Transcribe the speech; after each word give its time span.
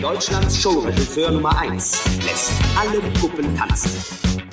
Deutschlands 0.00 0.56
Showregisseur 0.56 1.30
Nummer 1.30 1.58
1 1.58 2.00
lässt 2.24 2.52
alle 2.74 3.00
Puppen 3.20 3.54
tanzen. 3.54 3.90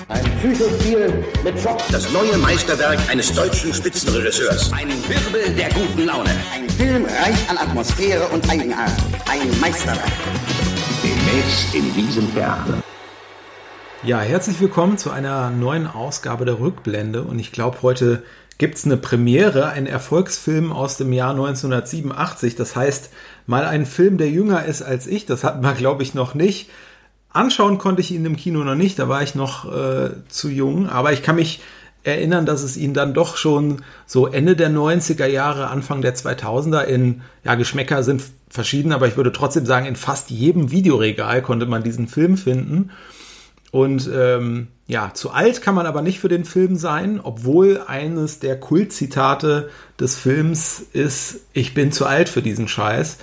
Ein 0.10 0.24
Psychospiel 0.40 1.24
mit 1.42 1.58
Schock. 1.58 1.80
Das 1.90 2.12
neue 2.12 2.38
Meisterwerk 2.38 3.00
eines 3.10 3.32
deutschen 3.32 3.74
Spitzenregisseurs. 3.74 4.74
Ein 4.74 4.90
Wirbel 5.08 5.56
der 5.56 5.70
guten 5.70 6.06
Laune. 6.06 6.32
Ein 6.54 6.70
Film 6.70 7.06
reich 7.06 7.50
an 7.50 7.58
Atmosphäre 7.58 8.28
und 8.28 8.50
Eigenart. 8.50 8.92
Ein 9.30 9.60
Meisterwerk. 9.62 10.12
Demnächst 11.02 11.74
in 11.74 11.94
diesem 11.94 12.34
Theater. 12.34 12.84
Ja, 14.04 14.20
herzlich 14.20 14.60
willkommen 14.60 14.98
zu 14.98 15.12
einer 15.12 15.50
neuen 15.50 15.88
Ausgabe 15.88 16.44
der 16.44 16.60
Rückblende. 16.60 17.22
Und 17.24 17.40
ich 17.40 17.54
glaube, 17.54 17.82
heute 17.84 18.22
gibt 18.58 18.76
es 18.76 18.86
eine 18.86 18.98
Premiere, 18.98 19.70
ein 19.70 19.88
Erfolgsfilm 19.88 20.72
aus 20.72 20.98
dem 20.98 21.14
Jahr 21.14 21.32
1987. 21.32 22.56
Das 22.56 22.76
heißt, 22.76 23.12
mal 23.48 23.66
ein 23.66 23.86
Film, 23.86 24.18
der 24.18 24.30
jünger 24.30 24.66
ist 24.66 24.84
als 24.84 25.08
ich. 25.08 25.26
Das 25.26 25.44
hatten 25.44 25.62
wir, 25.62 25.74
glaube 25.74 26.04
ich, 26.04 26.14
noch 26.14 26.36
nicht. 26.36 26.70
Anschauen 27.30 27.78
konnte 27.78 28.02
ich 28.02 28.12
ihn 28.12 28.26
im 28.26 28.36
Kino 28.36 28.64
noch 28.64 28.76
nicht, 28.76 29.00
da 29.00 29.10
war 29.10 29.22
ich 29.24 29.36
noch 29.36 29.72
äh, 29.72 30.12
zu 30.28 30.50
jung. 30.50 30.90
Aber 30.90 31.14
ich 31.14 31.24
kann 31.24 31.36
mich 31.36 31.62
erinnern, 32.04 32.46
dass 32.46 32.64
es 32.64 32.78
ihn 32.78 32.94
dann 32.94 33.14
doch 33.14 33.38
schon 33.38 33.82
so 34.06 34.28
Ende 34.28 34.56
der 34.56 34.70
90er 34.70 35.26
Jahre, 35.26 35.68
Anfang 35.68 36.02
der 36.02 36.16
2000er 36.16 36.84
in, 36.84 37.22
ja, 37.44 37.56
Geschmäcker 37.56 38.04
sind 38.04 38.24
verschieden, 38.50 38.94
aber 38.94 39.08
ich 39.08 39.18
würde 39.18 39.32
trotzdem 39.32 39.66
sagen, 39.66 39.86
in 39.86 39.98
fast 39.98 40.30
jedem 40.30 40.72
Videoregal 40.72 41.42
konnte 41.42 41.66
man 41.66 41.84
diesen 41.84 42.08
Film 42.08 42.38
finden. 42.38 42.92
Und 43.72 44.10
ähm, 44.14 44.68
ja, 44.88 45.14
zu 45.14 45.32
alt 45.32 45.62
kann 45.62 45.76
man 45.76 45.86
aber 45.86 46.02
nicht 46.02 46.20
für 46.20 46.30
den 46.30 46.46
Film 46.46 46.78
sein, 46.78 47.20
obwohl 47.22 47.82
eines 47.86 48.40
der 48.40 48.60
Kultzitate 48.60 49.70
des 50.00 50.16
Films 50.16 50.86
ist, 50.94 51.42
ich 51.54 51.74
bin 51.74 51.92
zu 51.92 52.06
alt 52.06 52.30
für 52.30 52.42
diesen 52.42 52.68
Scheiß. 52.68 53.18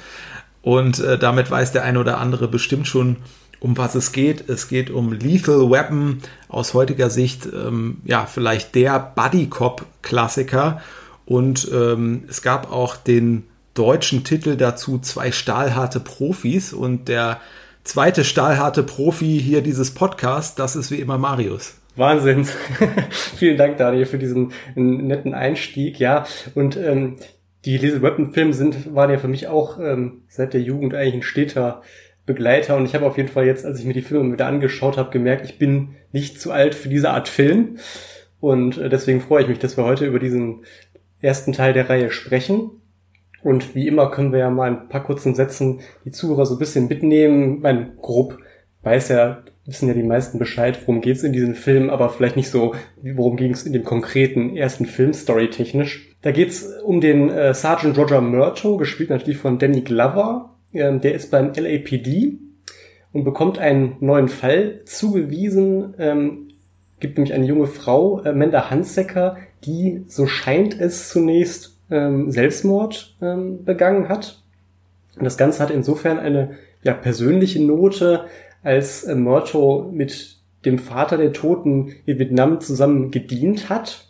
Und 0.60 0.98
äh, 0.98 1.18
damit 1.18 1.50
weiß 1.50 1.72
der 1.72 1.84
eine 1.84 1.98
oder 1.98 2.18
andere 2.18 2.48
bestimmt 2.48 2.86
schon, 2.86 3.16
um 3.60 3.78
was 3.78 3.94
es 3.94 4.12
geht. 4.12 4.48
Es 4.48 4.68
geht 4.68 4.90
um 4.90 5.12
Lethal 5.12 5.70
Weapon, 5.70 6.20
aus 6.48 6.74
heutiger 6.74 7.08
Sicht 7.08 7.46
ähm, 7.46 7.98
ja 8.04 8.26
vielleicht 8.26 8.74
der 8.74 8.98
Buddy 8.98 9.46
Cop 9.46 9.86
Klassiker. 10.02 10.82
Und 11.24 11.70
ähm, 11.72 12.24
es 12.28 12.42
gab 12.42 12.70
auch 12.70 12.96
den 12.96 13.44
deutschen 13.72 14.22
Titel 14.22 14.56
dazu, 14.56 14.98
zwei 14.98 15.32
stahlharte 15.32 16.00
Profis. 16.00 16.74
Und 16.74 17.08
der 17.08 17.40
zweite 17.84 18.24
stahlharte 18.24 18.82
Profi 18.82 19.40
hier 19.40 19.62
dieses 19.62 19.92
Podcast, 19.92 20.58
das 20.58 20.74
ist 20.74 20.90
wie 20.90 21.00
immer 21.00 21.18
Marius. 21.18 21.76
Wahnsinn. 21.96 22.44
Vielen 23.36 23.56
Dank, 23.56 23.76
Daniel, 23.76 24.06
für 24.06 24.18
diesen 24.18 24.52
netten 24.74 25.32
Einstieg. 25.32 26.00
Ja, 26.00 26.26
und 26.54 26.76
ähm, 26.76 27.18
die 27.64 27.78
Lethal 27.78 28.02
Weapon 28.02 28.32
Filme 28.32 28.52
sind, 28.52 28.94
waren 28.94 29.10
ja 29.10 29.18
für 29.18 29.28
mich 29.28 29.46
auch 29.46 29.78
ähm, 29.78 30.22
seit 30.28 30.54
der 30.54 30.60
Jugend 30.60 30.94
eigentlich 30.94 31.14
ein 31.14 31.22
steter 31.22 31.82
Begleiter 32.26 32.76
und 32.76 32.86
ich 32.86 32.94
habe 32.94 33.06
auf 33.06 33.18
jeden 33.18 33.28
Fall 33.28 33.44
jetzt, 33.44 33.66
als 33.66 33.78
ich 33.78 33.84
mir 33.84 33.92
die 33.92 34.02
Filme 34.02 34.32
wieder 34.32 34.46
angeschaut 34.46 34.96
habe, 34.96 35.10
gemerkt, 35.10 35.44
ich 35.44 35.58
bin 35.58 35.94
nicht 36.10 36.40
zu 36.40 36.52
alt 36.52 36.74
für 36.74 36.88
diese 36.88 37.10
Art 37.10 37.28
Film 37.28 37.76
und 38.40 38.78
äh, 38.78 38.88
deswegen 38.88 39.20
freue 39.20 39.42
ich 39.42 39.48
mich, 39.48 39.58
dass 39.58 39.76
wir 39.76 39.84
heute 39.84 40.06
über 40.06 40.18
diesen 40.18 40.64
ersten 41.20 41.52
Teil 41.52 41.74
der 41.74 41.88
Reihe 41.88 42.10
sprechen. 42.10 42.70
Und 43.44 43.74
wie 43.74 43.86
immer 43.86 44.10
können 44.10 44.32
wir 44.32 44.40
ja 44.40 44.50
mal 44.50 44.70
ein 44.70 44.88
paar 44.88 45.04
kurzen 45.04 45.34
Sätzen 45.34 45.80
die 46.04 46.10
Zuhörer 46.10 46.46
so 46.46 46.54
ein 46.54 46.58
bisschen 46.58 46.88
mitnehmen. 46.88 47.60
Mein 47.60 47.92
grob 48.00 48.38
weiß 48.82 49.10
ja, 49.10 49.42
wissen 49.66 49.86
ja 49.86 49.94
die 49.94 50.02
meisten 50.02 50.38
Bescheid, 50.38 50.78
worum 50.86 51.02
geht's 51.02 51.22
in 51.22 51.32
diesem 51.32 51.54
Film, 51.54 51.90
aber 51.90 52.08
vielleicht 52.08 52.36
nicht 52.36 52.50
so, 52.50 52.74
worum 53.02 53.36
ging 53.36 53.52
es 53.52 53.64
in 53.64 53.74
dem 53.74 53.84
konkreten 53.84 54.56
ersten 54.56 54.86
Film 54.86 55.12
storytechnisch. 55.12 56.16
Da 56.22 56.32
geht's 56.32 56.66
um 56.84 57.02
den 57.02 57.28
äh, 57.28 57.52
Sergeant 57.52 57.98
Roger 57.98 58.22
Murto, 58.22 58.78
gespielt 58.78 59.10
natürlich 59.10 59.38
von 59.38 59.58
Danny 59.58 59.82
Glover, 59.82 60.56
ähm, 60.72 61.02
der 61.02 61.14
ist 61.14 61.30
beim 61.30 61.52
LAPD 61.54 62.38
und 63.12 63.24
bekommt 63.24 63.58
einen 63.58 63.96
neuen 64.00 64.28
Fall 64.28 64.80
zugewiesen. 64.86 65.94
Ähm, 65.98 66.48
gibt 67.00 67.18
nämlich 67.18 67.34
eine 67.34 67.46
junge 67.46 67.66
Frau, 67.66 68.22
Amanda 68.24 68.70
Hansecker, 68.70 69.36
die, 69.64 70.04
so 70.08 70.26
scheint 70.26 70.78
es 70.80 71.10
zunächst, 71.10 71.73
ähm, 71.94 72.30
Selbstmord 72.30 73.16
ähm, 73.22 73.64
begangen 73.64 74.08
hat. 74.08 74.42
Und 75.16 75.24
das 75.24 75.38
Ganze 75.38 75.62
hat 75.62 75.70
insofern 75.70 76.18
eine 76.18 76.56
ja, 76.82 76.92
persönliche 76.92 77.62
Note, 77.62 78.26
als 78.62 79.04
äh, 79.04 79.14
Murto 79.14 79.90
mit 79.92 80.38
dem 80.64 80.78
Vater 80.78 81.18
der 81.18 81.32
Toten 81.32 81.94
in 82.06 82.18
Vietnam 82.18 82.60
zusammen 82.60 83.10
gedient 83.10 83.68
hat. 83.68 84.08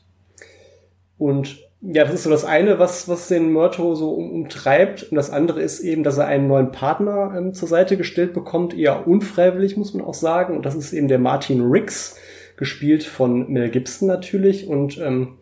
Und 1.18 1.58
ja, 1.82 2.04
das 2.04 2.14
ist 2.14 2.22
so 2.22 2.30
das 2.30 2.46
eine, 2.46 2.78
was, 2.78 3.08
was 3.08 3.28
den 3.28 3.52
Murto 3.52 3.94
so 3.94 4.14
um, 4.14 4.30
umtreibt. 4.30 5.10
Und 5.10 5.16
das 5.16 5.30
andere 5.30 5.60
ist 5.60 5.80
eben, 5.80 6.02
dass 6.02 6.16
er 6.16 6.26
einen 6.26 6.48
neuen 6.48 6.72
Partner 6.72 7.34
ähm, 7.36 7.52
zur 7.52 7.68
Seite 7.68 7.98
gestellt 7.98 8.32
bekommt, 8.32 8.74
eher 8.74 9.06
unfreiwillig, 9.06 9.76
muss 9.76 9.92
man 9.92 10.06
auch 10.06 10.14
sagen. 10.14 10.56
Und 10.56 10.64
das 10.64 10.74
ist 10.74 10.94
eben 10.94 11.08
der 11.08 11.18
Martin 11.18 11.60
Riggs, 11.60 12.16
gespielt 12.56 13.02
von 13.02 13.50
Mel 13.52 13.68
Gibson 13.68 14.08
natürlich. 14.08 14.68
Und 14.68 14.96
ähm, 14.98 15.36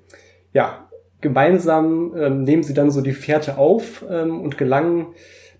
ja, 0.53 0.89
gemeinsam 1.23 2.13
ähm, 2.17 2.43
nehmen 2.43 2.63
sie 2.63 2.75
dann 2.75 2.91
so 2.91 3.01
die 3.01 3.13
Fährte 3.13 3.57
auf 3.57 4.05
ähm, 4.11 4.41
und 4.41 4.59
gelangen 4.59 5.07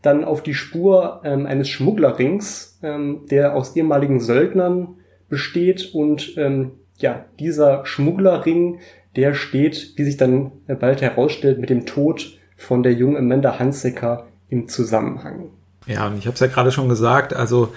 dann 0.03 0.25
auf 0.25 0.43
die 0.43 0.55
Spur 0.55 1.23
ähm, 1.25 1.47
eines 1.47 1.69
Schmugglerrings, 1.69 2.79
ähm, 2.83 3.23
der 3.31 3.55
aus 3.55 3.75
ehemaligen 3.77 4.21
Söldnern 4.21 4.97
besteht. 5.29 5.95
Und 5.95 6.37
ähm, 6.37 6.73
ja, 6.99 7.25
dieser 7.39 7.87
Schmugglerring 7.87 8.81
der 9.17 9.35
steht, 9.35 9.93
wie 9.97 10.05
sich 10.05 10.17
dann 10.17 10.53
bald 10.67 11.03
herausstellt, 11.03 11.59
mit 11.59 11.71
dem 11.71 11.87
Tod 11.87 12.39
von 12.57 12.83
der 12.83 12.93
jungen 12.93 13.17
Amanda 13.17 13.59
Hansecker 13.59 14.27
im 14.49 14.69
Zusammenhang. 14.69 15.51
Ja, 15.87 16.07
und 16.07 16.17
ich 16.17 16.27
habe 16.27 16.35
es 16.35 16.41
ja 16.41 16.47
gerade 16.47 16.71
schon 16.71 16.89
gesagt, 16.89 17.35
also 17.35 17.73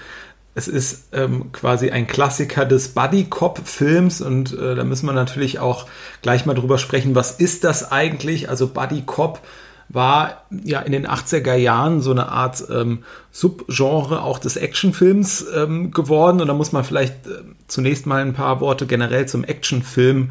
es 0.56 0.68
ist 0.68 1.08
ähm, 1.12 1.52
quasi 1.52 1.90
ein 1.90 2.06
Klassiker 2.06 2.64
des 2.64 2.88
Buddy-Cop-Films 2.88 4.22
und 4.22 4.58
äh, 4.58 4.74
da 4.74 4.84
müssen 4.84 5.04
wir 5.04 5.12
natürlich 5.12 5.58
auch 5.58 5.84
gleich 6.22 6.46
mal 6.46 6.54
drüber 6.54 6.78
sprechen, 6.78 7.14
was 7.14 7.32
ist 7.32 7.62
das 7.62 7.92
eigentlich? 7.92 8.48
Also 8.48 8.68
Buddy-Cop 8.68 9.42
war 9.90 10.46
ja 10.50 10.80
in 10.80 10.92
den 10.92 11.06
80er 11.06 11.54
Jahren 11.54 12.00
so 12.00 12.10
eine 12.10 12.30
Art 12.30 12.64
ähm, 12.70 13.04
Subgenre 13.30 14.22
auch 14.22 14.38
des 14.38 14.56
Actionfilms 14.56 15.44
ähm, 15.54 15.90
geworden 15.90 16.40
und 16.40 16.48
da 16.48 16.54
muss 16.54 16.72
man 16.72 16.84
vielleicht 16.84 17.26
äh, 17.26 17.42
zunächst 17.68 18.06
mal 18.06 18.22
ein 18.22 18.32
paar 18.32 18.62
Worte 18.62 18.86
generell 18.86 19.28
zum 19.28 19.44
Actionfilm 19.44 20.30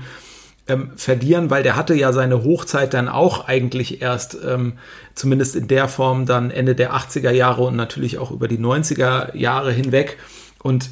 ähm, 0.67 0.91
verlieren, 0.95 1.49
weil 1.49 1.63
der 1.63 1.75
hatte 1.75 1.93
ja 1.93 2.11
seine 2.11 2.43
Hochzeit 2.43 2.93
dann 2.93 3.07
auch 3.07 3.47
eigentlich 3.47 4.01
erst, 4.01 4.37
ähm, 4.45 4.73
zumindest 5.13 5.55
in 5.55 5.67
der 5.67 5.87
Form, 5.87 6.25
dann 6.25 6.51
Ende 6.51 6.75
der 6.75 6.93
80er 6.93 7.31
Jahre 7.31 7.63
und 7.63 7.75
natürlich 7.75 8.17
auch 8.17 8.31
über 8.31 8.47
die 8.47 8.57
90er 8.57 9.35
Jahre 9.35 9.71
hinweg. 9.71 10.17
Und 10.63 10.89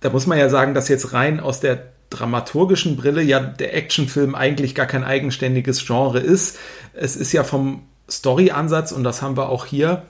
da 0.00 0.10
muss 0.10 0.26
man 0.26 0.38
ja 0.38 0.48
sagen, 0.48 0.74
dass 0.74 0.88
jetzt 0.88 1.12
rein 1.12 1.40
aus 1.40 1.60
der 1.60 1.92
dramaturgischen 2.10 2.96
Brille 2.96 3.22
ja 3.22 3.40
der 3.40 3.74
Actionfilm 3.76 4.34
eigentlich 4.34 4.74
gar 4.74 4.86
kein 4.86 5.04
eigenständiges 5.04 5.84
Genre 5.84 6.20
ist. 6.20 6.58
Es 6.94 7.16
ist 7.16 7.32
ja 7.32 7.44
vom 7.44 7.82
Story-Ansatz, 8.08 8.92
und 8.92 9.04
das 9.04 9.20
haben 9.20 9.36
wir 9.36 9.48
auch 9.50 9.66
hier, 9.66 10.04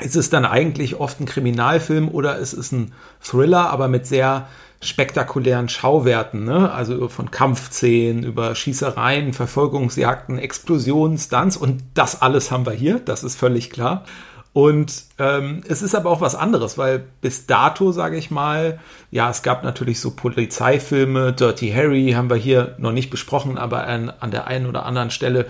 ist 0.00 0.16
es 0.16 0.30
dann 0.30 0.44
eigentlich 0.44 0.96
oft 0.96 1.20
ein 1.20 1.26
Kriminalfilm 1.26 2.08
oder 2.08 2.38
es 2.38 2.52
ist 2.52 2.72
ein 2.72 2.92
Thriller, 3.20 3.70
aber 3.70 3.88
mit 3.88 4.06
sehr 4.06 4.48
spektakulären 4.82 5.68
Schauwerten, 5.68 6.44
ne? 6.44 6.72
also 6.72 7.08
von 7.08 7.30
Kampfszenen 7.30 8.24
über 8.24 8.54
Schießereien, 8.54 9.32
Verfolgungsjagden, 9.32 10.38
Explosionen, 10.38 11.18
Stunts 11.18 11.56
und 11.56 11.82
das 11.94 12.20
alles 12.20 12.50
haben 12.50 12.66
wir 12.66 12.72
hier, 12.72 12.98
das 12.98 13.22
ist 13.22 13.36
völlig 13.36 13.70
klar. 13.70 14.04
Und 14.52 15.04
ähm, 15.18 15.62
es 15.66 15.80
ist 15.80 15.94
aber 15.94 16.10
auch 16.10 16.20
was 16.20 16.34
anderes, 16.34 16.76
weil 16.76 17.02
bis 17.22 17.46
dato, 17.46 17.90
sage 17.90 18.18
ich 18.18 18.30
mal, 18.30 18.80
ja, 19.10 19.30
es 19.30 19.42
gab 19.42 19.64
natürlich 19.64 19.98
so 19.98 20.10
Polizeifilme, 20.10 21.32
Dirty 21.32 21.70
Harry 21.70 22.12
haben 22.14 22.28
wir 22.28 22.36
hier 22.36 22.74
noch 22.78 22.92
nicht 22.92 23.08
besprochen, 23.08 23.56
aber 23.56 23.86
an, 23.86 24.10
an 24.10 24.30
der 24.30 24.48
einen 24.48 24.66
oder 24.66 24.84
anderen 24.84 25.10
Stelle 25.10 25.46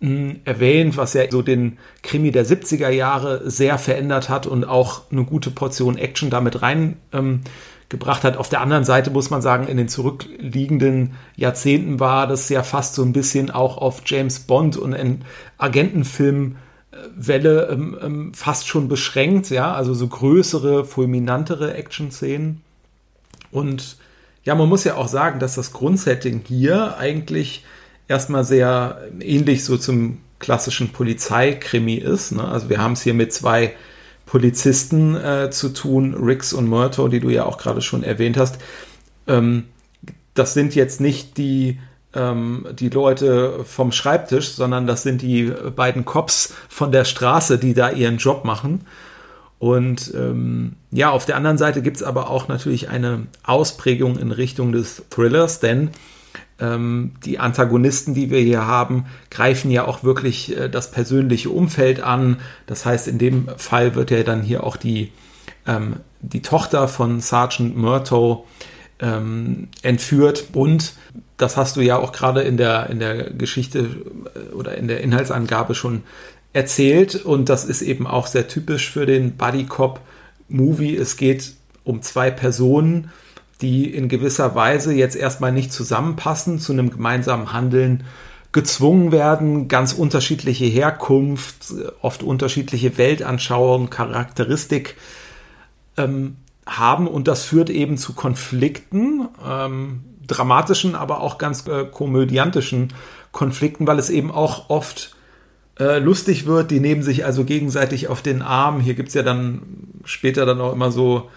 hm, 0.00 0.40
erwähnt, 0.44 0.96
was 0.96 1.12
ja 1.12 1.30
so 1.30 1.42
den 1.42 1.78
Krimi 2.02 2.30
der 2.30 2.46
70er 2.46 2.88
Jahre 2.88 3.50
sehr 3.50 3.76
verändert 3.76 4.30
hat 4.30 4.46
und 4.46 4.64
auch 4.64 5.02
eine 5.10 5.24
gute 5.24 5.50
Portion 5.50 5.98
Action 5.98 6.30
damit 6.30 6.62
rein 6.62 6.96
ähm, 7.12 7.42
gebracht 7.88 8.24
hat. 8.24 8.36
Auf 8.36 8.48
der 8.48 8.60
anderen 8.60 8.84
Seite 8.84 9.10
muss 9.10 9.30
man 9.30 9.42
sagen, 9.42 9.66
in 9.66 9.76
den 9.76 9.88
zurückliegenden 9.88 11.14
Jahrzehnten 11.36 12.00
war 12.00 12.26
das 12.26 12.48
ja 12.48 12.62
fast 12.62 12.94
so 12.94 13.02
ein 13.02 13.12
bisschen 13.12 13.50
auch 13.50 13.78
auf 13.78 14.02
James 14.04 14.40
Bond 14.40 14.76
und 14.76 14.92
in 14.92 15.22
Agentenfilmwelle 15.56 17.68
ähm, 17.70 17.98
ähm, 18.02 18.34
fast 18.34 18.68
schon 18.68 18.88
beschränkt, 18.88 19.50
ja, 19.50 19.72
also 19.72 19.94
so 19.94 20.06
größere, 20.06 20.84
fulminantere 20.84 21.74
Action-Szenen. 21.74 22.62
Und 23.50 23.96
ja, 24.44 24.54
man 24.54 24.68
muss 24.68 24.84
ja 24.84 24.96
auch 24.96 25.08
sagen, 25.08 25.40
dass 25.40 25.54
das 25.54 25.72
Grundsetting 25.72 26.42
hier 26.46 26.98
eigentlich 26.98 27.64
erstmal 28.06 28.44
sehr 28.44 29.00
ähnlich 29.20 29.64
so 29.64 29.78
zum 29.78 30.18
klassischen 30.38 30.90
Polizeikrimi 30.90 31.94
ist. 31.94 32.32
Ne? 32.32 32.46
Also 32.46 32.68
wir 32.68 32.78
haben 32.78 32.92
es 32.92 33.02
hier 33.02 33.14
mit 33.14 33.32
zwei 33.32 33.74
Polizisten 34.28 35.16
äh, 35.16 35.50
zu 35.50 35.70
tun, 35.70 36.14
Rix 36.14 36.52
und 36.52 36.68
Murto, 36.68 37.08
die 37.08 37.18
du 37.18 37.30
ja 37.30 37.46
auch 37.46 37.56
gerade 37.56 37.80
schon 37.80 38.02
erwähnt 38.02 38.36
hast. 38.36 38.58
Ähm, 39.26 39.64
das 40.34 40.52
sind 40.52 40.74
jetzt 40.74 41.00
nicht 41.00 41.38
die, 41.38 41.78
ähm, 42.14 42.66
die 42.78 42.90
Leute 42.90 43.64
vom 43.64 43.90
Schreibtisch, 43.90 44.50
sondern 44.50 44.86
das 44.86 45.02
sind 45.02 45.22
die 45.22 45.50
beiden 45.74 46.04
Cops 46.04 46.52
von 46.68 46.92
der 46.92 47.06
Straße, 47.06 47.58
die 47.58 47.72
da 47.72 47.90
ihren 47.90 48.18
Job 48.18 48.44
machen. 48.44 48.82
Und 49.58 50.12
ähm, 50.14 50.74
ja, 50.90 51.10
auf 51.10 51.24
der 51.24 51.36
anderen 51.36 51.56
Seite 51.56 51.80
gibt 51.80 51.96
es 51.96 52.02
aber 52.02 52.28
auch 52.28 52.48
natürlich 52.48 52.90
eine 52.90 53.28
Ausprägung 53.44 54.18
in 54.18 54.30
Richtung 54.30 54.72
des 54.72 55.04
Thrillers, 55.08 55.58
denn 55.58 55.90
ähm, 56.60 57.12
die 57.24 57.38
Antagonisten, 57.38 58.14
die 58.14 58.30
wir 58.30 58.40
hier 58.40 58.66
haben, 58.66 59.06
greifen 59.30 59.70
ja 59.70 59.86
auch 59.86 60.02
wirklich 60.02 60.56
äh, 60.56 60.68
das 60.68 60.90
persönliche 60.90 61.50
Umfeld 61.50 62.00
an. 62.00 62.38
Das 62.66 62.84
heißt, 62.84 63.08
in 63.08 63.18
dem 63.18 63.48
Fall 63.56 63.94
wird 63.94 64.10
ja 64.10 64.22
dann 64.22 64.42
hier 64.42 64.64
auch 64.64 64.76
die, 64.76 65.12
ähm, 65.66 65.96
die 66.20 66.42
Tochter 66.42 66.88
von 66.88 67.20
Sergeant 67.20 67.76
Murto 67.76 68.46
ähm, 69.00 69.68
entführt 69.82 70.46
und 70.52 70.94
das 71.36 71.56
hast 71.56 71.76
du 71.76 71.80
ja 71.80 71.96
auch 71.98 72.10
gerade 72.10 72.42
in 72.42 72.56
der, 72.56 72.90
in 72.90 72.98
der 72.98 73.30
Geschichte 73.30 73.88
äh, 74.34 74.52
oder 74.54 74.76
in 74.76 74.88
der 74.88 75.00
Inhaltsangabe 75.00 75.74
schon 75.74 76.02
erzählt 76.52 77.14
und 77.14 77.48
das 77.48 77.64
ist 77.64 77.82
eben 77.82 78.06
auch 78.06 78.26
sehr 78.26 78.48
typisch 78.48 78.90
für 78.90 79.06
den 79.06 79.36
Buddy 79.36 79.64
Cop 79.64 80.00
Movie. 80.48 80.96
Es 80.96 81.16
geht 81.16 81.52
um 81.84 82.02
zwei 82.02 82.30
Personen, 82.30 83.10
die 83.60 83.92
in 83.92 84.08
gewisser 84.08 84.54
Weise 84.54 84.94
jetzt 84.94 85.16
erstmal 85.16 85.52
nicht 85.52 85.72
zusammenpassen, 85.72 86.58
zu 86.58 86.72
einem 86.72 86.90
gemeinsamen 86.90 87.52
Handeln 87.52 88.04
gezwungen 88.52 89.12
werden, 89.12 89.68
ganz 89.68 89.92
unterschiedliche 89.92 90.64
Herkunft, 90.64 91.74
oft 92.00 92.22
unterschiedliche 92.22 92.96
Weltanschauung, 92.96 93.90
Charakteristik 93.90 94.96
ähm, 95.96 96.36
haben 96.66 97.06
und 97.06 97.28
das 97.28 97.44
führt 97.44 97.70
eben 97.70 97.98
zu 97.98 98.14
Konflikten, 98.14 99.28
ähm, 99.46 100.04
dramatischen, 100.26 100.94
aber 100.94 101.20
auch 101.20 101.38
ganz 101.38 101.66
äh, 101.66 101.84
komödiantischen 101.84 102.92
Konflikten, 103.32 103.86
weil 103.86 103.98
es 103.98 104.10
eben 104.10 104.30
auch 104.30 104.70
oft 104.70 105.16
äh, 105.78 105.98
lustig 105.98 106.46
wird. 106.46 106.70
Die 106.70 106.80
nehmen 106.80 107.02
sich 107.02 107.24
also 107.24 107.44
gegenseitig 107.44 108.08
auf 108.08 108.22
den 108.22 108.42
Arm. 108.42 108.80
Hier 108.80 108.94
gibt 108.94 109.08
es 109.08 109.14
ja 109.14 109.22
dann 109.22 109.62
später 110.04 110.46
dann 110.46 110.60
auch 110.60 110.72
immer 110.72 110.90
so, 110.90 111.30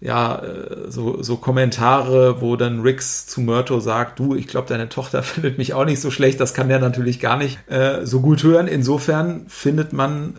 ja, 0.00 0.42
äh, 0.42 0.90
so, 0.90 1.22
so 1.22 1.36
Kommentare, 1.36 2.40
wo 2.40 2.56
dann 2.56 2.80
Rix 2.80 3.26
zu 3.26 3.40
Myrto 3.40 3.80
sagt, 3.80 4.18
du, 4.18 4.34
ich 4.34 4.46
glaube, 4.46 4.68
deine 4.68 4.88
Tochter 4.88 5.22
findet 5.24 5.58
mich 5.58 5.74
auch 5.74 5.84
nicht 5.84 6.00
so 6.00 6.10
schlecht. 6.10 6.40
Das 6.40 6.54
kann 6.54 6.68
der 6.68 6.78
natürlich 6.78 7.20
gar 7.20 7.36
nicht 7.36 7.58
äh, 7.70 8.04
so 8.04 8.20
gut 8.20 8.42
hören. 8.42 8.66
Insofern 8.66 9.46
findet 9.48 9.92
man 9.92 10.34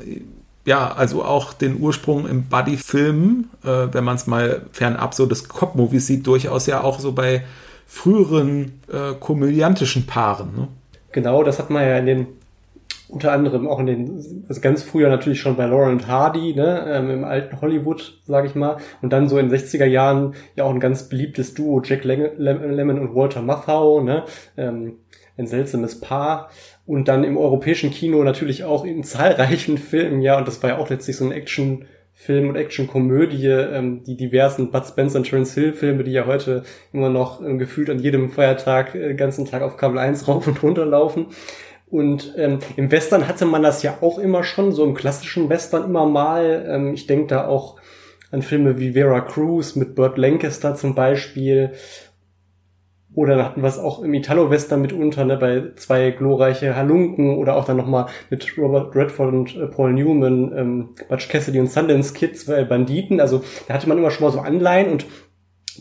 ja, 0.66 0.92
also 0.92 1.24
auch 1.24 1.54
den 1.54 1.80
Ursprung 1.80 2.28
im 2.28 2.46
Buddy-Film, 2.46 3.50
äh, 3.64 3.88
wenn 3.92 4.04
man 4.04 4.16
es 4.16 4.28
mal 4.28 4.66
fernab 4.72 5.14
so 5.14 5.28
des 5.28 5.48
Cop-Movies 5.48 6.08
sieht, 6.08 6.26
durchaus 6.26 6.66
ja 6.66 6.84
auch 6.84 7.00
so 7.00 7.12
bei 7.12 7.44
früheren 7.86 8.82
äh, 8.92 9.14
komödiantischen 9.20 10.08
Paaren. 10.08 10.56
Ne? 10.56 10.68
Genau, 11.12 11.44
das 11.44 11.60
hat 11.60 11.70
man 11.70 11.84
ja 11.84 11.98
in 11.98 12.06
den 12.08 12.28
unter 13.08 13.32
anderem 13.32 13.68
auch 13.68 13.80
in 13.80 13.86
den, 13.86 14.46
also 14.48 14.62
ganz 14.62 14.84
früher 14.84 15.10
natürlich 15.10 15.40
schon 15.40 15.56
bei 15.56 15.66
Lauren 15.66 16.08
Hardy, 16.08 16.54
ne, 16.56 16.86
ähm, 16.88 17.10
im 17.10 17.24
alten 17.24 17.62
Hollywood, 17.62 18.20
sage 18.26 18.48
ich 18.48 18.56
mal, 18.56 18.78
und 19.02 19.14
dann 19.14 19.30
so 19.30 19.38
in 19.38 19.50
den 19.50 19.58
60er 19.58 19.86
Jahren 19.86 20.34
ja 20.56 20.64
auch 20.64 20.74
ein 20.74 20.80
ganz 20.80 21.08
beliebtes 21.08 21.54
Duo, 21.54 21.82
Jack 21.84 22.04
Lemmon 22.04 23.00
und 23.00 23.16
Walter 23.16 23.42
Matthau, 23.42 24.02
ne, 24.02 24.24
ähm, 24.58 25.00
ein 25.38 25.48
seltsames 25.48 26.00
Paar. 26.00 26.50
Und 26.86 27.08
dann 27.08 27.24
im 27.24 27.38
europäischen 27.38 27.92
Kino 27.92 28.24
natürlich 28.24 28.64
auch 28.64 28.86
in 28.86 29.04
zahlreichen 29.04 29.78
Filmen, 29.80 30.22
ja, 30.22 30.38
und 30.38 30.48
das 30.48 30.62
war 30.64 30.72
ja 30.72 30.78
auch 30.78 30.90
letztlich 30.90 31.18
so 31.18 31.26
ein 31.26 31.32
Action 31.32 31.86
Film 32.18 32.48
und 32.48 32.56
Action-Komödie, 32.56 33.48
ähm, 33.48 34.04
die 34.04 34.16
diversen 34.16 34.72
Bud 34.72 34.86
Spencer 34.88 35.20
und 35.20 35.26
Terence 35.26 35.54
Hill-Filme, 35.54 36.06
die 36.06 36.14
ja 36.14 36.26
heute 36.26 36.64
immer 36.94 37.10
noch 37.10 37.42
ähm, 37.42 37.60
gefühlt 37.60 37.90
an 37.90 38.00
jedem 38.00 38.30
Feiertag 38.30 38.96
äh, 38.96 39.16
ganzen 39.16 39.46
Tag 39.46 39.62
auf 39.62 39.76
Kabel 39.76 40.00
1 40.00 40.26
rauf 40.30 40.48
und 40.48 40.64
runter 40.64 40.86
laufen. 40.86 41.28
Und 41.96 42.34
ähm, 42.36 42.60
im 42.76 42.92
Western 42.92 43.26
hatte 43.26 43.46
man 43.46 43.64
das 43.64 43.82
ja 43.82 44.00
auch 44.02 44.20
immer 44.20 44.44
schon, 44.44 44.74
so 44.74 44.84
im 44.84 44.96
klassischen 44.96 45.48
Western 45.48 45.86
immer 45.86 46.06
mal. 46.06 46.66
Ähm, 46.68 46.94
ich 46.94 47.08
denke 47.08 47.28
da 47.28 47.48
auch 47.48 47.78
an 48.32 48.42
Filme 48.42 48.78
wie 48.78 48.92
Vera 48.92 49.22
Cruz 49.22 49.78
mit 49.78 49.96
Burt 49.96 50.18
Lancaster 50.18 50.76
zum 50.76 50.94
Beispiel 50.94 51.72
oder 53.14 53.46
hatten 53.46 53.62
wir 53.62 53.70
es 53.70 53.80
auch 53.80 54.04
im 54.04 54.14
Italo-Western 54.14 54.82
mitunter, 54.82 55.24
ne, 55.24 55.38
bei 55.38 55.72
zwei 55.78 56.12
glorreiche 56.12 56.76
Halunken 56.76 57.38
oder 57.38 57.56
auch 57.56 57.64
dann 57.64 57.78
nochmal 57.78 58.08
mit 58.30 58.58
Robert 58.58 58.94
Redford 58.94 59.34
und 59.34 59.56
äh, 59.56 59.68
Paul 59.68 59.94
Newman, 59.94 60.52
ähm, 60.54 60.90
Butch 61.08 61.30
Cassidy 61.30 61.62
und 61.62 61.72
Sundance 61.72 62.14
Kids, 62.14 62.44
zwei 62.44 62.66
Banditen. 62.66 63.22
Also 63.22 63.42
da 63.70 63.74
hatte 63.74 63.88
man 63.88 63.98
immer 63.98 64.12
schon 64.12 64.26
mal 64.26 64.34
so 64.34 64.42
Anleihen 64.42 64.92
und 64.92 65.06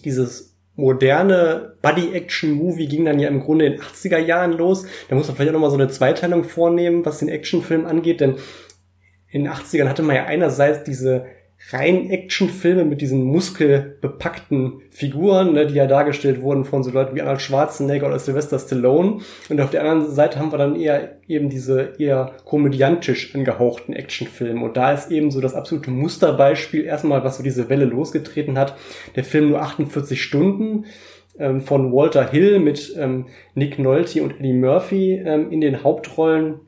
dieses 0.04 0.53
moderne 0.76 1.76
Buddy-Action-Movie 1.82 2.88
ging 2.88 3.04
dann 3.04 3.18
ja 3.18 3.28
im 3.28 3.40
Grunde 3.40 3.66
in 3.66 3.72
den 3.74 3.82
80er 3.82 4.18
Jahren 4.18 4.52
los. 4.52 4.86
Da 5.08 5.14
muss 5.14 5.28
man 5.28 5.36
vielleicht 5.36 5.50
auch 5.50 5.54
nochmal 5.54 5.70
so 5.70 5.76
eine 5.76 5.88
Zweiteilung 5.88 6.44
vornehmen, 6.44 7.04
was 7.04 7.18
den 7.18 7.28
Actionfilm 7.28 7.86
angeht, 7.86 8.20
denn 8.20 8.36
in 9.28 9.44
den 9.44 9.52
80ern 9.52 9.88
hatte 9.88 10.02
man 10.02 10.16
ja 10.16 10.24
einerseits 10.24 10.84
diese 10.84 11.26
rein 11.70 12.10
Actionfilme 12.10 12.84
mit 12.84 13.00
diesen 13.00 13.24
muskelbepackten 13.24 14.82
Figuren, 14.90 15.54
ne, 15.54 15.66
die 15.66 15.74
ja 15.74 15.86
dargestellt 15.86 16.42
wurden 16.42 16.64
von 16.64 16.82
so 16.82 16.90
Leuten 16.90 17.16
wie 17.16 17.22
Arnold 17.22 17.40
Schwarzenegger 17.40 18.06
oder 18.06 18.18
Sylvester 18.18 18.58
Stallone. 18.58 19.20
Und 19.48 19.60
auf 19.60 19.70
der 19.70 19.82
anderen 19.82 20.10
Seite 20.10 20.38
haben 20.38 20.52
wir 20.52 20.58
dann 20.58 20.76
eher 20.76 21.16
eben 21.26 21.48
diese 21.48 21.94
eher 21.98 22.32
komödiantisch 22.44 23.34
angehauchten 23.34 23.94
Actionfilme. 23.94 24.62
Und 24.62 24.76
da 24.76 24.92
ist 24.92 25.10
eben 25.10 25.30
so 25.30 25.40
das 25.40 25.54
absolute 25.54 25.90
Musterbeispiel 25.90 26.84
erstmal, 26.84 27.24
was 27.24 27.38
so 27.38 27.42
diese 27.42 27.68
Welle 27.70 27.86
losgetreten 27.86 28.58
hat. 28.58 28.76
Der 29.16 29.24
Film 29.24 29.48
nur 29.48 29.62
48 29.62 30.22
Stunden 30.22 30.84
ähm, 31.38 31.62
von 31.62 31.92
Walter 31.92 32.30
Hill 32.30 32.60
mit 32.60 32.94
ähm, 32.98 33.26
Nick 33.54 33.78
Nolte 33.78 34.22
und 34.22 34.38
Eddie 34.38 34.52
Murphy 34.52 35.14
ähm, 35.14 35.50
in 35.50 35.62
den 35.62 35.82
Hauptrollen, 35.82 36.60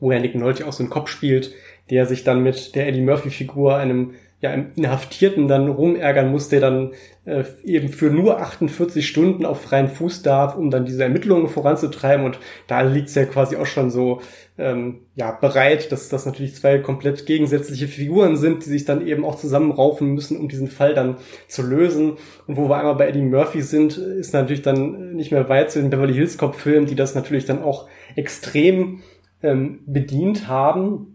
wo 0.00 0.12
ja 0.12 0.18
Nick 0.18 0.34
Nolte 0.34 0.66
auch 0.66 0.72
so 0.72 0.82
einen 0.82 0.90
Kopf 0.90 1.10
spielt, 1.10 1.52
der 1.90 2.06
sich 2.06 2.24
dann 2.24 2.42
mit 2.42 2.74
der 2.74 2.88
Eddie 2.88 3.02
Murphy-Figur, 3.02 3.76
einem 3.76 4.14
ja, 4.44 4.50
einem 4.50 4.72
Inhaftierten 4.76 5.48
dann 5.48 5.68
rumärgern 5.68 6.30
muss, 6.30 6.50
der 6.50 6.60
dann 6.60 6.92
äh, 7.24 7.44
eben 7.64 7.88
für 7.88 8.10
nur 8.10 8.42
48 8.42 9.06
Stunden 9.06 9.46
auf 9.46 9.62
freien 9.62 9.88
Fuß 9.88 10.22
darf, 10.22 10.54
um 10.54 10.70
dann 10.70 10.84
diese 10.84 11.02
Ermittlungen 11.02 11.48
voranzutreiben. 11.48 12.26
Und 12.26 12.38
da 12.66 12.82
liegt's 12.82 13.14
ja 13.14 13.24
quasi 13.24 13.56
auch 13.56 13.64
schon 13.64 13.90
so 13.90 14.20
ähm, 14.58 15.00
ja, 15.14 15.30
bereit, 15.30 15.90
dass 15.92 16.10
das 16.10 16.26
natürlich 16.26 16.54
zwei 16.56 16.76
komplett 16.78 17.24
gegensätzliche 17.24 17.88
Figuren 17.88 18.36
sind, 18.36 18.66
die 18.66 18.68
sich 18.68 18.84
dann 18.84 19.06
eben 19.06 19.24
auch 19.24 19.36
zusammenraufen 19.36 20.12
müssen, 20.12 20.36
um 20.36 20.50
diesen 20.50 20.68
Fall 20.68 20.92
dann 20.92 21.16
zu 21.48 21.62
lösen. 21.62 22.18
Und 22.46 22.58
wo 22.58 22.68
wir 22.68 22.76
einmal 22.76 22.96
bei 22.96 23.08
Eddie 23.08 23.22
Murphy 23.22 23.62
sind, 23.62 23.96
ist 23.96 24.34
natürlich 24.34 24.60
dann 24.60 25.14
nicht 25.14 25.32
mehr 25.32 25.48
weit 25.48 25.70
zu 25.70 25.80
den 25.80 25.88
Beverly 25.88 26.12
Hills 26.12 26.36
Cop-Filmen, 26.36 26.84
die 26.84 26.96
das 26.96 27.14
natürlich 27.14 27.46
dann 27.46 27.62
auch 27.62 27.88
extrem 28.14 29.00
ähm, 29.42 29.78
bedient 29.86 30.48
haben 30.48 31.13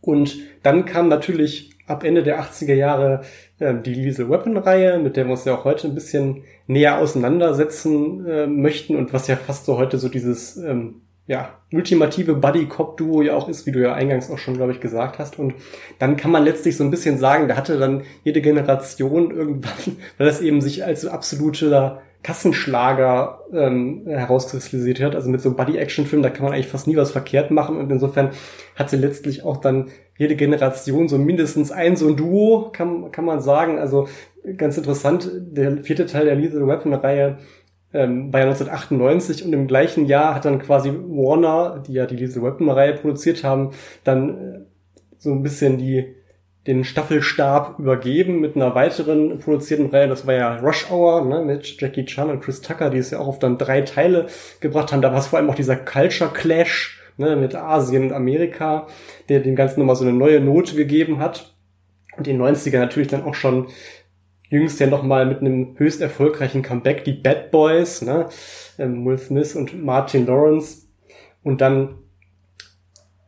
und 0.00 0.38
dann 0.62 0.84
kam 0.84 1.08
natürlich 1.08 1.70
ab 1.86 2.04
Ende 2.04 2.22
der 2.22 2.40
80er 2.40 2.74
Jahre 2.74 3.22
äh, 3.58 3.74
die 3.74 3.94
Lethal 3.94 4.30
Weapon 4.30 4.56
Reihe, 4.56 4.98
mit 4.98 5.16
der 5.16 5.26
wir 5.26 5.32
uns 5.32 5.44
ja 5.44 5.54
auch 5.54 5.64
heute 5.64 5.88
ein 5.88 5.94
bisschen 5.94 6.44
näher 6.66 6.98
auseinandersetzen 6.98 8.26
äh, 8.26 8.46
möchten 8.46 8.96
und 8.96 9.12
was 9.12 9.26
ja 9.26 9.36
fast 9.36 9.66
so 9.66 9.76
heute 9.76 9.98
so 9.98 10.08
dieses 10.08 10.56
ähm, 10.56 11.02
ja, 11.26 11.50
ultimative 11.72 12.34
Buddy-Cop-Duo 12.34 13.22
ja 13.22 13.36
auch 13.36 13.48
ist, 13.48 13.64
wie 13.64 13.70
du 13.70 13.80
ja 13.80 13.94
eingangs 13.94 14.30
auch 14.32 14.38
schon, 14.38 14.56
glaube 14.56 14.72
ich, 14.72 14.80
gesagt 14.80 15.20
hast. 15.20 15.38
Und 15.38 15.54
dann 16.00 16.16
kann 16.16 16.32
man 16.32 16.44
letztlich 16.44 16.76
so 16.76 16.82
ein 16.82 16.90
bisschen 16.90 17.18
sagen, 17.18 17.46
da 17.46 17.56
hatte 17.56 17.78
dann 17.78 18.02
jede 18.24 18.40
Generation 18.40 19.30
irgendwann, 19.30 19.96
weil 20.18 20.26
das 20.26 20.40
eben 20.40 20.60
sich 20.60 20.84
als 20.84 21.06
absoluter 21.06 22.02
Kassenschlager 22.22 23.40
ähm, 23.52 24.02
herauskristallisiert 24.06 25.00
hat. 25.00 25.14
Also 25.14 25.30
mit 25.30 25.40
so 25.40 25.48
einem 25.48 25.56
Buddy-Action-Film, 25.56 26.22
da 26.22 26.30
kann 26.30 26.44
man 26.44 26.52
eigentlich 26.52 26.68
fast 26.68 26.86
nie 26.86 26.96
was 26.96 27.10
verkehrt 27.10 27.50
machen. 27.50 27.76
Und 27.76 27.90
insofern 27.90 28.30
hatte 28.76 28.96
letztlich 28.96 29.44
auch 29.44 29.56
dann 29.56 29.88
jede 30.18 30.36
Generation 30.36 31.08
so 31.08 31.16
mindestens 31.16 31.72
ein 31.72 31.96
so 31.96 32.08
ein 32.08 32.16
Duo, 32.16 32.70
kann, 32.72 33.10
kann 33.10 33.24
man 33.24 33.40
sagen. 33.40 33.78
Also 33.78 34.08
ganz 34.56 34.76
interessant, 34.76 35.30
der 35.34 35.82
vierte 35.82 36.06
Teil 36.06 36.26
der 36.26 36.36
Lethal 36.36 36.66
Weapon-Reihe 36.66 37.38
ähm, 37.92 38.32
war 38.32 38.40
ja 38.40 38.46
1998 38.46 39.44
und 39.44 39.52
im 39.52 39.66
gleichen 39.66 40.06
Jahr 40.06 40.34
hat 40.34 40.44
dann 40.44 40.60
quasi 40.60 40.90
Warner, 40.90 41.82
die 41.86 41.94
ja 41.94 42.06
die 42.06 42.16
Lethal 42.16 42.42
Weapon-Reihe 42.42 42.94
produziert 42.94 43.44
haben, 43.44 43.70
dann 44.04 44.28
äh, 44.38 44.58
so 45.18 45.32
ein 45.32 45.42
bisschen 45.42 45.78
die 45.78 46.14
den 46.66 46.84
Staffelstab 46.84 47.78
übergeben 47.78 48.40
mit 48.40 48.54
einer 48.54 48.74
weiteren 48.74 49.38
produzierten 49.38 49.86
Reihe. 49.86 50.08
Das 50.08 50.26
war 50.26 50.34
ja 50.34 50.56
Rush 50.56 50.90
Hour 50.90 51.24
ne, 51.24 51.42
mit 51.42 51.80
Jackie 51.80 52.04
Chan 52.04 52.28
und 52.28 52.40
Chris 52.40 52.60
Tucker, 52.60 52.90
die 52.90 52.98
es 52.98 53.10
ja 53.10 53.18
auch 53.18 53.28
auf 53.28 53.38
dann 53.38 53.56
drei 53.56 53.80
Teile 53.80 54.26
gebracht 54.60 54.92
haben. 54.92 55.00
Da 55.00 55.10
war 55.12 55.18
es 55.18 55.28
vor 55.28 55.38
allem 55.38 55.48
auch 55.48 55.54
dieser 55.54 55.76
Culture 55.76 56.30
Clash 56.32 57.00
ne, 57.16 57.34
mit 57.36 57.54
Asien 57.54 58.04
und 58.04 58.12
Amerika, 58.12 58.86
der 59.28 59.40
dem 59.40 59.56
Ganzen 59.56 59.80
nochmal 59.80 59.96
so 59.96 60.04
eine 60.04 60.12
neue 60.12 60.40
Note 60.40 60.76
gegeben 60.76 61.18
hat. 61.18 61.54
Und 62.16 62.26
den 62.26 62.40
90er 62.40 62.78
natürlich 62.78 63.08
dann 63.08 63.24
auch 63.24 63.34
schon 63.34 63.68
jüngst 64.50 64.80
ja 64.80 64.86
nochmal 64.86 65.24
mit 65.26 65.40
einem 65.40 65.78
höchst 65.78 66.02
erfolgreichen 66.02 66.62
Comeback, 66.62 67.04
die 67.04 67.12
Bad 67.12 67.50
Boys, 67.50 68.02
ne, 68.02 68.28
ähm, 68.78 69.06
Will 69.06 69.16
Smith 69.16 69.54
und 69.54 69.82
Martin 69.82 70.26
Lawrence. 70.26 70.88
Und 71.42 71.62
dann 71.62 71.99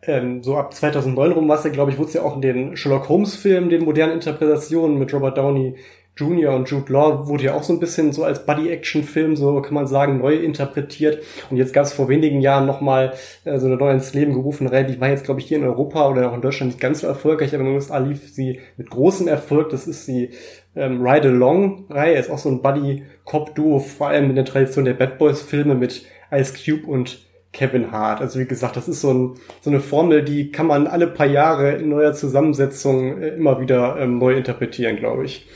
ähm, 0.04 0.42
so 0.42 0.56
ab 0.56 0.74
2009 0.74 1.32
rum 1.32 1.48
war 1.48 1.58
es 1.58 1.64
ja, 1.64 1.70
glaube 1.70 1.92
ich, 1.92 1.98
wurde 1.98 2.08
es 2.08 2.14
ja 2.14 2.22
auch 2.22 2.36
in 2.36 2.42
den 2.42 2.76
Sherlock 2.76 3.08
Holmes 3.08 3.36
Filmen, 3.36 3.70
den 3.70 3.84
modernen 3.84 4.14
Interpretationen 4.14 4.98
mit 4.98 5.12
Robert 5.14 5.38
Downey 5.38 5.76
Jr. 6.16 6.54
und 6.54 6.68
Jude 6.68 6.92
Law 6.92 7.26
wurde 7.26 7.44
ja 7.44 7.54
auch 7.54 7.62
so 7.62 7.72
ein 7.72 7.80
bisschen 7.80 8.12
so 8.12 8.24
als 8.24 8.44
Buddy-Action-Film, 8.44 9.34
so 9.34 9.62
kann 9.62 9.72
man 9.72 9.86
sagen, 9.86 10.18
neu 10.18 10.34
interpretiert. 10.34 11.22
Und 11.48 11.56
jetzt 11.56 11.72
gab 11.72 11.84
es 11.84 11.94
vor 11.94 12.08
wenigen 12.08 12.42
Jahren 12.42 12.66
nochmal 12.66 13.14
äh, 13.44 13.58
so 13.58 13.66
eine 13.66 13.76
neue 13.76 13.94
ins 13.94 14.12
Leben 14.12 14.34
gerufen 14.34 14.66
Reihe. 14.66 14.84
Die 14.84 15.00
war 15.00 15.08
jetzt, 15.08 15.24
glaube 15.24 15.40
ich, 15.40 15.46
hier 15.46 15.56
in 15.56 15.64
Europa 15.64 16.10
oder 16.10 16.30
auch 16.30 16.34
in 16.34 16.42
Deutschland 16.42 16.72
nicht 16.72 16.80
ganz 16.80 17.00
so 17.00 17.06
erfolgreich, 17.06 17.54
aber 17.54 17.62
in 17.62 17.70
den 17.70 17.74
USA 17.76 17.98
lief 17.98 18.28
sie 18.28 18.60
mit 18.76 18.90
großem 18.90 19.26
Erfolg. 19.26 19.70
Das 19.70 19.86
ist 19.86 20.06
die 20.06 20.30
ähm, 20.76 21.00
Ride 21.00 21.28
Along-Reihe. 21.28 22.18
Ist 22.18 22.30
auch 22.30 22.38
so 22.38 22.50
ein 22.50 22.60
Buddy-Cop-Duo, 22.60 23.78
vor 23.78 24.08
allem 24.08 24.28
in 24.28 24.36
der 24.36 24.44
Tradition 24.44 24.84
der 24.84 24.94
Bad 24.94 25.16
Boys-Filme 25.16 25.74
mit 25.74 26.04
Ice 26.30 26.52
Cube 26.52 26.86
und 26.86 27.26
Kevin 27.52 27.92
Hart. 27.92 28.20
Also 28.20 28.38
wie 28.38 28.46
gesagt, 28.46 28.76
das 28.76 28.88
ist 28.88 29.00
so, 29.00 29.12
ein, 29.12 29.34
so 29.60 29.70
eine 29.70 29.80
Formel, 29.80 30.24
die 30.24 30.50
kann 30.50 30.66
man 30.66 30.86
alle 30.86 31.06
paar 31.06 31.26
Jahre 31.26 31.72
in 31.72 31.90
neuer 31.90 32.14
Zusammensetzung 32.14 33.20
äh, 33.20 33.28
immer 33.28 33.60
wieder 33.60 33.98
ähm, 33.98 34.18
neu 34.18 34.34
interpretieren, 34.34 34.96
glaube 34.96 35.26
ich. 35.26 35.46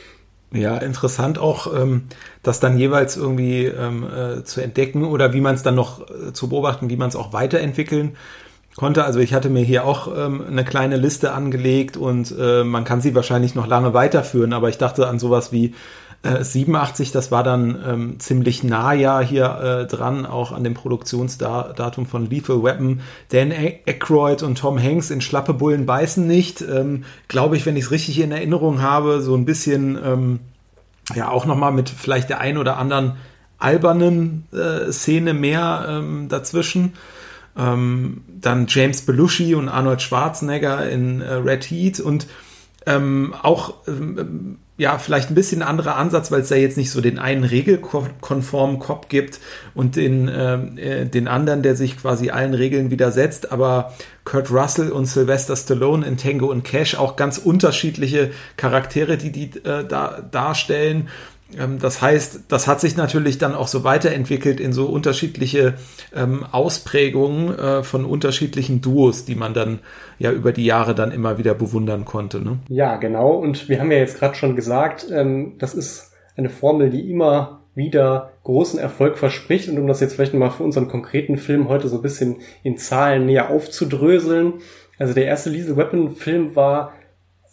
Ja, 0.53 0.77
interessant 0.77 1.39
auch, 1.39 1.73
ähm, 1.75 2.03
das 2.41 2.61
dann 2.61 2.77
jeweils 2.77 3.17
irgendwie 3.17 3.65
ähm, 3.65 4.05
äh, 4.05 4.43
zu 4.43 4.61
entdecken 4.61 5.03
oder 5.03 5.33
wie 5.33 5.41
man 5.41 5.55
es 5.55 5.63
dann 5.63 5.75
noch 5.75 6.09
äh, 6.09 6.31
zu 6.31 6.47
beobachten, 6.47 6.89
wie 6.89 6.95
man 6.95 7.09
es 7.09 7.17
auch 7.17 7.33
weiterentwickeln 7.33 8.15
konnte. 8.77 9.03
Also 9.03 9.19
ich 9.19 9.33
hatte 9.33 9.49
mir 9.49 9.63
hier 9.63 9.83
auch 9.83 10.07
ähm, 10.15 10.45
eine 10.47 10.63
kleine 10.63 10.95
Liste 10.95 11.33
angelegt 11.33 11.97
und 11.97 12.33
äh, 12.39 12.63
man 12.63 12.85
kann 12.85 13.01
sie 13.01 13.13
wahrscheinlich 13.13 13.55
noch 13.55 13.67
lange 13.67 13.93
weiterführen, 13.93 14.53
aber 14.53 14.69
ich 14.69 14.77
dachte 14.77 15.07
an 15.07 15.19
sowas 15.19 15.51
wie 15.51 15.73
äh, 16.23 16.43
87, 16.43 17.11
das 17.11 17.31
war 17.31 17.43
dann 17.43 17.77
ähm, 17.85 18.19
ziemlich 18.19 18.63
nah 18.63 18.93
ja 18.93 19.19
hier 19.19 19.45
äh, 19.45 19.87
dran, 19.87 20.25
auch 20.25 20.51
an 20.51 20.63
dem 20.63 20.73
Produktionsdatum 20.73 22.05
von 22.05 22.29
Lethal 22.29 22.63
Weapon. 22.63 23.01
Dan 23.29 23.51
Aykroyd 23.51 24.43
und 24.43 24.57
Tom 24.57 24.81
Hanks 24.81 25.09
in 25.09 25.21
Schlappe 25.21 25.53
Bullen 25.53 25.85
beißen 25.85 26.25
nicht. 26.25 26.61
Ähm, 26.61 27.03
Glaube 27.27 27.55
ich, 27.55 27.65
wenn 27.65 27.77
ich 27.77 27.85
es 27.85 27.91
richtig 27.91 28.19
in 28.19 28.31
Erinnerung 28.31 28.81
habe, 28.81 29.21
so 29.21 29.35
ein 29.35 29.45
bisschen, 29.45 29.97
ähm, 30.03 30.39
ja, 31.15 31.29
auch 31.29 31.45
nochmal 31.45 31.71
mit 31.71 31.89
vielleicht 31.89 32.29
der 32.29 32.39
ein 32.41 32.57
oder 32.57 32.77
anderen 32.77 33.13
albernen 33.59 34.47
äh, 34.51 34.91
Szene 34.91 35.33
mehr 35.33 35.85
ähm, 35.87 36.27
dazwischen. 36.29 36.93
Ähm, 37.57 38.23
dann 38.27 38.67
James 38.67 39.01
Belushi 39.01 39.55
und 39.55 39.69
Arnold 39.69 40.01
Schwarzenegger 40.01 40.89
in 40.89 41.21
äh, 41.21 41.33
Red 41.33 41.63
Heat 41.65 41.99
und 41.99 42.27
ähm, 42.87 43.35
auch 43.43 43.75
ähm, 43.87 44.57
ja, 44.77 44.99
vielleicht 44.99 45.31
ein 45.31 45.35
bisschen 45.35 45.63
anderer 45.63 45.95
Ansatz, 45.95 46.31
weil 46.31 46.41
es 46.41 46.49
da 46.49 46.55
jetzt 46.55 46.77
nicht 46.77 46.91
so 46.91 47.01
den 47.01 47.17
einen 47.17 47.43
regelkonformen 47.43 48.77
Cop 48.77 49.09
gibt 49.09 49.39
und 49.73 49.95
den, 49.95 50.29
ähm, 50.31 50.77
äh, 50.77 51.05
den 51.05 51.27
anderen, 51.27 51.63
der 51.63 51.75
sich 51.75 51.97
quasi 51.97 52.29
allen 52.29 52.53
Regeln 52.53 52.91
widersetzt. 52.91 53.51
Aber 53.51 53.93
Kurt 54.23 54.51
Russell 54.51 54.91
und 54.91 55.07
Sylvester 55.07 55.55
Stallone 55.55 56.05
in 56.05 56.17
Tango 56.17 56.45
und 56.51 56.63
Cash 56.63 56.93
auch 56.93 57.15
ganz 57.15 57.39
unterschiedliche 57.39 58.29
Charaktere, 58.55 59.17
die 59.17 59.31
die 59.31 59.57
äh, 59.63 59.83
da 59.87 60.21
darstellen. 60.29 61.09
Ähm, 61.57 61.79
das 61.79 62.01
heißt, 62.01 62.45
das 62.47 62.67
hat 62.67 62.79
sich 62.79 62.97
natürlich 62.97 63.37
dann 63.37 63.55
auch 63.55 63.67
so 63.67 63.83
weiterentwickelt 63.83 64.59
in 64.59 64.73
so 64.73 64.87
unterschiedliche 64.87 65.75
ähm, 66.15 66.45
Ausprägungen 66.51 67.57
äh, 67.57 67.83
von 67.83 68.05
unterschiedlichen 68.05 68.81
Duos, 68.81 69.25
die 69.25 69.35
man 69.35 69.53
dann 69.53 69.79
ja 70.19 70.31
über 70.31 70.51
die 70.51 70.65
Jahre 70.65 70.95
dann 70.95 71.11
immer 71.11 71.37
wieder 71.37 71.53
bewundern 71.53 72.05
konnte. 72.05 72.41
Ne? 72.41 72.59
Ja, 72.69 72.97
genau. 72.97 73.31
Und 73.31 73.69
wir 73.69 73.79
haben 73.79 73.91
ja 73.91 73.99
jetzt 73.99 74.19
gerade 74.19 74.35
schon 74.35 74.55
gesagt, 74.55 75.07
ähm, 75.11 75.53
das 75.59 75.73
ist 75.73 76.11
eine 76.35 76.49
Formel, 76.49 76.89
die 76.89 77.09
immer 77.09 77.61
wieder 77.75 78.31
großen 78.43 78.79
Erfolg 78.79 79.17
verspricht. 79.17 79.69
Und 79.69 79.77
um 79.77 79.87
das 79.87 79.99
jetzt 80.01 80.15
vielleicht 80.15 80.33
mal 80.33 80.49
für 80.49 80.63
unseren 80.63 80.87
konkreten 80.87 81.37
Film 81.37 81.69
heute 81.69 81.87
so 81.87 81.97
ein 81.97 82.01
bisschen 82.01 82.37
in 82.63 82.77
Zahlen 82.77 83.25
näher 83.27 83.49
aufzudröseln. 83.49 84.53
Also 84.97 85.13
der 85.13 85.25
erste 85.25 85.51
Lethal 85.51 85.77
Weapon 85.77 86.15
Film 86.15 86.55
war 86.55 86.93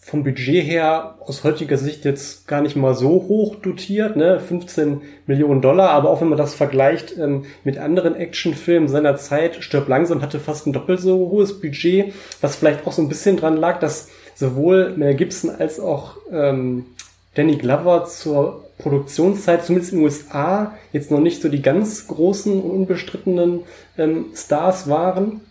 vom 0.05 0.23
Budget 0.23 0.63
her 0.63 1.15
aus 1.19 1.43
heutiger 1.43 1.77
Sicht 1.77 2.05
jetzt 2.05 2.47
gar 2.47 2.61
nicht 2.61 2.75
mal 2.75 2.93
so 2.93 3.09
hoch 3.09 3.55
dotiert, 3.55 4.15
ne? 4.15 4.39
15 4.39 5.01
Millionen 5.25 5.63
Dollar, 5.63 5.89
aber 5.89 6.11
auch 6.11 6.21
wenn 6.21 6.29
man 6.29 6.37
das 6.37 6.53
vergleicht 6.53 7.17
ähm, 7.17 7.45
mit 7.63 7.79
anderen 7.79 8.15
Actionfilmen 8.15 8.87
seiner 8.87 9.17
Zeit, 9.17 9.63
Stirb 9.63 9.87
langsam 9.87 10.21
hatte 10.21 10.39
fast 10.39 10.67
ein 10.67 10.73
doppelt 10.73 10.99
so 10.99 11.31
hohes 11.31 11.59
Budget, 11.59 12.13
was 12.39 12.55
vielleicht 12.55 12.85
auch 12.85 12.91
so 12.91 13.01
ein 13.01 13.09
bisschen 13.09 13.35
dran 13.35 13.57
lag, 13.57 13.79
dass 13.79 14.09
sowohl 14.35 14.93
Mel 14.95 15.15
Gibson 15.15 15.49
als 15.49 15.79
auch 15.79 16.17
ähm, 16.31 16.85
Danny 17.33 17.55
Glover 17.55 18.05
zur 18.05 18.63
Produktionszeit, 18.77 19.65
zumindest 19.65 19.91
in 19.91 19.99
den 19.99 20.05
USA, 20.05 20.75
jetzt 20.93 21.09
noch 21.09 21.19
nicht 21.19 21.41
so 21.41 21.49
die 21.49 21.63
ganz 21.63 22.07
großen 22.07 22.61
und 22.61 22.69
unbestrittenen 22.69 23.61
ähm, 23.97 24.25
Stars 24.35 24.87
waren. 24.87 25.41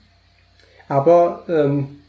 Aber 0.89 1.43
ähm, 1.49 2.04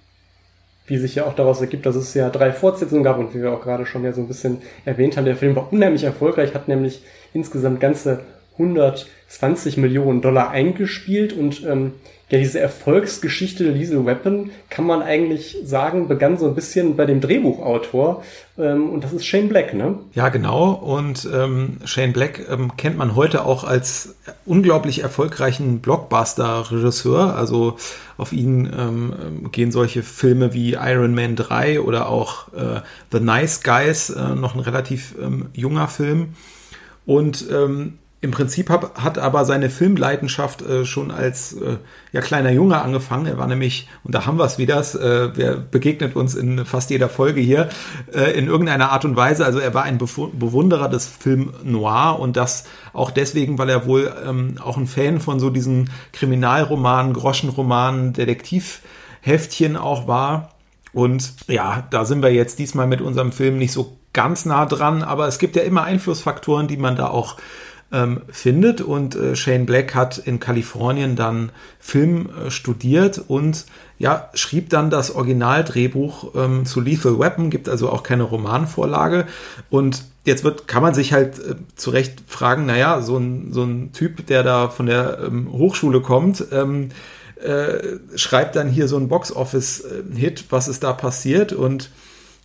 wie 0.88 0.98
sich 0.98 1.16
ja 1.16 1.26
auch 1.26 1.36
daraus 1.36 1.62
ergibt, 1.62 1.86
dass 1.86 1.96
es 1.96 2.14
ja 2.14 2.30
drei 2.30 2.52
Fortsetzungen 2.52 3.04
gab 3.04 3.18
und 3.18 3.34
wie 3.34 3.42
wir 3.42 3.52
auch 3.52 3.62
gerade 3.62 3.86
schon 3.86 4.04
ja 4.04 4.14
so 4.14 4.22
ein 4.22 4.28
bisschen 4.28 4.62
erwähnt 4.86 5.18
haben, 5.18 5.26
der 5.26 5.36
Film 5.36 5.56
war 5.56 5.72
unheimlich 5.72 6.04
erfolgreich, 6.04 6.54
hat 6.54 6.68
nämlich 6.68 7.02
insgesamt 7.34 7.80
ganze 7.80 8.22
120 8.54 9.78
Millionen 9.78 10.22
Dollar 10.22 10.52
eingespielt 10.52 11.34
und 11.34 11.66
ähm, 11.66 11.94
ja, 12.30 12.40
diese 12.40 12.60
Erfolgsgeschichte 12.60 13.66
Liesel 13.66 14.04
Weapon 14.06 14.50
kann 14.72 14.88
man 14.88 15.04
eigentlich 15.04 15.58
sagen, 15.64 16.08
begann 16.08 16.40
so 16.40 16.48
ein 16.48 16.56
bisschen 16.56 16.96
bei 16.96 17.06
dem 17.06 17.22
Drehbuchautor 17.22 18.24
ähm, 18.58 18.90
und 18.90 19.04
das 19.04 19.14
ist 19.14 19.28
Shane 19.28 19.48
Black, 19.48 19.76
ne? 19.76 20.00
Ja, 20.14 20.30
genau. 20.30 20.72
Und 20.72 21.30
ähm, 21.32 21.78
Shane 21.86 22.14
Black 22.14 22.48
ähm, 22.50 22.76
kennt 22.78 22.98
man 22.98 23.16
heute 23.16 23.46
auch 23.46 23.64
als 23.64 24.16
unglaublich 24.46 25.04
erfolgreichen 25.04 25.82
Blockbuster-Regisseur. 25.82 27.36
Also 27.36 27.78
auf 28.18 28.34
ihn 28.34 28.74
ähm, 28.76 29.52
gehen 29.52 29.72
solche 29.72 30.02
Filme 30.02 30.52
wie 30.54 30.74
Iron 30.74 31.14
Man 31.14 31.36
3 31.36 31.82
oder 31.82 32.10
auch 32.10 32.52
äh, 32.54 32.82
The 33.12 33.20
Nice 33.20 33.62
Guys, 33.62 34.10
äh, 34.10 34.34
noch 34.34 34.56
ein 34.56 34.62
relativ 34.62 35.14
ähm, 35.22 35.50
junger 35.54 35.88
Film. 35.88 36.30
Und 37.06 37.46
ähm, 37.52 38.00
im 38.26 38.32
Prinzip 38.32 38.70
hab, 38.72 39.02
hat 39.02 39.20
aber 39.20 39.46
seine 39.46 39.70
Filmleidenschaft 39.70 40.64
äh, 40.64 40.84
schon 40.84 41.12
als 41.12 41.54
äh, 41.54 41.78
ja, 42.12 42.22
kleiner 42.22 42.50
Junge 42.50 42.82
angefangen. 42.82 43.28
Er 43.28 43.38
war 43.38 43.46
nämlich, 43.46 43.88
und 44.04 44.16
da 44.16 44.26
haben 44.26 44.40
wir 44.40 44.46
es 44.46 44.58
wieder, 44.58 44.80
äh, 44.80 45.38
wer 45.38 45.56
begegnet 45.58 46.16
uns 46.16 46.34
in 46.34 46.66
fast 46.66 46.90
jeder 46.90 47.08
Folge 47.08 47.40
hier, 47.40 47.70
äh, 48.12 48.32
in 48.32 48.48
irgendeiner 48.48 48.92
Art 48.92 49.06
und 49.06 49.16
Weise. 49.16 49.46
Also 49.46 49.60
er 49.60 49.76
war 49.76 49.84
ein 49.84 50.00
Bewunderer 50.00 50.90
des 50.90 51.06
Film 51.06 51.54
Noir 51.64 52.18
und 52.20 52.36
das 52.36 52.66
auch 52.94 53.12
deswegen, 53.12 53.60
weil 53.60 53.70
er 53.70 53.86
wohl 53.86 54.12
ähm, 54.28 54.56
auch 54.60 54.78
ein 54.78 54.88
Fan 54.88 55.20
von 55.20 55.40
so 55.40 55.52
diesen 55.52 55.92
Kriminalromanen, 56.12 57.14
Groschenromanen, 57.14 58.14
Detektivheftchen 58.14 59.78
auch 59.78 60.08
war. 60.08 60.56
Und 60.94 61.36
ja, 61.48 61.86
da 61.92 62.06
sind 62.06 62.24
wir 62.24 62.34
jetzt 62.34 62.58
diesmal 62.58 62.88
mit 62.88 63.02
unserem 63.02 63.32
Film 63.32 63.60
nicht 63.60 63.72
so 63.72 63.98
ganz 64.14 64.46
nah 64.46 64.66
dran, 64.66 65.04
aber 65.04 65.28
es 65.28 65.38
gibt 65.38 65.56
ja 65.56 65.62
immer 65.62 65.84
Einflussfaktoren, 65.84 66.68
die 66.68 66.78
man 66.78 66.96
da 66.96 67.10
auch 67.10 67.36
ähm, 67.96 68.22
findet. 68.30 68.82
Und 68.82 69.16
äh, 69.16 69.36
Shane 69.36 69.66
Black 69.66 69.96
hat 69.96 70.18
in 70.18 70.40
Kalifornien 70.40 71.16
dann 71.16 71.52
Film 71.80 72.30
äh, 72.30 72.52
studiert 72.52 73.22
und 73.28 73.66
ja, 73.98 74.30
schrieb 74.34 74.70
dann 74.70 74.90
das 74.90 75.16
Originaldrehbuch 75.16 76.36
ähm, 76.36 76.66
zu 76.66 76.82
Lethal 76.82 77.18
Weapon, 77.18 77.50
gibt 77.50 77.70
also 77.70 77.90
auch 77.90 78.04
keine 78.04 78.24
Romanvorlage. 78.24 79.26
Und 79.70 80.04
jetzt 80.26 80.44
wird, 80.44 80.68
kann 80.68 80.84
man 80.84 80.94
sich 80.94 81.14
halt 81.14 81.40
äh, 81.40 81.56
zu 81.76 81.92
Recht 81.92 82.22
fragen, 82.28 82.66
naja, 82.66 83.02
so 83.02 83.18
ein, 83.18 83.54
so 83.54 83.64
ein 83.64 83.94
Typ, 83.94 84.28
der 84.28 84.44
da 84.44 84.68
von 84.68 84.88
der 84.88 85.20
ähm, 85.26 85.50
Hochschule 85.52 86.02
kommt, 86.02 86.46
ähm, 86.52 86.90
äh, 87.42 88.00
schreibt 88.18 88.58
dann 88.58 88.70
hier 88.70 88.90
so 88.90 88.98
ein 88.98 89.08
Box-Office-Hit, 89.08 90.46
was 90.50 90.68
ist 90.68 90.84
da 90.84 90.92
passiert? 90.92 91.54
Und 91.54 91.90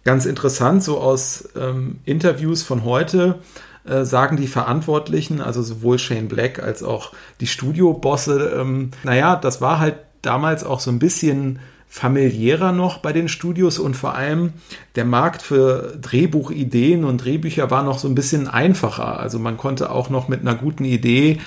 ganz 0.04 0.26
interessant, 0.26 0.84
so 0.84 0.98
aus 0.98 1.48
ähm, 1.56 1.98
Interviews 2.04 2.62
von 2.62 2.84
heute, 2.84 3.40
äh, 3.84 4.04
sagen 4.04 4.36
die 4.36 4.46
Verantwortlichen, 4.46 5.40
also 5.40 5.62
sowohl 5.62 5.98
Shane 5.98 6.28
Black 6.28 6.62
als 6.62 6.82
auch 6.82 7.12
die 7.40 7.46
Studiobosse, 7.46 8.52
ähm, 8.60 8.90
naja, 9.04 9.36
das 9.36 9.60
war 9.60 9.78
halt 9.78 9.96
damals 10.22 10.64
auch 10.64 10.80
so 10.80 10.90
ein 10.90 10.98
bisschen 10.98 11.60
familiärer 11.88 12.70
noch 12.70 12.98
bei 12.98 13.12
den 13.12 13.28
Studios 13.28 13.80
und 13.80 13.96
vor 13.96 14.14
allem 14.14 14.52
der 14.94 15.04
Markt 15.04 15.42
für 15.42 15.98
Drehbuchideen 16.00 17.04
und 17.04 17.24
Drehbücher 17.24 17.70
war 17.72 17.82
noch 17.82 17.98
so 17.98 18.06
ein 18.06 18.14
bisschen 18.14 18.46
einfacher. 18.46 19.18
Also 19.18 19.40
man 19.40 19.56
konnte 19.56 19.90
auch 19.90 20.08
noch 20.08 20.28
mit 20.28 20.40
einer 20.40 20.54
guten 20.54 20.84
Idee 20.84 21.40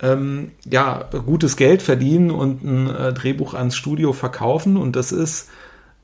ähm, 0.00 0.52
ja 0.64 1.04
gutes 1.26 1.56
Geld 1.56 1.82
verdienen 1.82 2.30
und 2.30 2.64
ein 2.64 2.88
äh, 2.88 3.12
Drehbuch 3.12 3.52
ans 3.52 3.76
Studio 3.76 4.14
verkaufen 4.14 4.78
und 4.78 4.96
das 4.96 5.12
ist 5.12 5.50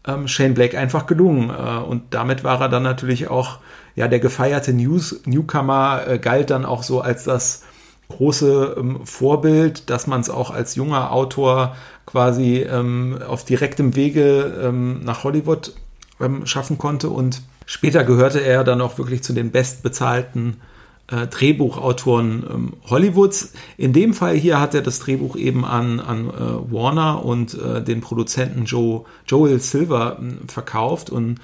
ähm, 0.06 0.28
Shane 0.28 0.52
Black 0.52 0.74
einfach 0.74 1.06
gelungen 1.06 1.50
äh, 1.50 1.78
und 1.78 2.02
damit 2.10 2.44
war 2.44 2.60
er 2.60 2.68
dann 2.68 2.82
natürlich 2.82 3.28
auch 3.28 3.60
ja, 3.96 4.08
der 4.08 4.20
gefeierte 4.20 4.72
News 4.72 5.22
Newcomer 5.24 6.06
äh, 6.06 6.18
galt 6.18 6.50
dann 6.50 6.64
auch 6.64 6.82
so 6.82 7.00
als 7.00 7.24
das 7.24 7.64
große 8.08 8.76
ähm, 8.78 9.00
Vorbild, 9.04 9.90
dass 9.90 10.06
man 10.06 10.20
es 10.20 10.30
auch 10.30 10.50
als 10.50 10.76
junger 10.76 11.10
Autor 11.12 11.74
quasi 12.04 12.58
ähm, 12.58 13.18
auf 13.26 13.44
direktem 13.44 13.96
Wege 13.96 14.60
ähm, 14.62 15.00
nach 15.02 15.24
Hollywood 15.24 15.72
ähm, 16.20 16.46
schaffen 16.46 16.78
konnte. 16.78 17.08
Und 17.08 17.42
später 17.64 18.04
gehörte 18.04 18.40
er 18.40 18.62
dann 18.62 18.80
auch 18.80 18.98
wirklich 18.98 19.24
zu 19.24 19.32
den 19.32 19.50
bestbezahlten 19.50 20.60
äh, 21.08 21.26
Drehbuchautoren 21.26 22.44
ähm, 22.48 22.72
Hollywoods. 22.88 23.54
In 23.76 23.92
dem 23.92 24.14
Fall 24.14 24.36
hier 24.36 24.60
hat 24.60 24.74
er 24.74 24.82
das 24.82 24.98
Drehbuch 25.00 25.36
eben 25.36 25.64
an, 25.64 26.00
an 26.00 26.28
äh, 26.28 26.72
Warner 26.72 27.24
und 27.24 27.54
äh, 27.54 27.82
den 27.82 28.02
Produzenten 28.02 28.66
Joe, 28.66 29.04
Joel 29.26 29.58
Silver 29.58 30.18
ähm, 30.20 30.40
verkauft 30.48 31.10
und 31.10 31.40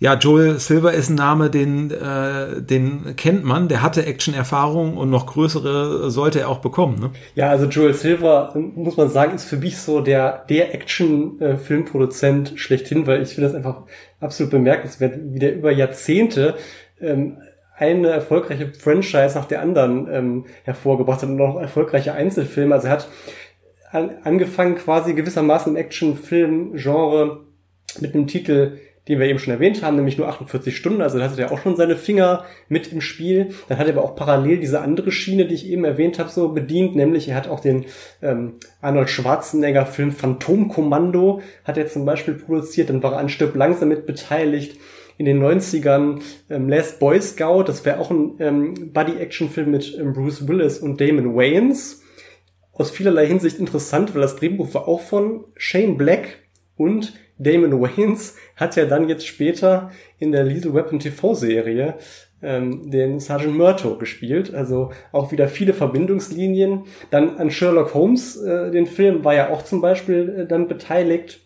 ja, 0.00 0.14
Joel 0.14 0.58
Silver 0.58 0.94
ist 0.94 1.10
ein 1.10 1.16
Name, 1.16 1.50
den, 1.50 1.90
äh, 1.90 2.62
den 2.62 3.16
kennt 3.16 3.44
man, 3.44 3.68
der 3.68 3.82
hatte 3.82 4.06
Action-Erfahrung 4.06 4.96
und 4.96 5.10
noch 5.10 5.26
größere 5.26 6.10
sollte 6.10 6.40
er 6.40 6.48
auch 6.48 6.60
bekommen. 6.60 6.98
Ne? 6.98 7.10
Ja, 7.34 7.50
also 7.50 7.66
Joel 7.66 7.92
Silver, 7.92 8.54
muss 8.54 8.96
man 8.96 9.10
sagen, 9.10 9.34
ist 9.34 9.44
für 9.44 9.58
mich 9.58 9.76
so 9.76 10.00
der, 10.00 10.46
der 10.48 10.74
Action-Filmproduzent 10.74 12.54
schlechthin, 12.56 13.06
weil 13.06 13.20
ich 13.20 13.34
finde 13.34 13.48
das 13.48 13.54
einfach 13.54 13.82
absolut 14.20 14.50
bemerkenswert, 14.50 15.18
wie 15.22 15.38
der 15.38 15.54
über 15.54 15.70
Jahrzehnte 15.70 16.54
ähm, 16.98 17.36
eine 17.76 18.08
erfolgreiche 18.08 18.72
Franchise 18.72 19.34
nach 19.34 19.46
der 19.46 19.60
anderen 19.60 20.08
ähm, 20.10 20.46
hervorgebracht 20.64 21.20
hat 21.20 21.28
und 21.28 21.36
noch 21.36 21.60
erfolgreiche 21.60 22.14
Einzelfilme. 22.14 22.74
Also 22.74 22.86
er 22.86 22.92
hat 22.94 23.08
an, 23.92 24.10
angefangen 24.24 24.76
quasi 24.76 25.12
gewissermaßen 25.12 25.72
im 25.72 25.76
Action-Film-Genre 25.76 27.40
mit 28.00 28.14
einem 28.14 28.26
Titel 28.26 28.78
den 29.10 29.18
wir 29.18 29.26
eben 29.26 29.40
schon 29.40 29.52
erwähnt 29.52 29.82
haben, 29.82 29.96
nämlich 29.96 30.18
nur 30.18 30.28
48 30.28 30.76
Stunden. 30.76 31.02
Also 31.02 31.18
da 31.18 31.24
hatte 31.24 31.42
er 31.42 31.50
auch 31.50 31.60
schon 31.60 31.74
seine 31.74 31.96
Finger 31.96 32.44
mit 32.68 32.92
im 32.92 33.00
Spiel. 33.00 33.48
Dann 33.68 33.76
hat 33.76 33.88
er 33.88 33.94
aber 33.94 34.04
auch 34.04 34.14
parallel 34.14 34.58
diese 34.58 34.80
andere 34.80 35.10
Schiene, 35.10 35.46
die 35.46 35.54
ich 35.54 35.68
eben 35.68 35.84
erwähnt 35.84 36.20
habe, 36.20 36.30
so 36.30 36.50
bedient, 36.50 36.94
nämlich 36.94 37.28
er 37.28 37.34
hat 37.34 37.48
auch 37.48 37.58
den 37.58 37.86
ähm, 38.22 38.54
Arnold 38.80 39.10
Schwarzenegger 39.10 39.84
Film 39.84 40.12
Phantomkommando 40.12 41.42
hat 41.64 41.76
er 41.76 41.88
zum 41.88 42.04
Beispiel 42.04 42.34
produziert. 42.34 42.88
Dann 42.88 43.02
war 43.02 43.14
er 43.14 43.18
an 43.18 43.28
Stück 43.28 43.56
langsam 43.56 43.88
mit 43.88 44.06
beteiligt. 44.06 44.78
In 45.18 45.26
den 45.26 45.42
90ern 45.42 46.20
ähm, 46.48 46.68
Last 46.68 47.00
Boy 47.00 47.20
Scout, 47.20 47.64
das 47.64 47.84
wäre 47.84 47.98
auch 47.98 48.12
ein 48.12 48.36
ähm, 48.38 48.92
Buddy-Action-Film 48.92 49.72
mit 49.72 49.98
ähm, 49.98 50.12
Bruce 50.12 50.46
Willis 50.46 50.78
und 50.78 51.00
Damon 51.00 51.34
Wayans. 51.34 52.02
Aus 52.72 52.92
vielerlei 52.92 53.26
Hinsicht 53.26 53.58
interessant, 53.58 54.14
weil 54.14 54.22
das 54.22 54.36
Drehbuch 54.36 54.72
war 54.72 54.86
auch 54.86 55.00
von 55.00 55.44
Shane 55.56 55.98
Black 55.98 56.38
und 56.76 57.12
Damon 57.40 57.80
Wayans 57.80 58.36
hat 58.54 58.76
ja 58.76 58.84
dann 58.84 59.08
jetzt 59.08 59.26
später 59.26 59.90
in 60.18 60.30
der 60.30 60.44
Lethal 60.44 60.74
Weapon 60.74 60.98
TV-Serie 60.98 61.96
ähm, 62.42 62.90
den 62.90 63.18
Sergeant 63.18 63.56
Murto 63.56 63.96
gespielt. 63.96 64.54
Also 64.54 64.90
auch 65.10 65.32
wieder 65.32 65.48
viele 65.48 65.72
Verbindungslinien. 65.72 66.84
Dann 67.10 67.38
an 67.38 67.50
Sherlock 67.50 67.94
Holmes, 67.94 68.36
äh, 68.36 68.70
den 68.70 68.86
Film, 68.86 69.24
war 69.24 69.34
ja 69.34 69.50
auch 69.50 69.62
zum 69.62 69.80
Beispiel 69.80 70.40
äh, 70.40 70.46
dann 70.46 70.68
beteiligt. 70.68 71.40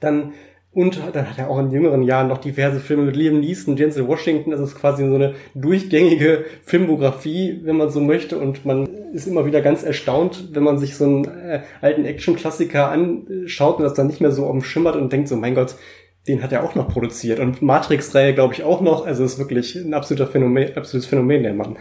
Dann 0.00 0.32
und 0.74 0.98
dann 1.12 1.28
hat 1.28 1.38
er 1.38 1.50
auch 1.50 1.58
in 1.58 1.70
jüngeren 1.70 2.02
Jahren 2.02 2.28
noch 2.28 2.38
diverse 2.38 2.80
Filme 2.80 3.02
mit 3.02 3.14
Liam 3.14 3.40
Neeson, 3.40 3.76
Denzel 3.76 4.08
Washington. 4.08 4.52
Das 4.52 4.60
ist 4.60 4.74
quasi 4.74 5.06
so 5.06 5.14
eine 5.14 5.34
durchgängige 5.54 6.46
Filmografie, 6.64 7.60
wenn 7.64 7.76
man 7.76 7.90
so 7.90 8.00
möchte. 8.00 8.38
Und 8.38 8.64
man 8.64 8.88
ist 9.12 9.26
immer 9.26 9.44
wieder 9.44 9.60
ganz 9.60 9.82
erstaunt, 9.82 10.48
wenn 10.52 10.62
man 10.62 10.78
sich 10.78 10.96
so 10.96 11.04
einen 11.04 11.24
äh, 11.26 11.60
alten 11.82 12.06
Action-Klassiker 12.06 12.90
anschaut 12.90 13.76
und 13.76 13.84
das 13.84 13.92
dann 13.92 14.06
nicht 14.06 14.22
mehr 14.22 14.32
so 14.32 14.46
umschimmert 14.46 14.96
und 14.96 15.12
denkt 15.12 15.28
so, 15.28 15.36
mein 15.36 15.54
Gott, 15.54 15.74
den 16.26 16.42
hat 16.42 16.52
er 16.52 16.64
auch 16.64 16.74
noch 16.74 16.88
produziert. 16.88 17.38
Und 17.38 17.60
Matrix-Reihe 17.60 18.32
glaube 18.32 18.54
ich 18.54 18.62
auch 18.62 18.80
noch. 18.80 19.04
Also 19.04 19.24
ist 19.24 19.38
wirklich 19.38 19.74
ein 19.74 19.92
absoluter 19.92 20.26
Phänomen, 20.26 20.74
absolutes 20.74 21.06
Phänomen, 21.06 21.42
der 21.42 21.52
Mann. 21.52 21.76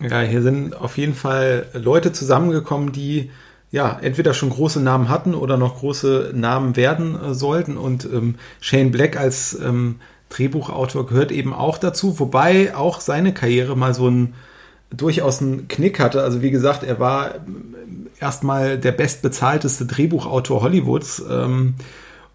Ja, 0.00 0.22
hier 0.22 0.40
sind 0.40 0.80
auf 0.80 0.96
jeden 0.96 1.14
Fall 1.14 1.66
Leute 1.74 2.12
zusammengekommen, 2.12 2.90
die 2.92 3.30
ja, 3.70 3.98
entweder 4.00 4.32
schon 4.34 4.50
große 4.50 4.80
Namen 4.80 5.08
hatten 5.08 5.34
oder 5.34 5.56
noch 5.56 5.78
große 5.78 6.32
Namen 6.34 6.76
werden 6.76 7.18
äh, 7.20 7.34
sollten. 7.34 7.76
Und 7.76 8.04
ähm, 8.06 8.36
Shane 8.60 8.90
Black 8.90 9.18
als 9.18 9.58
ähm, 9.60 9.96
Drehbuchautor 10.30 11.06
gehört 11.06 11.32
eben 11.32 11.52
auch 11.52 11.78
dazu, 11.78 12.18
wobei 12.18 12.74
auch 12.74 13.00
seine 13.00 13.32
Karriere 13.34 13.76
mal 13.76 13.94
so 13.94 14.08
ein 14.08 14.34
durchaus 14.90 15.42
einen 15.42 15.68
Knick 15.68 16.00
hatte. 16.00 16.22
Also 16.22 16.40
wie 16.40 16.50
gesagt, 16.50 16.82
er 16.82 16.98
war 16.98 17.34
ähm, 17.34 18.06
erstmal 18.20 18.78
der 18.78 18.92
bestbezahlteste 18.92 19.84
Drehbuchautor 19.84 20.62
Hollywoods. 20.62 21.22
Ähm, 21.28 21.74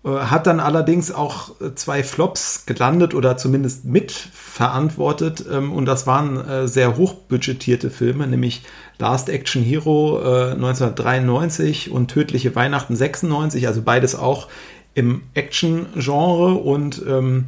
äh, 0.05 0.09
hat 0.09 0.47
dann 0.47 0.59
allerdings 0.59 1.11
auch 1.11 1.51
zwei 1.75 2.03
Flops 2.03 2.65
gelandet 2.65 3.13
oder 3.13 3.37
zumindest 3.37 3.85
mitverantwortet. 3.85 5.45
Ähm, 5.51 5.71
und 5.73 5.85
das 5.85 6.05
waren 6.05 6.37
äh, 6.47 6.67
sehr 6.67 6.97
hochbudgetierte 6.97 7.89
Filme, 7.89 8.27
nämlich 8.27 8.63
Last 8.99 9.29
Action 9.29 9.63
Hero 9.63 10.19
äh, 10.21 10.51
1993 10.51 11.91
und 11.91 12.07
Tödliche 12.07 12.55
Weihnachten 12.55 12.95
96, 12.95 13.67
also 13.67 13.81
beides 13.81 14.15
auch 14.15 14.47
im 14.93 15.23
Action-Genre. 15.33 16.53
Und 16.53 17.01
ähm, 17.07 17.45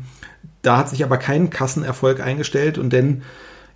da 0.61 0.77
hat 0.77 0.89
sich 0.89 1.03
aber 1.03 1.17
kein 1.17 1.49
Kassenerfolg 1.49 2.19
eingestellt. 2.19 2.77
Und 2.77 2.91
denn, 2.91 3.23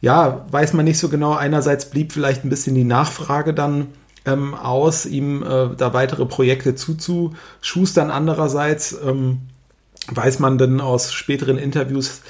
ja, 0.01 0.45
weiß 0.51 0.73
man 0.73 0.85
nicht 0.85 0.99
so 0.99 1.09
genau. 1.09 1.33
Einerseits 1.33 1.89
blieb 1.89 2.11
vielleicht 2.11 2.43
ein 2.43 2.49
bisschen 2.49 2.75
die 2.75 2.83
Nachfrage 2.83 3.53
dann 3.53 3.87
ähm, 4.25 4.53
aus, 4.55 5.05
ihm 5.05 5.43
äh, 5.43 5.69
da 5.77 5.93
weitere 5.93 6.25
Projekte 6.25 6.75
zuzuschustern. 6.75 8.11
Andererseits 8.11 8.97
ähm, 9.05 9.41
weiß 10.07 10.39
man 10.39 10.57
dann 10.57 10.81
aus 10.81 11.13
späteren 11.13 11.57
Interviews, 11.57 12.21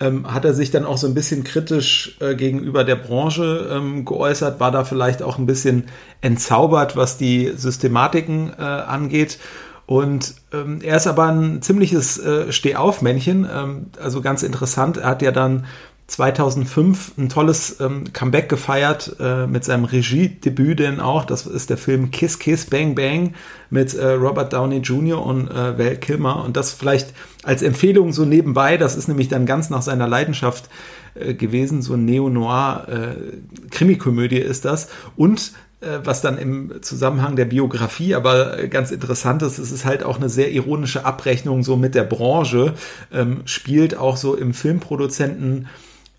ähm, 0.00 0.32
hat 0.32 0.44
er 0.44 0.54
sich 0.54 0.70
dann 0.70 0.84
auch 0.84 0.98
so 0.98 1.06
ein 1.06 1.14
bisschen 1.14 1.44
kritisch 1.44 2.16
äh, 2.20 2.34
gegenüber 2.34 2.84
der 2.84 2.96
Branche 2.96 3.68
ähm, 3.72 4.04
geäußert, 4.04 4.60
war 4.60 4.70
da 4.70 4.84
vielleicht 4.84 5.22
auch 5.22 5.38
ein 5.38 5.46
bisschen 5.46 5.84
entzaubert, 6.20 6.96
was 6.96 7.16
die 7.16 7.52
Systematiken 7.56 8.52
äh, 8.58 8.62
angeht. 8.62 9.38
Und 9.86 10.34
ähm, 10.52 10.80
er 10.82 10.96
ist 10.96 11.06
aber 11.06 11.26
ein 11.26 11.60
ziemliches 11.60 12.18
äh, 12.18 12.50
Stehaufmännchen, 12.50 13.46
ähm, 13.52 13.86
also 14.00 14.22
ganz 14.22 14.42
interessant. 14.42 14.96
Er 14.96 15.10
hat 15.10 15.22
ja 15.22 15.30
dann 15.30 15.66
2005 16.06 17.16
ein 17.16 17.30
tolles 17.30 17.80
ähm, 17.80 18.04
Comeback 18.12 18.50
gefeiert 18.50 19.16
äh, 19.18 19.46
mit 19.46 19.64
seinem 19.64 19.84
Regiedebüt 19.84 20.78
denn 20.78 21.00
auch. 21.00 21.24
Das 21.24 21.46
ist 21.46 21.70
der 21.70 21.78
Film 21.78 22.10
Kiss 22.10 22.38
Kiss 22.38 22.66
Bang 22.66 22.94
Bang 22.94 23.32
mit 23.70 23.94
äh, 23.94 24.10
Robert 24.10 24.52
Downey 24.52 24.76
Jr. 24.78 25.24
und 25.24 25.50
äh, 25.50 25.78
Val 25.78 25.96
Kilmer. 25.96 26.44
Und 26.44 26.58
das 26.58 26.72
vielleicht 26.72 27.14
als 27.42 27.62
Empfehlung 27.62 28.12
so 28.12 28.26
nebenbei. 28.26 28.76
Das 28.76 28.96
ist 28.96 29.08
nämlich 29.08 29.28
dann 29.28 29.46
ganz 29.46 29.70
nach 29.70 29.80
seiner 29.80 30.06
Leidenschaft 30.06 30.68
äh, 31.14 31.32
gewesen. 31.32 31.80
So 31.80 31.94
ein 31.94 32.04
Neo-Noir-Krimikomödie 32.04 34.42
äh, 34.42 34.46
ist 34.46 34.66
das. 34.66 34.88
Und 35.16 35.52
äh, 35.80 36.00
was 36.04 36.20
dann 36.20 36.36
im 36.36 36.82
Zusammenhang 36.82 37.36
der 37.36 37.46
Biografie 37.46 38.14
aber 38.14 38.66
ganz 38.68 38.90
interessant 38.90 39.40
ist, 39.42 39.58
es 39.58 39.72
ist 39.72 39.86
halt 39.86 40.02
auch 40.02 40.16
eine 40.16 40.28
sehr 40.28 40.52
ironische 40.52 41.06
Abrechnung 41.06 41.62
so 41.62 41.76
mit 41.76 41.94
der 41.94 42.04
Branche, 42.04 42.74
ähm, 43.12 43.40
spielt 43.46 43.96
auch 43.96 44.18
so 44.18 44.34
im 44.34 44.52
Filmproduzenten 44.52 45.68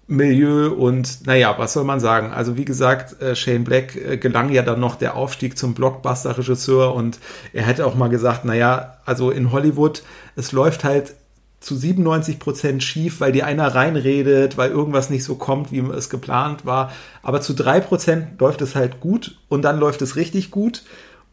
Milieu 0.08 0.72
und 0.72 1.26
naja, 1.26 1.56
was 1.58 1.74
soll 1.74 1.84
man 1.84 2.00
sagen? 2.00 2.32
Also 2.32 2.58
wie 2.58 2.66
gesagt, 2.66 3.22
äh, 3.22 3.36
Shane 3.36 3.64
Black 3.64 3.96
äh, 3.96 4.18
gelang 4.18 4.52
ja 4.52 4.62
dann 4.62 4.80
noch 4.80 4.96
der 4.96 5.16
Aufstieg 5.16 5.58
zum 5.58 5.74
Blockbuster-Regisseur 5.74 6.94
und 6.94 7.20
er 7.54 7.64
hätte 7.64 7.86
auch 7.88 7.96
mal 7.96 8.10
gesagt, 8.10 8.46
naja, 8.46 8.98
also 9.06 9.32
in 9.32 9.52
Hollywood, 9.52 10.04
es 10.36 10.52
läuft 10.52 10.84
halt 10.84 11.16
zu 11.60 11.76
97 11.76 12.38
Prozent 12.38 12.84
schief, 12.84 13.20
weil 13.20 13.32
dir 13.32 13.48
einer 13.48 13.74
reinredet, 13.74 14.56
weil 14.56 14.70
irgendwas 14.70 15.10
nicht 15.10 15.24
so 15.24 15.34
kommt, 15.34 15.72
wie 15.72 15.80
es 15.80 16.12
geplant 16.12 16.66
war. 16.68 16.92
Aber 17.24 17.42
zu 17.42 17.54
drei 17.54 17.80
Prozent 17.80 18.40
läuft 18.40 18.62
es 18.62 18.76
halt 18.76 19.00
gut 19.00 19.40
und 19.50 19.64
dann 19.64 19.80
läuft 19.80 20.04
es 20.04 20.16
richtig 20.16 20.52
gut. 20.52 20.84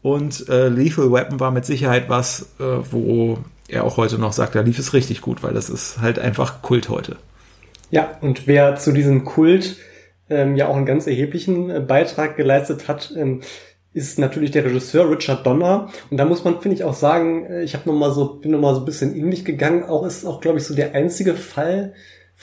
Und 0.01 0.49
äh, 0.49 0.69
Lethal 0.69 1.11
Weapon 1.11 1.39
war 1.39 1.51
mit 1.51 1.65
Sicherheit 1.65 2.09
was, 2.09 2.47
äh, 2.59 2.63
wo 2.89 3.37
er 3.67 3.83
auch 3.83 3.97
heute 3.97 4.17
noch 4.17 4.33
sagt, 4.33 4.55
da 4.55 4.61
lief 4.61 4.79
es 4.79 4.93
richtig 4.93 5.21
gut, 5.21 5.43
weil 5.43 5.53
das 5.53 5.69
ist 5.69 6.01
halt 6.01 6.17
einfach 6.17 6.63
Kult 6.63 6.89
heute. 6.89 7.17
Ja, 7.93 8.17
und 8.21 8.47
wer 8.47 8.75
zu 8.75 8.91
diesem 8.91 9.23
Kult 9.23 9.77
ähm, 10.27 10.55
ja 10.55 10.67
auch 10.67 10.75
einen 10.75 10.87
ganz 10.87 11.05
erheblichen 11.05 11.69
äh, 11.69 11.79
Beitrag 11.79 12.35
geleistet 12.35 12.87
hat, 12.87 13.13
ähm, 13.15 13.41
ist 13.93 14.17
natürlich 14.17 14.49
der 14.49 14.65
Regisseur 14.65 15.11
Richard 15.11 15.45
Donner. 15.45 15.91
Und 16.09 16.17
da 16.17 16.25
muss 16.25 16.43
man, 16.43 16.59
finde 16.59 16.73
ich, 16.73 16.83
auch 16.83 16.95
sagen, 16.95 17.45
äh, 17.45 17.61
ich 17.61 17.75
habe 17.75 17.87
noch 17.87 18.11
so, 18.11 18.39
bin 18.39 18.49
noch 18.49 18.59
mal 18.59 18.73
so 18.73 18.81
ein 18.81 18.85
bisschen 18.85 19.15
in 19.15 19.29
mich 19.29 19.45
gegangen. 19.45 19.83
Auch 19.83 20.07
ist 20.07 20.25
auch, 20.25 20.41
glaube 20.41 20.57
ich, 20.57 20.63
so 20.63 20.73
der 20.73 20.95
einzige 20.95 21.35
Fall 21.35 21.93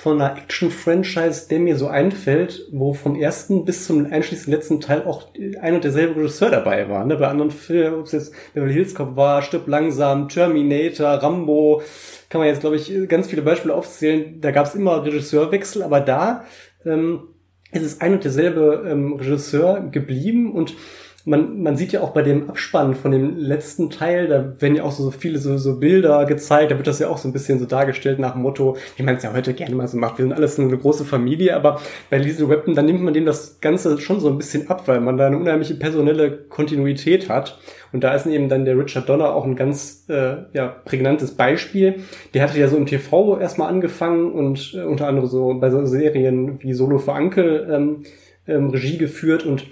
von 0.01 0.21
einer 0.21 0.37
Action-Franchise, 0.37 1.49
der 1.49 1.61
mir 1.61 1.77
so 1.77 1.87
einfällt, 1.87 2.67
wo 2.73 2.95
vom 2.95 3.17
ersten 3.17 3.67
bis 3.67 3.87
zum 3.87 4.07
einschließlich 4.11 4.47
letzten 4.47 4.81
Teil 4.81 5.05
auch 5.05 5.29
ein 5.61 5.75
und 5.75 5.85
derselbe 5.85 6.17
Regisseur 6.17 6.51
dabei 6.51 6.89
war. 6.89 7.05
Ne? 7.05 7.17
Bei 7.17 7.29
anderen 7.29 7.51
Filmen, 7.51 8.01
ob 8.01 8.07
es 8.07 8.13
jetzt 8.13 8.35
Beverly 8.55 8.73
Hills 8.73 8.95
Cop 8.95 9.17
war, 9.17 9.43
Stirb 9.43 9.69
langsam, 9.69 10.29
Terminator, 10.29 11.09
Rambo, 11.09 11.83
kann 12.31 12.41
man 12.41 12.49
jetzt, 12.49 12.61
glaube 12.61 12.77
ich, 12.77 12.93
ganz 13.09 13.27
viele 13.29 13.43
Beispiele 13.43 13.75
aufzählen. 13.75 14.41
Da 14.41 14.53
gab 14.53 14.67
es 14.67 14.75
immer 14.75 15.05
Regisseurwechsel, 15.05 15.83
aber 15.83 16.01
da 16.01 16.45
ähm, 16.87 17.29
ist 17.73 17.83
es 17.83 18.01
ein 18.01 18.15
und 18.15 18.25
derselbe 18.25 18.87
ähm, 18.89 19.13
Regisseur 19.15 19.81
geblieben 19.91 20.53
und 20.53 20.75
man, 21.25 21.63
man 21.63 21.77
sieht 21.77 21.93
ja 21.93 22.01
auch 22.01 22.11
bei 22.11 22.23
dem 22.23 22.49
Abspann 22.49 22.95
von 22.95 23.11
dem 23.11 23.37
letzten 23.37 23.91
Teil, 23.91 24.27
da 24.27 24.61
werden 24.61 24.75
ja 24.75 24.85
auch 24.85 24.93
so, 24.93 25.11
viele 25.11 25.39
so, 25.39 25.59
so 25.59 25.79
Bilder 25.79 26.25
gezeigt, 26.25 26.71
da 26.71 26.77
wird 26.77 26.87
das 26.87 26.99
ja 26.99 27.09
auch 27.09 27.19
so 27.19 27.29
ein 27.29 27.33
bisschen 27.33 27.59
so 27.59 27.67
dargestellt 27.67 28.19
nach 28.19 28.33
dem 28.33 28.43
Motto, 28.43 28.77
wie 28.97 29.03
man 29.03 29.17
es 29.17 29.23
ja 29.23 29.33
heute 29.33 29.53
gerne 29.55 29.75
mal 29.75 29.89
so 29.89 29.99
macht, 29.99 30.19
wir 30.19 30.25
sind 30.25 30.33
alles 30.33 30.59
eine 30.59 30.77
große 30.77 31.05
Familie, 31.05 31.55
aber 31.57 31.81
bei 32.09 32.19
Liesel 32.19 32.49
Weapon, 32.49 32.75
dann 32.75 32.87
nimmt 32.87 33.03
man 33.03 33.15
dem 33.15 33.27
das 33.27 33.61
Ganze 33.61 33.99
schon 33.99 34.21
so 34.21 34.29
ein 34.29 34.39
bisschen 34.39 34.69
ab, 34.69 34.89
weil 34.89 35.01
man 35.01 35.17
da 35.17 35.27
eine 35.27 35.39
unheimliche 35.39 35.75
personelle 35.75 36.31
Kontinuität 36.31 37.29
hat. 37.29 37.59
Und 37.93 38.05
da 38.05 38.15
ist 38.15 38.27
eben 38.27 38.49
dann 38.49 38.65
der 38.65 38.79
Richard 38.79 39.09
Donner 39.09 39.35
auch 39.35 39.45
ein 39.45 39.57
ganz 39.57 40.05
äh, 40.09 40.37
ja, 40.53 40.69
prägnantes 40.85 41.33
Beispiel. 41.33 41.97
Der 42.35 42.43
hatte 42.43 42.59
ja 42.59 42.69
so 42.69 42.77
im 42.77 42.87
TV 42.87 43.39
erstmal 43.39 43.69
angefangen 43.69 44.33
und 44.33 44.75
äh, 44.75 44.83
unter 44.83 45.09
anderem 45.09 45.29
so 45.29 45.55
bei 45.55 45.71
so 45.71 45.85
Serien 45.85 46.61
wie 46.63 46.73
Solo 46.73 46.99
für 46.99 47.15
Ankel 47.15 47.69
ähm, 47.69 48.05
ähm, 48.47 48.71
Regie 48.71 48.99
geführt 48.99 49.45
und 49.45 49.67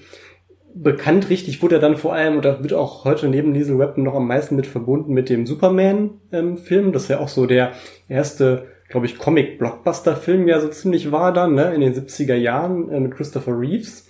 bekannt 0.83 1.31
richtig 1.31 1.63
wurde 1.63 1.77
er 1.77 1.81
dann 1.81 1.97
vor 1.97 2.15
allem, 2.15 2.39
oder 2.39 2.63
wird 2.63 2.73
auch 2.73 3.05
heute 3.05 3.29
neben 3.29 3.55
Liesel 3.55 3.79
Weapon 3.79 4.05
noch 4.05 4.15
am 4.15 4.27
meisten 4.27 4.57
mit 4.57 4.67
verbunden 4.67 5.13
mit 5.13 5.29
dem 5.29 5.47
Superman-Film. 5.47 6.87
Ähm, 6.87 6.93
das 6.93 7.05
ist 7.05 7.09
ja 7.09 7.21
auch 7.21 7.29
so 7.29 7.47
der 7.47 7.73
erste 8.09 8.67
glaube 8.89 9.07
ich, 9.07 9.19
Comic-Blockbuster-Film 9.19 10.49
ja 10.49 10.61
so 10.61 10.69
ziemlich 10.69 11.13
war 11.13 11.33
dann, 11.33 11.55
ne, 11.55 11.75
in 11.75 11.81
den 11.81 11.95
70er 11.95 12.35
Jahren 12.35 12.91
äh, 12.91 13.01
mit 13.01 13.15
Christopher 13.15 13.59
Reeves. 13.59 14.09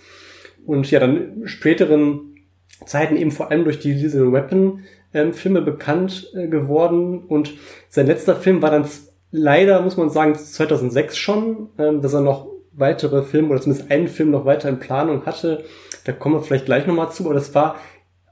Und 0.65 0.89
ja, 0.89 0.99
dann 0.99 1.41
späteren 1.45 2.35
Zeiten 2.85 3.17
eben 3.17 3.31
vor 3.31 3.51
allem 3.51 3.65
durch 3.65 3.79
die 3.79 3.93
Lethal 3.93 4.31
Weapon 4.31 4.83
ähm, 5.13 5.33
Filme 5.33 5.61
bekannt 5.61 6.31
äh, 6.33 6.47
geworden. 6.47 7.25
Und 7.25 7.53
sein 7.89 8.07
letzter 8.07 8.35
Film 8.35 8.61
war 8.61 8.71
dann 8.71 8.87
leider, 9.31 9.81
muss 9.81 9.97
man 9.97 10.09
sagen, 10.09 10.35
2006 10.35 11.17
schon, 11.17 11.69
ähm, 11.77 12.01
dass 12.01 12.13
er 12.13 12.21
noch 12.21 12.47
weitere 12.79 13.23
Filme 13.23 13.49
oder 13.49 13.61
zumindest 13.61 13.91
einen 13.91 14.07
Film 14.07 14.31
noch 14.31 14.45
weiter 14.45 14.69
in 14.69 14.79
Planung 14.79 15.25
hatte. 15.25 15.63
Da 16.05 16.11
kommen 16.11 16.35
wir 16.35 16.41
vielleicht 16.41 16.65
gleich 16.65 16.87
nochmal 16.87 17.11
zu, 17.11 17.25
aber 17.25 17.33
das 17.33 17.53
war 17.53 17.75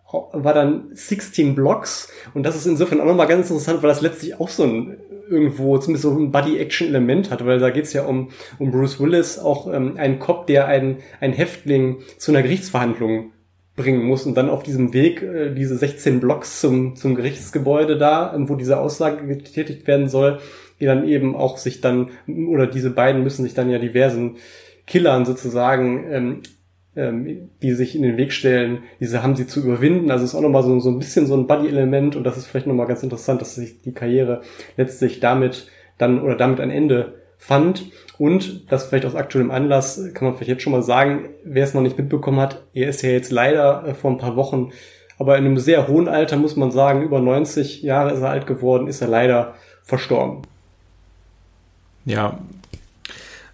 war 0.10 0.54
dann 0.54 0.90
16 0.94 1.54
Blocks. 1.54 2.10
Und 2.34 2.44
das 2.44 2.56
ist 2.56 2.66
insofern 2.66 3.02
auch 3.02 3.06
nochmal 3.06 3.28
ganz 3.28 3.50
interessant, 3.50 3.84
weil 3.84 3.90
das 3.90 4.02
letztlich 4.02 4.40
auch 4.40 4.48
so 4.48 4.64
ein 4.64 4.98
irgendwo 5.30 5.78
zumindest 5.78 6.04
so 6.04 6.18
ein 6.18 6.32
Buddy-Action-Element 6.32 7.32
hat, 7.32 7.46
weil 7.46 7.60
da 7.60 7.70
geht's 7.70 7.92
ja 7.92 8.06
um, 8.06 8.30
um 8.60 8.72
Bruce 8.72 9.00
Willis, 9.00 9.38
auch 9.38 9.72
ähm, 9.72 9.98
einen 9.98 10.20
Cop, 10.20 10.48
der 10.48 10.68
einen, 10.68 11.00
einen 11.20 11.34
Häftling 11.34 11.98
zu 12.18 12.32
einer 12.32 12.42
Gerichtsverhandlung 12.42 13.32
bringen 13.76 14.04
muss 14.04 14.26
und 14.26 14.36
dann 14.36 14.50
auf 14.50 14.64
diesem 14.64 14.94
Weg 14.94 15.22
äh, 15.22 15.54
diese 15.54 15.78
16 15.78 16.20
Blocks 16.20 16.62
zum, 16.62 16.96
zum 16.96 17.16
Gerichtsgebäude 17.16 17.98
da, 17.98 18.34
wo 18.38 18.56
diese 18.56 18.80
Aussage 18.80 19.28
getätigt 19.28 19.86
werden 19.86 20.10
soll, 20.10 20.40
die 20.80 20.86
dann 20.86 21.08
eben 21.08 21.36
auch 21.36 21.58
sich 21.58 21.82
dann, 21.82 22.10
oder 22.28 22.68
diese 22.68 22.92
beiden 22.92 23.24
müssen 23.24 23.44
sich 23.44 23.54
dann 23.54 23.70
ja 23.70 23.80
diversen 23.80 24.38
Killern 24.86 25.26
sozusagen 25.26 26.12
ähm, 26.12 26.42
ähm, 26.98 27.52
die 27.62 27.74
sich 27.74 27.96
in 27.96 28.02
den 28.02 28.18
Weg 28.18 28.34
stellen, 28.34 28.80
diese 29.00 29.22
haben 29.22 29.36
sie 29.36 29.46
zu 29.46 29.62
überwinden. 29.62 30.10
Also 30.10 30.26
ist 30.26 30.34
auch 30.34 30.42
nochmal 30.42 30.64
so, 30.64 30.80
so 30.80 30.90
ein 30.90 30.98
bisschen 30.98 31.28
so 31.28 31.38
ein 31.38 31.46
Buddy-Element 31.46 32.16
und 32.16 32.24
das 32.24 32.38
ist 32.38 32.48
vielleicht 32.48 32.66
nochmal 32.66 32.88
ganz 32.88 33.04
interessant, 33.04 33.40
dass 33.40 33.54
sich 33.54 33.84
die 33.84 33.94
Karriere 33.94 34.42
letztlich 34.78 35.20
damit 35.20 35.68
dann 36.00 36.20
oder 36.20 36.36
damit 36.36 36.60
ein 36.60 36.72
Ende 36.72 37.14
fand. 37.38 37.92
Und 38.18 38.72
das 38.72 38.88
vielleicht 38.88 39.06
aus 39.06 39.14
aktuellem 39.14 39.52
Anlass 39.52 40.12
kann 40.16 40.28
man 40.28 40.36
vielleicht 40.36 40.50
jetzt 40.50 40.64
schon 40.64 40.74
mal 40.74 40.82
sagen, 40.82 41.30
wer 41.44 41.64
es 41.64 41.76
noch 41.76 41.84
nicht 41.84 42.00
mitbekommen 42.00 42.40
hat, 42.40 42.64
er 42.74 42.90
ist 42.90 43.04
ja 43.04 43.12
jetzt 43.12 43.32
leider 43.32 43.86
äh, 43.86 43.94
vor 43.94 44.10
ein 44.10 44.18
paar 44.18 44.36
Wochen, 44.36 44.72
aber 45.20 45.38
in 45.38 45.46
einem 45.46 45.60
sehr 45.60 45.88
hohen 45.88 46.08
Alter 46.08 46.36
muss 46.38 46.56
man 46.56 46.72
sagen, 46.72 47.04
über 47.04 47.20
90 47.20 47.84
Jahre 47.84 48.12
ist 48.12 48.22
er 48.22 48.32
alt 48.32 48.48
geworden, 48.48 48.88
ist 48.88 49.02
er 49.02 49.08
leider 49.08 49.54
verstorben. 49.84 50.42
Ja, 52.08 52.40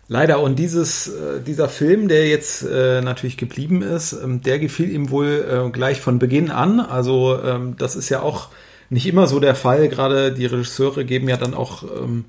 Leider. 0.10 0.42
Und 0.42 0.60
dieses, 0.60 1.08
äh, 1.08 1.42
dieser 1.42 1.70
Film, 1.70 2.08
der 2.08 2.28
jetzt 2.28 2.62
äh, 2.64 3.02
natürlich 3.02 3.38
geblieben 3.38 3.82
ist, 3.82 4.14
ähm, 4.14 4.44
der 4.44 4.60
gefiel 4.60 4.92
ihm 4.92 5.10
wohl 5.10 5.46
äh, 5.50 5.70
gleich 5.72 6.02
von 6.02 6.20
Beginn 6.20 6.52
an. 6.52 6.80
Also 6.80 7.40
ähm, 7.42 7.76
das 7.78 7.96
ist 7.96 8.10
ja 8.10 8.22
auch 8.22 8.50
nicht 8.90 9.08
immer 9.08 9.28
so 9.28 9.40
der 9.40 9.56
Fall. 9.56 9.88
Gerade 9.88 10.34
die 10.34 10.46
Regisseure 10.46 11.06
geben 11.06 11.30
ja 11.30 11.38
dann 11.38 11.54
auch, 11.54 11.84
ähm, 11.84 12.26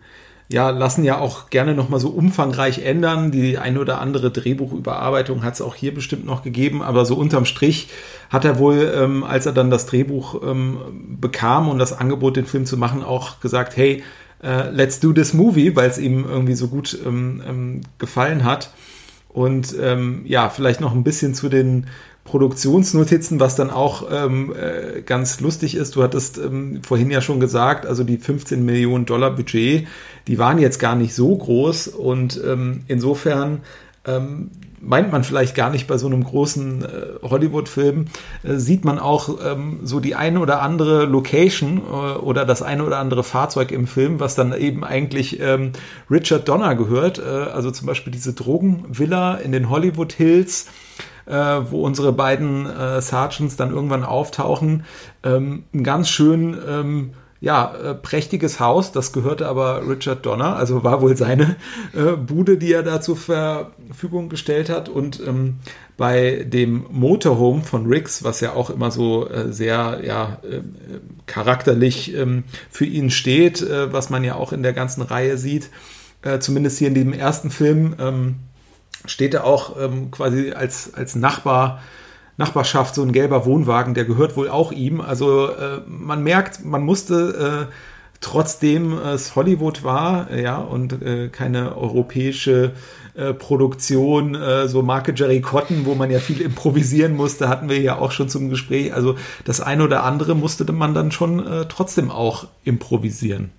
ja, 0.48 0.70
lassen 0.70 1.04
ja 1.04 1.18
auch 1.18 1.50
gerne 1.50 1.74
nochmal 1.74 1.98
so 1.98 2.10
umfangreich 2.10 2.78
ändern. 2.78 3.32
Die 3.32 3.58
ein 3.58 3.76
oder 3.76 4.00
andere 4.00 4.30
Drehbuchüberarbeitung 4.30 5.42
hat 5.42 5.54
es 5.54 5.60
auch 5.60 5.74
hier 5.74 5.92
bestimmt 5.92 6.24
noch 6.24 6.42
gegeben. 6.42 6.80
Aber 6.80 7.04
so 7.04 7.16
unterm 7.16 7.44
Strich 7.44 7.88
hat 8.30 8.44
er 8.44 8.58
wohl, 8.58 9.22
als 9.26 9.46
er 9.46 9.52
dann 9.52 9.70
das 9.70 9.86
Drehbuch 9.86 10.40
bekam 11.20 11.68
und 11.68 11.78
das 11.78 11.92
Angebot, 11.92 12.36
den 12.36 12.46
Film 12.46 12.66
zu 12.66 12.76
machen, 12.76 13.02
auch 13.02 13.40
gesagt, 13.40 13.76
hey, 13.76 14.02
äh, 14.44 14.70
Let's 14.70 15.00
Do 15.00 15.12
This 15.12 15.34
Movie, 15.34 15.74
weil 15.74 15.88
es 15.88 15.98
ihm 15.98 16.24
irgendwie 16.24 16.54
so 16.54 16.68
gut 16.68 16.98
ähm, 17.04 17.42
ähm, 17.48 17.80
gefallen 17.98 18.44
hat. 18.44 18.70
Und 19.28 19.74
ähm, 19.80 20.22
ja, 20.26 20.48
vielleicht 20.48 20.80
noch 20.80 20.94
ein 20.94 21.02
bisschen 21.02 21.34
zu 21.34 21.48
den 21.48 21.86
Produktionsnotizen, 22.24 23.38
was 23.38 23.56
dann 23.56 23.70
auch 23.70 24.08
ähm, 24.10 24.54
äh, 24.54 25.02
ganz 25.02 25.40
lustig 25.40 25.74
ist. 25.74 25.96
Du 25.96 26.02
hattest 26.02 26.38
ähm, 26.38 26.80
vorhin 26.82 27.10
ja 27.10 27.20
schon 27.20 27.40
gesagt, 27.40 27.84
also 27.84 28.04
die 28.04 28.16
15 28.16 28.64
Millionen 28.64 29.06
Dollar 29.06 29.30
Budget, 29.30 29.86
die 30.26 30.38
waren 30.38 30.58
jetzt 30.58 30.78
gar 30.78 30.94
nicht 30.96 31.14
so 31.14 31.36
groß 31.36 31.88
und 31.88 32.40
ähm, 32.44 32.84
insofern 32.86 33.60
ähm, 34.06 34.50
meint 34.84 35.10
man 35.12 35.24
vielleicht 35.24 35.54
gar 35.54 35.70
nicht 35.70 35.86
bei 35.86 35.98
so 35.98 36.06
einem 36.06 36.24
großen 36.24 36.84
äh, 36.84 36.88
Hollywood-Film, 37.22 38.06
äh, 38.42 38.54
sieht 38.56 38.84
man 38.84 38.98
auch 38.98 39.38
ähm, 39.44 39.80
so 39.82 40.00
die 40.00 40.14
eine 40.14 40.40
oder 40.40 40.62
andere 40.62 41.04
Location 41.04 41.78
äh, 41.78 42.16
oder 42.18 42.44
das 42.44 42.62
eine 42.62 42.84
oder 42.84 42.98
andere 42.98 43.24
Fahrzeug 43.24 43.72
im 43.72 43.86
Film, 43.86 44.20
was 44.20 44.34
dann 44.34 44.56
eben 44.56 44.84
eigentlich 44.84 45.40
ähm, 45.40 45.72
Richard 46.10 46.48
Donner 46.48 46.74
gehört. 46.74 47.18
Äh, 47.18 47.22
also 47.22 47.70
zum 47.70 47.86
Beispiel 47.86 48.12
diese 48.12 48.32
Drogenvilla 48.34 49.36
in 49.36 49.52
den 49.52 49.70
Hollywood 49.70 50.12
Hills. 50.12 50.66
Äh, 51.26 51.32
wo 51.70 51.82
unsere 51.86 52.12
beiden 52.12 52.66
äh, 52.66 53.00
Sergeants 53.00 53.56
dann 53.56 53.70
irgendwann 53.70 54.04
auftauchen, 54.04 54.84
ähm, 55.22 55.64
ganz 55.82 56.10
schön 56.10 56.54
ähm, 56.68 57.14
ja, 57.44 57.74
äh, 57.74 57.94
prächtiges 57.94 58.58
Haus, 58.58 58.90
das 58.90 59.12
gehörte 59.12 59.46
aber 59.46 59.86
Richard 59.86 60.24
Donner, 60.24 60.56
also 60.56 60.82
war 60.82 61.02
wohl 61.02 61.14
seine 61.14 61.56
äh, 61.92 62.12
Bude, 62.16 62.56
die 62.56 62.72
er 62.72 62.82
da 62.82 63.02
zur 63.02 63.18
Verfügung 63.18 64.30
gestellt 64.30 64.70
hat. 64.70 64.88
Und 64.88 65.20
ähm, 65.20 65.56
bei 65.98 66.46
dem 66.48 66.86
Motorhome 66.90 67.62
von 67.62 67.84
Riggs, 67.86 68.24
was 68.24 68.40
ja 68.40 68.54
auch 68.54 68.70
immer 68.70 68.90
so 68.90 69.28
äh, 69.28 69.52
sehr 69.52 70.00
ja, 70.02 70.38
äh, 70.42 70.62
charakterlich 71.26 72.14
ähm, 72.14 72.44
für 72.70 72.86
ihn 72.86 73.10
steht, 73.10 73.60
äh, 73.60 73.92
was 73.92 74.08
man 74.08 74.24
ja 74.24 74.36
auch 74.36 74.54
in 74.54 74.62
der 74.62 74.72
ganzen 74.72 75.02
Reihe 75.02 75.36
sieht, 75.36 75.70
zumindest 76.40 76.78
hier 76.78 76.88
in 76.88 76.94
dem 76.94 77.12
ersten 77.12 77.50
Film, 77.50 77.96
ähm, 78.00 78.36
steht 79.04 79.34
er 79.34 79.44
auch 79.44 79.76
ähm, 79.78 80.10
quasi 80.10 80.52
als, 80.52 80.94
als 80.94 81.14
Nachbar 81.14 81.82
Nachbarschaft 82.36 82.94
so 82.94 83.02
ein 83.02 83.12
gelber 83.12 83.46
Wohnwagen, 83.46 83.94
der 83.94 84.04
gehört 84.04 84.36
wohl 84.36 84.48
auch 84.48 84.72
ihm. 84.72 85.00
Also 85.00 85.48
äh, 85.48 85.80
man 85.86 86.22
merkt, 86.22 86.64
man 86.64 86.82
musste 86.82 87.68
äh, 87.70 87.72
trotzdem 88.20 88.98
es 88.98 89.36
Hollywood 89.36 89.84
war, 89.84 90.32
ja, 90.34 90.56
und 90.58 91.02
äh, 91.02 91.28
keine 91.28 91.76
europäische 91.76 92.72
äh, 93.14 93.32
Produktion, 93.32 94.34
äh, 94.34 94.66
so 94.66 94.82
Marke 94.82 95.12
Jerry 95.14 95.40
Cotton, 95.40 95.84
wo 95.84 95.94
man 95.94 96.10
ja 96.10 96.18
viel 96.18 96.40
improvisieren 96.40 97.14
musste, 97.14 97.48
hatten 97.48 97.68
wir 97.68 97.80
ja 97.80 97.98
auch 97.98 98.10
schon 98.10 98.28
zum 98.28 98.50
Gespräch. 98.50 98.92
Also 98.92 99.16
das 99.44 99.60
eine 99.60 99.84
oder 99.84 100.02
andere 100.02 100.34
musste 100.34 100.70
man 100.72 100.94
dann 100.94 101.12
schon 101.12 101.46
äh, 101.46 101.66
trotzdem 101.68 102.10
auch 102.10 102.46
improvisieren. 102.64 103.50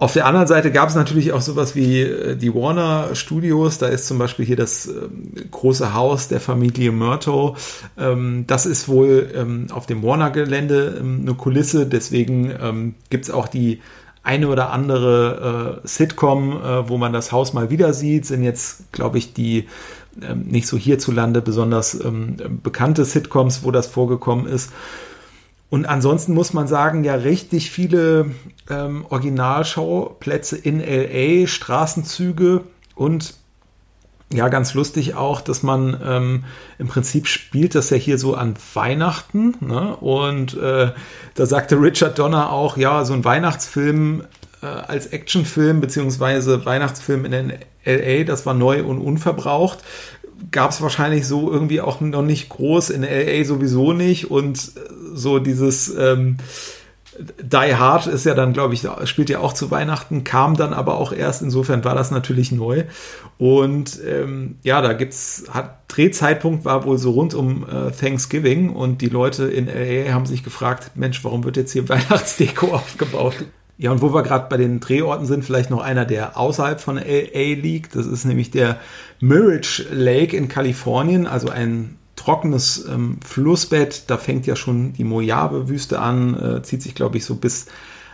Auf 0.00 0.14
der 0.14 0.24
anderen 0.24 0.46
Seite 0.46 0.72
gab 0.72 0.88
es 0.88 0.94
natürlich 0.94 1.34
auch 1.34 1.42
sowas 1.42 1.76
wie 1.76 2.00
äh, 2.00 2.34
die 2.34 2.54
Warner 2.54 3.14
Studios. 3.14 3.76
Da 3.76 3.86
ist 3.86 4.06
zum 4.06 4.16
Beispiel 4.16 4.46
hier 4.46 4.56
das 4.56 4.86
ähm, 4.86 5.34
große 5.50 5.92
Haus 5.92 6.26
der 6.28 6.40
Familie 6.40 6.90
Murto. 6.90 7.54
Ähm, 7.98 8.44
das 8.46 8.64
ist 8.64 8.88
wohl 8.88 9.30
ähm, 9.36 9.66
auf 9.70 9.84
dem 9.84 10.02
Warner-Gelände 10.02 11.02
eine 11.02 11.34
Kulisse. 11.34 11.84
Deswegen 11.84 12.94
gibt 13.10 13.24
es 13.24 13.30
auch 13.30 13.46
die 13.46 13.82
eine 14.22 14.48
oder 14.48 14.70
andere 14.70 15.80
äh, 15.84 15.86
Sitcom, 15.86 16.52
äh, 16.52 16.88
wo 16.88 16.96
man 16.96 17.12
das 17.12 17.30
Haus 17.30 17.52
mal 17.52 17.68
wieder 17.68 17.92
sieht. 17.92 18.24
Sind 18.24 18.42
jetzt, 18.42 18.90
glaube 18.92 19.18
ich, 19.18 19.34
die 19.34 19.68
nicht 20.34 20.66
so 20.66 20.76
hierzulande 20.76 21.40
besonders 21.40 21.96
bekannte 22.64 23.04
Sitcoms, 23.04 23.62
wo 23.62 23.70
das 23.70 23.86
vorgekommen 23.86 24.46
ist. 24.46 24.72
Und 25.70 25.86
ansonsten 25.86 26.34
muss 26.34 26.52
man 26.52 26.66
sagen, 26.66 27.04
ja, 27.04 27.14
richtig 27.14 27.70
viele 27.70 28.32
ähm, 28.68 29.06
Originalschauplätze 29.08 30.56
in 30.56 30.80
LA, 30.80 31.46
Straßenzüge 31.46 32.62
und 32.96 33.34
ja, 34.32 34.48
ganz 34.48 34.74
lustig 34.74 35.14
auch, 35.14 35.40
dass 35.40 35.64
man 35.64 36.00
ähm, 36.04 36.44
im 36.78 36.86
Prinzip 36.86 37.26
spielt 37.26 37.74
das 37.74 37.90
ja 37.90 37.96
hier 37.96 38.16
so 38.16 38.34
an 38.34 38.54
Weihnachten. 38.74 39.56
Ne? 39.60 39.96
Und 39.96 40.56
äh, 40.56 40.92
da 41.34 41.46
sagte 41.46 41.80
Richard 41.80 42.18
Donner 42.18 42.52
auch, 42.52 42.76
ja, 42.76 43.04
so 43.04 43.12
ein 43.12 43.24
Weihnachtsfilm 43.24 44.22
äh, 44.62 44.66
als 44.66 45.08
Actionfilm 45.08 45.80
beziehungsweise 45.80 46.64
Weihnachtsfilm 46.64 47.24
in 47.24 47.52
LA, 47.84 48.24
das 48.24 48.46
war 48.46 48.54
neu 48.54 48.84
und 48.84 49.00
unverbraucht 49.00 49.78
gab 50.50 50.70
es 50.70 50.80
wahrscheinlich 50.80 51.26
so 51.26 51.50
irgendwie 51.50 51.80
auch 51.80 52.00
noch 52.00 52.22
nicht 52.22 52.48
groß, 52.48 52.90
in 52.90 53.02
LA 53.02 53.44
sowieso 53.44 53.92
nicht 53.92 54.30
und 54.30 54.72
so 55.12 55.38
dieses 55.38 55.94
ähm, 55.94 56.38
Die 57.18 57.74
Hard 57.74 58.06
ist 58.06 58.24
ja 58.24 58.34
dann, 58.34 58.52
glaube 58.52 58.74
ich, 58.74 58.86
spielt 59.04 59.28
ja 59.28 59.40
auch 59.40 59.52
zu 59.52 59.70
Weihnachten, 59.70 60.24
kam 60.24 60.56
dann 60.56 60.72
aber 60.72 60.96
auch 60.96 61.12
erst, 61.12 61.42
insofern 61.42 61.84
war 61.84 61.94
das 61.94 62.10
natürlich 62.10 62.52
neu. 62.52 62.84
Und 63.38 63.98
ähm, 64.06 64.58
ja, 64.62 64.80
da 64.80 64.92
gibt's, 64.92 65.44
hat 65.50 65.80
Drehzeitpunkt 65.88 66.64
war 66.64 66.84
wohl 66.84 66.98
so 66.98 67.10
rund 67.10 67.34
um 67.34 67.66
äh, 67.68 67.90
Thanksgiving 67.90 68.70
und 68.70 69.02
die 69.02 69.08
Leute 69.08 69.44
in 69.44 69.66
LA 69.66 70.12
haben 70.12 70.26
sich 70.26 70.44
gefragt, 70.44 70.92
Mensch, 70.94 71.24
warum 71.24 71.44
wird 71.44 71.56
jetzt 71.56 71.72
hier 71.72 71.88
Weihnachtsdeko 71.88 72.74
aufgebaut? 72.74 73.34
Ja, 73.80 73.90
und 73.92 74.02
wo 74.02 74.12
wir 74.12 74.22
gerade 74.22 74.46
bei 74.50 74.58
den 74.58 74.78
Drehorten 74.78 75.24
sind, 75.24 75.42
vielleicht 75.42 75.70
noch 75.70 75.80
einer, 75.80 76.04
der 76.04 76.36
außerhalb 76.36 76.82
von 76.82 76.96
LA 76.96 77.54
liegt. 77.54 77.96
Das 77.96 78.04
ist 78.04 78.26
nämlich 78.26 78.50
der 78.50 78.78
Mirage 79.20 79.86
Lake 79.90 80.36
in 80.36 80.48
Kalifornien, 80.48 81.26
also 81.26 81.48
ein 81.48 81.96
trockenes 82.14 82.84
ähm, 82.86 83.16
Flussbett. 83.24 84.04
Da 84.08 84.18
fängt 84.18 84.46
ja 84.46 84.54
schon 84.54 84.92
die 84.92 85.04
Mojave-Wüste 85.04 85.98
an, 85.98 86.38
äh, 86.38 86.62
zieht 86.62 86.82
sich, 86.82 86.94
glaube 86.94 87.16
ich, 87.16 87.24
so 87.24 87.36
bis 87.36 87.68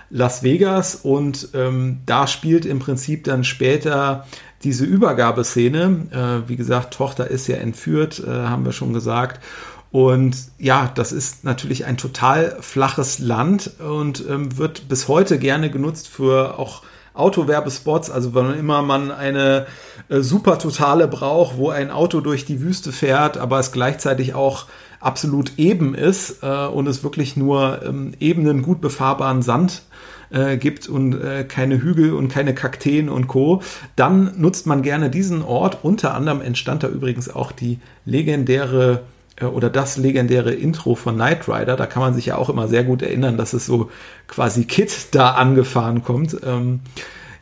Las 0.09 0.45
Vegas. 0.45 0.95
Und 0.95 1.49
ähm, 1.55 1.99
da 2.07 2.29
spielt 2.29 2.65
im 2.65 2.79
Prinzip 2.79 3.25
dann 3.25 3.43
später 3.43 4.25
diese 4.63 4.85
Übergabeszene. 4.85 6.45
Äh, 6.45 6.49
wie 6.49 6.55
gesagt, 6.55 6.95
Tochter 6.95 7.29
ist 7.29 7.49
ja 7.49 7.57
entführt, 7.57 8.23
äh, 8.25 8.31
haben 8.31 8.65
wir 8.65 8.73
schon 8.73 8.93
gesagt. 8.93 9.41
Und 9.91 10.37
ja, 10.59 10.91
das 10.95 11.13
ist 11.13 11.45
natürlich 11.45 11.85
ein 11.87 11.97
total 11.97 12.57
flaches 12.61 13.19
Land 13.19 13.71
und 13.79 14.25
ähm, 14.29 14.59
wird 14.59 14.89
bis 14.89 15.09
heute 15.09 15.39
gerne 15.39 15.71
genutzt 15.71 16.09
für 16.09 16.59
auch 16.59 16.83
Autowerbespots, 17.15 18.11
also 18.11 18.35
wann 18.35 18.59
immer 18.59 18.83
man 18.83 19.11
eine 19.11 19.67
äh, 20.09 20.21
super 20.21 20.59
totale 20.59 21.09
braucht, 21.09 21.57
wo 21.57 21.71
ein 21.71 21.91
Auto 21.91 22.21
durch 22.21 22.45
die 22.45 22.61
Wüste 22.61 22.93
fährt, 22.93 23.39
aber 23.39 23.59
es 23.59 23.73
gleichzeitig 23.73 24.35
auch 24.35 24.67
absolut 25.01 25.59
eben 25.59 25.95
ist 25.95 26.43
äh, 26.43 26.67
und 26.67 26.87
es 26.87 27.03
wirklich 27.03 27.37
nur 27.37 27.81
ähm, 27.85 28.13
ebenen, 28.21 28.63
gut 28.63 28.81
befahrbaren 28.81 29.41
Sand 29.41 29.83
äh, 30.31 30.57
gibt 30.57 30.89
und 30.89 31.15
äh, 31.15 31.45
keine 31.45 31.81
Hügel 31.81 32.13
und 32.13 32.29
keine 32.29 32.55
Kakteen 32.55 33.09
und 33.09 33.29
Co., 33.29 33.63
dann 33.95 34.39
nutzt 34.39 34.67
man 34.67 34.83
gerne 34.83 35.09
diesen 35.09 35.43
Ort. 35.43 35.79
Unter 35.83 36.15
anderem 36.15 36.41
entstand 36.41 36.83
da 36.83 36.89
übrigens 36.89 37.35
auch 37.35 37.53
die 37.53 37.79
legendäre 38.05 39.03
oder 39.45 39.69
das 39.69 39.97
legendäre 39.99 40.53
Intro 40.53 40.95
von 40.95 41.17
Knight 41.17 41.49
Rider. 41.49 41.77
Da 41.77 41.87
kann 41.87 42.03
man 42.03 42.15
sich 42.15 42.27
ja 42.27 42.37
auch 42.37 42.49
immer 42.49 42.69
sehr 42.69 42.85
gut 42.85 43.03
erinnern, 43.03 43.37
dass 43.37 43.53
es 43.53 43.67
so 43.67 43.91
quasi 44.29 44.65
Kit 44.65 45.09
da 45.15 45.33
angefahren 45.33 46.03
kommt. 46.03 46.37
Ähm, 46.45 46.81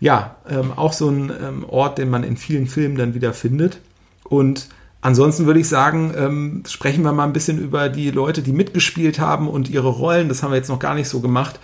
ja, 0.00 0.37
ähm, 0.48 0.72
auch 0.74 0.92
so 0.92 1.09
ein 1.09 1.30
ähm, 1.30 1.64
Ort, 1.68 1.98
den 1.98 2.11
man 2.11 2.24
in 2.24 2.37
vielen 2.37 2.66
Filmen 2.66 2.96
dann 2.96 3.14
wieder 3.14 3.33
findet. 3.33 3.78
Und 4.24 4.68
ansonsten 5.02 5.46
würde 5.46 5.61
ich 5.61 5.68
sagen, 5.68 6.12
ähm, 6.16 6.62
sprechen 6.66 7.04
wir 7.04 7.12
mal 7.12 7.24
ein 7.24 7.33
bisschen 7.33 7.59
über 7.59 7.88
die 7.88 8.11
Leute, 8.11 8.42
die 8.42 8.52
mitgespielt 8.52 9.20
haben 9.20 9.48
und 9.48 9.70
ihre 9.70 9.88
Rollen. 9.88 10.28
Das 10.28 10.42
haben 10.42 10.50
wir 10.50 10.57
jetzt 10.57 10.68
noch 10.68 10.80
gar 10.80 10.94
nicht 10.94 11.09
so 11.09 11.20
gemacht. 11.20 11.61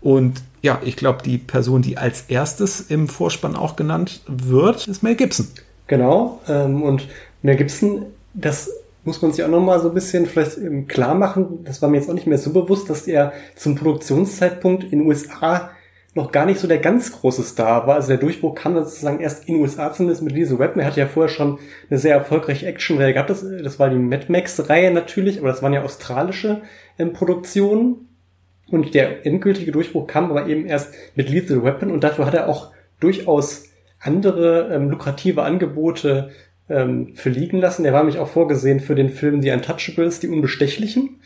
Und 0.00 0.42
ja, 0.60 0.80
ich 0.84 0.96
glaube, 0.96 1.22
die 1.22 1.38
Person, 1.38 1.82
die 1.82 1.98
als 1.98 2.22
erstes 2.22 2.80
im 2.80 3.08
Vorspann 3.08 3.56
auch 3.56 3.76
genannt 3.76 4.22
wird, 4.26 4.88
ist 4.88 5.02
Mel 5.02 5.14
Gibson. 5.14 5.46
Genau. 5.86 6.40
Ähm, 6.48 6.82
und 6.82 7.08
Mel 7.42 7.56
Gibson, 7.56 8.06
das 8.34 8.70
muss 9.08 9.22
man 9.22 9.32
sich 9.32 9.44
auch 9.44 9.48
nochmal 9.48 9.80
so 9.80 9.88
ein 9.88 9.94
bisschen 9.94 10.26
vielleicht 10.26 10.58
klar 10.86 11.14
machen. 11.14 11.64
Das 11.64 11.82
war 11.82 11.88
mir 11.88 11.96
jetzt 11.96 12.08
auch 12.08 12.14
nicht 12.14 12.26
mehr 12.26 12.38
so 12.38 12.52
bewusst, 12.52 12.88
dass 12.90 13.08
er 13.08 13.32
zum 13.56 13.74
Produktionszeitpunkt 13.74 14.84
in 14.84 15.00
den 15.00 15.06
USA 15.06 15.70
noch 16.14 16.30
gar 16.30 16.46
nicht 16.46 16.60
so 16.60 16.68
der 16.68 16.78
ganz 16.78 17.12
große 17.12 17.42
Star 17.42 17.86
war. 17.86 17.94
Also 17.94 18.08
der 18.08 18.18
Durchbruch 18.18 18.54
kam 18.54 18.74
sozusagen 18.74 19.20
erst 19.20 19.48
in 19.48 19.54
den 19.54 19.62
USA 19.62 19.92
zumindest 19.92 20.22
mit 20.22 20.34
Lisa 20.34 20.58
Weapon. 20.58 20.80
Er 20.80 20.86
hatte 20.86 21.00
ja 21.00 21.06
vorher 21.06 21.32
schon 21.32 21.58
eine 21.88 21.98
sehr 21.98 22.14
erfolgreiche 22.14 22.66
Action-Reihe 22.66 23.14
gehabt. 23.14 23.30
Das, 23.30 23.42
das 23.42 23.78
war 23.78 23.88
die 23.88 23.98
Mad 23.98 24.26
Max-Reihe 24.28 24.90
natürlich, 24.90 25.38
aber 25.38 25.48
das 25.48 25.62
waren 25.62 25.72
ja 25.72 25.82
australische 25.82 26.62
ähm, 26.98 27.12
Produktionen. 27.12 28.08
Und 28.70 28.92
der 28.94 29.24
endgültige 29.24 29.72
Durchbruch 29.72 30.06
kam 30.06 30.30
aber 30.30 30.46
eben 30.46 30.66
erst 30.66 30.92
mit 31.14 31.30
Lethal 31.30 31.64
Weapon 31.64 31.90
und 31.90 32.04
dafür 32.04 32.26
hat 32.26 32.34
er 32.34 32.48
auch 32.48 32.72
durchaus 33.00 33.64
andere 34.00 34.68
ähm, 34.72 34.90
lukrative 34.90 35.42
Angebote 35.42 36.30
ähm, 36.68 37.14
verliegen 37.14 37.58
lassen. 37.58 37.84
Er 37.84 37.92
war 37.92 38.00
nämlich 38.00 38.18
auch 38.18 38.28
vorgesehen 38.28 38.80
für 38.80 38.94
den 38.94 39.10
Film 39.10 39.42
The 39.42 39.52
Untouchables, 39.52 40.20
die 40.20 40.28
Unbestechlichen. 40.28 41.20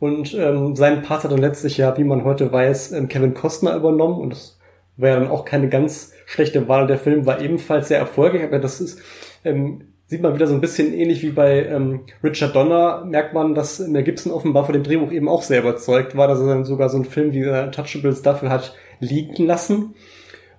Und 0.00 0.34
ähm, 0.34 0.76
seinen 0.76 1.02
Part 1.02 1.24
hat 1.24 1.32
dann 1.32 1.40
letztlich 1.40 1.76
ja, 1.78 1.96
wie 1.96 2.04
man 2.04 2.24
heute 2.24 2.52
weiß, 2.52 2.92
ähm, 2.92 3.08
Kevin 3.08 3.34
Costner 3.34 3.76
übernommen. 3.76 4.20
Und 4.20 4.30
das 4.30 4.58
war 4.96 5.10
ja 5.10 5.20
dann 5.20 5.28
auch 5.28 5.44
keine 5.44 5.68
ganz 5.68 6.12
schlechte 6.26 6.68
Wahl. 6.68 6.86
Der 6.86 6.98
Film 6.98 7.26
war 7.26 7.40
ebenfalls 7.40 7.88
sehr 7.88 7.98
erfolgreich, 7.98 8.44
aber 8.44 8.58
das 8.58 8.80
ist 8.80 9.00
ähm, 9.44 9.82
sieht 10.06 10.22
man 10.22 10.34
wieder 10.34 10.46
so 10.46 10.54
ein 10.54 10.60
bisschen 10.60 10.92
ähnlich 10.92 11.22
wie 11.22 11.30
bei 11.30 11.66
ähm, 11.66 12.00
Richard 12.22 12.54
Donner, 12.54 13.04
merkt 13.04 13.32
man, 13.32 13.54
dass 13.54 13.78
Mel 13.80 14.02
Gibson 14.02 14.32
offenbar 14.32 14.64
von 14.64 14.74
dem 14.74 14.82
Drehbuch 14.82 15.10
eben 15.10 15.28
auch 15.28 15.42
sehr 15.42 15.60
überzeugt 15.60 16.16
war, 16.16 16.28
dass 16.28 16.40
er 16.40 16.46
dann 16.46 16.64
sogar 16.64 16.88
so 16.88 16.96
einen 16.96 17.06
Film 17.06 17.32
wie 17.32 17.42
äh, 17.42 17.70
Touchables 17.70 18.22
dafür 18.22 18.50
hat 18.50 18.74
liegen 19.00 19.46
lassen. 19.46 19.94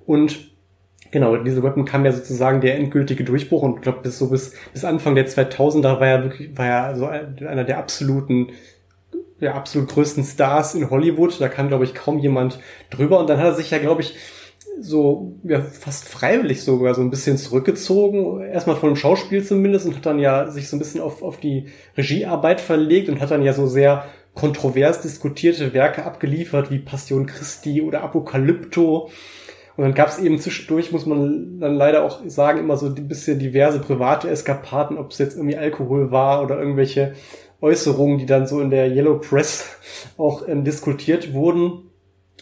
Und 0.06 0.55
genau, 1.16 1.38
diese 1.38 1.64
Weapon 1.64 1.86
kam 1.86 2.04
ja 2.04 2.12
sozusagen 2.12 2.60
der 2.60 2.76
endgültige 2.76 3.24
Durchbruch 3.24 3.62
und 3.62 3.78
ich 3.78 3.82
glaube, 3.84 4.02
bis 4.02 4.20
so 4.20 4.30
bis, 4.30 4.54
bis 4.74 4.84
Anfang 4.84 5.16
der 5.16 5.26
2000er 5.26 6.02
war 6.02 6.08
er 6.08 6.24
wirklich, 6.24 6.58
war 6.58 6.66
er 6.66 6.96
so 6.98 7.06
einer 7.08 7.64
der 7.64 7.78
absoluten 7.78 8.50
der 9.40 9.56
absolut 9.56 9.88
größten 9.88 10.26
Stars 10.26 10.76
in 10.76 10.90
Hollywood. 10.90 11.40
Da 11.40 11.48
kann, 11.48 11.70
glaube 11.70 11.86
ich, 11.86 11.94
kaum 11.94 12.20
jemand 12.20 12.60
drüber. 12.90 13.18
Und 13.20 13.30
dann 13.30 13.38
hat 13.38 13.46
er 13.46 13.54
sich 13.54 13.72
ja, 13.72 13.78
glaube 13.78 14.02
ich, 14.02 14.16
so 14.82 15.38
ja, 15.44 15.62
fast 15.62 16.10
freiwillig 16.10 16.64
sogar 16.64 16.94
so 16.96 17.02
ein 17.02 17.12
bisschen 17.12 17.38
zurückgezogen, 17.38 18.42
erstmal 18.42 18.76
von 18.76 18.90
dem 18.90 18.98
Schauspiel 18.98 19.42
zumindest 19.42 19.86
und 19.86 19.96
hat 19.96 20.06
dann 20.06 20.20
ja 20.20 20.52
sich 20.52 20.68
so 20.68 20.76
ein 20.76 20.80
bisschen 20.80 21.00
auf, 21.00 21.24
auf 21.24 21.38
die 21.38 21.68
Regiearbeit 21.96 22.60
verlegt 22.60 23.08
und 23.08 23.22
hat 23.22 23.32
dann 23.32 23.42
ja 23.42 23.54
so 23.54 23.68
sehr 23.68 24.06
kontrovers 24.34 25.00
diskutierte 25.00 25.74
Werke 25.74 26.04
abgeliefert 26.04 26.72
wie 26.72 26.80
Passion 26.80 27.26
Christi 27.26 27.82
oder 27.82 28.04
Apokalypto. 28.04 29.10
Und 29.78 29.84
dann 29.84 29.94
gab 29.94 30.08
es 30.08 30.20
eben 30.20 30.40
zwischendurch, 30.40 30.92
muss 30.92 31.06
man 31.06 31.60
dann 31.60 31.76
leider 31.76 32.04
auch 32.04 32.22
sagen, 32.28 32.60
immer 32.60 32.78
so 32.78 32.88
ein 32.88 33.08
bisschen 33.08 33.40
diverse 33.40 33.80
private 33.80 34.30
Eskapaden, 34.30 34.98
ob 34.98 35.12
es 35.12 35.18
jetzt 35.18 35.36
irgendwie 35.36 35.58
Alkohol 35.58 36.12
war 36.12 36.44
oder 36.44 36.58
irgendwelche 36.58 37.14
Äußerungen, 37.62 38.18
die 38.18 38.26
dann 38.26 38.48
so 38.48 38.62
in 38.62 38.70
der 38.70 38.88
Yellow 38.88 39.20
Press 39.20 39.78
auch 40.18 40.48
ähm, 40.48 40.64
diskutiert 40.64 41.34
wurden. 41.34 41.86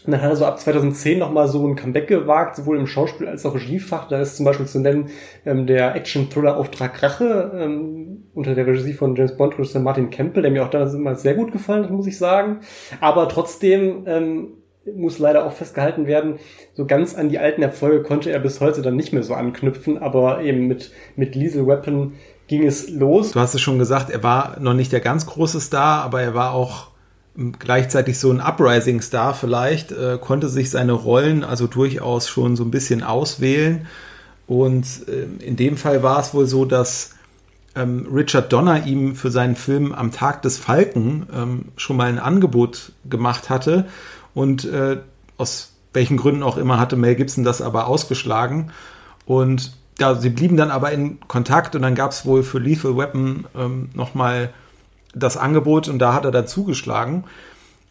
Und 0.04 0.12
dann 0.12 0.20
hat 0.20 0.30
er 0.30 0.36
so 0.36 0.44
ab 0.44 0.60
2010 0.60 1.18
nochmal 1.18 1.48
so 1.48 1.66
ein 1.66 1.76
Comeback 1.76 2.08
gewagt, 2.08 2.56
sowohl 2.56 2.78
im 2.78 2.86
Schauspiel 2.86 3.26
als 3.26 3.46
auch 3.46 3.54
Regiefach. 3.54 4.06
Da 4.06 4.20
ist 4.20 4.36
zum 4.36 4.44
Beispiel 4.44 4.66
zu 4.66 4.78
nennen 4.78 5.08
ähm, 5.46 5.66
der 5.66 5.94
Action-Thriller 5.94 6.58
Auftrag 6.58 7.02
Rache 7.02 7.52
ähm, 7.58 8.24
unter 8.34 8.54
der 8.54 8.66
Regie 8.66 8.92
von 8.92 9.16
James 9.16 9.36
Bond 9.36 9.54
Regisseur 9.54 9.80
Martin 9.80 10.10
Campbell, 10.10 10.42
der 10.42 10.52
mir 10.52 10.62
auch 10.62 10.70
damals 10.70 10.92
immer 10.92 11.14
sehr 11.14 11.34
gut 11.34 11.52
gefallen 11.52 11.84
hat, 11.84 11.90
muss 11.90 12.06
ich 12.06 12.18
sagen. 12.18 12.60
Aber 13.00 13.28
trotzdem 13.28 14.04
ähm, 14.06 14.48
muss 14.94 15.18
leider 15.18 15.46
auch 15.46 15.52
festgehalten 15.52 16.06
werden, 16.06 16.38
so 16.74 16.86
ganz 16.86 17.14
an 17.14 17.28
die 17.28 17.38
alten 17.38 17.62
Erfolge 17.62 18.02
konnte 18.02 18.30
er 18.30 18.38
bis 18.38 18.60
heute 18.60 18.82
dann 18.82 18.96
nicht 18.96 19.12
mehr 19.12 19.22
so 19.22 19.34
anknüpfen, 19.34 19.98
aber 19.98 20.42
eben 20.42 20.66
mit, 20.66 20.92
mit 21.16 21.34
Lethal 21.34 21.66
Weapon 21.66 22.14
ging 22.46 22.66
es 22.66 22.90
los. 22.90 23.32
Du 23.32 23.40
hast 23.40 23.54
es 23.54 23.60
schon 23.60 23.78
gesagt, 23.78 24.10
er 24.10 24.22
war 24.22 24.60
noch 24.60 24.74
nicht 24.74 24.92
der 24.92 25.00
ganz 25.00 25.26
große 25.26 25.60
Star, 25.60 26.02
aber 26.02 26.20
er 26.22 26.34
war 26.34 26.52
auch 26.52 26.88
gleichzeitig 27.58 28.18
so 28.18 28.30
ein 28.30 28.40
Uprising-Star 28.40 29.34
vielleicht, 29.34 29.92
äh, 29.92 30.18
konnte 30.20 30.48
sich 30.48 30.70
seine 30.70 30.92
Rollen 30.92 31.42
also 31.42 31.66
durchaus 31.66 32.28
schon 32.28 32.56
so 32.56 32.64
ein 32.64 32.70
bisschen 32.70 33.02
auswählen. 33.02 33.86
Und 34.46 34.84
äh, 35.08 35.44
in 35.44 35.56
dem 35.56 35.76
Fall 35.76 36.02
war 36.02 36.20
es 36.20 36.34
wohl 36.34 36.46
so, 36.46 36.64
dass 36.64 37.14
ähm, 37.74 38.06
Richard 38.12 38.52
Donner 38.52 38.86
ihm 38.86 39.16
für 39.16 39.30
seinen 39.30 39.56
Film 39.56 39.92
Am 39.92 40.12
Tag 40.12 40.42
des 40.42 40.58
Falken 40.58 41.26
ähm, 41.34 41.64
schon 41.76 41.96
mal 41.96 42.08
ein 42.08 42.18
Angebot 42.18 42.92
gemacht 43.08 43.50
hatte. 43.50 43.86
Und 44.34 44.64
äh, 44.64 44.98
aus 45.36 45.72
welchen 45.92 46.16
Gründen 46.16 46.42
auch 46.42 46.56
immer 46.56 46.78
hatte 46.78 46.96
Mel 46.96 47.14
Gibson 47.14 47.44
das 47.44 47.62
aber 47.62 47.86
ausgeschlagen. 47.86 48.72
Und 49.26 49.72
ja, 49.98 50.14
sie 50.16 50.30
blieben 50.30 50.56
dann 50.56 50.70
aber 50.70 50.90
in 50.92 51.20
Kontakt 51.28 51.76
und 51.76 51.82
dann 51.82 51.94
gab 51.94 52.10
es 52.10 52.26
wohl 52.26 52.42
für 52.42 52.58
Lethal 52.58 52.96
Weapon 52.96 53.46
ähm, 53.56 53.90
nochmal 53.94 54.52
das 55.14 55.36
Angebot 55.36 55.88
und 55.88 56.00
da 56.00 56.12
hat 56.12 56.24
er 56.24 56.32
dann 56.32 56.48
zugeschlagen. 56.48 57.24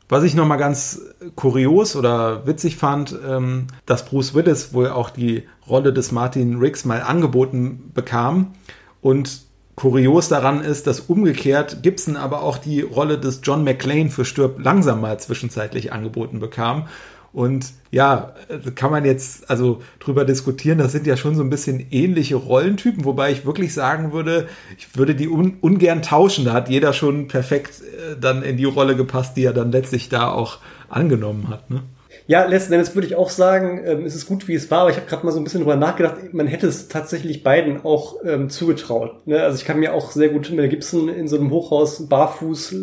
Was 0.10 0.24
ich 0.24 0.36
nochmal 0.36 0.58
ganz 0.58 1.02
kurios 1.36 1.96
oder 1.96 2.46
witzig 2.46 2.76
fand, 2.76 3.18
ähm, 3.26 3.68
dass 3.86 4.06
Bruce 4.06 4.34
Willis 4.34 4.74
wohl 4.74 4.90
auch 4.90 5.10
die 5.10 5.48
Rolle 5.68 5.94
des 5.94 6.12
Martin 6.12 6.60
Riggs 6.60 6.84
mal 6.84 7.02
angeboten 7.02 7.92
bekam. 7.94 8.54
Und 9.02 9.42
kurios 9.76 10.30
daran 10.30 10.62
ist, 10.64 10.88
dass 10.88 11.00
umgekehrt 11.02 11.84
Gibson 11.84 12.16
aber 12.16 12.44
auch 12.44 12.58
die 12.58 12.82
Rolle 12.82 13.18
des 13.18 13.42
John 13.44 13.64
McClane 13.64 14.10
für 14.10 14.26
Stirb 14.26 14.60
langsam 14.60 15.02
mal 15.02 15.20
zwischenzeitlich 15.20 15.92
angeboten 15.92 16.40
bekam. 16.40 16.88
Und 17.34 17.72
ja, 17.90 18.36
kann 18.76 18.92
man 18.92 19.06
jetzt 19.06 19.50
also 19.50 19.82
drüber 20.00 20.24
diskutieren. 20.24 20.78
Das 20.78 20.92
sind 20.92 21.08
ja 21.08 21.18
schon 21.18 21.36
so 21.36 21.42
ein 21.42 21.50
bisschen 21.50 21.88
ähnliche 21.90 22.36
Rollentypen, 22.36 23.06
wobei 23.06 23.32
ich 23.32 23.44
wirklich 23.44 23.74
sagen 23.74 24.14
würde, 24.14 24.48
ich 24.78 24.96
würde 24.96 25.16
die 25.16 25.28
un 25.28 25.58
ungern 25.60 26.04
tauschen. 26.04 26.46
Da 26.46 26.54
hat 26.54 26.70
jeder 26.70 26.94
schon 26.94 27.28
perfekt 27.28 27.82
äh, 27.82 28.16
dann 28.20 28.44
in 28.44 28.58
die 28.58 28.66
Rolle 28.66 28.96
gepasst, 28.96 29.36
die 29.36 29.46
er 29.46 29.54
dann 29.54 29.72
letztlich 29.72 30.10
da 30.10 30.30
auch 30.30 30.60
angenommen 30.90 31.50
hat. 31.50 31.72
Ne? 31.72 31.82
Ja, 32.26 32.46
letzten 32.46 32.72
Endes 32.72 32.96
würde 32.96 33.06
ich 33.06 33.16
auch 33.16 33.30
sagen, 33.30 33.82
ähm, 33.86 34.06
es 34.06 34.16
ist 34.16 34.28
gut, 34.28 34.48
wie 34.48 34.54
es 34.54 34.72
war, 34.72 34.82
aber 34.82 34.90
ich 34.92 34.96
habe 34.96 35.08
gerade 35.08 35.26
mal 35.26 35.34
so 35.34 35.40
ein 35.40 35.44
bisschen 35.44 35.60
drüber 35.60 35.76
nachgedacht, 35.76 36.34
man 36.34 36.48
hätte 36.48 36.68
es 36.68 36.88
tatsächlich 36.88 37.44
beiden 37.44 37.84
auch 37.84 38.16
ähm, 38.24 38.50
zugetraut. 38.50 39.28
Ne? 39.28 39.42
Also 39.42 39.58
ich 39.58 39.66
kann 39.66 39.80
mir 39.80 39.94
auch 39.94 40.12
sehr 40.12 40.30
gut 40.30 40.50
Mel 40.52 40.70
Gibson 40.70 41.10
in 41.10 41.28
so 41.28 41.36
einem 41.36 41.52
Hochhaus 41.52 42.08
barfuß 42.08 42.72
äh, 42.72 42.76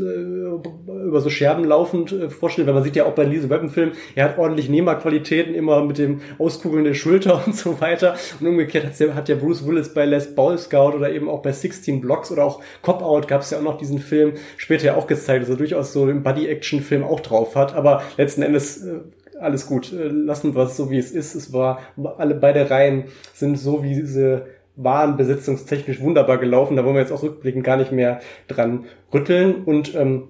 über 1.07 1.21
so 1.23 1.31
Scherben 1.31 1.65
laufend 1.65 2.13
äh, 2.13 2.29
vorstellen, 2.29 2.67
weil 2.67 2.75
man 2.75 2.85
sieht 2.85 2.97
ja 2.97 3.07
auch 3.07 3.15
bei 3.15 3.25
Lise 3.25 3.49
Weapon-Film, 3.49 3.93
er 4.15 4.25
hat 4.25 4.39
ordentlich 4.39 4.69
Nehmerqualitäten, 4.69 5.55
immer 5.55 5.83
mit 5.85 5.97
dem 5.97 6.21
Auskugeln 6.39 6.85
der 6.85 6.95
Schulter 6.95 7.43
und 7.47 7.57
so 7.57 7.81
weiter. 7.81 8.17
Und 8.41 8.47
umgekehrt 8.47 8.85
hat 8.85 8.99
ja, 8.99 9.15
hat 9.15 9.31
ja 9.31 9.37
Bruce 9.37 9.67
Willis 9.67 9.95
bei 9.95 10.05
Les 10.05 10.35
Ball 10.35 10.59
Scout 10.59 10.93
oder 10.97 11.11
eben 11.11 11.31
auch 11.31 11.41
bei 11.41 11.53
16 11.53 12.03
Blocks 12.03 12.31
oder 12.31 12.45
auch 12.45 12.61
Cop 12.83 13.01
Out 13.01 13.27
gab 13.27 13.41
es 13.41 13.51
ja 13.51 13.59
auch 13.59 13.63
noch 13.63 13.79
diesen 13.79 14.01
Film 14.01 14.35
später 14.59 14.85
ja 14.85 14.97
auch 14.97 15.07
gezeigt, 15.07 15.45
dass 15.45 15.49
er 15.51 15.57
durchaus 15.57 15.95
so 15.95 16.03
einen 16.03 16.23
Buddy-Action-Film 16.23 17.05
auch 17.05 17.21
drauf 17.21 17.57
hat. 17.57 17.75
Aber 17.75 18.03
letzten 18.19 18.43
Endes 18.43 18.85
äh, 18.85 19.01
alles 19.41 19.67
gut, 19.67 19.93
äh, 19.93 20.09
lassen 20.09 20.55
wir 20.55 20.63
es 20.63 20.77
so 20.77 20.91
wie 20.91 20.99
es 20.99 21.11
ist. 21.11 21.35
Es 21.35 21.53
war, 21.53 21.81
alle 22.19 22.35
beide 22.35 22.71
Reihen 22.71 23.05
sind 23.35 23.57
so 23.57 23.83
wie 23.83 23.95
diese 23.95 24.47
waren 24.77 25.17
besitzungstechnisch 25.17 26.01
wunderbar 26.01 26.39
gelaufen. 26.39 26.77
Da 26.77 26.85
wollen 26.85 26.95
wir 26.95 27.03
jetzt 27.03 27.13
auch 27.13 27.23
rückblickend 27.23 27.65
gar 27.65 27.77
nicht 27.77 27.93
mehr 27.93 28.21
dran 28.49 28.87
rütteln. 29.13 29.65
Und 29.65 29.95
ähm, 29.95 30.29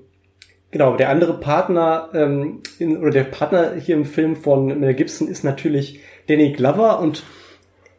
genau, 0.70 0.96
der 0.96 1.10
andere 1.10 1.38
Partner 1.38 2.08
ähm, 2.14 2.60
in, 2.78 2.96
oder 2.96 3.10
der 3.10 3.24
Partner 3.24 3.74
hier 3.74 3.94
im 3.94 4.04
Film 4.04 4.36
von 4.36 4.80
Mel 4.80 4.94
Gibson 4.94 5.28
ist 5.28 5.44
natürlich 5.44 6.00
Danny 6.26 6.52
Glover 6.52 7.00
und 7.00 7.22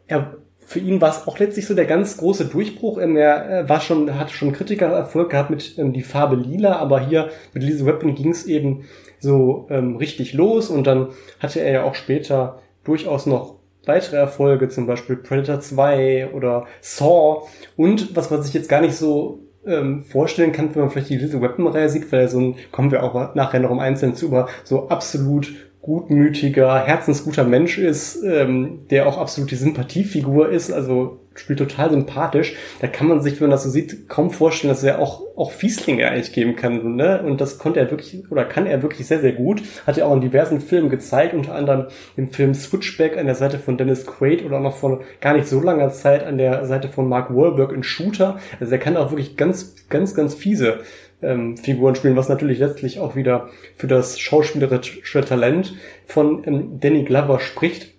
er 0.06 0.36
für 0.64 0.78
ihn 0.78 1.02
war 1.02 1.10
es 1.10 1.26
auch 1.26 1.38
letztlich 1.38 1.66
so 1.66 1.74
der 1.74 1.84
ganz 1.84 2.16
große 2.16 2.46
Durchbruch. 2.46 2.98
Ähm, 2.98 3.16
er 3.16 3.68
war 3.68 3.80
schon, 3.80 4.18
hat 4.18 4.30
schon 4.30 4.52
Kritikererfolg 4.52 5.30
gehabt 5.30 5.50
mit 5.50 5.76
ähm, 5.78 5.92
die 5.92 6.02
Farbe 6.02 6.36
Lila, 6.36 6.76
aber 6.76 7.00
hier 7.00 7.30
mit 7.52 7.62
Lisa 7.62 7.84
Weapon 7.84 8.14
ging 8.14 8.30
es 8.30 8.46
eben 8.46 8.84
so 9.22 9.66
ähm, 9.70 9.96
richtig 9.96 10.34
los 10.34 10.68
und 10.68 10.86
dann 10.86 11.08
hatte 11.38 11.60
er 11.60 11.72
ja 11.72 11.82
auch 11.84 11.94
später 11.94 12.60
durchaus 12.84 13.26
noch 13.26 13.56
weitere 13.86 14.16
Erfolge, 14.16 14.68
zum 14.68 14.86
Beispiel 14.86 15.16
Predator 15.16 15.60
2 15.60 16.32
oder 16.32 16.66
Saw. 16.80 17.46
Und 17.76 18.16
was 18.16 18.30
man 18.30 18.42
sich 18.42 18.52
jetzt 18.52 18.68
gar 18.68 18.80
nicht 18.80 18.94
so 18.94 19.40
ähm, 19.64 20.04
vorstellen 20.04 20.52
kann, 20.52 20.74
wenn 20.74 20.82
man 20.82 20.90
vielleicht 20.90 21.10
die 21.10 21.18
Little 21.18 21.40
Weapon-Reihe 21.40 21.88
sieht, 21.88 22.10
weil 22.10 22.28
so 22.28 22.40
ein, 22.40 22.56
kommen 22.72 22.90
wir 22.90 23.02
auch 23.02 23.34
nachher 23.34 23.60
noch 23.60 23.70
im 23.70 23.78
Einzelnen 23.78 24.16
zu, 24.16 24.26
über 24.26 24.48
so 24.64 24.88
absolut 24.88 25.52
gutmütiger, 25.82 26.86
herzensguter 26.86 27.44
Mensch 27.44 27.76
ist, 27.76 28.22
ähm, 28.22 28.86
der 28.90 29.06
auch 29.06 29.18
absolut 29.18 29.50
die 29.50 29.56
Sympathiefigur 29.56 30.48
ist, 30.48 30.72
also 30.72 31.18
spielt 31.34 31.58
total 31.58 31.90
sympathisch. 31.90 32.54
Da 32.80 32.86
kann 32.86 33.08
man 33.08 33.20
sich, 33.20 33.34
wenn 33.40 33.48
man 33.48 33.52
das 33.52 33.64
so 33.64 33.70
sieht, 33.70 34.08
kaum 34.08 34.30
vorstellen, 34.30 34.72
dass 34.72 34.84
er 34.84 34.98
auch, 34.98 35.22
auch 35.34 35.50
Fieslinge 35.50 36.08
eigentlich 36.08 36.32
geben 36.32 36.56
kann. 36.56 36.96
Ne? 36.96 37.22
Und 37.22 37.40
das 37.40 37.58
konnte 37.58 37.80
er 37.80 37.90
wirklich, 37.90 38.30
oder 38.30 38.44
kann 38.44 38.66
er 38.66 38.82
wirklich 38.82 39.06
sehr, 39.06 39.20
sehr 39.20 39.32
gut. 39.32 39.62
Hat 39.86 39.98
er 39.98 40.06
auch 40.06 40.14
in 40.14 40.20
diversen 40.20 40.60
Filmen 40.60 40.90
gezeigt, 40.90 41.34
unter 41.34 41.54
anderem 41.54 41.86
im 42.16 42.30
Film 42.30 42.54
Switchback 42.54 43.16
an 43.16 43.26
der 43.26 43.34
Seite 43.34 43.58
von 43.58 43.78
Dennis 43.78 44.06
Quaid 44.06 44.44
oder 44.44 44.58
auch 44.58 44.62
noch 44.62 44.76
vor 44.76 45.00
gar 45.20 45.34
nicht 45.34 45.48
so 45.48 45.60
langer 45.60 45.90
Zeit 45.90 46.24
an 46.24 46.38
der 46.38 46.66
Seite 46.66 46.88
von 46.88 47.08
Mark 47.08 47.34
Wahlberg 47.34 47.72
in 47.72 47.82
Shooter. 47.82 48.38
Also 48.60 48.72
er 48.72 48.78
kann 48.78 48.96
auch 48.96 49.10
wirklich 49.10 49.36
ganz, 49.36 49.88
ganz, 49.88 50.14
ganz 50.14 50.34
fiese 50.34 50.80
ähm, 51.22 51.56
Figuren 51.56 51.94
spielen, 51.94 52.16
was 52.16 52.28
natürlich 52.28 52.58
letztlich 52.58 53.00
auch 53.00 53.16
wieder 53.16 53.48
für 53.76 53.86
das 53.86 54.18
schauspielerische 54.18 55.24
Talent 55.24 55.74
von 56.06 56.42
ähm, 56.46 56.80
Danny 56.80 57.04
Glover 57.04 57.40
spricht. 57.40 57.92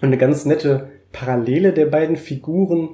Und 0.00 0.08
eine 0.08 0.18
ganz 0.18 0.44
nette 0.44 0.90
Parallele 1.12 1.72
der 1.72 1.86
beiden 1.86 2.16
Figuren 2.16 2.90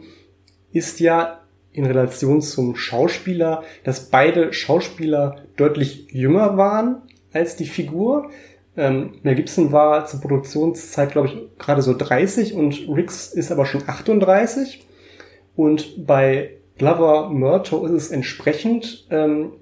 ist 0.72 1.00
ja 1.00 1.40
in 1.72 1.86
Relation 1.86 2.42
zum 2.42 2.76
Schauspieler, 2.76 3.62
dass 3.84 4.10
beide 4.10 4.52
Schauspieler 4.52 5.36
deutlich 5.56 6.06
jünger 6.10 6.56
waren 6.56 7.02
als 7.32 7.56
die 7.56 7.66
Figur. 7.66 8.30
Ähm, 8.76 9.14
Mel 9.22 9.34
Gibson 9.34 9.72
war 9.72 10.06
zur 10.06 10.20
Produktionszeit, 10.20 11.12
glaube 11.12 11.28
ich, 11.28 11.36
gerade 11.58 11.82
so 11.82 11.96
30 11.96 12.54
und 12.54 12.88
Riggs 12.88 13.32
ist 13.32 13.50
aber 13.50 13.66
schon 13.66 13.82
38. 13.86 14.86
Und 15.56 16.06
bei 16.06 16.50
Glover 16.78 17.30
Murto 17.30 17.84
ist 17.86 17.92
es 17.92 18.10
entsprechend. 18.10 19.06
Ähm, 19.10 19.52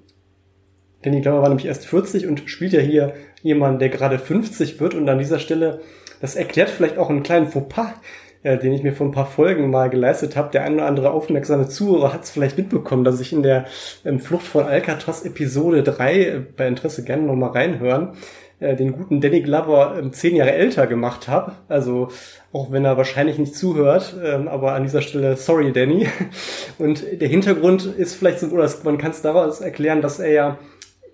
Danny 1.02 1.20
Glover 1.20 1.42
war 1.42 1.48
nämlich 1.48 1.66
erst 1.66 1.86
40 1.86 2.26
und 2.26 2.48
spielt 2.48 2.72
ja 2.72 2.80
hier 2.80 3.14
jemanden, 3.42 3.78
der 3.78 3.88
gerade 3.88 4.18
50 4.18 4.80
wird. 4.80 4.94
Und 4.94 5.08
an 5.08 5.18
dieser 5.18 5.38
Stelle, 5.38 5.80
das 6.20 6.36
erklärt 6.36 6.70
vielleicht 6.70 6.98
auch 6.98 7.10
einen 7.10 7.22
kleinen 7.22 7.46
Fauxpas, 7.46 7.94
äh, 8.42 8.58
den 8.58 8.72
ich 8.72 8.82
mir 8.82 8.92
vor 8.92 9.06
ein 9.06 9.12
paar 9.12 9.26
Folgen 9.26 9.70
mal 9.70 9.88
geleistet 9.88 10.36
habe. 10.36 10.50
Der 10.52 10.64
ein 10.64 10.74
oder 10.74 10.86
andere 10.86 11.10
aufmerksame 11.10 11.68
Zuhörer 11.68 12.12
hat 12.12 12.24
es 12.24 12.30
vielleicht 12.30 12.58
mitbekommen, 12.58 13.04
dass 13.04 13.20
ich 13.20 13.32
in 13.32 13.42
der 13.42 13.66
ähm, 14.04 14.20
Flucht 14.20 14.46
von 14.46 14.64
Alcatraz 14.64 15.24
Episode 15.24 15.82
3 15.82 16.14
äh, 16.14 16.40
bei 16.56 16.66
Interesse 16.68 17.04
gerne 17.04 17.22
nochmal 17.22 17.50
reinhören 17.50 18.12
äh, 18.60 18.76
den 18.76 18.92
guten 18.92 19.20
Danny 19.20 19.40
Glover 19.40 19.96
ähm, 19.98 20.12
zehn 20.12 20.36
Jahre 20.36 20.52
älter 20.52 20.86
gemacht 20.86 21.28
habe. 21.28 21.52
Also 21.68 22.08
auch 22.52 22.70
wenn 22.70 22.84
er 22.84 22.96
wahrscheinlich 22.96 23.38
nicht 23.38 23.56
zuhört, 23.56 24.14
ähm, 24.22 24.48
aber 24.48 24.72
an 24.72 24.82
dieser 24.82 25.02
Stelle 25.02 25.36
sorry 25.36 25.72
Danny. 25.72 26.08
Und 26.78 27.04
der 27.20 27.28
Hintergrund 27.28 27.86
ist 27.86 28.14
vielleicht 28.14 28.40
so, 28.40 28.46
oder 28.48 28.70
man 28.84 28.98
kann 28.98 29.10
es 29.10 29.22
daraus 29.22 29.60
erklären, 29.60 30.02
dass 30.02 30.20
er 30.20 30.30
ja 30.30 30.58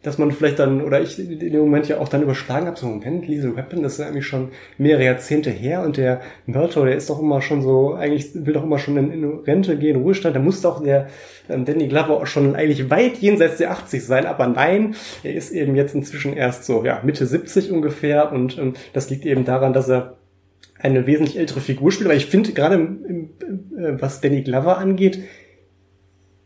dass 0.07 0.19
man 0.19 0.31
vielleicht 0.31 0.61
dann, 0.61 0.83
oder 0.83 1.01
ich 1.01 1.19
in 1.19 1.41
dem 1.41 1.59
Moment 1.59 1.89
ja 1.89 1.99
auch 1.99 2.09
dann 2.09 2.23
überschlagen 2.23 2.69
habe, 2.69 2.79
so 2.79 2.87
Moment, 2.87 3.27
Lethal 3.27 3.57
Weapon, 3.57 3.83
das 3.83 3.95
ist 3.95 3.99
ja 3.99 4.07
eigentlich 4.07 4.29
schon 4.29 4.51
mehrere 4.79 5.05
Jahrzehnte 5.05 5.51
her 5.51 5.83
und 5.83 5.97
der 5.97 6.21
Murtaugh, 6.47 6.85
der 6.85 6.95
ist 6.95 7.11
doch 7.11 7.19
immer 7.19 7.43
schon 7.43 7.61
so, 7.61 7.95
eigentlich 7.95 8.31
will 8.33 8.55
doch 8.55 8.63
immer 8.63 8.79
schon 8.79 8.97
in, 8.99 9.11
in 9.11 9.25
Rente 9.25 9.77
gehen, 9.77 9.97
Ruhestand, 9.97 10.37
da 10.37 10.39
muss 10.39 10.63
doch 10.63 10.81
der 10.81 11.09
ähm, 11.49 11.65
Danny 11.65 11.89
Glover 11.89 12.19
auch 12.19 12.27
schon 12.29 12.55
eigentlich 12.55 12.89
weit 12.89 13.17
jenseits 13.17 13.57
der 13.57 13.73
80 13.73 14.05
sein, 14.05 14.27
aber 14.27 14.47
nein, 14.47 14.95
er 15.25 15.35
ist 15.35 15.51
eben 15.51 15.75
jetzt 15.75 15.97
inzwischen 15.97 16.37
erst 16.37 16.67
so, 16.67 16.85
ja, 16.85 17.01
Mitte 17.03 17.27
70 17.27 17.73
ungefähr 17.73 18.31
und 18.31 18.57
ähm, 18.59 18.75
das 18.93 19.11
liegt 19.11 19.27
eben 19.27 19.45
daran, 19.45 19.73
dass 19.73 19.89
er 19.89 20.19
eine 20.79 21.09
wesentlich 21.09 21.37
ältere 21.37 21.59
Figur 21.59 21.91
spielt, 21.91 22.07
aber 22.07 22.17
ich 22.17 22.27
finde 22.27 22.53
gerade, 22.53 22.77
äh, 22.77 24.01
was 24.01 24.21
Danny 24.21 24.43
Glover 24.43 24.79
angeht, 24.79 25.19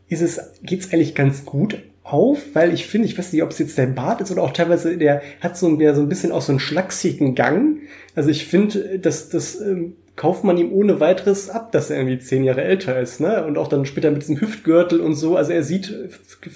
ist 0.07 0.23
es, 0.23 0.41
geht's 0.63 0.91
eigentlich 0.91 1.13
ganz 1.13 1.45
gut 1.45 1.77
auf, 2.03 2.39
weil 2.53 2.73
ich 2.73 2.87
finde, 2.87 3.07
ich 3.07 3.17
weiß 3.17 3.31
nicht, 3.31 3.43
ob 3.43 3.51
es 3.51 3.59
jetzt 3.59 3.77
der 3.77 3.87
Bart 3.87 4.21
ist 4.21 4.31
oder 4.31 4.43
auch 4.43 4.53
teilweise 4.53 4.97
der 4.97 5.21
hat 5.39 5.57
so, 5.57 5.75
der 5.75 5.95
so 5.95 6.01
ein 6.01 6.09
bisschen 6.09 6.31
auch 6.31 6.41
so 6.41 6.51
einen 6.51 6.59
schlachsigen 6.59 7.35
Gang. 7.35 7.77
Also 8.15 8.29
ich 8.29 8.45
finde, 8.45 8.99
dass 8.99 9.29
das 9.29 9.59
ähm, 9.61 9.93
kauft 10.15 10.43
man 10.43 10.57
ihm 10.57 10.71
ohne 10.71 10.99
weiteres 10.99 11.49
ab, 11.49 11.71
dass 11.71 11.89
er 11.89 11.97
irgendwie 11.97 12.19
zehn 12.19 12.43
Jahre 12.43 12.63
älter 12.63 12.99
ist, 12.99 13.21
ne? 13.21 13.43
Und 13.45 13.57
auch 13.57 13.67
dann 13.67 13.85
später 13.85 14.11
mit 14.11 14.21
diesem 14.21 14.39
Hüftgürtel 14.39 14.99
und 14.99 15.15
so. 15.15 15.35
Also 15.35 15.51
er 15.51 15.63
sieht 15.63 15.95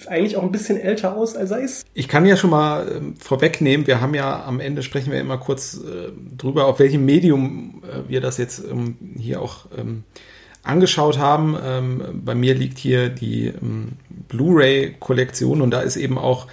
eigentlich 0.07 0.37
auch 0.37 0.43
ein 0.43 0.51
bisschen 0.51 0.79
älter 0.79 1.15
aus, 1.15 1.35
als 1.35 1.51
er 1.51 1.59
ist. 1.59 1.85
Ich 1.93 2.07
kann 2.07 2.25
ja 2.25 2.37
schon 2.37 2.49
mal 2.49 2.87
äh, 2.87 3.01
vorwegnehmen, 3.19 3.87
wir 3.87 4.01
haben 4.01 4.13
ja 4.13 4.45
am 4.45 4.59
Ende 4.59 4.83
sprechen 4.83 5.11
wir 5.11 5.19
immer 5.19 5.37
kurz 5.37 5.79
äh, 5.79 6.11
drüber, 6.37 6.67
auf 6.67 6.79
welchem 6.79 7.05
Medium 7.05 7.81
äh, 7.83 8.09
wir 8.09 8.21
das 8.21 8.37
jetzt 8.37 8.63
ähm, 8.69 8.97
hier 9.17 9.41
auch 9.41 9.67
ähm, 9.77 10.03
angeschaut 10.65 11.17
haben. 11.17 11.57
Ähm, 11.63 12.21
bei 12.25 12.35
mir 12.35 12.55
liegt 12.55 12.77
hier 12.77 13.09
die 13.09 13.47
ähm, 13.47 13.93
Blu-ray-Kollektion 14.27 15.61
und 15.61 15.71
da 15.71 15.81
ist 15.81 15.95
eben 15.95 16.17
auch 16.17 16.47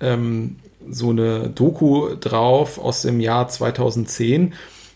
ähm, 0.00 0.56
so 0.88 1.10
eine 1.10 1.50
Doku 1.50 2.14
drauf 2.20 2.78
aus 2.78 3.02
dem 3.02 3.20
Jahr 3.20 3.48
2010. 3.48 4.54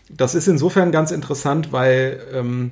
Das 0.09 0.35
ist 0.35 0.47
insofern 0.47 0.91
ganz 0.91 1.11
interessant, 1.11 1.71
weil 1.71 2.21
ähm, 2.33 2.71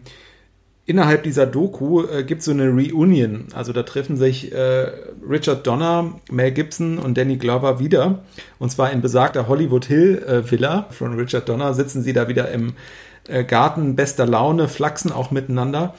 innerhalb 0.85 1.23
dieser 1.23 1.45
Doku 1.45 2.03
äh, 2.03 2.23
gibt 2.23 2.39
es 2.39 2.45
so 2.45 2.51
eine 2.51 2.69
Reunion. 2.69 3.45
Also 3.53 3.73
da 3.73 3.83
treffen 3.83 4.17
sich 4.17 4.51
äh, 4.51 4.91
Richard 5.29 5.67
Donner, 5.67 6.19
Mel 6.31 6.51
Gibson 6.51 6.97
und 6.97 7.17
Danny 7.17 7.37
Glover 7.37 7.79
wieder. 7.79 8.23
Und 8.57 8.71
zwar 8.71 8.91
in 8.91 9.01
besagter 9.01 9.47
Hollywood 9.47 9.85
Hill 9.85 10.23
äh, 10.27 10.49
Villa 10.49 10.87
von 10.89 11.13
Richard 11.13 11.47
Donner 11.47 11.73
sitzen 11.73 12.01
sie 12.01 12.13
da 12.13 12.27
wieder 12.27 12.49
im 12.51 12.73
äh, 13.29 13.43
Garten 13.43 13.95
bester 13.95 14.25
Laune, 14.25 14.67
flachsen 14.67 15.11
auch 15.11 15.31
miteinander. 15.31 15.93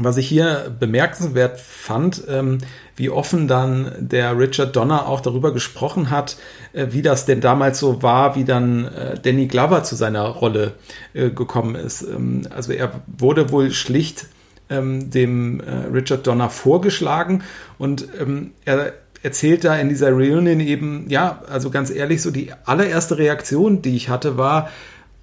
Was 0.00 0.16
ich 0.16 0.28
hier 0.28 0.72
bemerkenswert 0.78 1.58
fand, 1.58 2.22
ähm, 2.28 2.58
wie 2.94 3.10
offen 3.10 3.48
dann 3.48 3.90
der 3.98 4.38
Richard 4.38 4.76
Donner 4.76 5.08
auch 5.08 5.20
darüber 5.20 5.52
gesprochen 5.52 6.10
hat, 6.10 6.36
äh, 6.72 6.88
wie 6.90 7.02
das 7.02 7.26
denn 7.26 7.40
damals 7.40 7.80
so 7.80 8.00
war, 8.02 8.36
wie 8.36 8.44
dann 8.44 8.84
äh, 8.86 9.18
Danny 9.20 9.46
Glover 9.48 9.82
zu 9.82 9.96
seiner 9.96 10.26
Rolle 10.26 10.74
äh, 11.14 11.30
gekommen 11.30 11.74
ist. 11.74 12.02
Ähm, 12.02 12.46
also 12.54 12.72
er 12.72 12.92
wurde 13.06 13.50
wohl 13.50 13.72
schlicht 13.72 14.26
ähm, 14.70 15.10
dem 15.10 15.60
äh, 15.60 15.86
Richard 15.92 16.26
Donner 16.26 16.50
vorgeschlagen 16.50 17.42
und 17.78 18.06
ähm, 18.20 18.52
er 18.64 18.92
erzählt 19.22 19.64
da 19.64 19.76
in 19.76 19.88
dieser 19.88 20.12
Reunion 20.12 20.60
eben, 20.60 21.06
ja, 21.08 21.42
also 21.48 21.70
ganz 21.70 21.90
ehrlich, 21.90 22.22
so 22.22 22.30
die 22.30 22.52
allererste 22.64 23.18
Reaktion, 23.18 23.82
die 23.82 23.96
ich 23.96 24.08
hatte, 24.08 24.36
war, 24.36 24.70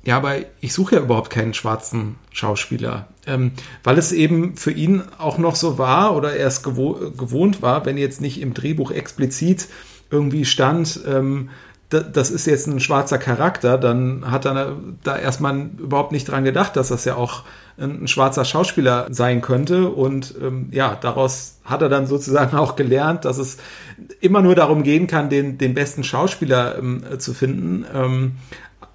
ja, 0.05 0.17
aber 0.17 0.35
ich 0.61 0.73
suche 0.73 0.95
ja 0.95 1.01
überhaupt 1.01 1.31
keinen 1.31 1.53
schwarzen 1.53 2.15
Schauspieler, 2.31 3.07
ähm, 3.25 3.51
weil 3.83 3.97
es 3.97 4.11
eben 4.11 4.55
für 4.55 4.71
ihn 4.71 5.03
auch 5.17 5.37
noch 5.37 5.55
so 5.55 5.77
war 5.77 6.15
oder 6.15 6.35
er 6.35 6.47
es 6.47 6.61
gewo 6.61 6.93
gewohnt 7.17 7.61
war, 7.61 7.85
wenn 7.85 7.97
jetzt 7.97 8.21
nicht 8.21 8.39
im 8.39 8.53
Drehbuch 8.53 8.91
explizit 8.91 9.67
irgendwie 10.11 10.45
stand, 10.45 11.01
ähm, 11.07 11.49
das 11.89 12.31
ist 12.31 12.47
jetzt 12.47 12.67
ein 12.67 12.79
schwarzer 12.79 13.19
Charakter, 13.19 13.77
dann 13.77 14.29
hat 14.29 14.45
er 14.45 14.75
da 15.03 15.17
erstmal 15.17 15.69
überhaupt 15.77 16.11
nicht 16.11 16.25
dran 16.25 16.43
gedacht, 16.43 16.75
dass 16.75 16.89
das 16.89 17.05
ja 17.05 17.15
auch 17.15 17.43
ein, 17.77 18.07
schwarzer 18.07 18.43
Schauspieler 18.43 19.07
sein 19.11 19.41
könnte. 19.41 19.89
Und 19.89 20.33
ähm, 20.41 20.69
ja, 20.71 20.97
daraus 20.99 21.59
hat 21.63 21.83
er 21.83 21.89
dann 21.89 22.07
sozusagen 22.07 22.57
auch 22.57 22.75
gelernt, 22.75 23.23
dass 23.25 23.37
es 23.37 23.57
immer 24.19 24.41
nur 24.41 24.55
darum 24.55 24.81
gehen 24.81 25.05
kann, 25.05 25.29
den, 25.29 25.57
den 25.57 25.75
besten 25.75 26.03
Schauspieler 26.03 26.77
ähm, 26.79 27.03
zu 27.19 27.33
finden. 27.33 27.85
Ähm, 27.93 28.31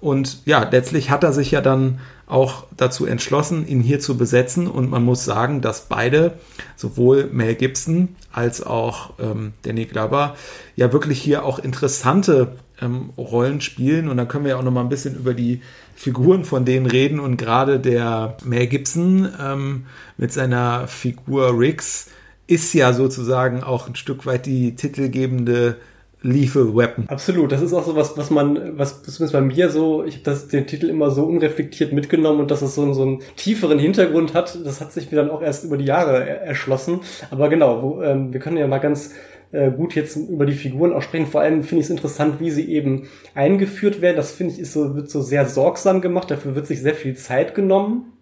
und 0.01 0.39
ja, 0.45 0.67
letztlich 0.69 1.11
hat 1.11 1.23
er 1.23 1.31
sich 1.31 1.51
ja 1.51 1.61
dann 1.61 1.99
auch 2.25 2.65
dazu 2.75 3.05
entschlossen, 3.05 3.67
ihn 3.67 3.81
hier 3.81 3.99
zu 3.99 4.17
besetzen. 4.17 4.67
Und 4.67 4.89
man 4.89 5.05
muss 5.05 5.23
sagen, 5.23 5.61
dass 5.61 5.87
beide, 5.87 6.39
sowohl 6.75 7.29
Mel 7.31 7.55
Gibson 7.55 8.15
als 8.31 8.65
auch 8.65 9.13
ähm, 9.19 9.53
Danny 9.61 9.85
Glover, 9.85 10.35
ja 10.75 10.91
wirklich 10.91 11.21
hier 11.21 11.45
auch 11.45 11.59
interessante 11.59 12.53
ähm, 12.81 13.11
Rollen 13.15 13.61
spielen. 13.61 14.09
Und 14.09 14.17
dann 14.17 14.27
können 14.27 14.45
wir 14.45 14.51
ja 14.51 14.57
auch 14.57 14.63
noch 14.63 14.71
mal 14.71 14.81
ein 14.81 14.89
bisschen 14.89 15.15
über 15.15 15.35
die 15.35 15.61
Figuren 15.93 16.45
von 16.45 16.65
denen 16.65 16.87
reden. 16.87 17.19
Und 17.19 17.37
gerade 17.37 17.79
der 17.79 18.37
Mel 18.43 18.65
Gibson 18.65 19.29
ähm, 19.39 19.85
mit 20.17 20.33
seiner 20.33 20.87
Figur 20.87 21.59
Riggs 21.59 22.07
ist 22.47 22.73
ja 22.73 22.93
sozusagen 22.93 23.61
auch 23.61 23.87
ein 23.87 23.95
Stück 23.95 24.25
weit 24.25 24.47
die 24.47 24.73
titelgebende 24.75 25.77
Lethal 26.23 26.75
Weapon. 26.75 27.05
Absolut, 27.07 27.51
das 27.51 27.61
ist 27.61 27.73
auch 27.73 27.83
so 27.83 27.95
was, 27.95 28.15
was 28.15 28.29
man, 28.29 28.77
was 28.77 29.01
zumindest 29.01 29.33
bei 29.33 29.41
mir 29.41 29.69
so, 29.69 30.03
ich 30.03 30.23
habe 30.25 30.37
den 30.51 30.67
Titel 30.67 30.87
immer 30.87 31.09
so 31.09 31.23
unreflektiert 31.23 31.93
mitgenommen 31.93 32.41
und 32.41 32.51
dass 32.51 32.61
es 32.61 32.75
so, 32.75 32.93
so 32.93 33.01
einen 33.01 33.19
tieferen 33.35 33.79
Hintergrund 33.79 34.33
hat, 34.33 34.57
das 34.63 34.81
hat 34.81 34.91
sich 34.91 35.11
mir 35.11 35.17
dann 35.17 35.31
auch 35.31 35.41
erst 35.41 35.63
über 35.63 35.77
die 35.77 35.85
Jahre 35.85 36.27
erschlossen. 36.27 36.99
Aber 37.31 37.49
genau, 37.49 37.81
wo, 37.81 38.03
ähm, 38.03 38.33
wir 38.33 38.39
können 38.39 38.57
ja 38.57 38.67
mal 38.67 38.77
ganz 38.77 39.13
äh, 39.51 39.71
gut 39.71 39.95
jetzt 39.95 40.15
über 40.15 40.45
die 40.45 40.53
Figuren 40.53 40.93
auch 40.93 41.01
sprechen. 41.01 41.27
Vor 41.27 41.41
allem 41.41 41.63
finde 41.63 41.81
ich 41.81 41.85
es 41.85 41.91
interessant, 41.91 42.39
wie 42.39 42.51
sie 42.51 42.71
eben 42.71 43.07
eingeführt 43.33 44.01
werden. 44.01 44.17
Das 44.17 44.31
finde 44.31 44.53
ich 44.53 44.59
ist 44.59 44.73
so, 44.73 44.95
wird 44.95 45.09
so 45.09 45.21
sehr 45.21 45.45
sorgsam 45.45 46.01
gemacht, 46.01 46.29
dafür 46.29 46.55
wird 46.55 46.67
sich 46.67 46.81
sehr 46.81 46.95
viel 46.95 47.15
Zeit 47.15 47.55
genommen. 47.55 48.13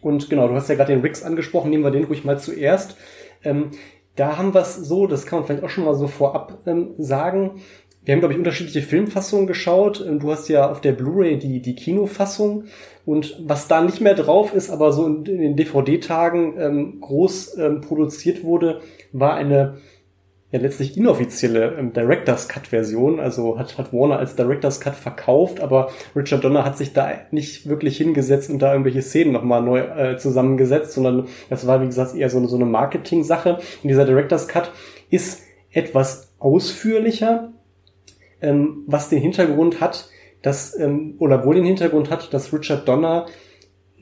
Und 0.00 0.30
genau, 0.30 0.48
du 0.48 0.54
hast 0.54 0.68
ja 0.68 0.76
gerade 0.76 0.92
den 0.92 1.02
Rix 1.02 1.22
angesprochen, 1.22 1.70
nehmen 1.70 1.84
wir 1.84 1.90
den 1.90 2.04
ruhig 2.04 2.24
mal 2.24 2.38
zuerst. 2.38 2.96
Ähm, 3.44 3.70
da 4.20 4.36
haben 4.36 4.52
wir 4.52 4.60
es 4.60 4.76
so, 4.76 5.06
das 5.06 5.24
kann 5.24 5.38
man 5.38 5.46
vielleicht 5.46 5.64
auch 5.64 5.70
schon 5.70 5.86
mal 5.86 5.94
so 5.94 6.06
vorab 6.06 6.58
ähm, 6.66 6.90
sagen. 6.98 7.62
wir 8.04 8.12
haben, 8.12 8.20
glaube 8.20 8.34
ich, 8.34 8.38
unterschiedliche 8.38 8.82
Filmfassungen 8.82 9.46
geschaut. 9.46 10.04
Du 10.06 10.30
hast 10.30 10.48
ja 10.48 10.70
auf 10.70 10.82
der 10.82 10.92
Blu-ray 10.92 11.38
die, 11.38 11.62
die 11.62 11.74
Kinofassung. 11.74 12.64
Und 13.06 13.34
was 13.46 13.66
da 13.66 13.80
nicht 13.80 14.02
mehr 14.02 14.12
drauf 14.14 14.52
ist, 14.54 14.68
aber 14.68 14.92
so 14.92 15.06
in, 15.06 15.24
in 15.24 15.40
den 15.40 15.56
DVD-Tagen 15.56 16.60
ähm, 16.60 17.00
groß 17.00 17.56
ähm, 17.56 17.80
produziert 17.80 18.44
wurde, 18.44 18.82
war 19.12 19.34
eine 19.36 19.78
ja 20.52 20.58
letztlich 20.58 20.96
inoffizielle 20.96 21.76
ähm, 21.78 21.92
Director's 21.92 22.48
Cut 22.48 22.68
Version, 22.68 23.20
also 23.20 23.58
hat, 23.58 23.78
hat 23.78 23.92
Warner 23.92 24.18
als 24.18 24.34
Director's 24.34 24.80
Cut 24.80 24.94
verkauft, 24.94 25.60
aber 25.60 25.90
Richard 26.16 26.42
Donner 26.42 26.64
hat 26.64 26.76
sich 26.76 26.92
da 26.92 27.10
nicht 27.30 27.68
wirklich 27.68 27.96
hingesetzt 27.96 28.50
und 28.50 28.58
da 28.60 28.72
irgendwelche 28.72 29.02
Szenen 29.02 29.32
nochmal 29.32 29.62
neu 29.62 29.80
äh, 29.80 30.16
zusammengesetzt, 30.16 30.92
sondern 30.92 31.28
das 31.48 31.66
war, 31.66 31.80
wie 31.82 31.86
gesagt, 31.86 32.14
eher 32.14 32.30
so 32.30 32.38
eine, 32.38 32.48
so 32.48 32.56
eine 32.56 32.66
Marketing-Sache. 32.66 33.54
Und 33.54 33.88
dieser 33.88 34.04
Director's 34.04 34.48
Cut 34.48 34.72
ist 35.10 35.42
etwas 35.70 36.32
ausführlicher, 36.38 37.52
ähm, 38.40 38.84
was 38.86 39.08
den 39.08 39.20
Hintergrund 39.20 39.80
hat, 39.80 40.08
dass, 40.42 40.76
ähm, 40.78 41.14
oder 41.18 41.44
wohl 41.44 41.54
den 41.54 41.64
Hintergrund 41.64 42.10
hat, 42.10 42.32
dass 42.34 42.52
Richard 42.52 42.88
Donner 42.88 43.26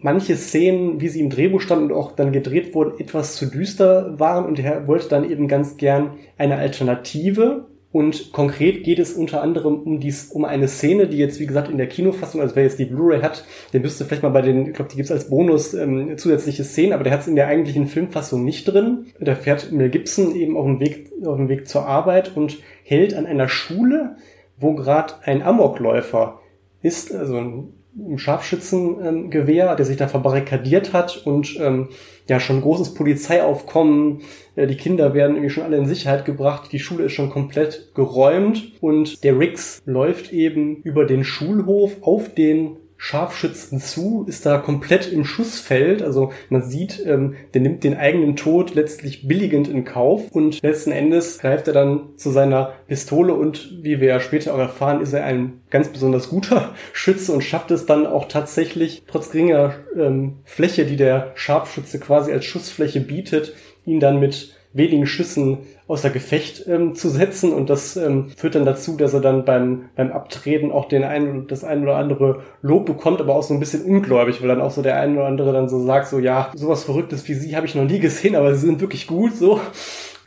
manche 0.00 0.36
Szenen, 0.36 1.00
wie 1.00 1.08
sie 1.08 1.20
im 1.20 1.30
Drehbuch 1.30 1.60
standen 1.60 1.86
und 1.86 1.92
auch 1.92 2.12
dann 2.12 2.32
gedreht 2.32 2.74
wurden, 2.74 3.00
etwas 3.00 3.36
zu 3.36 3.46
düster 3.46 4.18
waren 4.18 4.46
und 4.46 4.58
er 4.58 4.86
wollte 4.86 5.08
dann 5.08 5.28
eben 5.28 5.48
ganz 5.48 5.76
gern 5.76 6.14
eine 6.36 6.56
Alternative. 6.56 7.66
Und 7.90 8.32
konkret 8.32 8.84
geht 8.84 8.98
es 8.98 9.14
unter 9.14 9.42
anderem 9.42 9.80
um 9.80 9.98
dies, 9.98 10.26
um 10.26 10.44
eine 10.44 10.68
Szene, 10.68 11.06
die 11.06 11.16
jetzt, 11.16 11.40
wie 11.40 11.46
gesagt, 11.46 11.70
in 11.70 11.78
der 11.78 11.86
Kinofassung, 11.86 12.42
also 12.42 12.54
wer 12.54 12.64
jetzt 12.64 12.78
die 12.78 12.84
Blu-ray 12.84 13.22
hat, 13.22 13.46
der 13.72 13.80
müsste 13.80 14.04
vielleicht 14.04 14.22
mal 14.22 14.28
bei 14.28 14.42
den, 14.42 14.66
ich 14.66 14.74
glaube, 14.74 14.90
die 14.90 14.96
gibt's 14.96 15.10
als 15.10 15.30
Bonus 15.30 15.72
ähm, 15.72 16.18
zusätzliche 16.18 16.64
Szenen, 16.64 16.92
aber 16.92 17.02
der 17.02 17.14
hat 17.14 17.22
es 17.22 17.28
in 17.28 17.34
der 17.34 17.46
eigentlichen 17.46 17.86
Filmfassung 17.86 18.44
nicht 18.44 18.66
drin. 18.66 19.06
Da 19.18 19.34
fährt 19.34 19.72
Mel 19.72 19.88
Gibson 19.88 20.36
eben 20.36 20.58
auf 20.58 20.66
dem 20.66 20.80
Weg, 20.80 21.10
auf 21.24 21.38
dem 21.38 21.48
Weg 21.48 21.66
zur 21.66 21.86
Arbeit 21.86 22.36
und 22.36 22.58
hält 22.84 23.14
an 23.14 23.24
einer 23.24 23.48
Schule, 23.48 24.16
wo 24.58 24.74
gerade 24.74 25.14
ein 25.22 25.42
Amokläufer 25.42 26.40
ist, 26.82 27.14
also 27.14 27.36
ein 27.38 27.72
ein 27.98 28.18
Scharfschützengewehr, 28.18 29.74
der 29.74 29.84
sich 29.84 29.96
da 29.96 30.08
verbarrikadiert 30.08 30.92
hat 30.92 31.26
und 31.26 31.58
ähm, 31.60 31.88
ja 32.28 32.40
schon 32.40 32.60
großes 32.60 32.94
Polizeiaufkommen. 32.94 34.20
Äh, 34.56 34.66
die 34.66 34.76
Kinder 34.76 35.14
werden 35.14 35.36
irgendwie 35.36 35.50
schon 35.50 35.64
alle 35.64 35.76
in 35.76 35.86
Sicherheit 35.86 36.24
gebracht. 36.24 36.72
Die 36.72 36.78
Schule 36.78 37.04
ist 37.04 37.12
schon 37.12 37.30
komplett 37.30 37.92
geräumt 37.94 38.72
und 38.80 39.24
der 39.24 39.38
Rix 39.38 39.82
läuft 39.84 40.32
eben 40.32 40.76
über 40.82 41.04
den 41.04 41.24
Schulhof 41.24 41.96
auf 42.02 42.34
den 42.34 42.76
Scharfschützen 43.00 43.80
zu, 43.80 44.26
ist 44.28 44.44
da 44.44 44.58
komplett 44.58 45.10
im 45.10 45.24
Schussfeld. 45.24 46.02
Also 46.02 46.32
man 46.50 46.62
sieht, 46.62 47.00
ähm, 47.06 47.36
der 47.54 47.60
nimmt 47.60 47.84
den 47.84 47.96
eigenen 47.96 48.34
Tod 48.34 48.74
letztlich 48.74 49.26
billigend 49.26 49.68
in 49.68 49.84
Kauf 49.84 50.32
und 50.32 50.60
letzten 50.62 50.90
Endes 50.90 51.38
greift 51.38 51.68
er 51.68 51.74
dann 51.74 52.16
zu 52.16 52.30
seiner 52.30 52.74
Pistole 52.88 53.32
und 53.34 53.82
wie 53.82 54.00
wir 54.00 54.08
ja 54.08 54.20
später 54.20 54.52
auch 54.52 54.58
erfahren, 54.58 55.00
ist 55.00 55.12
er 55.12 55.24
ein 55.24 55.60
ganz 55.70 55.88
besonders 55.88 56.28
guter 56.28 56.74
Schütze 56.92 57.32
und 57.32 57.42
schafft 57.42 57.70
es 57.70 57.86
dann 57.86 58.06
auch 58.06 58.26
tatsächlich, 58.26 59.04
trotz 59.06 59.30
geringer 59.30 59.76
ähm, 59.96 60.40
Fläche, 60.44 60.84
die 60.84 60.96
der 60.96 61.30
Scharfschütze 61.36 62.00
quasi 62.00 62.32
als 62.32 62.44
Schussfläche 62.44 63.00
bietet, 63.00 63.54
ihn 63.86 64.00
dann 64.00 64.18
mit 64.18 64.57
wenigen 64.72 65.06
Schüssen 65.06 65.58
außer 65.86 66.10
Gefecht 66.10 66.66
ähm, 66.68 66.94
zu 66.94 67.08
setzen. 67.08 67.52
Und 67.52 67.70
das 67.70 67.96
ähm, 67.96 68.30
führt 68.36 68.54
dann 68.54 68.66
dazu, 68.66 68.96
dass 68.96 69.14
er 69.14 69.20
dann 69.20 69.44
beim, 69.44 69.88
beim 69.96 70.12
Abtreten 70.12 70.70
auch 70.70 70.86
den 70.86 71.04
einen, 71.04 71.46
das 71.46 71.64
ein 71.64 71.82
oder 71.82 71.96
andere 71.96 72.42
Lob 72.62 72.86
bekommt, 72.86 73.20
aber 73.20 73.34
auch 73.34 73.42
so 73.42 73.54
ein 73.54 73.60
bisschen 73.60 73.84
ungläubig, 73.84 74.40
weil 74.40 74.48
dann 74.48 74.60
auch 74.60 74.70
so 74.70 74.82
der 74.82 75.00
ein 75.00 75.16
oder 75.16 75.26
andere 75.26 75.52
dann 75.52 75.68
so 75.68 75.84
sagt, 75.84 76.08
so 76.08 76.18
ja, 76.18 76.52
sowas 76.54 76.84
Verrücktes 76.84 77.26
wie 77.28 77.34
sie 77.34 77.56
habe 77.56 77.66
ich 77.66 77.74
noch 77.74 77.84
nie 77.84 77.98
gesehen, 77.98 78.36
aber 78.36 78.54
sie 78.54 78.66
sind 78.66 78.80
wirklich 78.80 79.06
gut, 79.06 79.34
so. 79.34 79.60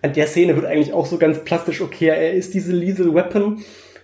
An 0.04 0.14
der 0.14 0.26
Szene 0.26 0.56
wird 0.56 0.66
eigentlich 0.66 0.94
auch 0.94 1.06
so 1.06 1.20
ganz 1.20 1.40
plastisch, 1.40 1.82
okay, 1.82 2.08
er 2.08 2.34
ist 2.34 2.56
diese 2.56 2.72
Lethal 2.72 3.14
Weapon. 3.14 3.60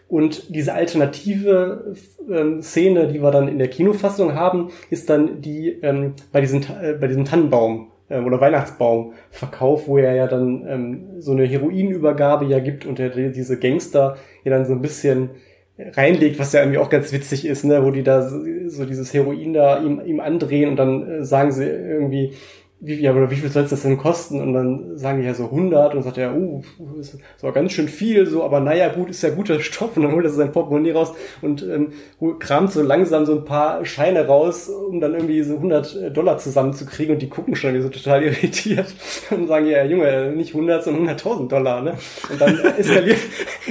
Und 0.09 0.55
diese 0.55 0.73
alternative 0.73 1.95
ähm, 2.31 2.61
Szene, 2.61 3.07
die 3.07 3.21
wir 3.21 3.31
dann 3.31 3.49
in 3.49 3.57
der 3.57 3.67
Kinofassung 3.67 4.35
haben, 4.35 4.69
ist 4.89 5.09
dann 5.09 5.41
die 5.41 5.69
ähm, 5.81 6.13
bei, 6.31 6.39
diesem, 6.39 6.61
äh, 6.61 6.93
bei 6.93 7.07
diesem 7.07 7.25
Tannenbaum 7.25 7.91
ähm, 8.09 8.25
oder 8.25 8.39
Weihnachtsbaumverkauf, 8.39 9.87
wo 9.87 9.97
er 9.97 10.15
ja 10.15 10.27
dann 10.27 10.65
ähm, 10.67 11.05
so 11.19 11.31
eine 11.31 11.45
Heroinübergabe 11.45 12.45
ja 12.45 12.59
gibt 12.59 12.85
und 12.85 12.99
er 12.99 13.09
diese 13.09 13.59
Gangster 13.59 14.17
ja 14.43 14.51
dann 14.51 14.65
so 14.65 14.73
ein 14.73 14.81
bisschen 14.81 15.29
reinlegt, 15.77 16.39
was 16.39 16.53
ja 16.53 16.61
irgendwie 16.61 16.79
auch 16.79 16.89
ganz 16.89 17.11
witzig 17.13 17.45
ist, 17.45 17.63
ne, 17.63 17.85
wo 17.85 17.91
die 17.91 18.03
da 18.03 18.27
so 18.27 18.85
dieses 18.85 19.13
Heroin 19.13 19.53
da 19.53 19.79
ihm, 19.79 20.01
ihm 20.03 20.19
andrehen 20.19 20.69
und 20.69 20.75
dann 20.77 21.09
äh, 21.09 21.23
sagen 21.23 21.51
sie 21.51 21.65
irgendwie, 21.65 22.33
wie, 22.79 22.93
ja, 22.95 23.11
oder 23.11 23.31
wie 23.31 23.35
viel 23.35 23.49
soll 23.49 23.63
es 23.63 23.71
das 23.71 23.81
denn 23.81 23.97
kosten? 23.97 24.39
Und 24.39 24.53
dann 24.53 24.97
sagen 24.97 25.19
die 25.19 25.25
ja 25.25 25.33
so 25.33 25.45
100 25.45 25.95
und 25.95 26.03
sagt 26.03 26.19
er, 26.19 26.35
uh, 26.35 26.61
ist 26.99 27.17
so 27.37 27.51
ganz 27.51 27.71
schön 27.71 27.87
viel, 27.87 28.27
so, 28.27 28.43
aber 28.43 28.59
naja, 28.59 28.89
gut, 28.89 29.09
ist 29.09 29.23
ja 29.23 29.29
guter 29.29 29.59
Stoff. 29.61 29.97
Und 29.97 30.03
dann 30.03 30.11
holt 30.11 30.25
er 30.25 30.29
sein 30.29 30.51
Portemonnaie 30.51 30.91
raus 30.91 31.13
und 31.41 31.63
ähm, 31.63 31.93
kramt 32.37 32.71
so 32.71 32.83
langsam 32.83 33.25
so 33.25 33.33
ein 33.33 33.45
paar 33.45 33.83
Scheine 33.83 34.27
raus, 34.27 34.69
um 34.69 35.01
dann 35.01 35.15
irgendwie 35.15 35.41
so 35.41 35.55
100 35.55 36.15
Dollar 36.15 36.37
zusammenzukriegen 36.37 37.15
und 37.15 37.21
die 37.21 37.29
gucken 37.29 37.55
schon 37.55 37.73
wie 37.73 37.81
so 37.81 37.89
total 37.89 38.23
irritiert 38.25 38.93
und 39.31 39.47
sagen, 39.47 39.65
ja, 39.65 39.83
Junge, 39.83 40.33
nicht 40.35 40.53
100, 40.53 40.83
sondern 40.83 41.17
100.000 41.17 41.47
Dollar, 41.47 41.81
ne? 41.81 41.95
Und 42.31 42.39
dann 42.39 42.59
eskaliert, 42.77 43.19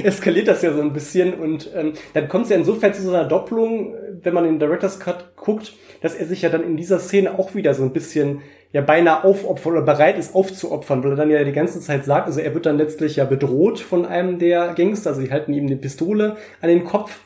eskaliert 0.03 0.47
das 0.49 0.61
ja 0.61 0.73
so 0.73 0.81
ein 0.81 0.91
bisschen 0.91 1.33
und 1.33 1.69
ähm, 1.73 1.93
dann 2.13 2.27
kommt 2.27 2.45
es 2.45 2.49
ja 2.49 2.57
insofern 2.57 2.93
zu 2.93 3.03
so 3.03 3.11
einer 3.11 3.25
Doppelung, 3.25 3.93
wenn 4.21 4.33
man 4.33 4.43
den 4.43 4.59
Director's 4.59 4.99
Cut 4.99 5.35
guckt, 5.37 5.73
dass 6.01 6.13
er 6.13 6.25
sich 6.25 6.41
ja 6.41 6.49
dann 6.49 6.63
in 6.63 6.75
dieser 6.75 6.99
Szene 6.99 7.39
auch 7.39 7.55
wieder 7.55 7.73
so 7.73 7.83
ein 7.83 7.93
bisschen 7.93 8.41
ja 8.73 8.81
beinahe 8.81 9.23
aufopfern 9.23 9.73
oder 9.73 9.81
bereit 9.81 10.17
ist 10.17 10.35
aufzuopfern, 10.35 11.03
weil 11.03 11.11
er 11.11 11.17
dann 11.17 11.29
ja 11.29 11.43
die 11.43 11.51
ganze 11.51 11.79
Zeit 11.79 12.05
sagt, 12.05 12.27
also 12.27 12.39
er 12.39 12.53
wird 12.53 12.65
dann 12.65 12.77
letztlich 12.77 13.15
ja 13.15 13.25
bedroht 13.25 13.79
von 13.79 14.05
einem 14.05 14.39
der 14.39 14.73
Gangster, 14.73 15.11
also 15.11 15.21
die 15.21 15.31
halten 15.31 15.53
ihm 15.53 15.65
eine 15.65 15.77
Pistole 15.77 16.37
an 16.61 16.69
den 16.69 16.83
Kopf 16.83 17.19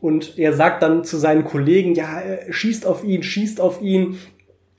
und 0.00 0.38
er 0.38 0.52
sagt 0.52 0.82
dann 0.82 1.04
zu 1.04 1.16
seinen 1.16 1.44
Kollegen, 1.44 1.94
ja, 1.94 2.22
schießt 2.50 2.86
auf 2.86 3.04
ihn, 3.04 3.22
schießt 3.22 3.60
auf 3.60 3.82
ihn, 3.82 4.18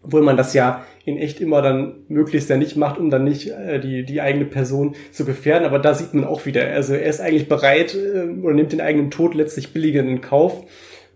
obwohl 0.01 0.21
man 0.21 0.37
das 0.37 0.53
ja 0.53 0.85
in 1.05 1.17
echt 1.17 1.41
immer 1.41 1.61
dann 1.61 2.05
möglichst 2.07 2.49
ja 2.49 2.57
nicht 2.57 2.77
macht, 2.77 2.99
um 2.99 3.09
dann 3.09 3.23
nicht 3.23 3.49
äh, 3.49 3.79
die, 3.79 4.03
die 4.03 4.21
eigene 4.21 4.45
Person 4.45 4.95
zu 5.11 5.25
gefährden. 5.25 5.65
Aber 5.65 5.79
da 5.79 5.93
sieht 5.93 6.13
man 6.13 6.23
auch 6.23 6.45
wieder, 6.45 6.65
also 6.67 6.93
er 6.93 7.09
ist 7.09 7.19
eigentlich 7.19 7.49
bereit 7.49 7.95
äh, 7.95 8.29
oder 8.41 8.53
nimmt 8.53 8.71
den 8.71 8.81
eigenen 8.81 9.11
Tod 9.11 9.33
letztlich 9.35 9.73
billiger 9.73 10.01
in 10.01 10.21
Kauf. 10.21 10.65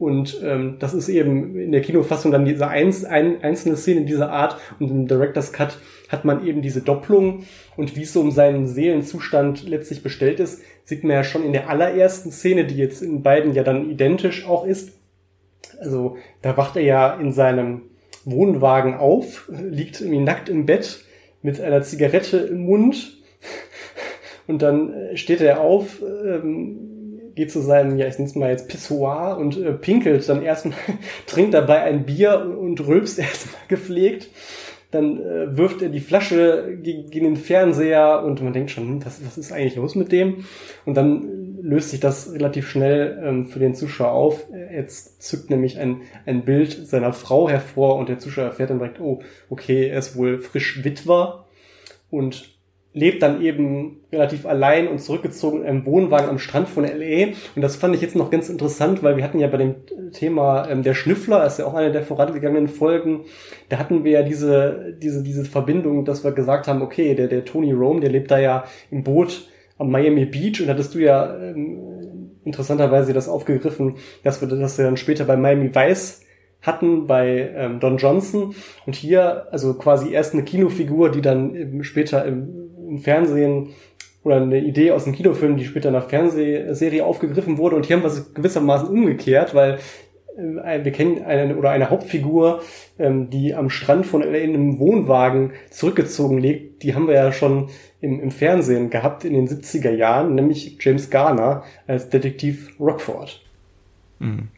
Und 0.03 0.41
ähm, 0.43 0.75
das 0.79 0.93
ist 0.93 1.07
eben 1.07 1.57
in 1.57 1.71
der 1.71 1.79
Kinofassung 1.79 2.33
dann 2.33 2.43
diese 2.43 2.67
eins, 2.67 3.05
ein, 3.05 3.41
einzelne 3.41 3.77
Szene 3.77 4.01
dieser 4.01 4.33
Art. 4.33 4.57
Und 4.77 4.91
im 4.91 5.07
Director's 5.07 5.53
Cut 5.53 5.77
hat 6.09 6.25
man 6.25 6.45
eben 6.45 6.61
diese 6.61 6.81
Doppelung. 6.81 7.45
Und 7.77 7.95
wie 7.95 8.01
es 8.01 8.11
so 8.11 8.19
um 8.19 8.31
seinen 8.31 8.67
Seelenzustand 8.67 9.65
letztlich 9.65 10.03
bestellt 10.03 10.41
ist, 10.41 10.61
sieht 10.83 11.05
man 11.05 11.13
ja 11.13 11.23
schon 11.23 11.45
in 11.45 11.53
der 11.53 11.69
allerersten 11.69 12.33
Szene, 12.33 12.65
die 12.65 12.75
jetzt 12.75 13.01
in 13.01 13.23
beiden 13.23 13.53
ja 13.53 13.63
dann 13.63 13.89
identisch 13.89 14.45
auch 14.45 14.65
ist. 14.65 14.91
Also 15.79 16.17
da 16.41 16.57
wacht 16.57 16.75
er 16.75 16.83
ja 16.83 17.13
in 17.13 17.31
seinem 17.31 17.83
Wohnwagen 18.25 18.95
auf, 18.95 19.49
liegt 19.57 20.01
irgendwie 20.01 20.19
nackt 20.19 20.49
im 20.49 20.65
Bett 20.65 21.05
mit 21.41 21.61
einer 21.61 21.81
Zigarette 21.81 22.39
im 22.39 22.65
Mund. 22.65 23.19
Und 24.47 24.61
dann 24.61 24.91
äh, 24.91 25.15
steht 25.15 25.39
er 25.39 25.61
auf, 25.61 26.01
ähm, 26.01 26.92
geht 27.35 27.51
zu 27.51 27.61
seinem, 27.61 27.97
ja, 27.97 28.07
ich 28.07 28.17
nenne 28.17 28.29
es 28.29 28.35
mal 28.35 28.49
jetzt 28.49 28.67
Pissoir 28.67 29.37
und 29.37 29.57
äh, 29.57 29.73
pinkelt 29.73 30.27
dann 30.27 30.41
erstmal, 30.41 30.77
trinkt 31.27 31.53
dabei 31.53 31.81
ein 31.81 32.05
Bier 32.05 32.55
und 32.59 32.85
rülpst 32.85 33.19
erstmal 33.19 33.61
gepflegt. 33.67 34.29
Dann 34.91 35.19
äh, 35.19 35.57
wirft 35.57 35.81
er 35.81 35.89
die 35.89 35.99
Flasche 35.99 36.77
gegen, 36.81 37.09
gegen 37.09 37.25
den 37.25 37.35
Fernseher 37.35 38.23
und 38.23 38.41
man 38.43 38.53
denkt 38.53 38.69
schon, 38.69 38.83
hm, 38.83 39.05
was, 39.05 39.25
was 39.25 39.37
ist 39.37 39.51
eigentlich 39.51 39.75
los 39.75 39.95
mit 39.95 40.11
dem? 40.11 40.45
Und 40.85 40.95
dann 40.95 41.57
löst 41.63 41.89
sich 41.89 41.99
das 41.99 42.33
relativ 42.33 42.69
schnell 42.69 43.19
ähm, 43.23 43.45
für 43.47 43.57
den 43.57 43.73
Zuschauer 43.73 44.11
auf. 44.11 44.45
Jetzt 44.71 45.23
zückt 45.23 45.49
nämlich 45.49 45.79
ein, 45.79 46.01
ein 46.25 46.43
Bild 46.43 46.87
seiner 46.87 47.13
Frau 47.13 47.49
hervor 47.49 47.95
und 47.95 48.09
der 48.09 48.19
Zuschauer 48.19 48.45
erfährt 48.45 48.69
dann 48.69 48.79
direkt, 48.79 48.99
oh, 48.99 49.21
okay, 49.49 49.87
er 49.87 49.99
ist 49.99 50.15
wohl 50.15 50.37
frisch 50.39 50.83
Witwer 50.83 51.45
und 52.11 52.52
lebt 52.93 53.23
dann 53.23 53.41
eben 53.41 54.01
relativ 54.11 54.45
allein 54.45 54.87
und 54.87 54.99
zurückgezogen 54.99 55.61
in 55.61 55.67
einem 55.67 55.85
Wohnwagen 55.85 56.29
am 56.29 56.37
Strand 56.37 56.69
von 56.69 56.83
LA. 56.83 57.33
Und 57.55 57.61
das 57.61 57.75
fand 57.75 57.95
ich 57.95 58.01
jetzt 58.01 58.15
noch 58.15 58.29
ganz 58.29 58.49
interessant, 58.49 59.01
weil 59.01 59.17
wir 59.17 59.23
hatten 59.23 59.39
ja 59.39 59.47
bei 59.47 59.57
dem 59.57 59.75
Thema 60.11 60.69
ähm, 60.69 60.83
der 60.83 60.93
Schnüffler, 60.93 61.45
ist 61.45 61.59
ja 61.59 61.65
auch 61.65 61.73
eine 61.73 61.91
der 61.91 62.03
vorangegangenen 62.03 62.67
Folgen, 62.67 63.21
da 63.69 63.79
hatten 63.79 64.03
wir 64.03 64.11
ja 64.11 64.23
diese, 64.23 64.95
diese, 65.01 65.23
diese 65.23 65.45
Verbindung, 65.45 66.05
dass 66.05 66.23
wir 66.23 66.31
gesagt 66.31 66.67
haben, 66.67 66.81
okay, 66.81 67.15
der, 67.15 67.27
der 67.27 67.45
Tony 67.45 67.71
Rome, 67.71 67.99
der 67.99 68.11
lebt 68.11 68.29
da 68.29 68.37
ja 68.37 68.65
im 68.91 69.03
Boot 69.03 69.49
am 69.79 69.89
Miami 69.89 70.25
Beach 70.25 70.61
und 70.61 70.69
hattest 70.69 70.93
du 70.93 70.99
ja 70.99 71.35
ähm, 71.35 72.31
interessanterweise 72.45 73.13
das 73.13 73.27
aufgegriffen, 73.27 73.95
dass 74.23 74.41
wir 74.41 74.47
das 74.47 74.75
dann 74.75 74.97
später 74.97 75.25
bei 75.25 75.35
Miami 75.35 75.73
Vice 75.73 76.21
hatten 76.61 77.07
bei 77.07 77.51
ähm, 77.55 77.79
Don 77.79 77.97
Johnson 77.97 78.55
und 78.85 78.95
hier 78.95 79.47
also 79.51 79.73
quasi 79.73 80.11
erst 80.11 80.33
eine 80.33 80.43
Kinofigur, 80.43 81.11
die 81.11 81.21
dann 81.21 81.83
später 81.83 82.23
im 82.25 82.62
im 82.93 82.99
Fernsehen 82.99 83.69
oder 84.23 84.37
eine 84.37 84.59
Idee 84.59 84.91
aus 84.91 85.05
einem 85.05 85.15
Kinofilm, 85.15 85.57
die 85.57 85.65
später 85.65 85.91
nach 85.91 86.09
Fernsehserie 86.09 87.05
aufgegriffen 87.05 87.57
wurde. 87.57 87.75
Und 87.75 87.85
hier 87.85 87.97
haben 87.97 88.03
wir 88.03 88.07
es 88.07 88.33
gewissermaßen 88.33 88.87
umgekehrt, 88.87 89.53
weil 89.53 89.79
äh, 90.37 90.83
wir 90.83 90.91
kennen 90.91 91.23
eine 91.23 91.57
oder 91.57 91.71
eine 91.71 91.89
Hauptfigur, 91.89 92.61
ähm, 92.99 93.29
die 93.29 93.53
am 93.53 93.69
Strand 93.69 94.05
von 94.05 94.21
in 94.21 94.33
einem 94.33 94.79
Wohnwagen 94.79 95.51
zurückgezogen 95.69 96.37
liegt. 96.37 96.83
Die 96.83 96.95
haben 96.95 97.07
wir 97.07 97.15
ja 97.15 97.31
schon 97.31 97.69
im, 98.01 98.21
im 98.21 98.31
Fernsehen 98.31 98.89
gehabt 98.89 99.25
in 99.25 99.33
den 99.33 99.47
70er 99.47 99.91
Jahren, 99.91 100.35
nämlich 100.35 100.77
James 100.79 101.09
Garner 101.09 101.63
als 101.87 102.09
Detektiv 102.09 102.73
Rockford. 102.79 103.41
Mhm. 104.19 104.49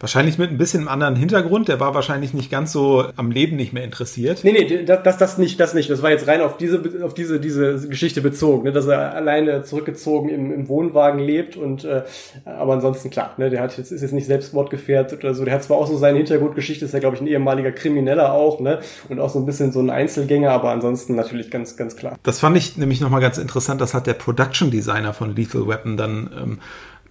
Wahrscheinlich 0.00 0.38
mit 0.38 0.50
ein 0.50 0.58
bisschen 0.58 0.88
anderen 0.88 1.16
Hintergrund. 1.16 1.68
Der 1.68 1.80
war 1.80 1.94
wahrscheinlich 1.94 2.34
nicht 2.34 2.50
ganz 2.50 2.72
so 2.72 3.04
am 3.16 3.30
Leben 3.30 3.56
nicht 3.56 3.72
mehr 3.72 3.84
interessiert. 3.84 4.40
Nee, 4.42 4.52
nee, 4.52 4.84
das, 4.84 5.02
das, 5.02 5.18
das 5.18 5.38
nicht, 5.38 5.58
das 5.60 5.74
nicht. 5.74 5.90
Das 5.90 6.02
war 6.02 6.10
jetzt 6.10 6.26
rein 6.26 6.40
auf 6.40 6.56
diese, 6.56 6.82
auf 7.02 7.14
diese, 7.14 7.40
diese 7.40 7.88
Geschichte 7.88 8.20
bezogen, 8.20 8.64
ne? 8.64 8.72
dass 8.72 8.86
er 8.86 9.14
alleine 9.14 9.62
zurückgezogen 9.62 10.28
im, 10.28 10.52
im 10.52 10.68
Wohnwagen 10.68 11.20
lebt 11.20 11.56
und, 11.56 11.84
äh, 11.84 12.02
aber 12.44 12.74
ansonsten 12.74 13.10
klar, 13.10 13.34
ne? 13.36 13.50
der 13.50 13.60
hat 13.60 13.76
jetzt, 13.78 13.92
ist 13.92 14.02
jetzt 14.02 14.12
nicht 14.12 14.26
selbstmordgefährdet 14.26 15.22
oder 15.22 15.34
so. 15.34 15.44
Der 15.44 15.54
hat 15.54 15.62
zwar 15.62 15.78
auch 15.78 15.86
so 15.86 15.96
seine 15.96 16.18
Hintergrundgeschichte, 16.18 16.84
ist 16.84 16.94
ja, 16.94 17.00
glaube 17.00 17.16
ich, 17.16 17.22
ein 17.22 17.26
ehemaliger 17.26 17.72
Krimineller 17.72 18.32
auch, 18.32 18.60
ne? 18.60 18.80
Und 19.08 19.20
auch 19.20 19.30
so 19.30 19.38
ein 19.38 19.46
bisschen 19.46 19.72
so 19.72 19.80
ein 19.80 19.90
Einzelgänger, 19.90 20.50
aber 20.50 20.70
ansonsten 20.70 21.14
natürlich 21.14 21.50
ganz, 21.50 21.76
ganz 21.76 21.96
klar. 21.96 22.16
Das 22.22 22.40
fand 22.40 22.56
ich 22.56 22.76
nämlich 22.76 23.00
nochmal 23.00 23.20
ganz 23.20 23.38
interessant. 23.38 23.80
Das 23.80 23.94
hat 23.94 24.06
der 24.06 24.14
Production 24.14 24.70
Designer 24.70 25.12
von 25.12 25.34
Lethal 25.34 25.66
Weapon 25.66 25.96
dann, 25.96 26.30
ähm, 26.36 26.58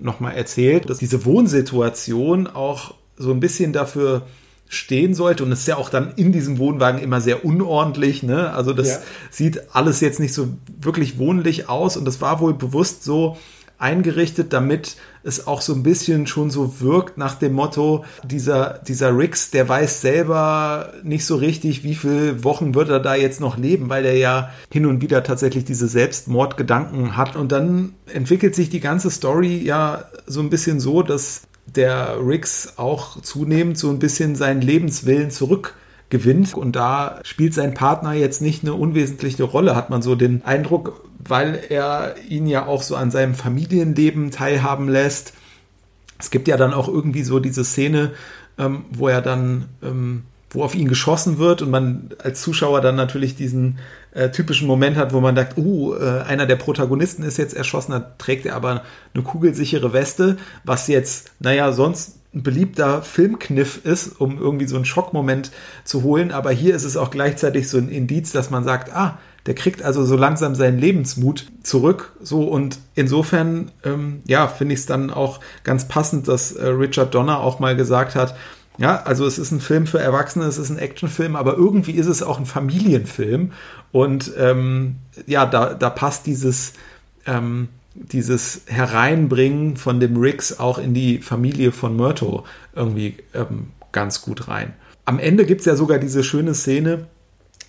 nochmal 0.02 0.36
erzählt, 0.36 0.90
dass 0.90 0.98
diese 0.98 1.26
Wohnsituation 1.26 2.48
auch 2.48 2.96
so 3.18 3.32
ein 3.32 3.40
bisschen 3.40 3.74
dafür 3.74 4.24
stehen 4.68 5.14
sollte. 5.14 5.44
Und 5.44 5.52
es 5.52 5.62
ist 5.62 5.68
ja 5.68 5.78
auch 5.78 5.90
dann 5.90 6.14
in 6.16 6.32
diesem 6.32 6.58
Wohnwagen 6.58 7.02
immer 7.02 7.20
sehr 7.20 7.44
unordentlich. 7.44 8.24
Ne? 8.24 8.52
Also 8.54 8.74
das 8.74 8.88
ja. 8.88 8.98
sieht 9.30 9.76
alles 9.76 10.00
jetzt 10.00 10.20
nicht 10.20 10.34
so 10.34 10.48
wirklich 10.80 11.20
wohnlich 11.20 11.68
aus. 11.68 11.98
Und 11.98 12.06
das 12.06 12.22
war 12.22 12.40
wohl 12.40 12.54
bewusst 12.54 13.04
so 13.04 13.38
eingerichtet, 13.78 14.54
damit 14.54 14.96
es 15.24 15.48
auch 15.48 15.62
so 15.62 15.74
ein 15.74 15.84
bisschen 15.84 16.28
schon 16.28 16.50
so 16.50 16.80
wirkt 16.80 17.18
nach 17.18 17.36
dem 17.36 17.54
Motto, 17.54 18.06
dieser, 18.24 18.80
dieser 18.88 19.16
Rix, 19.18 19.52
der 19.52 19.70
weiß 19.70 20.02
selber 20.02 20.94
nicht 21.04 21.26
so 21.26 21.36
richtig, 21.36 21.84
wie 21.84 21.96
viele 21.96 22.44
Wochen 22.44 22.74
wird 22.74 22.90
er 22.90 23.00
da 23.00 23.16
jetzt 23.16 23.40
noch 23.40 23.58
leben, 23.58 23.90
weil 23.90 24.06
er 24.06 24.18
ja 24.18 24.52
hin 24.72 24.86
und 24.86 25.02
wieder 25.02 25.24
tatsächlich 25.24 25.66
diese 25.66 25.88
Selbstmordgedanken 25.88 27.18
hat. 27.18 27.36
Und 27.36 27.52
dann 27.52 27.94
entwickelt 28.12 28.56
sich 28.56 28.70
die 28.70 28.80
ganze 28.80 29.12
Story 29.12 29.58
ja 29.58 30.06
so 30.26 30.40
ein 30.42 30.50
bisschen 30.50 30.80
so, 30.80 31.04
dass 31.04 31.44
der 31.66 32.18
Rix 32.26 32.74
auch 32.78 33.22
zunehmend 33.22 33.78
so 33.78 33.90
ein 33.90 34.00
bisschen 34.00 34.36
seinen 34.36 34.62
Lebenswillen 34.62 35.32
zurück 35.32 35.76
gewinnt. 36.12 36.54
Und 36.54 36.76
da 36.76 37.20
spielt 37.24 37.56
sein 37.56 37.74
Partner 37.74 38.14
jetzt 38.14 38.42
nicht 38.42 38.64
eine 38.64 38.76
unwesentliche 38.76 39.44
Rolle, 39.44 39.76
hat 39.76 39.90
man 39.90 40.04
so 40.04 40.16
den 40.16 40.46
Eindruck, 40.46 41.10
weil 41.18 41.60
er 41.70 42.16
ihn 42.30 42.46
ja 42.46 42.68
auch 42.68 42.84
so 42.84 42.96
an 42.96 43.10
seinem 43.10 43.34
Familienleben 43.34 44.30
teilhaben 44.30 44.88
lässt. 44.88 45.34
Es 46.20 46.30
gibt 46.30 46.48
ja 46.48 46.58
dann 46.58 46.74
auch 46.74 46.88
irgendwie 46.88 47.24
so 47.24 47.40
diese 47.40 47.66
Szene, 47.66 48.12
ähm, 48.60 48.86
wo 48.92 49.08
er 49.08 49.22
dann, 49.22 49.66
ähm, 49.82 50.24
wo 50.52 50.64
auf 50.64 50.76
ihn 50.76 50.88
geschossen 50.88 51.40
wird 51.40 51.62
und 51.62 51.72
man 51.72 52.12
als 52.22 52.42
Zuschauer 52.42 52.82
dann 52.82 52.96
natürlich 52.96 53.36
diesen 53.36 53.80
äh, 54.14 54.30
typischen 54.30 54.68
Moment 54.68 54.98
hat, 54.98 55.14
wo 55.14 55.22
man 55.22 55.36
sagt, 55.36 55.58
uh, 55.58 55.96
äh, 55.96 56.22
einer 56.22 56.46
der 56.46 56.58
Protagonisten 56.58 57.24
ist 57.24 57.38
jetzt 57.38 57.56
erschossen, 57.56 57.94
da 57.94 58.00
trägt 58.18 58.46
er 58.46 58.56
aber 58.56 58.84
eine 59.14 59.24
kugelsichere 59.24 59.94
Weste, 59.94 60.38
was 60.66 60.88
jetzt, 60.88 61.32
naja, 61.40 61.72
sonst 61.72 62.18
ein 62.34 62.44
beliebter 62.44 63.02
Filmkniff 63.02 63.86
ist, 63.86 64.20
um 64.20 64.38
irgendwie 64.38 64.68
so 64.68 64.78
einen 64.78 64.86
Schockmoment 64.86 65.52
zu 65.84 66.04
holen. 66.04 66.32
Aber 66.32 66.52
hier 66.52 66.76
ist 66.76 66.86
es 66.86 66.96
auch 66.96 67.12
gleichzeitig 67.12 67.68
so 67.68 67.78
ein 67.78 67.90
Indiz, 67.90 68.32
dass 68.32 68.50
man 68.50 68.64
sagt, 68.64 68.94
ah, 68.94 69.20
der 69.46 69.56
kriegt 69.56 69.82
also 69.82 70.06
so 70.06 70.16
langsam 70.16 70.56
seinen 70.56 70.78
Lebensmut 70.78 71.48
zurück. 71.64 72.14
So 72.22 72.44
und 72.44 72.80
insofern, 72.96 73.72
ähm, 73.84 74.22
ja, 74.28 74.48
finde 74.48 74.74
ich 74.76 74.82
es 74.82 74.86
dann 74.86 75.10
auch 75.10 75.40
ganz 75.64 75.88
passend, 75.88 76.28
dass 76.28 76.54
äh, 76.54 76.68
Richard 76.68 77.14
Donner 77.14 77.40
auch 77.40 77.60
mal 77.60 77.76
gesagt 77.76 78.16
hat, 78.16 78.36
ja, 78.78 79.02
also 79.04 79.26
es 79.26 79.38
ist 79.38 79.52
ein 79.52 79.60
Film 79.60 79.86
für 79.86 80.00
Erwachsene, 80.00 80.46
es 80.46 80.58
ist 80.58 80.70
ein 80.70 80.78
Actionfilm, 80.78 81.36
aber 81.36 81.56
irgendwie 81.56 81.92
ist 81.92 82.08
es 82.08 82.24
auch 82.24 82.40
ein 82.40 82.46
Familienfilm. 82.46 83.52
Und 83.92 84.32
ähm, 84.38 84.96
ja, 85.28 85.46
da, 85.46 85.74
da 85.74 85.90
passt 85.90 86.26
dieses 86.26 86.74
ähm, 87.26 87.68
dieses 87.94 88.62
Hereinbringen 88.68 89.78
von 89.78 90.00
dem 90.00 90.18
Riggs 90.18 90.60
auch 90.60 90.78
in 90.78 90.94
die 90.94 91.20
Familie 91.20 91.72
von 91.72 91.96
Myrto 91.96 92.46
irgendwie 92.76 93.18
ähm, 93.34 93.68
ganz 93.92 94.22
gut 94.22 94.48
rein. 94.48 94.74
Am 95.06 95.20
Ende 95.20 95.46
gibt 95.46 95.62
es 95.62 95.66
ja 95.66 95.76
sogar 95.76 95.98
diese 95.98 96.24
schöne 96.24 96.54
Szene, 96.54 97.08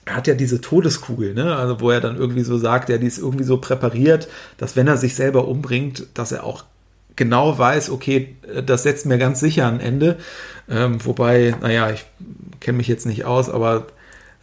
er 0.05 0.17
hat 0.17 0.27
ja 0.27 0.35
diese 0.35 0.61
Todeskugel, 0.61 1.35
ne? 1.35 1.57
Also 1.57 1.81
wo 1.81 1.91
er 1.91 2.01
dann 2.01 2.17
irgendwie 2.17 2.43
so 2.43 2.59
sagt, 2.59 2.89
ja, 2.89 2.99
die 2.99 3.07
ist 3.07 3.19
irgendwie 3.19 3.45
so 3.45 3.59
präpariert, 3.59 4.29
dass 4.59 4.75
wenn 4.75 4.89
er 4.89 4.97
sich 4.97 5.15
selber 5.15 5.47
umbringt, 5.47 6.07
dass 6.15 6.33
er 6.33 6.45
auch 6.45 6.65
genau 7.15 7.57
weiß, 7.59 7.91
okay, 7.91 8.35
das 8.67 8.83
setzt 8.83 9.07
mir 9.07 9.19
ganz 9.19 9.39
sicher 9.41 9.69
ein 9.69 9.81
Ende. 9.81 10.19
Ähm, 10.69 11.05
wobei, 11.05 11.55
naja, 11.61 11.91
ich 11.91 12.05
kenne 12.61 12.79
mich 12.79 12.89
jetzt 12.89 13.07
nicht 13.07 13.25
aus, 13.25 13.49
aber 13.49 13.87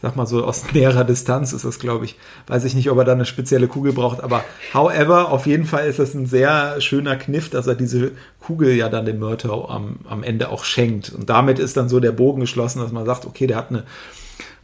sag 0.02 0.16
mal 0.16 0.26
so 0.26 0.44
aus 0.44 0.64
näherer 0.74 1.04
Distanz 1.04 1.54
ist 1.54 1.66
das, 1.66 1.80
glaube 1.80 2.06
ich. 2.06 2.18
Weiß 2.48 2.64
ich 2.64 2.76
nicht, 2.76 2.90
ob 2.90 2.98
er 2.98 3.06
da 3.06 3.14
eine 3.14 3.26
spezielle 3.26 3.68
Kugel 3.68 3.94
braucht, 3.94 4.22
aber 4.22 4.44
however, 4.74 5.32
auf 5.32 5.46
jeden 5.46 5.66
Fall 5.66 5.88
ist 5.88 6.00
das 6.00 6.14
ein 6.14 6.26
sehr 6.26 6.80
schöner 6.82 7.16
Kniff, 7.16 7.50
dass 7.50 7.68
er 7.68 7.76
diese 7.76 8.12
Kugel 8.40 8.74
ja 8.74 8.90
dann 8.90 9.06
dem 9.06 9.20
Mörder 9.20 9.70
am, 9.70 10.00
am 10.08 10.24
Ende 10.24 10.50
auch 10.50 10.64
schenkt. 10.64 11.12
Und 11.12 11.30
damit 11.30 11.60
ist 11.60 11.78
dann 11.78 11.90
so 11.90 12.00
der 12.00 12.12
Bogen 12.12 12.42
geschlossen, 12.42 12.80
dass 12.80 12.92
man 12.92 13.06
sagt, 13.06 13.26
okay, 13.26 13.48
der 13.48 13.58
hat 13.58 13.70
eine 13.70 13.84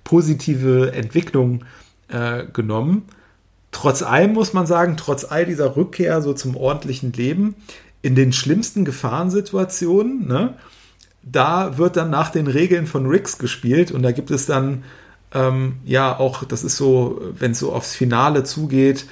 positive 0.03 0.91
Entwicklung 0.93 1.65
äh, 2.07 2.45
genommen. 2.53 3.03
Trotz 3.71 4.03
allem 4.03 4.33
muss 4.33 4.53
man 4.53 4.65
sagen, 4.65 4.95
trotz 4.95 5.25
all 5.25 5.45
dieser 5.45 5.75
Rückkehr 5.75 6.21
so 6.21 6.33
zum 6.33 6.55
ordentlichen 6.55 7.11
Leben, 7.11 7.55
in 8.01 8.15
den 8.15 8.31
schlimmsten 8.31 8.85
Gefahrensituationen, 8.85 10.27
ne, 10.27 10.53
da 11.23 11.77
wird 11.77 11.97
dann 11.97 12.11
nach 12.11 12.29
den 12.29 12.47
Regeln 12.47 12.85
von 12.85 13.07
Riggs 13.07 13.39
gespielt 13.39 13.91
und 13.91 14.03
da 14.03 14.11
gibt 14.11 14.29
es 14.29 14.45
dann 14.45 14.83
ähm, 15.35 15.75
ja 15.85 16.17
auch, 16.17 16.43
das 16.43 16.63
ist 16.63 16.77
so, 16.77 17.21
wenn 17.37 17.51
es 17.51 17.59
so 17.59 17.73
aufs 17.73 17.93
Finale 17.93 18.43
zugeht, 18.43 19.05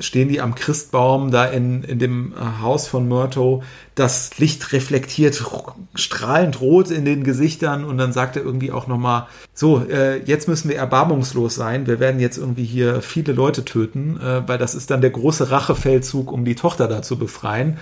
stehen 0.00 0.28
die 0.28 0.40
am 0.40 0.54
Christbaum 0.54 1.30
da 1.30 1.44
in, 1.44 1.84
in 1.84 1.98
dem 1.98 2.32
äh, 2.32 2.62
Haus 2.62 2.88
von 2.88 3.06
Myrto. 3.06 3.62
Das 3.94 4.38
Licht 4.38 4.72
reflektiert 4.72 5.44
strahlend 5.94 6.60
rot 6.60 6.90
in 6.90 7.04
den 7.04 7.24
Gesichtern 7.24 7.84
und 7.84 7.98
dann 7.98 8.12
sagt 8.12 8.36
er 8.36 8.42
irgendwie 8.42 8.72
auch 8.72 8.86
nochmal, 8.86 9.26
so, 9.54 9.84
äh, 9.88 10.22
jetzt 10.24 10.48
müssen 10.48 10.68
wir 10.68 10.76
erbarmungslos 10.76 11.54
sein. 11.54 11.86
Wir 11.86 12.00
werden 12.00 12.20
jetzt 12.20 12.38
irgendwie 12.38 12.64
hier 12.64 13.02
viele 13.02 13.32
Leute 13.32 13.64
töten, 13.64 14.18
äh, 14.20 14.48
weil 14.48 14.58
das 14.58 14.74
ist 14.74 14.90
dann 14.90 15.00
der 15.00 15.10
große 15.10 15.50
Rachefeldzug, 15.50 16.32
um 16.32 16.44
die 16.44 16.56
Tochter 16.56 16.88
da 16.88 17.02
zu 17.02 17.18
befreien. 17.18 17.78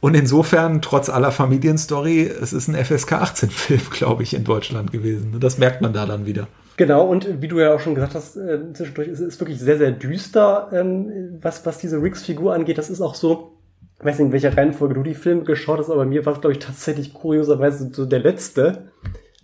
Und 0.00 0.14
insofern, 0.14 0.82
trotz 0.82 1.08
aller 1.08 1.32
Familienstory, 1.32 2.22
es 2.26 2.52
ist 2.52 2.68
ein 2.68 2.74
FSK 2.74 3.12
18-Film, 3.12 3.80
glaube 3.90 4.22
ich, 4.22 4.34
in 4.34 4.44
Deutschland 4.44 4.92
gewesen. 4.92 5.36
Das 5.40 5.58
merkt 5.58 5.80
man 5.80 5.92
da 5.92 6.06
dann 6.06 6.26
wieder. 6.26 6.46
Genau, 6.76 7.06
und 7.06 7.40
wie 7.40 7.48
du 7.48 7.60
ja 7.60 7.74
auch 7.74 7.80
schon 7.80 7.94
gesagt 7.94 8.14
hast, 8.14 8.36
äh, 8.36 8.72
zwischendurch 8.72 9.08
ist 9.08 9.20
es 9.20 9.38
wirklich 9.38 9.60
sehr, 9.60 9.78
sehr 9.78 9.92
düster, 9.92 10.70
ähm, 10.72 11.38
was, 11.40 11.64
was 11.64 11.78
diese 11.78 12.02
Riggs-Figur 12.02 12.52
angeht. 12.52 12.78
Das 12.78 12.90
ist 12.90 13.00
auch 13.00 13.14
so, 13.14 13.58
ich 13.98 14.04
weiß 14.04 14.18
nicht, 14.18 14.26
in 14.26 14.32
welcher 14.32 14.56
Reihenfolge 14.56 14.94
du 14.94 15.02
die 15.02 15.14
Filme 15.14 15.42
geschaut 15.42 15.78
hast, 15.78 15.90
aber 15.90 16.04
mir 16.04 16.26
war 16.26 16.32
es, 16.32 16.40
glaube 16.40 16.52
ich, 16.52 16.58
tatsächlich 16.58 17.14
kurioserweise 17.14 17.90
so 17.92 18.06
der 18.06 18.18
letzte 18.18 18.88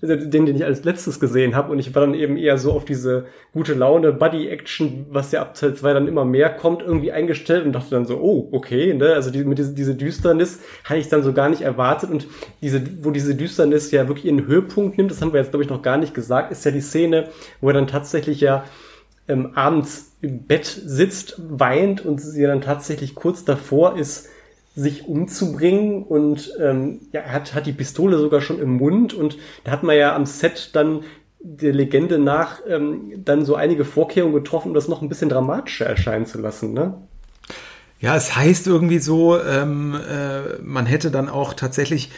den, 0.02 0.46
den 0.46 0.56
ich 0.56 0.64
als 0.64 0.84
letztes 0.84 1.20
gesehen 1.20 1.54
habe. 1.54 1.72
Und 1.72 1.78
ich 1.78 1.94
war 1.94 2.02
dann 2.02 2.14
eben 2.14 2.36
eher 2.36 2.56
so 2.58 2.72
auf 2.72 2.84
diese 2.84 3.26
gute 3.52 3.74
Laune, 3.74 4.12
Buddy-Action, 4.12 5.06
was 5.10 5.32
ja 5.32 5.42
ab 5.42 5.54
Teil 5.54 5.74
2 5.74 5.92
dann 5.92 6.08
immer 6.08 6.24
mehr 6.24 6.50
kommt, 6.50 6.82
irgendwie 6.82 7.12
eingestellt 7.12 7.66
und 7.66 7.72
dachte 7.72 7.90
dann 7.90 8.06
so, 8.06 8.18
oh, 8.18 8.48
okay, 8.52 8.94
ne? 8.94 9.12
Also 9.12 9.30
die, 9.30 9.44
mit 9.44 9.58
diese, 9.58 9.74
diese 9.74 9.94
Düsternis 9.94 10.60
hatte 10.84 11.00
ich 11.00 11.08
dann 11.08 11.22
so 11.22 11.32
gar 11.32 11.48
nicht 11.48 11.62
erwartet. 11.62 12.10
Und 12.10 12.26
diese, 12.62 12.82
wo 13.02 13.10
diese 13.10 13.34
Düsternis 13.34 13.90
ja 13.90 14.08
wirklich 14.08 14.26
ihren 14.26 14.46
Höhepunkt 14.46 14.96
nimmt, 14.96 15.10
das 15.10 15.20
haben 15.20 15.32
wir 15.32 15.40
jetzt, 15.40 15.50
glaube 15.50 15.64
ich, 15.64 15.70
noch 15.70 15.82
gar 15.82 15.98
nicht 15.98 16.14
gesagt, 16.14 16.50
ist 16.50 16.64
ja 16.64 16.70
die 16.70 16.80
Szene, 16.80 17.28
wo 17.60 17.68
er 17.68 17.74
dann 17.74 17.86
tatsächlich 17.86 18.40
ja 18.40 18.64
ähm, 19.28 19.50
abends 19.54 20.16
im 20.22 20.46
Bett 20.46 20.66
sitzt, 20.66 21.40
weint 21.48 22.04
und 22.04 22.20
sie 22.20 22.42
dann 22.42 22.60
tatsächlich 22.60 23.14
kurz 23.14 23.44
davor 23.44 23.98
ist, 23.98 24.28
sich 24.74 25.06
umzubringen 25.06 26.02
und 26.04 26.52
ähm, 26.60 27.00
ja, 27.12 27.20
er 27.20 27.32
hat, 27.32 27.54
hat 27.54 27.66
die 27.66 27.72
Pistole 27.72 28.18
sogar 28.18 28.40
schon 28.40 28.60
im 28.60 28.76
Mund 28.76 29.14
und 29.14 29.36
da 29.64 29.72
hat 29.72 29.82
man 29.82 29.96
ja 29.96 30.14
am 30.14 30.26
Set 30.26 30.70
dann 30.74 31.02
der 31.40 31.72
Legende 31.72 32.18
nach 32.18 32.60
ähm, 32.68 33.12
dann 33.24 33.44
so 33.44 33.54
einige 33.54 33.84
Vorkehrungen 33.84 34.34
getroffen, 34.34 34.68
um 34.68 34.74
das 34.74 34.88
noch 34.88 35.02
ein 35.02 35.08
bisschen 35.08 35.28
dramatischer 35.30 35.86
erscheinen 35.86 36.26
zu 36.26 36.38
lassen, 36.38 36.72
ne? 36.72 36.94
Ja, 37.98 38.16
es 38.16 38.34
heißt 38.34 38.66
irgendwie 38.66 38.98
so, 38.98 39.38
ähm, 39.38 39.94
äh, 39.94 40.58
man 40.62 40.86
hätte 40.86 41.10
dann 41.10 41.28
auch 41.28 41.52
tatsächlich 41.52 42.10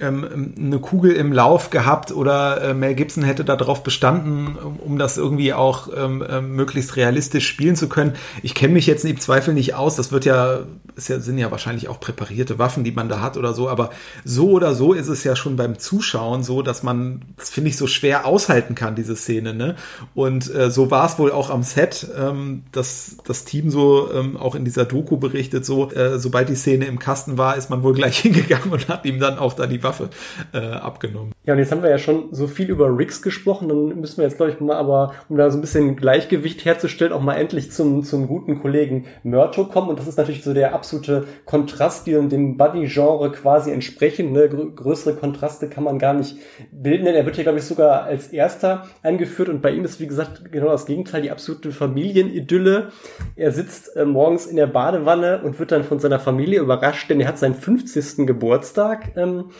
ähm, 0.00 0.54
eine 0.58 0.78
Kugel 0.78 1.12
im 1.12 1.32
Lauf 1.32 1.70
gehabt 1.70 2.12
oder 2.12 2.60
äh, 2.60 2.74
Mel 2.74 2.94
Gibson 2.94 3.24
hätte 3.24 3.44
darauf 3.44 3.82
bestanden, 3.82 4.56
um, 4.56 4.98
das 4.98 5.16
irgendwie 5.16 5.52
auch 5.54 5.88
ähm, 5.96 6.22
äh, 6.22 6.40
möglichst 6.40 6.96
realistisch 6.96 7.46
spielen 7.46 7.76
zu 7.76 7.88
können. 7.88 8.14
Ich 8.42 8.54
kenne 8.54 8.74
mich 8.74 8.86
jetzt 8.86 9.04
im 9.04 9.18
Zweifel 9.18 9.54
nicht 9.54 9.74
aus. 9.74 9.96
Das 9.96 10.12
wird 10.12 10.24
ja 10.24 10.60
es 10.96 11.08
ja, 11.08 11.20
sind 11.20 11.38
ja 11.38 11.50
wahrscheinlich 11.50 11.88
auch 11.88 12.00
präparierte 12.00 12.58
Waffen, 12.58 12.82
die 12.82 12.90
man 12.90 13.08
da 13.08 13.20
hat 13.20 13.36
oder 13.36 13.52
so, 13.52 13.68
aber 13.68 13.90
so 14.24 14.50
oder 14.50 14.74
so 14.74 14.94
ist 14.94 15.08
es 15.08 15.24
ja 15.24 15.36
schon 15.36 15.56
beim 15.56 15.78
Zuschauen 15.78 16.42
so, 16.42 16.62
dass 16.62 16.82
man, 16.82 17.22
das 17.36 17.50
finde 17.50 17.70
ich, 17.70 17.76
so 17.76 17.86
schwer 17.86 18.24
aushalten 18.24 18.74
kann, 18.74 18.96
diese 18.96 19.14
Szene, 19.14 19.52
ne? 19.52 19.76
Und 20.14 20.52
äh, 20.54 20.70
so 20.70 20.90
war 20.90 21.06
es 21.06 21.18
wohl 21.18 21.32
auch 21.32 21.50
am 21.50 21.62
Set, 21.62 22.08
ähm, 22.16 22.64
dass 22.72 23.18
das 23.24 23.44
Team 23.44 23.70
so 23.70 24.10
ähm, 24.12 24.36
auch 24.38 24.54
in 24.54 24.64
dieser 24.64 24.86
Doku 24.86 25.18
berichtet, 25.18 25.66
so, 25.66 25.90
äh, 25.90 26.18
sobald 26.18 26.48
die 26.48 26.56
Szene 26.56 26.86
im 26.86 26.98
Kasten 26.98 27.36
war, 27.36 27.56
ist 27.56 27.68
man 27.68 27.82
wohl 27.82 27.92
gleich 27.92 28.18
hingegangen 28.20 28.72
und 28.72 28.88
hat 28.88 29.04
ihm 29.04 29.20
dann 29.20 29.38
auch 29.38 29.52
da 29.52 29.66
die 29.66 29.82
Waffe 29.86 30.10
äh, 30.52 30.58
abgenommen. 30.58 31.32
Ja, 31.44 31.54
und 31.54 31.60
jetzt 31.60 31.72
haben 31.72 31.82
wir 31.82 31.90
ja 31.90 31.98
schon 31.98 32.28
so 32.32 32.46
viel 32.46 32.68
über 32.68 32.96
Riggs 32.96 33.22
gesprochen, 33.22 33.68
dann 33.68 34.00
müssen 34.00 34.18
wir 34.18 34.24
jetzt, 34.24 34.36
glaube 34.36 34.52
ich, 34.52 34.60
mal 34.60 34.76
aber, 34.76 35.14
um 35.28 35.36
da 35.36 35.50
so 35.50 35.58
ein 35.58 35.60
bisschen 35.60 35.96
Gleichgewicht 35.96 36.64
herzustellen, 36.64 37.12
auch 37.12 37.22
mal 37.22 37.34
endlich 37.34 37.72
zum, 37.72 38.02
zum 38.02 38.26
guten 38.26 38.60
Kollegen 38.60 39.06
Murto 39.22 39.66
kommen. 39.66 39.88
Und 39.88 39.98
das 39.98 40.08
ist 40.08 40.18
natürlich 40.18 40.42
so 40.42 40.52
der 40.52 40.74
absolute 40.74 41.26
Kontrast, 41.44 42.06
die 42.06 42.12
dem 42.12 42.56
Buddy-Genre 42.56 43.32
quasi 43.32 43.70
entsprechen. 43.70 44.32
Ne? 44.32 44.48
größere 44.48 45.14
Kontraste 45.14 45.68
kann 45.68 45.84
man 45.84 45.98
gar 45.98 46.14
nicht 46.14 46.36
bilden, 46.72 47.04
denn 47.04 47.14
er 47.14 47.24
wird 47.24 47.36
hier, 47.36 47.44
glaube 47.44 47.58
ich, 47.58 47.64
sogar 47.64 48.04
als 48.04 48.28
erster 48.28 48.86
eingeführt. 49.02 49.48
Und 49.48 49.62
bei 49.62 49.70
ihm 49.70 49.84
ist, 49.84 50.00
wie 50.00 50.06
gesagt, 50.06 50.50
genau 50.50 50.68
das 50.68 50.86
Gegenteil, 50.86 51.22
die 51.22 51.30
absolute 51.30 51.72
Familienidylle. 51.72 52.90
Er 53.36 53.52
sitzt 53.52 53.96
äh, 53.96 54.04
morgens 54.04 54.46
in 54.46 54.56
der 54.56 54.66
Badewanne 54.66 55.42
und 55.42 55.58
wird 55.58 55.72
dann 55.72 55.84
von 55.84 55.98
seiner 55.98 56.18
Familie 56.18 56.60
überrascht, 56.60 57.10
denn 57.10 57.20
er 57.20 57.28
hat 57.28 57.38
seinen 57.38 57.54
50. 57.54 58.26
Geburtstag. 58.26 59.16
Ähm, 59.16 59.50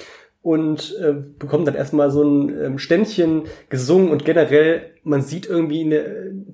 und 0.46 0.96
äh, 1.02 1.12
bekommt 1.40 1.66
dann 1.66 1.74
erstmal 1.74 2.12
so 2.12 2.22
ein 2.22 2.56
ähm, 2.62 2.78
Ständchen 2.78 3.46
gesungen 3.68 4.10
und 4.10 4.24
generell, 4.24 4.92
man 5.02 5.20
sieht 5.20 5.48
irgendwie, 5.48 5.80
eine, 5.80 6.04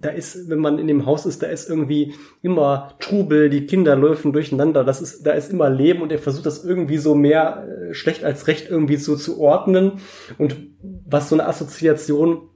da 0.00 0.08
ist, 0.08 0.48
wenn 0.48 0.60
man 0.60 0.78
in 0.78 0.86
dem 0.86 1.04
Haus 1.04 1.26
ist, 1.26 1.42
da 1.42 1.48
ist 1.48 1.68
irgendwie 1.68 2.14
immer 2.40 2.94
Trubel, 3.00 3.50
die 3.50 3.66
Kinder 3.66 3.94
laufen 3.94 4.32
durcheinander, 4.32 4.82
das 4.82 5.02
ist, 5.02 5.26
da 5.26 5.32
ist 5.32 5.52
immer 5.52 5.68
Leben 5.68 6.00
und 6.00 6.10
er 6.10 6.18
versucht 6.18 6.46
das 6.46 6.64
irgendwie 6.64 6.96
so 6.96 7.14
mehr 7.14 7.68
äh, 7.68 7.92
schlecht 7.92 8.24
als 8.24 8.46
recht 8.46 8.70
irgendwie 8.70 8.96
so 8.96 9.14
zu 9.14 9.38
ordnen 9.38 10.00
und 10.38 10.56
was 11.04 11.28
so 11.28 11.34
eine 11.34 11.46
Assoziation 11.46 12.48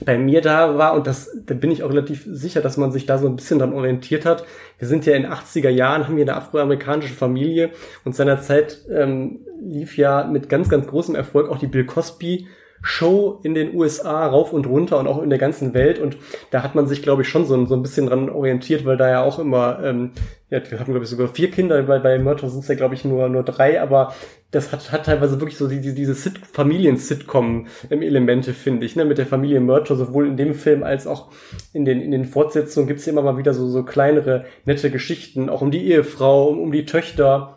bei 0.00 0.18
mir 0.18 0.40
da 0.40 0.76
war, 0.76 0.94
und 0.94 1.06
das, 1.06 1.30
da 1.46 1.54
bin 1.54 1.70
ich 1.70 1.82
auch 1.82 1.90
relativ 1.90 2.24
sicher, 2.26 2.60
dass 2.60 2.76
man 2.76 2.90
sich 2.90 3.06
da 3.06 3.18
so 3.18 3.28
ein 3.28 3.36
bisschen 3.36 3.58
dann 3.58 3.72
orientiert 3.72 4.24
hat. 4.24 4.44
Wir 4.78 4.88
sind 4.88 5.06
ja 5.06 5.14
in 5.14 5.26
80er 5.26 5.68
Jahren, 5.68 6.04
haben 6.04 6.16
hier 6.16 6.24
eine 6.24 6.36
afroamerikanische 6.36 7.14
Familie 7.14 7.70
und 8.04 8.14
seinerzeit 8.16 8.78
ähm, 8.90 9.40
lief 9.62 9.96
ja 9.96 10.24
mit 10.24 10.48
ganz, 10.48 10.68
ganz 10.68 10.86
großem 10.86 11.14
Erfolg 11.14 11.48
auch 11.48 11.58
die 11.58 11.68
Bill 11.68 11.84
Cosby 11.84 12.48
Show 12.84 13.40
in 13.42 13.54
den 13.54 13.74
USA 13.74 14.26
rauf 14.26 14.52
und 14.52 14.66
runter 14.66 14.98
und 14.98 15.06
auch 15.06 15.22
in 15.22 15.30
der 15.30 15.38
ganzen 15.38 15.72
Welt. 15.72 15.98
Und 15.98 16.18
da 16.50 16.62
hat 16.62 16.74
man 16.74 16.86
sich, 16.86 17.02
glaube 17.02 17.22
ich, 17.22 17.28
schon 17.28 17.46
so, 17.46 17.64
so 17.64 17.74
ein 17.74 17.82
bisschen 17.82 18.06
dran 18.06 18.28
orientiert, 18.28 18.84
weil 18.84 18.98
da 18.98 19.08
ja 19.08 19.22
auch 19.22 19.38
immer, 19.38 19.80
ähm, 19.82 20.10
ja, 20.50 20.60
wir 20.70 20.78
hatten, 20.78 20.92
glaube 20.92 21.04
ich, 21.04 21.10
sogar 21.10 21.28
vier 21.28 21.50
Kinder, 21.50 21.82
bei, 21.82 21.98
bei 21.98 22.18
Murtaugh 22.18 22.50
sind 22.50 22.60
es 22.60 22.68
ja, 22.68 22.74
glaube 22.74 22.94
ich, 22.94 23.04
nur, 23.04 23.28
nur 23.30 23.42
drei, 23.42 23.80
aber 23.80 24.14
das 24.50 24.70
hat, 24.70 24.92
hat 24.92 25.06
teilweise 25.06 25.40
wirklich 25.40 25.56
so 25.56 25.66
die, 25.66 25.80
die, 25.80 25.94
diese 25.94 26.14
Sit 26.14 26.38
Familien-Sitcom-Elemente, 26.52 28.52
finde 28.52 28.84
ich, 28.84 28.96
ne, 28.96 29.06
mit 29.06 29.16
der 29.16 29.26
Familie 29.26 29.60
Murtaugh, 29.60 29.96
sowohl 29.96 30.28
in 30.28 30.36
dem 30.36 30.54
Film 30.54 30.82
als 30.82 31.06
auch 31.06 31.30
in 31.72 31.86
den, 31.86 32.02
in 32.02 32.10
den 32.10 32.26
Fortsetzungen 32.26 32.86
gibt's 32.86 33.06
immer 33.06 33.22
mal 33.22 33.38
wieder 33.38 33.54
so, 33.54 33.66
so 33.68 33.82
kleinere, 33.82 34.44
nette 34.66 34.90
Geschichten, 34.90 35.48
auch 35.48 35.62
um 35.62 35.70
die 35.70 35.90
Ehefrau, 35.90 36.48
um, 36.48 36.60
um 36.60 36.70
die 36.70 36.84
Töchter, 36.84 37.53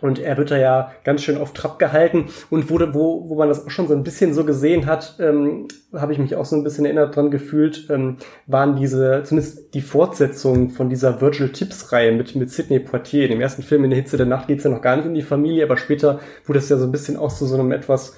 und 0.00 0.18
er 0.18 0.36
wird 0.36 0.50
da 0.50 0.58
ja 0.58 0.92
ganz 1.04 1.22
schön 1.22 1.38
auf 1.38 1.52
Trab 1.52 1.78
gehalten. 1.78 2.26
Und 2.50 2.70
wo, 2.70 2.78
wo, 2.94 3.28
wo 3.28 3.34
man 3.36 3.48
das 3.48 3.66
auch 3.66 3.70
schon 3.70 3.88
so 3.88 3.94
ein 3.94 4.02
bisschen 4.02 4.34
so 4.34 4.44
gesehen 4.44 4.86
hat, 4.86 5.16
ähm, 5.18 5.68
habe 5.92 6.12
ich 6.12 6.18
mich 6.18 6.36
auch 6.36 6.44
so 6.44 6.56
ein 6.56 6.64
bisschen 6.64 6.84
erinnert 6.84 7.16
dran 7.16 7.30
gefühlt, 7.30 7.88
ähm, 7.90 8.16
waren 8.46 8.76
diese, 8.76 9.22
zumindest 9.24 9.74
die 9.74 9.80
Fortsetzung 9.80 10.70
von 10.70 10.88
dieser 10.88 11.20
Virtual 11.20 11.50
Tips 11.50 11.92
Reihe 11.92 12.12
mit, 12.12 12.36
mit 12.36 12.50
Sidney 12.50 12.78
Poitier. 12.78 13.24
In 13.24 13.30
dem 13.30 13.40
ersten 13.40 13.62
Film 13.62 13.84
in 13.84 13.90
der 13.90 13.98
Hitze 13.98 14.16
der 14.16 14.26
Nacht 14.26 14.46
geht's 14.48 14.64
ja 14.64 14.70
noch 14.70 14.82
gar 14.82 14.96
nicht 14.96 15.06
um 15.06 15.14
die 15.14 15.22
Familie, 15.22 15.64
aber 15.64 15.76
später 15.76 16.20
wurde 16.46 16.60
es 16.60 16.68
ja 16.68 16.76
so 16.76 16.84
ein 16.84 16.92
bisschen 16.92 17.16
auch 17.16 17.32
zu 17.32 17.46
so 17.46 17.56
einem 17.56 17.72
etwas 17.72 18.14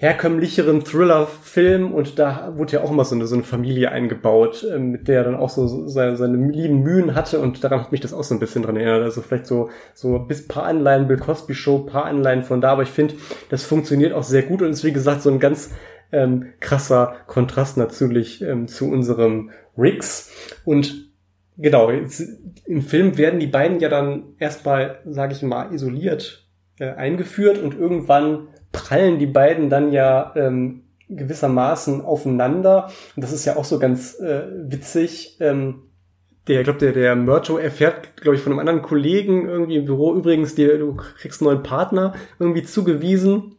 herkömmlicheren 0.00 0.82
Thriller-Film 0.82 1.92
und 1.92 2.18
da 2.18 2.54
wurde 2.56 2.72
ja 2.72 2.82
auch 2.82 2.90
immer 2.90 3.04
so 3.04 3.14
eine, 3.14 3.26
so 3.26 3.34
eine 3.34 3.44
Familie 3.44 3.92
eingebaut, 3.92 4.64
äh, 4.64 4.78
mit 4.78 5.08
der 5.08 5.18
er 5.18 5.24
dann 5.24 5.34
auch 5.34 5.50
so, 5.50 5.86
seine, 5.88 6.16
seine 6.16 6.38
lieben 6.38 6.82
Mühen 6.82 7.14
hatte 7.14 7.38
und 7.38 7.62
daran 7.62 7.80
hat 7.80 7.92
mich 7.92 8.00
das 8.00 8.14
auch 8.14 8.24
so 8.24 8.34
ein 8.34 8.40
bisschen 8.40 8.62
dran 8.62 8.76
erinnert. 8.76 9.02
Also 9.02 9.20
vielleicht 9.20 9.46
so, 9.46 9.68
so 9.92 10.18
bis 10.20 10.48
paar 10.48 10.62
Anleihen 10.62 11.06
Bill 11.06 11.18
Cosby 11.18 11.52
Show, 11.52 11.80
paar 11.80 12.06
Anleihen 12.06 12.44
von 12.44 12.62
da, 12.62 12.70
aber 12.70 12.82
ich 12.82 12.88
finde, 12.88 13.12
das 13.50 13.64
funktioniert 13.64 14.14
auch 14.14 14.22
sehr 14.22 14.42
gut 14.42 14.62
und 14.62 14.70
ist 14.70 14.84
wie 14.84 14.92
gesagt 14.94 15.20
so 15.20 15.30
ein 15.30 15.38
ganz 15.38 15.74
ähm, 16.12 16.46
krasser 16.60 17.16
Kontrast 17.26 17.76
natürlich 17.76 18.40
ähm, 18.40 18.68
zu 18.68 18.90
unserem 18.90 19.50
Riggs 19.76 20.32
und 20.64 21.10
genau, 21.58 21.90
jetzt, 21.90 22.22
im 22.64 22.80
Film 22.80 23.18
werden 23.18 23.38
die 23.38 23.48
beiden 23.48 23.80
ja 23.80 23.90
dann 23.90 24.34
erstmal, 24.38 25.00
sage 25.04 25.34
ich 25.34 25.42
mal, 25.42 25.74
isoliert 25.74 26.48
äh, 26.78 26.88
eingeführt 26.88 27.58
und 27.58 27.78
irgendwann 27.78 28.48
prallen 28.72 29.18
die 29.18 29.26
beiden 29.26 29.70
dann 29.70 29.92
ja 29.92 30.32
ähm, 30.36 30.82
gewissermaßen 31.08 32.02
aufeinander. 32.02 32.90
Und 33.16 33.22
das 33.22 33.32
ist 33.32 33.44
ja 33.44 33.56
auch 33.56 33.64
so 33.64 33.78
ganz 33.78 34.18
äh, 34.20 34.44
witzig. 34.70 35.36
Ähm, 35.40 35.82
der, 36.46 36.60
ich 36.60 36.64
glaube, 36.64 36.78
der, 36.78 36.92
der 36.92 37.16
Murto 37.16 37.58
erfährt, 37.58 38.16
glaube 38.16 38.36
ich, 38.36 38.42
von 38.42 38.52
einem 38.52 38.60
anderen 38.60 38.82
Kollegen 38.82 39.48
irgendwie 39.48 39.76
im 39.76 39.84
Büro, 39.84 40.14
übrigens, 40.14 40.54
dir, 40.54 40.78
du 40.78 40.96
kriegst 40.96 41.40
einen 41.40 41.50
neuen 41.50 41.62
Partner 41.62 42.14
irgendwie 42.38 42.62
zugewiesen. 42.62 43.56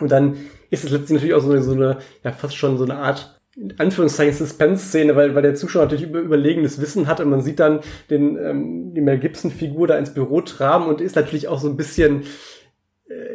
Und 0.00 0.10
dann 0.10 0.36
ist 0.70 0.84
es 0.84 0.90
letztlich 0.90 1.16
natürlich 1.16 1.34
auch 1.34 1.42
so 1.42 1.50
eine, 1.50 1.62
so 1.62 1.72
eine, 1.72 1.98
ja, 2.24 2.32
fast 2.32 2.56
schon 2.56 2.78
so 2.78 2.84
eine 2.84 2.96
Art 2.96 3.40
in 3.56 3.78
Anführungszeichen 3.78 4.34
Suspense-Szene, 4.34 5.16
weil, 5.16 5.34
weil 5.34 5.42
der 5.42 5.54
Zuschauer 5.56 5.82
natürlich 5.82 6.04
über, 6.04 6.20
überlegenes 6.20 6.80
Wissen 6.80 7.08
hat 7.08 7.20
und 7.20 7.28
man 7.28 7.42
sieht 7.42 7.58
dann 7.58 7.80
den, 8.08 8.36
ähm, 8.36 8.94
die 8.94 9.00
Mel 9.00 9.18
Gibson-Figur 9.18 9.88
da 9.88 9.98
ins 9.98 10.14
Büro 10.14 10.40
traben 10.40 10.86
und 10.86 11.00
ist 11.00 11.16
natürlich 11.16 11.48
auch 11.48 11.60
so 11.60 11.68
ein 11.68 11.76
bisschen, 11.76 12.22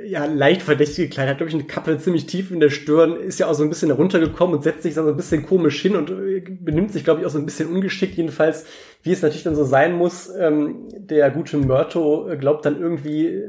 ja, 0.05 0.25
leicht 0.25 0.61
verdächtig 0.61 1.09
gekleidet, 1.09 1.31
hat, 1.31 1.37
glaube 1.37 1.49
ich, 1.49 1.55
eine 1.55 1.65
Kappe 1.65 1.97
ziemlich 1.97 2.25
tief 2.27 2.51
in 2.51 2.59
der 2.59 2.69
Stirn, 2.69 3.17
ist 3.17 3.39
ja 3.39 3.47
auch 3.47 3.53
so 3.53 3.63
ein 3.63 3.69
bisschen 3.69 3.89
heruntergekommen 3.89 4.55
und 4.55 4.63
setzt 4.63 4.83
sich 4.83 4.93
dann 4.93 5.05
so 5.05 5.11
ein 5.11 5.17
bisschen 5.17 5.45
komisch 5.45 5.81
hin 5.81 5.95
und 5.95 6.09
äh, 6.09 6.41
benimmt 6.61 6.93
sich, 6.93 7.03
glaube 7.03 7.19
ich, 7.19 7.25
auch 7.25 7.31
so 7.31 7.39
ein 7.39 7.45
bisschen 7.45 7.69
ungeschickt. 7.69 8.15
Jedenfalls, 8.15 8.65
wie 9.03 9.11
es 9.11 9.21
natürlich 9.21 9.43
dann 9.43 9.55
so 9.55 9.65
sein 9.65 9.93
muss, 9.93 10.29
ähm, 10.39 10.87
der 10.97 11.29
gute 11.31 11.57
Murto 11.57 12.29
äh, 12.29 12.37
glaubt 12.37 12.65
dann 12.65 12.79
irgendwie, 12.79 13.43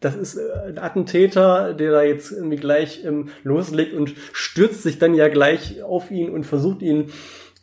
das 0.00 0.16
ist 0.16 0.38
ein 0.38 0.78
Attentäter, 0.78 1.74
der 1.74 1.92
da 1.92 2.02
jetzt 2.02 2.32
irgendwie 2.32 2.56
gleich 2.56 3.04
ähm, 3.04 3.28
loslegt 3.42 3.92
und 3.92 4.14
stürzt 4.32 4.82
sich 4.82 4.98
dann 4.98 5.14
ja 5.14 5.28
gleich 5.28 5.82
auf 5.82 6.10
ihn 6.10 6.30
und 6.30 6.44
versucht 6.44 6.80
ihn 6.80 7.10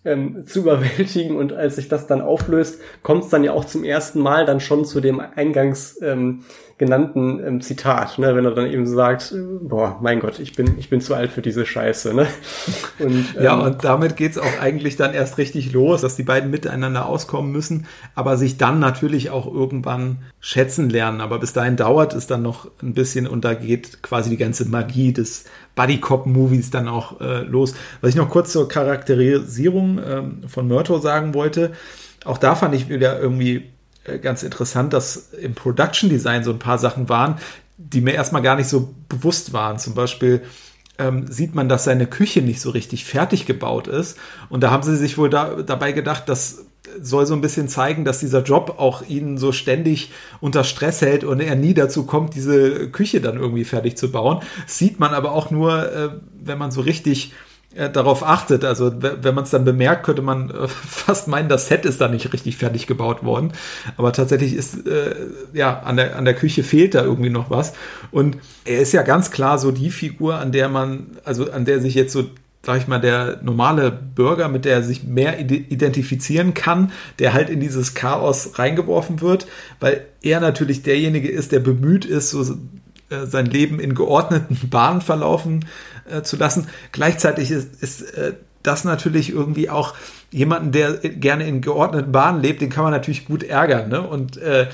ähm, 0.05 0.45
zu 0.45 0.59
überwältigen. 0.59 1.35
Und 1.35 1.53
als 1.53 1.77
sich 1.77 1.87
das 1.89 2.05
dann 2.05 2.21
auflöst, 2.21 2.79
kommt 3.01 3.23
es 3.23 3.29
dann 3.29 3.43
ja 3.43 3.53
auch 3.53 3.65
zum 3.65 3.83
ersten 3.83 4.19
Mal 4.19 4.45
dann 4.45 4.59
schon 4.59 4.85
zu 4.85 5.01
dem 5.01 5.19
Eingangs 5.19 5.99
ähm, 6.01 6.43
genannten 6.77 7.43
ähm, 7.43 7.61
Zitat, 7.61 8.19
ne, 8.19 8.35
wenn 8.35 8.45
er 8.45 8.51
dann 8.51 8.71
eben 8.71 8.85
sagt, 8.85 9.33
boah, 9.61 9.97
mein 9.99 10.19
Gott, 10.19 10.37
ich 10.39 10.53
bin, 10.53 10.77
ich 10.77 10.89
bin 10.89 11.01
zu 11.01 11.15
alt 11.15 11.31
für 11.31 11.41
diese 11.41 11.65
Scheiße. 11.65 12.13
Ne? 12.13 12.27
Und, 12.99 13.35
ähm, 13.35 13.43
ja, 13.43 13.55
und 13.55 13.83
damit 13.83 14.15
geht's 14.15 14.37
auch 14.37 14.59
eigentlich 14.61 14.95
dann 14.95 15.13
erst 15.13 15.37
richtig 15.37 15.71
los, 15.71 16.01
dass 16.01 16.15
die 16.15 16.23
beiden 16.23 16.51
miteinander 16.51 17.07
auskommen 17.07 17.51
müssen, 17.51 17.87
aber 18.13 18.37
sich 18.37 18.57
dann 18.57 18.79
natürlich 18.79 19.29
auch 19.31 19.51
irgendwann 19.51 20.19
schätzen 20.39 20.89
lernen. 20.89 21.21
Aber 21.21 21.39
bis 21.39 21.53
dahin 21.53 21.77
dauert 21.77 22.13
es 22.13 22.27
dann 22.27 22.43
noch 22.43 22.69
ein 22.81 22.93
bisschen 22.93 23.27
und 23.27 23.43
da 23.43 23.53
geht 23.53 24.03
quasi 24.03 24.29
die 24.29 24.37
ganze 24.37 24.65
Magie 24.65 25.13
des 25.13 25.45
Buddy 25.75 25.99
Cop 25.99 26.25
Movies 26.25 26.69
dann 26.69 26.87
auch 26.87 27.19
äh, 27.21 27.41
los. 27.41 27.75
Was 28.01 28.11
ich 28.11 28.15
noch 28.15 28.29
kurz 28.29 28.51
zur 28.51 28.67
Charakterisierung 28.67 29.99
ähm, 30.05 30.43
von 30.47 30.67
Murto 30.67 30.99
sagen 30.99 31.33
wollte, 31.33 31.71
auch 32.25 32.37
da 32.37 32.55
fand 32.55 32.75
ich 32.75 32.89
wieder 32.89 33.19
irgendwie 33.19 33.69
ganz 34.21 34.43
interessant, 34.43 34.93
dass 34.93 35.33
im 35.33 35.53
Production 35.55 36.09
Design 36.09 36.43
so 36.43 36.51
ein 36.51 36.59
paar 36.59 36.77
Sachen 36.77 37.09
waren, 37.09 37.37
die 37.77 38.01
mir 38.01 38.13
erstmal 38.13 38.41
gar 38.41 38.55
nicht 38.55 38.69
so 38.69 38.93
bewusst 39.09 39.53
waren. 39.53 39.77
Zum 39.79 39.93
Beispiel 39.93 40.43
ähm, 40.97 41.27
sieht 41.27 41.55
man, 41.55 41.69
dass 41.69 41.83
seine 41.83 42.07
Küche 42.07 42.41
nicht 42.41 42.61
so 42.61 42.71
richtig 42.71 43.05
fertig 43.05 43.45
gebaut 43.45 43.87
ist. 43.87 44.17
Und 44.49 44.61
da 44.61 44.71
haben 44.71 44.83
sie 44.83 44.97
sich 44.97 45.17
wohl 45.17 45.29
da, 45.29 45.61
dabei 45.61 45.91
gedacht, 45.91 46.23
das 46.27 46.65
soll 47.01 47.25
so 47.25 47.33
ein 47.33 47.41
bisschen 47.41 47.67
zeigen, 47.67 48.05
dass 48.05 48.19
dieser 48.19 48.43
Job 48.43 48.75
auch 48.77 49.03
ihn 49.07 49.37
so 49.37 49.51
ständig 49.51 50.11
unter 50.39 50.63
Stress 50.63 51.01
hält 51.01 51.23
und 51.23 51.39
er 51.39 51.55
nie 51.55 51.73
dazu 51.73 52.05
kommt, 52.05 52.33
diese 52.33 52.89
Küche 52.89 53.21
dann 53.21 53.37
irgendwie 53.37 53.65
fertig 53.65 53.97
zu 53.97 54.11
bauen. 54.11 54.41
sieht 54.65 54.99
man 54.99 55.13
aber 55.13 55.33
auch 55.33 55.51
nur, 55.51 55.91
äh, 55.91 56.09
wenn 56.41 56.57
man 56.57 56.71
so 56.71 56.81
richtig 56.81 57.33
äh, 57.77 57.89
darauf 57.89 58.23
achtet. 58.23 58.65
Also 58.65 58.91
wenn 58.99 59.35
man 59.35 59.43
es 59.43 59.51
dann 59.51 59.65
bemerkt, 59.65 60.03
könnte 60.03 60.21
man 60.21 60.49
äh, 60.49 60.67
fast 60.67 61.27
meinen, 61.27 61.49
das 61.49 61.67
Set 61.67 61.85
ist 61.85 62.01
da 62.01 62.07
nicht 62.07 62.33
richtig 62.33 62.57
fertig 62.57 62.87
gebaut 62.87 63.23
worden. 63.23 63.53
Aber 63.97 64.11
tatsächlich 64.13 64.53
ist 64.53 64.87
äh, 64.87 65.15
ja 65.53 65.79
an 65.81 65.97
der 65.97 66.15
an 66.15 66.25
der 66.25 66.33
Küche 66.33 66.63
fehlt 66.63 66.95
da 66.95 67.03
irgendwie 67.03 67.29
noch 67.29 67.49
was. 67.49 67.73
Und 68.11 68.37
er 68.65 68.79
ist 68.79 68.93
ja 68.93 69.03
ganz 69.03 69.31
klar 69.31 69.59
so 69.59 69.71
die 69.71 69.91
Figur, 69.91 70.37
an 70.37 70.51
der 70.51 70.69
man 70.69 71.17
also 71.23 71.51
an 71.51 71.65
der 71.65 71.79
sich 71.79 71.95
jetzt 71.95 72.13
so 72.13 72.25
sag 72.63 72.79
ich 72.79 72.87
mal, 72.87 72.99
der 72.99 73.39
normale 73.43 73.91
Bürger, 73.91 74.49
mit 74.49 74.65
der 74.65 74.73
er 74.73 74.83
sich 74.83 75.03
mehr 75.03 75.39
identifizieren 75.39 76.53
kann, 76.53 76.91
der 77.17 77.33
halt 77.33 77.49
in 77.49 77.61
dieses 77.61 77.93
Chaos 77.93 78.59
reingeworfen 78.59 79.21
wird, 79.21 79.47
weil 79.79 80.05
er 80.21 80.41
natürlich 80.41 80.83
derjenige 80.83 81.29
ist, 81.29 81.53
der 81.53 81.61
bemüht 81.61 82.03
ist, 82.03 82.31
so 82.31 82.43
äh, 83.09 83.25
sein 83.25 83.45
Leben 83.45 83.79
in 83.79 83.95
geordneten 83.95 84.59
Bahnen 84.69 84.99
verlaufen 84.99 85.65
äh, 86.09 86.21
zu 86.23 86.37
lassen. 86.37 86.67
Gleichzeitig 86.91 87.51
ist, 87.51 87.81
ist 87.81 88.01
äh, 88.01 88.33
das 88.63 88.83
natürlich 88.83 89.31
irgendwie 89.31 89.69
auch 89.69 89.93
jemanden, 90.29 90.73
der 90.73 90.95
gerne 90.95 91.47
in 91.47 91.61
geordneten 91.61 92.11
Bahnen 92.11 92.41
lebt, 92.41 92.59
den 92.61 92.69
kann 92.69 92.83
man 92.83 92.91
natürlich 92.91 93.25
gut 93.25 93.43
ärgern. 93.43 93.87
Ne? 93.87 94.01
Und 94.01 94.37
äh, 94.37 94.67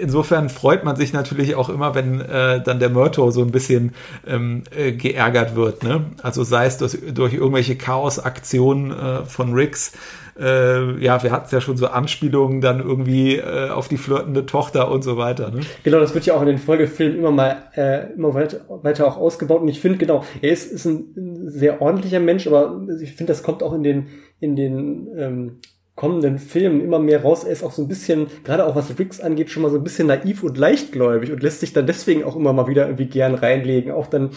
insofern 0.00 0.48
freut 0.48 0.84
man 0.84 0.94
sich 0.94 1.12
natürlich 1.12 1.56
auch 1.56 1.68
immer, 1.68 1.94
wenn 1.94 2.20
äh, 2.20 2.62
dann 2.62 2.78
der 2.78 2.90
Murto 2.90 3.30
so 3.32 3.42
ein 3.42 3.50
bisschen 3.50 3.94
ähm, 4.26 4.62
äh, 4.70 4.92
geärgert 4.92 5.56
wird. 5.56 5.82
Ne? 5.82 6.06
Also 6.22 6.44
sei 6.44 6.66
es 6.66 6.78
durch, 6.78 6.96
durch 7.12 7.34
irgendwelche 7.34 7.74
Chaos-Aktionen 7.74 8.92
äh, 8.92 9.24
von 9.24 9.54
Riggs, 9.54 9.92
äh, 10.38 10.98
ja, 11.02 11.22
wir 11.22 11.30
hatten 11.30 11.54
ja 11.54 11.60
schon 11.60 11.76
so 11.76 11.86
Anspielungen 11.88 12.60
dann 12.60 12.80
irgendwie 12.80 13.36
äh, 13.36 13.70
auf 13.70 13.88
die 13.88 13.96
flirtende 13.96 14.46
Tochter 14.46 14.90
und 14.90 15.02
so 15.02 15.16
weiter. 15.16 15.50
Ne? 15.50 15.60
Genau, 15.82 16.00
das 16.00 16.14
wird 16.14 16.26
ja 16.26 16.34
auch 16.34 16.40
in 16.40 16.48
den 16.48 16.58
Folgefilmen 16.58 17.18
immer 17.18 17.30
mal 17.30 17.64
äh, 17.74 18.12
immer 18.12 18.34
weiter, 18.34 18.60
weiter 18.82 19.06
auch 19.06 19.16
ausgebaut. 19.16 19.62
Und 19.62 19.68
ich 19.68 19.80
finde, 19.80 19.98
genau, 19.98 20.24
er 20.40 20.50
ist, 20.50 20.72
ist 20.72 20.86
ein 20.86 21.48
sehr 21.48 21.82
ordentlicher 21.82 22.20
Mensch, 22.20 22.46
aber 22.46 22.80
ich 23.00 23.12
finde, 23.12 23.32
das 23.32 23.42
kommt 23.42 23.62
auch 23.62 23.74
in 23.74 23.82
den, 23.82 24.08
in 24.40 24.56
den 24.56 25.08
ähm, 25.16 25.60
kommenden 25.94 26.38
Filmen 26.38 26.80
immer 26.80 26.98
mehr 26.98 27.22
raus. 27.22 27.44
Er 27.44 27.52
ist 27.52 27.62
auch 27.62 27.72
so 27.72 27.82
ein 27.82 27.88
bisschen, 27.88 28.28
gerade 28.44 28.66
auch 28.66 28.74
was 28.74 28.98
Riggs 28.98 29.20
angeht, 29.20 29.50
schon 29.50 29.62
mal 29.62 29.70
so 29.70 29.76
ein 29.76 29.84
bisschen 29.84 30.06
naiv 30.06 30.42
und 30.42 30.56
leichtgläubig 30.56 31.30
und 31.30 31.42
lässt 31.42 31.60
sich 31.60 31.72
dann 31.72 31.86
deswegen 31.86 32.24
auch 32.24 32.36
immer 32.36 32.52
mal 32.52 32.66
wieder 32.66 32.86
irgendwie 32.86 33.06
gern 33.06 33.34
reinlegen. 33.34 33.92
Auch 33.92 34.06
dann 34.06 34.30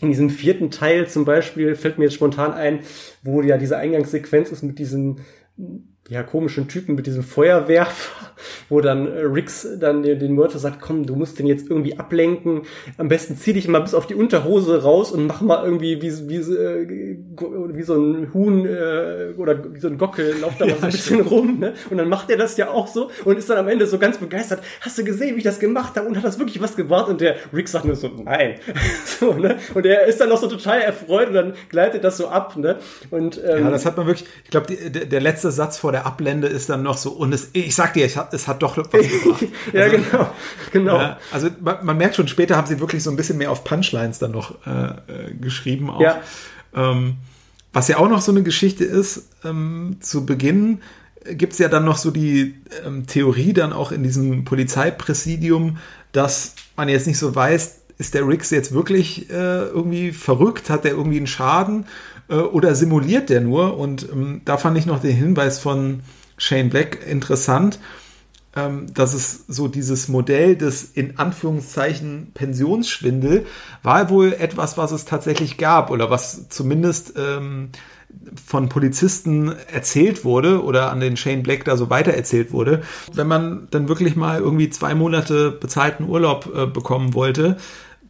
in 0.00 0.08
diesem 0.08 0.30
vierten 0.30 0.70
Teil 0.70 1.08
zum 1.08 1.24
Beispiel 1.24 1.74
fällt 1.74 1.98
mir 1.98 2.04
jetzt 2.04 2.14
spontan 2.14 2.52
ein, 2.52 2.80
wo 3.22 3.42
ja 3.42 3.56
diese 3.56 3.76
Eingangssequenz 3.76 4.50
ist 4.50 4.62
mit 4.62 4.78
diesen 4.78 5.20
ja, 6.08 6.24
komischen 6.24 6.66
Typen 6.66 6.96
mit 6.96 7.06
diesem 7.06 7.22
Feuerwerfer, 7.22 8.12
wo 8.68 8.80
dann 8.80 9.06
äh, 9.06 9.20
Rix 9.20 9.66
dann 9.78 10.02
den, 10.02 10.18
den 10.18 10.34
Mörder 10.34 10.58
sagt, 10.58 10.80
komm, 10.80 11.06
du 11.06 11.14
musst 11.14 11.38
den 11.38 11.46
jetzt 11.46 11.70
irgendwie 11.70 11.96
ablenken. 11.96 12.62
Am 12.98 13.08
besten 13.08 13.36
zieh 13.36 13.52
dich 13.52 13.68
mal 13.68 13.78
bis 13.78 13.94
auf 13.94 14.08
die 14.08 14.16
Unterhose 14.16 14.82
raus 14.82 15.12
und 15.12 15.26
mach 15.26 15.40
mal 15.42 15.64
irgendwie 15.64 16.02
wie, 16.02 16.28
wie, 16.28 16.36
äh, 16.36 17.18
wie 17.74 17.82
so 17.82 17.94
ein 17.94 18.34
Huhn 18.34 18.66
äh, 18.66 19.34
oder 19.36 19.72
wie 19.72 19.78
so 19.78 19.86
ein 19.86 19.96
Gockel, 19.96 20.34
lauf 20.40 20.54
da 20.58 20.66
mal 20.66 20.76
so 20.76 20.86
ein 20.86 20.90
bisschen 20.90 21.16
stimmt. 21.18 21.30
rum. 21.30 21.58
Ne? 21.60 21.74
Und 21.88 21.98
dann 21.98 22.08
macht 22.08 22.30
er 22.30 22.36
das 22.36 22.56
ja 22.56 22.70
auch 22.70 22.88
so 22.88 23.10
und 23.24 23.38
ist 23.38 23.48
dann 23.48 23.58
am 23.58 23.68
Ende 23.68 23.86
so 23.86 23.98
ganz 23.98 24.18
begeistert. 24.18 24.60
Hast 24.80 24.98
du 24.98 25.04
gesehen, 25.04 25.34
wie 25.36 25.38
ich 25.38 25.44
das 25.44 25.60
gemacht 25.60 25.96
habe? 25.96 26.08
Und 26.08 26.16
hat 26.16 26.24
das 26.24 26.40
wirklich 26.40 26.60
was 26.60 26.74
gebracht? 26.74 27.08
Und 27.08 27.20
der 27.20 27.36
Rick 27.54 27.68
sagt 27.68 27.84
nur 27.84 27.94
so, 27.94 28.08
nein. 28.08 28.56
so, 29.06 29.34
ne? 29.34 29.56
Und 29.72 29.86
er 29.86 30.06
ist 30.06 30.20
dann 30.20 30.30
noch 30.30 30.40
so 30.40 30.48
total 30.48 30.80
erfreut 30.80 31.28
und 31.28 31.34
dann 31.34 31.54
gleitet 31.68 32.02
das 32.02 32.16
so 32.16 32.26
ab. 32.26 32.56
Ne? 32.56 32.76
Und, 33.10 33.40
ähm, 33.42 33.64
ja, 33.64 33.70
das 33.70 33.86
hat 33.86 33.96
man 33.96 34.06
wirklich, 34.06 34.28
ich 34.44 34.50
glaube, 34.50 34.74
der 34.74 35.20
letzte 35.20 35.52
Satz 35.52 35.78
vor 35.78 35.92
der 35.92 36.01
Ablende 36.06 36.46
ist 36.46 36.68
dann 36.68 36.82
noch 36.82 36.96
so, 36.96 37.10
und 37.10 37.32
es, 37.32 37.50
ich 37.52 37.74
sag 37.74 37.94
dir, 37.94 38.04
es 38.04 38.16
hat, 38.16 38.34
es 38.34 38.48
hat 38.48 38.62
doch 38.62 38.76
was 38.76 38.86
gebracht. 38.90 39.46
ja, 39.72 39.82
also, 39.82 39.96
genau. 39.96 40.30
genau. 40.72 40.98
Ja, 40.98 41.18
also 41.30 41.48
man, 41.60 41.84
man, 41.84 41.96
merkt 41.96 42.16
schon, 42.16 42.28
später 42.28 42.56
haben 42.56 42.66
sie 42.66 42.80
wirklich 42.80 43.02
so 43.02 43.10
ein 43.10 43.16
bisschen 43.16 43.38
mehr 43.38 43.50
auf 43.50 43.64
Punchlines 43.64 44.18
dann 44.18 44.32
noch 44.32 44.54
äh, 44.66 44.70
äh, 44.70 45.34
geschrieben. 45.40 45.90
Auch. 45.90 46.00
Ja. 46.00 46.20
Ähm, 46.74 47.16
was 47.72 47.88
ja 47.88 47.98
auch 47.98 48.08
noch 48.08 48.20
so 48.20 48.32
eine 48.32 48.42
Geschichte 48.42 48.84
ist, 48.84 49.28
ähm, 49.44 49.96
zu 50.00 50.26
Beginn 50.26 50.80
gibt 51.24 51.52
es 51.52 51.58
ja 51.58 51.68
dann 51.68 51.84
noch 51.84 51.96
so 51.96 52.10
die 52.10 52.56
ähm, 52.84 53.06
Theorie 53.06 53.52
dann 53.52 53.72
auch 53.72 53.92
in 53.92 54.02
diesem 54.02 54.44
Polizeipräsidium, 54.44 55.78
dass 56.12 56.54
man 56.76 56.88
jetzt 56.88 57.06
nicht 57.06 57.18
so 57.18 57.34
weiß, 57.34 57.78
ist 57.98 58.14
der 58.14 58.26
Riggs 58.26 58.50
jetzt 58.50 58.72
wirklich 58.72 59.30
äh, 59.30 59.66
irgendwie 59.66 60.12
verrückt, 60.12 60.70
hat 60.70 60.84
der 60.84 60.92
irgendwie 60.92 61.18
einen 61.18 61.26
Schaden 61.26 61.86
äh, 62.28 62.36
oder 62.36 62.74
simuliert 62.74 63.30
der 63.30 63.40
nur? 63.40 63.78
Und 63.78 64.08
ähm, 64.10 64.42
da 64.44 64.56
fand 64.56 64.78
ich 64.78 64.86
noch 64.86 65.00
den 65.00 65.16
Hinweis 65.16 65.58
von 65.58 66.00
Shane 66.36 66.70
Black 66.70 67.06
interessant, 67.06 67.78
ähm, 68.54 68.92
dass 68.92 69.14
es 69.14 69.44
so 69.48 69.68
dieses 69.68 70.08
Modell 70.08 70.56
des 70.56 70.84
in 70.84 71.18
Anführungszeichen 71.18 72.32
Pensionsschwindel 72.34 73.46
war 73.82 74.10
wohl 74.10 74.32
etwas, 74.32 74.76
was 74.76 74.92
es 74.92 75.04
tatsächlich 75.04 75.56
gab 75.56 75.90
oder 75.90 76.10
was 76.10 76.48
zumindest 76.48 77.14
ähm, 77.16 77.70
von 78.44 78.68
Polizisten 78.68 79.54
erzählt 79.72 80.24
wurde 80.24 80.62
oder 80.62 80.90
an 80.90 81.00
den 81.00 81.16
Shane 81.16 81.42
Black 81.42 81.64
da 81.64 81.76
so 81.76 81.88
weitererzählt 81.90 82.52
wurde. 82.52 82.82
Wenn 83.14 83.26
man 83.26 83.68
dann 83.70 83.88
wirklich 83.88 84.16
mal 84.16 84.40
irgendwie 84.40 84.68
zwei 84.68 84.94
Monate 84.94 85.50
bezahlten 85.50 86.04
Urlaub 86.04 86.50
äh, 86.54 86.66
bekommen 86.66 87.14
wollte, 87.14 87.56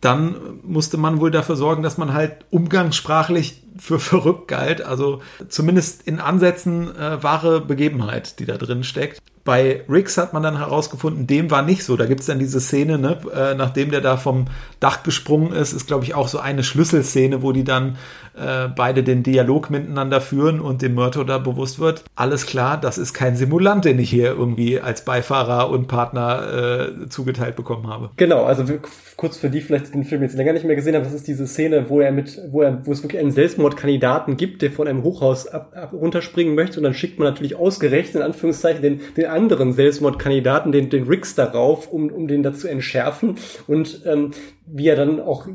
dann 0.00 0.34
musste 0.64 0.96
man 0.96 1.20
wohl 1.20 1.30
dafür 1.30 1.54
sorgen, 1.54 1.84
dass 1.84 1.98
man 1.98 2.12
halt 2.12 2.44
umgangssprachlich 2.50 3.61
für 3.78 3.98
verrückt 3.98 4.48
galt. 4.48 4.82
Also 4.82 5.22
zumindest 5.48 6.06
in 6.06 6.20
Ansätzen 6.20 6.94
äh, 6.96 7.22
wahre 7.22 7.60
Begebenheit, 7.60 8.38
die 8.38 8.46
da 8.46 8.56
drin 8.56 8.84
steckt. 8.84 9.20
Bei 9.44 9.82
Riggs 9.88 10.18
hat 10.18 10.32
man 10.32 10.42
dann 10.42 10.58
herausgefunden, 10.58 11.26
dem 11.26 11.50
war 11.50 11.62
nicht 11.62 11.84
so. 11.84 11.96
Da 11.96 12.06
gibt's 12.06 12.26
dann 12.26 12.38
diese 12.38 12.60
Szene, 12.60 12.98
ne, 12.98 13.18
äh, 13.34 13.54
nachdem 13.54 13.90
der 13.90 14.00
da 14.00 14.16
vom 14.16 14.46
Dach 14.78 15.02
gesprungen 15.02 15.52
ist, 15.52 15.72
ist, 15.72 15.86
glaube 15.86 16.04
ich, 16.04 16.14
auch 16.14 16.28
so 16.28 16.38
eine 16.38 16.62
Schlüsselszene, 16.62 17.42
wo 17.42 17.52
die 17.52 17.64
dann 17.64 17.96
äh, 18.34 18.68
beide 18.74 19.02
den 19.02 19.22
Dialog 19.22 19.70
miteinander 19.70 20.20
führen 20.20 20.60
und 20.60 20.80
dem 20.82 20.94
Murto 20.94 21.24
da 21.24 21.38
bewusst 21.38 21.78
wird, 21.78 22.04
alles 22.16 22.46
klar, 22.46 22.80
das 22.80 22.98
ist 22.98 23.12
kein 23.12 23.36
Simulant, 23.36 23.84
den 23.84 23.98
ich 23.98 24.10
hier 24.10 24.28
irgendwie 24.28 24.80
als 24.80 25.04
Beifahrer 25.04 25.70
und 25.70 25.88
Partner 25.88 26.94
äh, 27.04 27.08
zugeteilt 27.08 27.56
bekommen 27.56 27.88
habe. 27.88 28.10
Genau, 28.16 28.44
also 28.44 28.64
kurz 29.16 29.36
für 29.36 29.50
die 29.50 29.60
vielleicht 29.60 29.94
den 29.94 30.04
Film 30.04 30.22
jetzt 30.22 30.36
länger 30.36 30.52
nicht 30.52 30.64
mehr 30.64 30.76
gesehen 30.76 30.94
haben, 30.94 31.04
das 31.04 31.12
ist 31.12 31.28
diese 31.28 31.46
Szene, 31.46 31.90
wo 31.90 32.00
er 32.00 32.12
mit, 32.12 32.40
wo 32.50 32.62
er, 32.62 32.86
wo 32.86 32.92
es 32.92 33.02
wirklich 33.02 33.20
einen 33.20 33.32
Selbstmordkandidaten 33.32 34.36
gibt, 34.36 34.62
der 34.62 34.72
von 34.72 34.88
einem 34.88 35.02
Hochhaus 35.02 35.46
ab, 35.46 35.72
ab, 35.74 35.92
runterspringen 35.92 36.54
möchte 36.54 36.78
und 36.78 36.84
dann 36.84 36.94
schickt 36.94 37.18
man 37.18 37.28
natürlich 37.28 37.56
ausgerechnet 37.56 38.16
in 38.16 38.22
Anführungszeichen 38.22 38.82
den, 38.82 39.00
den 39.16 39.26
anderen 39.32 39.72
Selbstmordkandidaten, 39.72 40.72
den, 40.72 40.90
den 40.90 41.04
Riggs 41.04 41.34
darauf, 41.34 41.92
um, 41.92 42.10
um 42.10 42.28
den 42.28 42.42
da 42.42 42.52
zu 42.52 42.68
entschärfen. 42.68 43.36
Und 43.66 44.02
ähm, 44.06 44.30
wie 44.66 44.88
er 44.88 44.96
dann 44.96 45.20
auch 45.20 45.46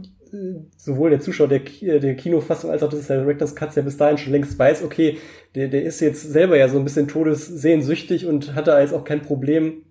sowohl 0.77 1.09
der 1.09 1.19
Zuschauer 1.19 1.47
der, 1.47 1.61
der 1.99 2.15
Kinofassung 2.15 2.71
als 2.71 2.83
auch 2.83 2.89
des 2.89 3.07
Directors 3.07 3.55
Cuts 3.55 3.75
ja 3.75 3.81
bis 3.81 3.97
dahin 3.97 4.17
schon 4.17 4.33
längst 4.33 4.57
weiß, 4.57 4.83
okay, 4.83 5.17
der, 5.55 5.67
der 5.67 5.83
ist 5.83 5.99
jetzt 5.99 6.21
selber 6.21 6.57
ja 6.57 6.67
so 6.69 6.77
ein 6.77 6.83
bisschen 6.83 7.07
todessehnsüchtig 7.07 8.25
und 8.25 8.55
hatte 8.55 8.71
jetzt 8.71 8.93
auch 8.93 9.03
kein 9.03 9.21
Problem, 9.21 9.83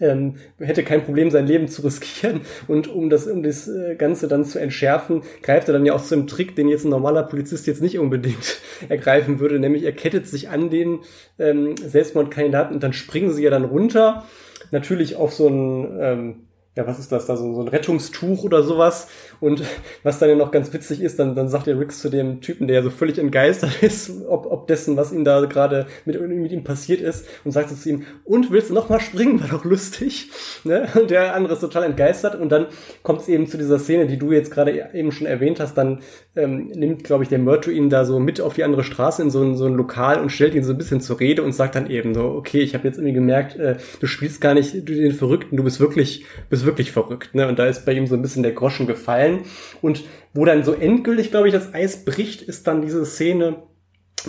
ähm, 0.00 0.36
hätte 0.58 0.82
kein 0.82 1.04
Problem, 1.04 1.30
sein 1.30 1.46
Leben 1.46 1.68
zu 1.68 1.82
riskieren. 1.82 2.40
Und 2.66 2.88
um 2.88 3.10
das, 3.10 3.26
um 3.26 3.42
das 3.42 3.68
äh, 3.68 3.94
Ganze 3.96 4.28
dann 4.28 4.44
zu 4.44 4.58
entschärfen, 4.58 5.22
greift 5.42 5.68
er 5.68 5.74
dann 5.74 5.86
ja 5.86 5.94
auch 5.94 6.02
zu 6.02 6.14
einem 6.14 6.26
Trick, 6.26 6.56
den 6.56 6.68
jetzt 6.68 6.84
ein 6.84 6.90
normaler 6.90 7.22
Polizist 7.22 7.66
jetzt 7.66 7.82
nicht 7.82 7.98
unbedingt 7.98 8.60
ergreifen 8.88 9.40
würde, 9.40 9.58
nämlich 9.58 9.84
er 9.84 9.92
kettet 9.92 10.26
sich 10.26 10.48
an 10.48 10.70
den 10.70 11.00
ähm, 11.38 11.76
Selbstmordkandidaten 11.76 12.74
und 12.74 12.82
dann 12.82 12.92
springen 12.92 13.32
sie 13.32 13.42
ja 13.42 13.50
dann 13.50 13.64
runter. 13.64 14.24
Natürlich 14.70 15.16
auf 15.16 15.32
so 15.32 15.48
ein 15.48 15.98
ähm, 16.00 16.34
ja, 16.76 16.86
was 16.86 17.00
ist 17.00 17.10
das 17.10 17.26
da, 17.26 17.36
so, 17.36 17.52
so 17.52 17.60
ein 17.60 17.68
Rettungstuch 17.68 18.44
oder 18.44 18.62
sowas. 18.62 19.08
Und 19.40 19.62
was 20.04 20.20
dann 20.20 20.28
ja 20.28 20.36
noch 20.36 20.52
ganz 20.52 20.72
witzig 20.72 21.00
ist, 21.00 21.18
dann, 21.18 21.34
dann 21.34 21.48
sagt 21.48 21.66
der 21.66 21.80
Rix 21.80 22.00
zu 22.00 22.10
dem 22.10 22.40
Typen, 22.40 22.68
der 22.68 22.76
ja 22.76 22.82
so 22.82 22.90
völlig 22.90 23.18
entgeistert 23.18 23.72
ist, 23.82 24.12
ob, 24.28 24.46
ob 24.46 24.68
dessen, 24.68 24.96
was 24.96 25.10
ihm 25.10 25.24
da 25.24 25.44
gerade 25.46 25.86
mit, 26.04 26.20
mit 26.20 26.52
ihm 26.52 26.62
passiert 26.62 27.00
ist, 27.00 27.26
und 27.44 27.50
sagt 27.50 27.70
so 27.70 27.74
zu 27.74 27.88
ihm, 27.88 28.04
und 28.24 28.52
willst 28.52 28.70
du 28.70 28.74
noch 28.74 28.88
mal 28.88 29.00
springen? 29.00 29.40
War 29.40 29.48
doch 29.48 29.64
lustig. 29.64 30.30
Ne? 30.62 30.86
Und 30.94 31.10
der 31.10 31.34
andere 31.34 31.54
ist 31.54 31.60
total 31.60 31.84
entgeistert. 31.84 32.34
Und 32.34 32.50
dann 32.50 32.66
kommt 33.02 33.22
es 33.22 33.28
eben 33.28 33.46
zu 33.46 33.56
dieser 33.56 33.78
Szene, 33.78 34.06
die 34.06 34.18
du 34.18 34.30
jetzt 34.30 34.50
gerade 34.50 34.90
eben 34.92 35.10
schon 35.10 35.26
erwähnt 35.26 35.58
hast. 35.58 35.74
Dann 35.74 36.00
ähm, 36.36 36.66
nimmt, 36.66 37.02
glaube 37.02 37.22
ich, 37.22 37.30
der 37.30 37.38
Murto 37.38 37.70
ihn 37.70 37.88
da 37.88 38.04
so 38.04 38.20
mit 38.20 38.42
auf 38.42 38.54
die 38.54 38.64
andere 38.64 38.84
Straße 38.84 39.22
in 39.22 39.30
so 39.30 39.42
ein, 39.42 39.56
so 39.56 39.64
ein 39.64 39.72
Lokal 39.72 40.20
und 40.20 40.30
stellt 40.30 40.54
ihn 40.54 40.62
so 40.62 40.72
ein 40.72 40.78
bisschen 40.78 41.00
zur 41.00 41.18
Rede 41.18 41.42
und 41.42 41.52
sagt 41.52 41.76
dann 41.76 41.88
eben 41.88 42.14
so, 42.14 42.24
okay, 42.24 42.60
ich 42.60 42.74
habe 42.74 42.86
jetzt 42.86 42.98
irgendwie 42.98 43.14
gemerkt, 43.14 43.56
äh, 43.56 43.76
du 44.00 44.06
spielst 44.06 44.42
gar 44.42 44.52
nicht 44.52 44.86
den 44.86 45.12
Verrückten, 45.12 45.56
du 45.56 45.64
bist 45.64 45.80
wirklich, 45.80 46.26
bist 46.50 46.59
wirklich 46.64 46.92
verrückt. 46.92 47.34
Ne? 47.34 47.48
Und 47.48 47.58
da 47.58 47.66
ist 47.66 47.84
bei 47.84 47.92
ihm 47.92 48.06
so 48.06 48.14
ein 48.14 48.22
bisschen 48.22 48.42
der 48.42 48.52
Groschen 48.52 48.86
gefallen. 48.86 49.40
Und 49.82 50.04
wo 50.34 50.44
dann 50.44 50.64
so 50.64 50.72
endgültig, 50.72 51.30
glaube 51.30 51.48
ich, 51.48 51.54
das 51.54 51.74
Eis 51.74 52.04
bricht, 52.04 52.42
ist 52.42 52.66
dann 52.66 52.82
diese 52.82 53.04
Szene, 53.04 53.62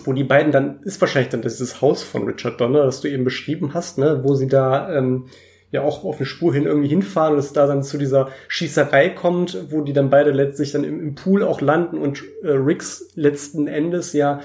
wo 0.03 0.13
die 0.13 0.23
beiden 0.23 0.51
dann, 0.51 0.81
ist 0.83 1.01
wahrscheinlich 1.01 1.29
dann 1.29 1.41
dieses 1.41 1.81
Haus 1.81 2.03
von 2.03 2.23
Richard 2.23 2.59
Donner, 2.59 2.83
das 2.83 3.01
du 3.01 3.07
eben 3.07 3.23
beschrieben 3.23 3.73
hast, 3.73 3.97
ne? 3.97 4.21
wo 4.23 4.35
sie 4.35 4.47
da 4.47 4.95
ähm, 4.95 5.27
ja 5.71 5.81
auch 5.81 6.03
auf 6.03 6.17
eine 6.17 6.25
Spur 6.25 6.53
hin 6.53 6.65
irgendwie 6.65 6.89
hinfahren 6.89 7.33
und 7.33 7.39
es 7.39 7.53
da 7.53 7.67
dann 7.67 7.83
zu 7.83 7.97
dieser 7.97 8.29
Schießerei 8.47 9.09
kommt, 9.09 9.71
wo 9.71 9.81
die 9.81 9.93
dann 9.93 10.09
beide 10.09 10.31
letztlich 10.31 10.71
dann 10.71 10.83
im, 10.83 10.99
im 10.99 11.15
Pool 11.15 11.43
auch 11.43 11.61
landen 11.61 11.97
und 11.97 12.23
äh, 12.43 12.51
Ricks 12.51 13.11
letzten 13.15 13.67
Endes 13.67 14.13
ja 14.13 14.41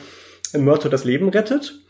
Murto 0.56 0.88
das 0.88 1.04
Leben 1.04 1.28
rettet. 1.28 1.80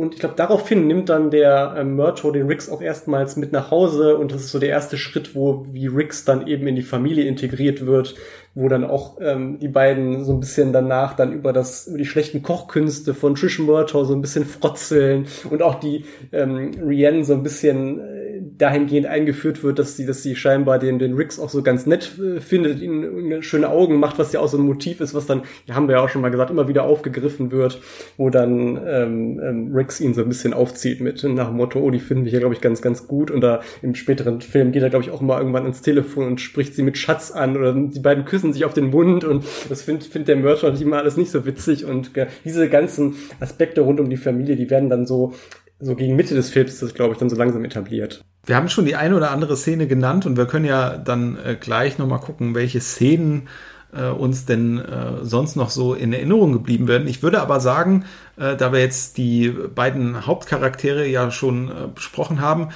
Und 0.00 0.14
ich 0.14 0.20
glaube, 0.20 0.34
daraufhin 0.34 0.86
nimmt 0.86 1.10
dann 1.10 1.30
der 1.30 1.74
äh, 1.76 1.84
Murto 1.84 2.30
den 2.30 2.46
Rix 2.46 2.70
auch 2.70 2.80
erstmals 2.80 3.36
mit 3.36 3.52
nach 3.52 3.70
Hause 3.70 4.16
und 4.16 4.32
das 4.32 4.44
ist 4.44 4.50
so 4.50 4.58
der 4.58 4.70
erste 4.70 4.96
Schritt, 4.96 5.34
wo 5.34 5.66
wie 5.72 5.88
Rix 5.88 6.24
dann 6.24 6.46
eben 6.46 6.66
in 6.66 6.74
die 6.74 6.80
Familie 6.80 7.26
integriert 7.26 7.84
wird, 7.84 8.14
wo 8.54 8.70
dann 8.70 8.84
auch 8.84 9.18
ähm, 9.20 9.58
die 9.58 9.68
beiden 9.68 10.24
so 10.24 10.32
ein 10.32 10.40
bisschen 10.40 10.72
danach 10.72 11.16
dann 11.16 11.34
über 11.34 11.52
das 11.52 11.86
über 11.86 11.98
die 11.98 12.06
schlechten 12.06 12.42
Kochkünste 12.42 13.12
von 13.12 13.34
Trish 13.34 13.58
Murto 13.58 14.02
so 14.04 14.14
ein 14.14 14.22
bisschen 14.22 14.46
frotzeln 14.46 15.26
und 15.50 15.60
auch 15.60 15.74
die 15.74 16.06
ähm, 16.32 16.70
Rianne 16.82 17.22
so 17.22 17.34
ein 17.34 17.42
bisschen 17.42 18.00
äh, 18.00 18.19
dahingehend 18.58 19.06
eingeführt 19.06 19.62
wird, 19.62 19.78
dass 19.78 19.96
sie, 19.96 20.06
dass 20.06 20.22
sie 20.22 20.36
scheinbar 20.36 20.78
den, 20.78 20.98
den 20.98 21.14
Riggs 21.14 21.38
auch 21.38 21.50
so 21.50 21.62
ganz 21.62 21.86
nett 21.86 22.18
äh, 22.18 22.40
findet, 22.40 22.80
ihn 22.80 23.42
schöne 23.42 23.68
Augen 23.68 23.98
macht, 23.98 24.18
was 24.18 24.32
ja 24.32 24.40
auch 24.40 24.48
so 24.48 24.58
ein 24.58 24.64
Motiv 24.64 25.00
ist, 25.00 25.14
was 25.14 25.26
dann, 25.26 25.42
ja, 25.66 25.74
haben 25.74 25.88
wir 25.88 25.96
ja 25.96 26.02
auch 26.02 26.08
schon 26.08 26.22
mal 26.22 26.30
gesagt, 26.30 26.50
immer 26.50 26.68
wieder 26.68 26.84
aufgegriffen 26.84 27.50
wird, 27.50 27.80
wo 28.16 28.30
dann 28.30 28.80
ähm, 28.86 29.40
ähm, 29.42 29.72
Riggs 29.74 30.00
ihn 30.00 30.14
so 30.14 30.22
ein 30.22 30.28
bisschen 30.28 30.54
aufzieht 30.54 31.00
mit 31.00 31.22
nach 31.24 31.48
dem 31.48 31.56
Motto, 31.56 31.80
oh, 31.80 31.90
die 31.90 32.00
finden 32.00 32.24
wir 32.24 32.30
hier, 32.30 32.40
glaube 32.40 32.54
ich, 32.54 32.60
ganz, 32.60 32.82
ganz 32.82 33.06
gut. 33.06 33.30
Und 33.30 33.40
da 33.40 33.60
im 33.82 33.94
späteren 33.94 34.40
Film 34.40 34.72
geht 34.72 34.82
er, 34.82 34.90
glaube 34.90 35.04
ich, 35.04 35.10
auch 35.10 35.20
mal 35.20 35.38
irgendwann 35.38 35.66
ins 35.66 35.82
Telefon 35.82 36.26
und 36.26 36.40
spricht 36.40 36.74
sie 36.74 36.82
mit 36.82 36.98
Schatz 36.98 37.30
an 37.30 37.56
oder 37.56 37.74
die 37.74 38.00
beiden 38.00 38.24
küssen 38.24 38.52
sich 38.52 38.64
auf 38.64 38.74
den 38.74 38.90
Mund 38.90 39.24
und 39.24 39.44
das 39.68 39.82
findet 39.82 40.04
find 40.04 40.28
der 40.28 40.36
Mörder 40.36 40.70
natürlich 40.70 40.82
immer 40.82 40.98
alles 40.98 41.16
nicht 41.16 41.30
so 41.30 41.46
witzig 41.46 41.84
und 41.84 42.16
äh, 42.16 42.26
diese 42.44 42.68
ganzen 42.68 43.16
Aspekte 43.40 43.82
rund 43.82 44.00
um 44.00 44.10
die 44.10 44.16
Familie, 44.16 44.56
die 44.56 44.70
werden 44.70 44.90
dann 44.90 45.06
so 45.06 45.32
so 45.80 45.96
gegen 45.96 46.14
Mitte 46.14 46.34
des 46.34 46.50
Films 46.50 46.74
ist 46.74 46.82
das, 46.82 46.94
glaube 46.94 47.14
ich, 47.14 47.18
dann 47.18 47.30
so 47.30 47.36
langsam 47.36 47.64
etabliert. 47.64 48.22
Wir 48.44 48.56
haben 48.56 48.68
schon 48.68 48.86
die 48.86 48.96
eine 48.96 49.16
oder 49.16 49.30
andere 49.30 49.56
Szene 49.56 49.86
genannt 49.86 50.26
und 50.26 50.36
wir 50.36 50.46
können 50.46 50.64
ja 50.64 50.96
dann 50.96 51.36
äh, 51.36 51.56
gleich 51.58 51.98
nochmal 51.98 52.20
gucken, 52.20 52.54
welche 52.54 52.80
Szenen 52.80 53.48
äh, 53.92 54.08
uns 54.08 54.46
denn 54.46 54.78
äh, 54.78 55.24
sonst 55.24 55.56
noch 55.56 55.70
so 55.70 55.94
in 55.94 56.12
Erinnerung 56.12 56.52
geblieben 56.52 56.88
werden. 56.88 57.08
Ich 57.08 57.22
würde 57.22 57.40
aber 57.42 57.60
sagen, 57.60 58.04
äh, 58.36 58.56
da 58.56 58.72
wir 58.72 58.80
jetzt 58.80 59.18
die 59.18 59.50
beiden 59.50 60.26
Hauptcharaktere 60.26 61.06
ja 61.06 61.30
schon 61.30 61.68
äh, 61.68 61.72
besprochen 61.94 62.40
haben, 62.40 62.68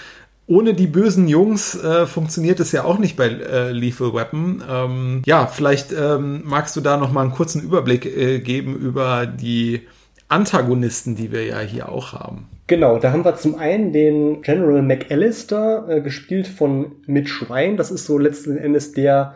ohne 0.47 0.75
die 0.75 0.87
bösen 0.87 1.27
Jungs 1.27 1.75
äh, 1.75 2.07
funktioniert 2.07 2.61
es 2.61 2.73
ja 2.73 2.85
auch 2.85 2.99
nicht 2.99 3.17
bei 3.17 3.29
äh, 3.29 3.73
Lethal 3.73 4.13
Weapon. 4.13 4.63
Ähm, 4.69 5.23
ja, 5.25 5.47
vielleicht 5.47 5.93
ähm, 5.93 6.43
magst 6.45 6.77
du 6.77 6.83
da 6.83 6.99
noch 6.99 7.13
mal 7.13 7.23
einen 7.23 7.33
kurzen 7.33 7.63
Überblick 7.63 8.05
äh, 8.05 8.41
geben 8.41 8.77
über 8.77 9.25
die 9.25 9.87
Antagonisten, 10.29 11.17
die 11.17 11.33
wir 11.33 11.47
ja 11.47 11.61
hier 11.61 11.89
auch 11.89 12.13
haben. 12.13 12.49
Genau, 12.67 12.99
da 12.99 13.13
haben 13.13 13.25
wir 13.25 13.37
zum 13.37 13.57
einen 13.57 13.93
den 13.93 14.41
General 14.41 14.81
McAllister, 14.81 15.87
äh, 15.89 16.01
gespielt 16.01 16.47
von 16.47 16.97
Mitch 17.07 17.45
Ryan. 17.51 17.77
Das 17.77 17.91
ist 17.91 18.07
so 18.07 18.17
letzten 18.17 18.57
Endes 18.57 18.93
der, 18.93 19.35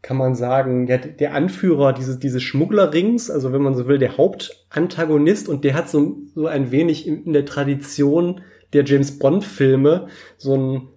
kann 0.00 0.16
man 0.16 0.34
sagen, 0.34 0.86
der, 0.86 0.98
der 0.98 1.34
Anführer 1.34 1.92
dieses, 1.92 2.18
dieses 2.18 2.42
Schmugglerrings, 2.42 3.30
also 3.30 3.52
wenn 3.52 3.60
man 3.60 3.74
so 3.74 3.88
will, 3.88 3.98
der 3.98 4.16
Hauptantagonist 4.16 5.48
und 5.48 5.64
der 5.64 5.74
hat 5.74 5.90
so, 5.90 6.16
so 6.34 6.46
ein 6.46 6.70
wenig 6.70 7.06
in, 7.06 7.24
in 7.24 7.32
der 7.34 7.44
Tradition 7.44 8.40
der 8.72 8.84
James 8.84 9.18
Bond-Filme 9.18 10.06
so 10.38 10.54
einen 10.54 10.88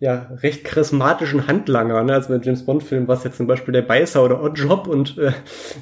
ja, 0.00 0.30
recht 0.42 0.64
charismatischen 0.64 1.46
Handlanger. 1.46 2.02
Ne? 2.02 2.12
Also 2.12 2.28
bei 2.28 2.44
James 2.44 2.66
Bond-Filmen 2.66 3.06
war 3.06 3.16
es 3.16 3.24
jetzt 3.24 3.36
zum 3.36 3.46
Beispiel 3.46 3.72
der 3.72 3.82
Beißer 3.82 4.24
oder 4.24 4.42
Oddjob 4.42 4.88
und 4.88 5.16
äh, 5.16 5.28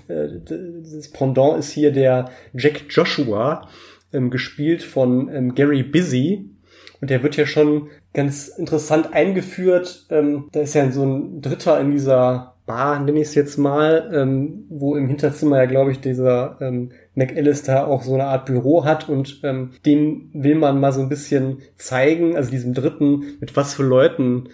äh, 0.08 0.40
das 0.44 1.10
Pendant 1.10 1.58
ist 1.58 1.70
hier 1.70 1.90
der 1.90 2.30
Jack 2.52 2.82
Joshua, 2.90 3.66
ähm, 4.12 4.30
gespielt 4.30 4.82
von 4.82 5.28
ähm, 5.28 5.54
Gary 5.54 5.82
Busy. 5.82 6.50
Und 7.00 7.10
der 7.10 7.22
wird 7.22 7.36
ja 7.36 7.46
schon 7.46 7.88
ganz 8.14 8.48
interessant 8.48 9.12
eingeführt. 9.12 10.06
Ähm, 10.10 10.48
da 10.52 10.60
ist 10.60 10.74
ja 10.74 10.90
so 10.90 11.04
ein 11.04 11.40
Dritter 11.40 11.80
in 11.80 11.90
dieser 11.90 12.52
Bar, 12.64 13.00
nenne 13.00 13.18
ich 13.18 13.28
es 13.28 13.34
jetzt 13.34 13.58
mal, 13.58 14.10
ähm, 14.14 14.66
wo 14.68 14.94
im 14.94 15.08
Hinterzimmer 15.08 15.58
ja, 15.58 15.66
glaube 15.66 15.90
ich, 15.90 16.00
dieser 16.00 16.58
ähm, 16.60 16.92
McAllister 17.14 17.88
auch 17.88 18.02
so 18.02 18.14
eine 18.14 18.26
Art 18.26 18.46
Büro 18.46 18.84
hat 18.84 19.08
und 19.08 19.40
ähm, 19.42 19.72
dem 19.84 20.30
will 20.32 20.54
man 20.54 20.78
mal 20.78 20.92
so 20.92 21.00
ein 21.00 21.08
bisschen 21.08 21.58
zeigen, 21.76 22.36
also 22.36 22.52
diesem 22.52 22.72
Dritten, 22.72 23.36
mit 23.40 23.56
was 23.56 23.74
für 23.74 23.82
Leuten 23.82 24.48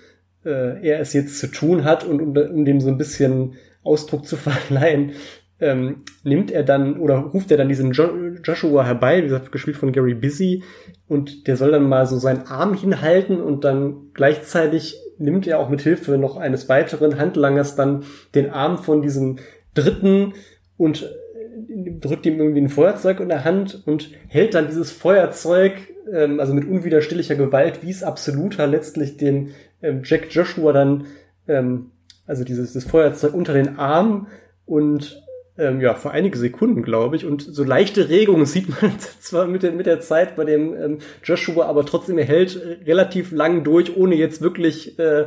äh, 0.45 0.81
er 0.87 1.01
es 1.01 1.13
jetzt 1.13 1.39
zu 1.39 1.49
tun 1.49 1.85
hat 1.85 2.05
und 2.05 2.21
um, 2.21 2.35
um 2.35 2.65
dem 2.65 2.81
so 2.81 2.89
ein 2.89 2.99
bisschen 2.99 3.57
Ausdruck 3.85 4.27
zu 4.27 4.37
verleihen, 4.39 5.13
ähm, 5.61 6.03
nimmt 6.23 6.51
er 6.51 6.63
dann 6.63 6.99
oder 6.99 7.17
ruft 7.17 7.51
er 7.51 7.57
dann 7.57 7.69
diesen 7.69 7.93
jo 7.93 8.09
Joshua 8.45 8.85
herbei, 8.85 9.19
wie 9.19 9.29
gesagt, 9.29 9.53
gespielt 9.53 9.77
von 9.77 9.93
Gary 9.93 10.15
Busy, 10.15 10.63
und 11.09 11.47
der 11.47 11.57
soll 11.57 11.73
dann 11.73 11.89
mal 11.89 12.07
so 12.07 12.19
seinen 12.19 12.47
Arm 12.47 12.75
hinhalten 12.75 13.41
und 13.41 13.65
dann 13.65 14.13
gleichzeitig 14.15 14.97
nimmt 15.19 15.47
er 15.47 15.59
auch 15.59 15.69
mit 15.69 15.81
Hilfe 15.81 16.17
noch 16.17 16.37
eines 16.37 16.69
weiteren 16.69 17.19
Handlangers 17.19 17.75
dann 17.75 18.05
den 18.35 18.51
Arm 18.51 18.79
von 18.79 19.03
diesem 19.03 19.39
Dritten 19.75 20.35
und 20.77 21.03
äh, 21.03 21.91
drückt 21.99 22.27
ihm 22.27 22.39
irgendwie 22.39 22.61
ein 22.61 22.69
Feuerzeug 22.69 23.21
in 23.21 23.29
der 23.29 23.45
Hand 23.45 23.83
und 23.87 24.11
hält 24.29 24.55
dann 24.55 24.69
dieses 24.69 24.93
Feuerzeug, 24.93 25.73
ähm, 26.13 26.39
also 26.39 26.55
mit 26.55 26.69
unwiderstehlicher 26.69 27.35
Gewalt, 27.35 27.83
wie 27.83 27.91
es 27.91 28.05
absoluter 28.05 28.67
letztlich 28.69 29.17
den 29.17 29.51
ähm, 29.83 30.03
Jack 30.05 30.29
Joshua 30.31 30.73
dann, 30.73 31.07
ähm, 31.49 31.91
also 32.27 32.45
dieses 32.45 32.75
das 32.75 32.85
Feuerzeug 32.85 33.35
unter 33.35 33.55
den 33.55 33.77
Arm 33.79 34.29
und 34.67 35.23
ähm, 35.59 35.81
ja, 35.81 35.95
für 35.95 36.11
einige 36.11 36.39
Sekunden, 36.39 36.83
glaube 36.83 37.17
ich. 37.17 37.27
Und 37.27 37.43
so 37.43 37.65
leichte 37.65 38.09
Regungen 38.09 38.47
sieht 38.47 38.69
man 38.69 38.93
zwar 39.21 39.47
mit 39.47 39.63
der, 39.63 39.73
mit 39.73 39.87
der 39.87 40.01
Zeit 40.01 40.37
bei 40.37 40.45
dem 40.45 40.75
ähm, 40.75 40.99
Joshua, 41.23 41.67
aber 41.67 41.85
trotzdem, 41.85 42.19
er 42.19 42.25
hält 42.25 42.61
relativ 42.87 43.33
lang 43.33 43.65
durch, 43.65 43.97
ohne 43.97 44.15
jetzt 44.15 44.41
wirklich 44.41 44.99
äh, 44.99 45.27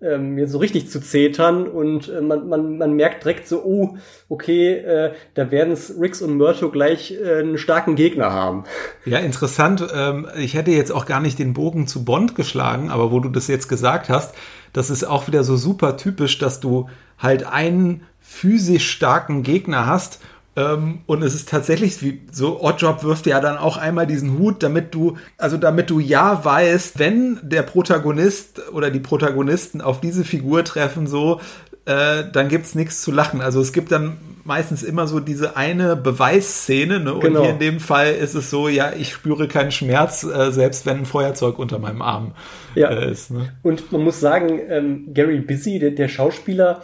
ähm, 0.00 0.46
so 0.46 0.58
richtig 0.58 0.88
zu 0.88 1.00
zetern 1.00 1.66
und 1.66 2.08
äh, 2.08 2.20
man, 2.20 2.48
man, 2.48 2.78
man 2.78 2.94
merkt 2.94 3.24
direkt 3.24 3.48
so, 3.48 3.64
oh, 3.64 3.96
okay, 4.28 4.74
äh, 4.74 5.12
da 5.34 5.50
werden 5.50 5.72
es 5.72 6.00
Rix 6.00 6.22
und 6.22 6.36
Murto 6.36 6.70
gleich 6.70 7.12
äh, 7.12 7.40
einen 7.40 7.58
starken 7.58 7.96
Gegner 7.96 8.32
haben. 8.32 8.64
Ja, 9.04 9.18
interessant. 9.18 9.84
Ähm, 9.92 10.28
ich 10.36 10.54
hätte 10.54 10.70
jetzt 10.70 10.92
auch 10.92 11.06
gar 11.06 11.20
nicht 11.20 11.38
den 11.38 11.52
Bogen 11.52 11.88
zu 11.88 12.04
Bond 12.04 12.36
geschlagen, 12.36 12.90
aber 12.90 13.10
wo 13.10 13.18
du 13.18 13.28
das 13.28 13.48
jetzt 13.48 13.68
gesagt 13.68 14.08
hast, 14.08 14.34
das 14.72 14.90
ist 14.90 15.04
auch 15.04 15.26
wieder 15.26 15.44
so 15.44 15.56
super 15.56 15.96
typisch, 15.96 16.38
dass 16.38 16.60
du 16.60 16.88
halt 17.18 17.44
einen 17.44 18.02
physisch 18.20 18.90
starken 18.90 19.42
Gegner 19.42 19.86
hast. 19.86 20.20
Ähm, 20.56 21.00
und 21.06 21.22
es 21.22 21.34
ist 21.34 21.48
tatsächlich 21.48 22.02
wie 22.02 22.22
so, 22.30 22.60
Oddjob 22.62 23.04
wirft 23.04 23.26
ja 23.26 23.40
dann 23.40 23.56
auch 23.58 23.76
einmal 23.76 24.06
diesen 24.06 24.38
Hut, 24.38 24.62
damit 24.62 24.94
du, 24.94 25.16
also 25.36 25.56
damit 25.56 25.90
du 25.90 26.00
ja 26.00 26.44
weißt, 26.44 26.98
wenn 26.98 27.38
der 27.42 27.62
Protagonist 27.62 28.60
oder 28.72 28.90
die 28.90 29.00
Protagonisten 29.00 29.80
auf 29.80 30.00
diese 30.00 30.24
Figur 30.24 30.64
treffen, 30.64 31.06
so, 31.06 31.40
äh, 31.84 32.24
dann 32.32 32.48
gibt's 32.48 32.74
nichts 32.74 33.02
zu 33.02 33.10
lachen. 33.10 33.40
Also 33.40 33.60
es 33.60 33.72
gibt 33.72 33.92
dann 33.92 34.18
meistens 34.48 34.82
immer 34.82 35.06
so 35.06 35.20
diese 35.20 35.56
eine 35.56 35.94
Beweisszene, 35.94 36.98
ne? 36.98 37.14
Und 37.14 37.20
genau. 37.20 37.42
hier 37.42 37.50
in 37.50 37.58
dem 37.58 37.80
Fall 37.80 38.12
ist 38.12 38.34
es 38.34 38.48
so, 38.50 38.68
ja, 38.68 38.92
ich 38.98 39.12
spüre 39.12 39.46
keinen 39.46 39.70
Schmerz, 39.70 40.24
äh, 40.24 40.50
selbst 40.50 40.86
wenn 40.86 40.98
ein 40.98 41.06
Feuerzeug 41.06 41.58
unter 41.58 41.78
meinem 41.78 42.00
Arm 42.00 42.32
ja. 42.74 42.88
äh, 42.88 43.10
ist. 43.10 43.30
Ne? 43.30 43.52
Und 43.62 43.92
man 43.92 44.02
muss 44.02 44.20
sagen, 44.20 44.58
ähm, 44.68 45.08
Gary 45.12 45.40
Busy, 45.40 45.78
der, 45.78 45.90
der 45.90 46.08
Schauspieler, 46.08 46.82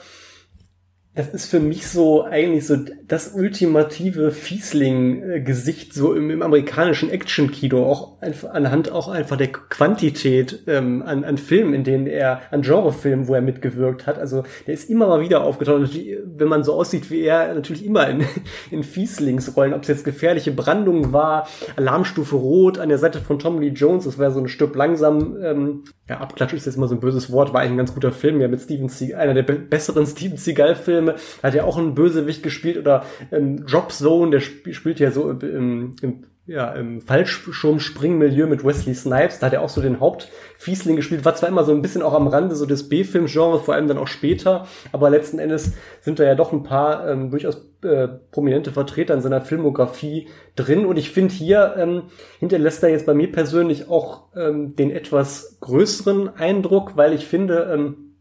das 1.16 1.28
ist 1.28 1.46
für 1.46 1.60
mich 1.60 1.86
so 1.86 2.24
eigentlich 2.24 2.66
so 2.66 2.76
das 3.06 3.34
ultimative 3.34 4.32
Fiesling-Gesicht 4.32 5.94
so 5.94 6.12
im, 6.12 6.30
im 6.30 6.42
amerikanischen 6.42 7.08
Action-Kino, 7.08 7.84
auch 7.84 8.20
einfach, 8.20 8.50
anhand 8.50 8.90
auch 8.90 9.06
einfach 9.06 9.36
der 9.36 9.52
Quantität 9.52 10.64
ähm, 10.66 11.02
an, 11.02 11.22
an 11.22 11.38
Filmen, 11.38 11.72
in 11.72 11.84
denen 11.84 12.06
er, 12.08 12.40
an 12.50 12.62
Genrefilmen, 12.62 13.28
wo 13.28 13.34
er 13.34 13.42
mitgewirkt 13.42 14.08
hat. 14.08 14.18
Also 14.18 14.42
der 14.66 14.74
ist 14.74 14.90
immer 14.90 15.06
mal 15.06 15.20
wieder 15.20 15.44
aufgetaucht. 15.44 15.96
Wenn 16.24 16.48
man 16.48 16.64
so 16.64 16.74
aussieht 16.74 17.10
wie 17.12 17.22
er, 17.22 17.54
natürlich 17.54 17.86
immer 17.86 18.08
in, 18.08 18.24
in 18.72 18.82
Fieslingsrollen, 18.82 19.72
ob 19.72 19.82
es 19.82 19.88
jetzt 19.88 20.04
gefährliche 20.04 20.50
Brandung 20.50 21.12
war, 21.12 21.46
Alarmstufe 21.76 22.34
Rot 22.34 22.78
an 22.78 22.88
der 22.88 22.98
Seite 22.98 23.20
von 23.20 23.38
Tom 23.38 23.60
Lee 23.60 23.68
Jones, 23.68 24.04
das 24.04 24.18
wäre 24.18 24.32
so 24.32 24.40
ein 24.40 24.48
Stück 24.48 24.74
langsam, 24.74 25.36
ähm, 25.40 25.84
ja, 26.08 26.18
Abklatsch 26.18 26.54
ist 26.54 26.66
jetzt 26.66 26.76
mal 26.76 26.88
so 26.88 26.96
ein 26.96 27.00
böses 27.00 27.30
Wort, 27.30 27.52
war 27.52 27.60
eigentlich 27.60 27.72
ein 27.72 27.78
ganz 27.78 27.94
guter 27.94 28.12
Film, 28.12 28.40
ja, 28.40 28.48
mit 28.48 28.60
Steven 28.60 28.88
Seagal, 28.88 29.20
einer 29.20 29.34
der 29.34 29.44
be 29.44 29.54
besseren 29.54 30.06
Steven 30.06 30.36
Seagal-Filme 30.36 31.03
Filme, 31.04 31.20
hat 31.42 31.54
ja 31.54 31.64
auch 31.64 31.78
einen 31.78 31.94
Bösewicht 31.94 32.42
gespielt 32.42 32.78
oder 32.78 33.04
ähm, 33.30 33.66
Drop 33.66 33.92
Zone, 33.92 34.30
der 34.30 34.40
sp 34.40 34.72
spielt 34.72 35.00
ja 35.00 35.10
so 35.10 35.30
im, 35.30 35.96
im 36.00 36.24
ja, 36.46 36.72
im 36.72 37.00
Fallschirmspringmilieu 37.00 38.46
mit 38.46 38.62
Wesley 38.62 38.94
Snipes, 38.94 39.38
da 39.38 39.46
hat 39.46 39.54
er 39.54 39.62
auch 39.62 39.70
so 39.70 39.80
den 39.80 39.98
Hauptfiesling 39.98 40.94
gespielt, 40.94 41.24
war 41.24 41.34
zwar 41.34 41.48
immer 41.48 41.64
so 41.64 41.72
ein 41.72 41.80
bisschen 41.80 42.02
auch 42.02 42.12
am 42.12 42.26
Rande 42.26 42.54
so 42.54 42.66
des 42.66 42.90
B-Film-Genres, 42.90 43.62
vor 43.62 43.72
allem 43.72 43.88
dann 43.88 43.96
auch 43.96 44.08
später, 44.08 44.66
aber 44.92 45.08
letzten 45.08 45.38
Endes 45.38 45.72
sind 46.02 46.18
da 46.18 46.24
ja 46.24 46.34
doch 46.34 46.52
ein 46.52 46.62
paar 46.62 47.08
ähm, 47.08 47.30
durchaus 47.30 47.66
äh, 47.82 48.08
prominente 48.30 48.72
Vertreter 48.72 49.14
in 49.14 49.22
seiner 49.22 49.40
Filmografie 49.40 50.28
drin. 50.54 50.84
Und 50.84 50.98
ich 50.98 51.12
finde 51.12 51.32
hier 51.32 51.76
ähm, 51.78 52.02
hinterlässt 52.40 52.82
er 52.82 52.90
jetzt 52.90 53.06
bei 53.06 53.14
mir 53.14 53.32
persönlich 53.32 53.88
auch 53.88 54.24
ähm, 54.36 54.76
den 54.76 54.90
etwas 54.90 55.56
größeren 55.60 56.36
Eindruck, 56.36 56.94
weil 56.98 57.14
ich 57.14 57.26
finde, 57.26 57.70
ähm, 57.72 58.13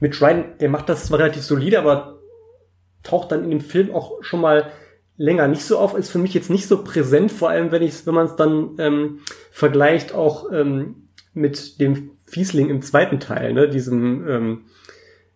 mit 0.00 0.20
Ryan, 0.20 0.44
der 0.60 0.68
macht 0.68 0.88
das 0.88 1.06
zwar 1.06 1.18
relativ 1.18 1.42
solide, 1.42 1.78
aber 1.78 2.18
taucht 3.02 3.32
dann 3.32 3.44
in 3.44 3.50
dem 3.50 3.60
Film 3.60 3.94
auch 3.94 4.22
schon 4.22 4.40
mal 4.40 4.70
länger 5.16 5.48
nicht 5.48 5.64
so 5.64 5.78
auf, 5.78 5.96
ist 5.96 6.10
für 6.10 6.18
mich 6.18 6.32
jetzt 6.32 6.50
nicht 6.50 6.66
so 6.66 6.82
präsent, 6.82 7.30
vor 7.30 7.50
allem 7.50 7.70
wenn 7.72 7.82
ich 7.82 8.06
wenn 8.06 8.14
man 8.14 8.26
es 8.26 8.36
dann 8.36 8.76
ähm, 8.78 9.20
vergleicht 9.50 10.14
auch 10.14 10.50
ähm, 10.50 11.08
mit 11.34 11.80
dem 11.80 12.12
Fiesling 12.26 12.70
im 12.70 12.80
zweiten 12.80 13.20
Teil, 13.20 13.52
ne, 13.52 13.68
diesem 13.68 14.28
ähm, 14.28 14.64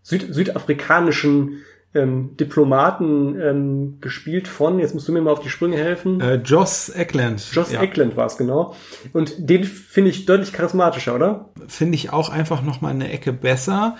Süd 0.02 0.32
südafrikanischen 0.34 1.62
ähm, 1.94 2.36
Diplomaten 2.36 3.40
ähm, 3.40 3.98
gespielt 4.00 4.48
von, 4.48 4.78
jetzt 4.78 4.94
musst 4.94 5.06
du 5.08 5.12
mir 5.12 5.20
mal 5.20 5.30
auf 5.32 5.40
die 5.40 5.48
Sprünge 5.48 5.76
helfen. 5.76 6.20
Äh, 6.20 6.36
Joss 6.36 6.88
Eckland. 6.88 7.44
Joss 7.52 7.72
ja. 7.72 7.82
Eckland 7.82 8.16
war 8.16 8.26
es, 8.26 8.36
genau. 8.36 8.74
Und 9.12 9.34
den 9.38 9.64
finde 9.64 10.10
ich 10.10 10.26
deutlich 10.26 10.52
charismatischer, 10.52 11.14
oder? 11.14 11.50
Finde 11.68 11.94
ich 11.94 12.12
auch 12.12 12.28
einfach 12.30 12.62
noch 12.62 12.80
mal 12.80 12.90
eine 12.90 13.10
Ecke 13.12 13.32
besser. 13.32 13.96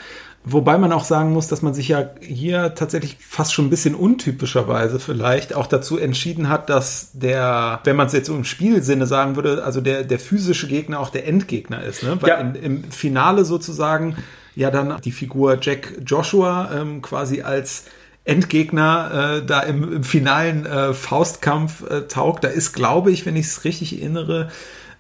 Wobei 0.46 0.76
man 0.76 0.92
auch 0.92 1.04
sagen 1.04 1.32
muss, 1.32 1.48
dass 1.48 1.62
man 1.62 1.72
sich 1.72 1.88
ja 1.88 2.10
hier 2.20 2.74
tatsächlich 2.74 3.16
fast 3.18 3.54
schon 3.54 3.64
ein 3.64 3.70
bisschen 3.70 3.94
untypischerweise 3.94 5.00
vielleicht 5.00 5.54
auch 5.54 5.66
dazu 5.66 5.96
entschieden 5.96 6.50
hat, 6.50 6.68
dass 6.68 7.12
der, 7.14 7.80
wenn 7.84 7.96
man 7.96 8.08
es 8.08 8.12
jetzt 8.12 8.28
im 8.28 8.44
Spielsinne 8.44 9.06
sagen 9.06 9.36
würde, 9.36 9.64
also 9.64 9.80
der, 9.80 10.04
der 10.04 10.18
physische 10.18 10.66
Gegner 10.66 11.00
auch 11.00 11.08
der 11.08 11.26
Endgegner 11.26 11.82
ist. 11.82 12.02
Ne? 12.02 12.18
Weil 12.20 12.28
Ja. 12.28 12.36
im, 12.40 12.54
im 12.56 12.84
Finale 12.84 13.46
sozusagen 13.46 14.16
ja 14.54 14.70
dann 14.70 15.00
die 15.02 15.12
Figur 15.12 15.58
Jack 15.60 15.94
Joshua 16.06 16.70
ähm, 16.74 17.02
quasi 17.02 17.42
als 17.42 17.84
Endgegner 18.24 19.40
äh, 19.42 19.46
da 19.46 19.60
im, 19.60 19.92
im 19.92 20.04
finalen 20.04 20.64
äh, 20.64 20.94
Faustkampf 20.94 21.88
äh, 21.88 22.02
taugt. 22.08 22.44
Da 22.44 22.48
ist, 22.48 22.72
glaube 22.72 23.10
ich, 23.10 23.26
wenn 23.26 23.36
ich 23.36 23.46
es 23.46 23.64
richtig 23.64 24.00
erinnere, 24.00 24.50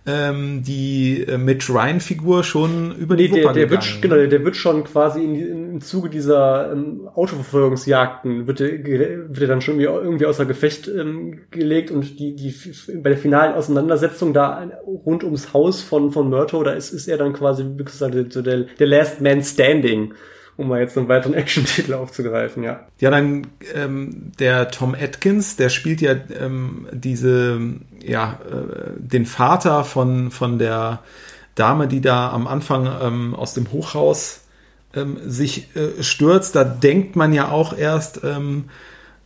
ähm, 0.06 0.62
die 0.62 1.24
äh, 1.26 1.38
Mitch 1.38 1.72
Ryan-Figur 1.72 2.44
schon 2.44 2.94
über 2.96 3.14
Nee, 3.16 3.28
die 3.28 3.32
Wupper 3.32 3.52
der, 3.54 3.66
der, 3.66 3.66
gegangen. 3.66 3.82
wird, 3.92 4.02
genau, 4.02 4.14
der, 4.16 4.26
der 4.26 4.44
wird 4.44 4.56
schon 4.56 4.84
quasi 4.84 5.22
in, 5.24 5.34
die- 5.34 5.42
im 5.44 5.80
Zuge 5.80 6.10
dieser 6.10 6.72
ähm, 6.72 7.08
Autoverfolgungsjagden 7.14 8.46
wird 8.46 8.60
der, 8.60 8.68
gere- 8.84 9.28
wird 9.28 9.40
er 9.40 9.46
dann 9.48 9.60
schon 9.60 9.80
irgendwie, 9.80 10.04
irgendwie 10.06 10.26
außer 10.26 10.44
Gefecht 10.46 10.88
ähm, 10.88 11.40
gelegt 11.50 11.90
und 11.90 12.18
die, 12.18 12.34
die 12.36 12.54
bei 13.02 13.10
der 13.10 13.18
finalen 13.18 13.54
Auseinandersetzung 13.54 14.32
da 14.34 14.70
rund 14.86 15.24
ums 15.24 15.52
Haus 15.54 15.80
von, 15.80 16.10
von 16.12 16.28
Murto, 16.28 16.62
da 16.62 16.72
ist, 16.72 16.92
ist 16.92 17.08
er 17.08 17.16
dann 17.16 17.32
quasi 17.32 17.64
wie 17.76 17.84
gesagt, 17.84 18.32
so 18.32 18.42
der, 18.42 18.60
der 18.78 18.86
Last 18.86 19.20
Man 19.20 19.42
Standing, 19.42 20.12
um 20.56 20.68
mal 20.68 20.80
jetzt 20.80 20.96
einen 20.96 21.08
weiteren 21.08 21.34
Action-Titel 21.34 21.94
aufzugreifen, 21.94 22.62
ja. 22.62 22.86
Ja, 22.98 23.10
dann 23.10 23.46
ähm, 23.74 24.32
der 24.38 24.70
Tom 24.70 24.94
Atkins, 24.94 25.56
der 25.56 25.68
spielt 25.68 26.00
ja 26.00 26.14
ähm, 26.40 26.86
diese, 26.92 27.60
ja, 28.02 28.38
äh, 28.48 28.90
den 28.96 29.26
Vater 29.26 29.84
von, 29.84 30.30
von 30.30 30.58
der 30.58 31.00
Dame, 31.54 31.88
die 31.88 32.00
da 32.00 32.30
am 32.30 32.46
Anfang 32.46 32.90
ähm, 33.00 33.34
aus 33.34 33.54
dem 33.54 33.70
Hochhaus 33.72 34.42
ähm, 34.94 35.18
sich 35.26 35.74
äh, 35.76 36.02
stürzt. 36.02 36.56
Da 36.56 36.64
denkt 36.64 37.16
man 37.16 37.32
ja 37.32 37.48
auch 37.50 37.76
erst, 37.76 38.22
ähm, 38.24 38.64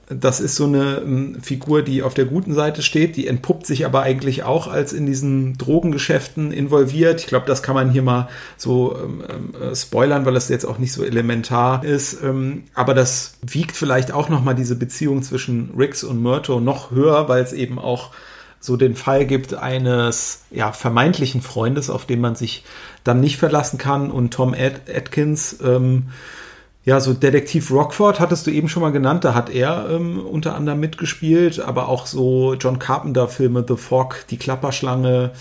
das 0.08 0.40
ist 0.40 0.56
so 0.56 0.64
eine 0.64 1.02
ähm, 1.04 1.36
Figur, 1.42 1.82
die 1.82 2.02
auf 2.02 2.14
der 2.14 2.24
guten 2.24 2.54
Seite 2.54 2.82
steht, 2.82 3.16
die 3.16 3.26
entpuppt 3.26 3.66
sich 3.66 3.84
aber 3.84 4.02
eigentlich 4.02 4.42
auch 4.42 4.66
als 4.66 4.92
in 4.92 5.04
diesen 5.04 5.58
Drogengeschäften 5.58 6.50
involviert. 6.50 7.20
Ich 7.20 7.26
glaube, 7.26 7.46
das 7.46 7.62
kann 7.62 7.74
man 7.74 7.90
hier 7.90 8.02
mal 8.02 8.28
so 8.56 8.96
ähm, 8.96 9.22
ähm, 9.28 9.62
äh, 9.62 9.76
spoilern, 9.76 10.24
weil 10.24 10.34
das 10.34 10.48
jetzt 10.48 10.64
auch 10.64 10.78
nicht 10.78 10.92
so 10.92 11.04
elementar 11.04 11.84
ist. 11.84 12.22
Ähm, 12.22 12.64
aber 12.74 12.94
das 12.94 13.34
wiegt 13.42 13.76
vielleicht 13.76 14.12
auch 14.12 14.30
nochmal 14.30 14.54
diese 14.54 14.76
Beziehung 14.76 15.22
zwischen 15.22 15.74
Rix 15.76 16.04
und 16.04 16.22
Murto 16.22 16.58
noch 16.58 16.90
höher, 16.90 17.28
weil 17.28 17.42
es 17.42 17.52
eben 17.52 17.78
auch 17.78 18.10
so 18.60 18.76
den 18.76 18.96
Fall 18.96 19.26
gibt 19.26 19.54
eines 19.54 20.42
ja, 20.50 20.72
vermeintlichen 20.72 21.42
Freundes, 21.42 21.90
auf 21.90 22.06
den 22.06 22.20
man 22.20 22.34
sich 22.34 22.64
dann 23.04 23.20
nicht 23.20 23.36
verlassen 23.36 23.78
kann. 23.78 24.10
Und 24.10 24.32
Tom 24.32 24.54
Ad 24.54 24.80
Atkins, 24.92 25.58
ähm, 25.62 26.08
ja, 26.88 27.00
so 27.00 27.12
Detektiv 27.12 27.70
Rockford 27.70 28.18
hattest 28.18 28.46
du 28.46 28.50
eben 28.50 28.70
schon 28.70 28.80
mal 28.80 28.92
genannt, 28.92 29.22
da 29.22 29.34
hat 29.34 29.50
er 29.50 29.90
ähm, 29.90 30.24
unter 30.24 30.54
anderem 30.54 30.80
mitgespielt, 30.80 31.60
aber 31.60 31.86
auch 31.86 32.06
so 32.06 32.54
John 32.54 32.78
Carpenter-Filme, 32.78 33.62
The 33.68 33.76
Fog, 33.76 34.24
Die 34.30 34.38
Klapperschlange, 34.38 35.32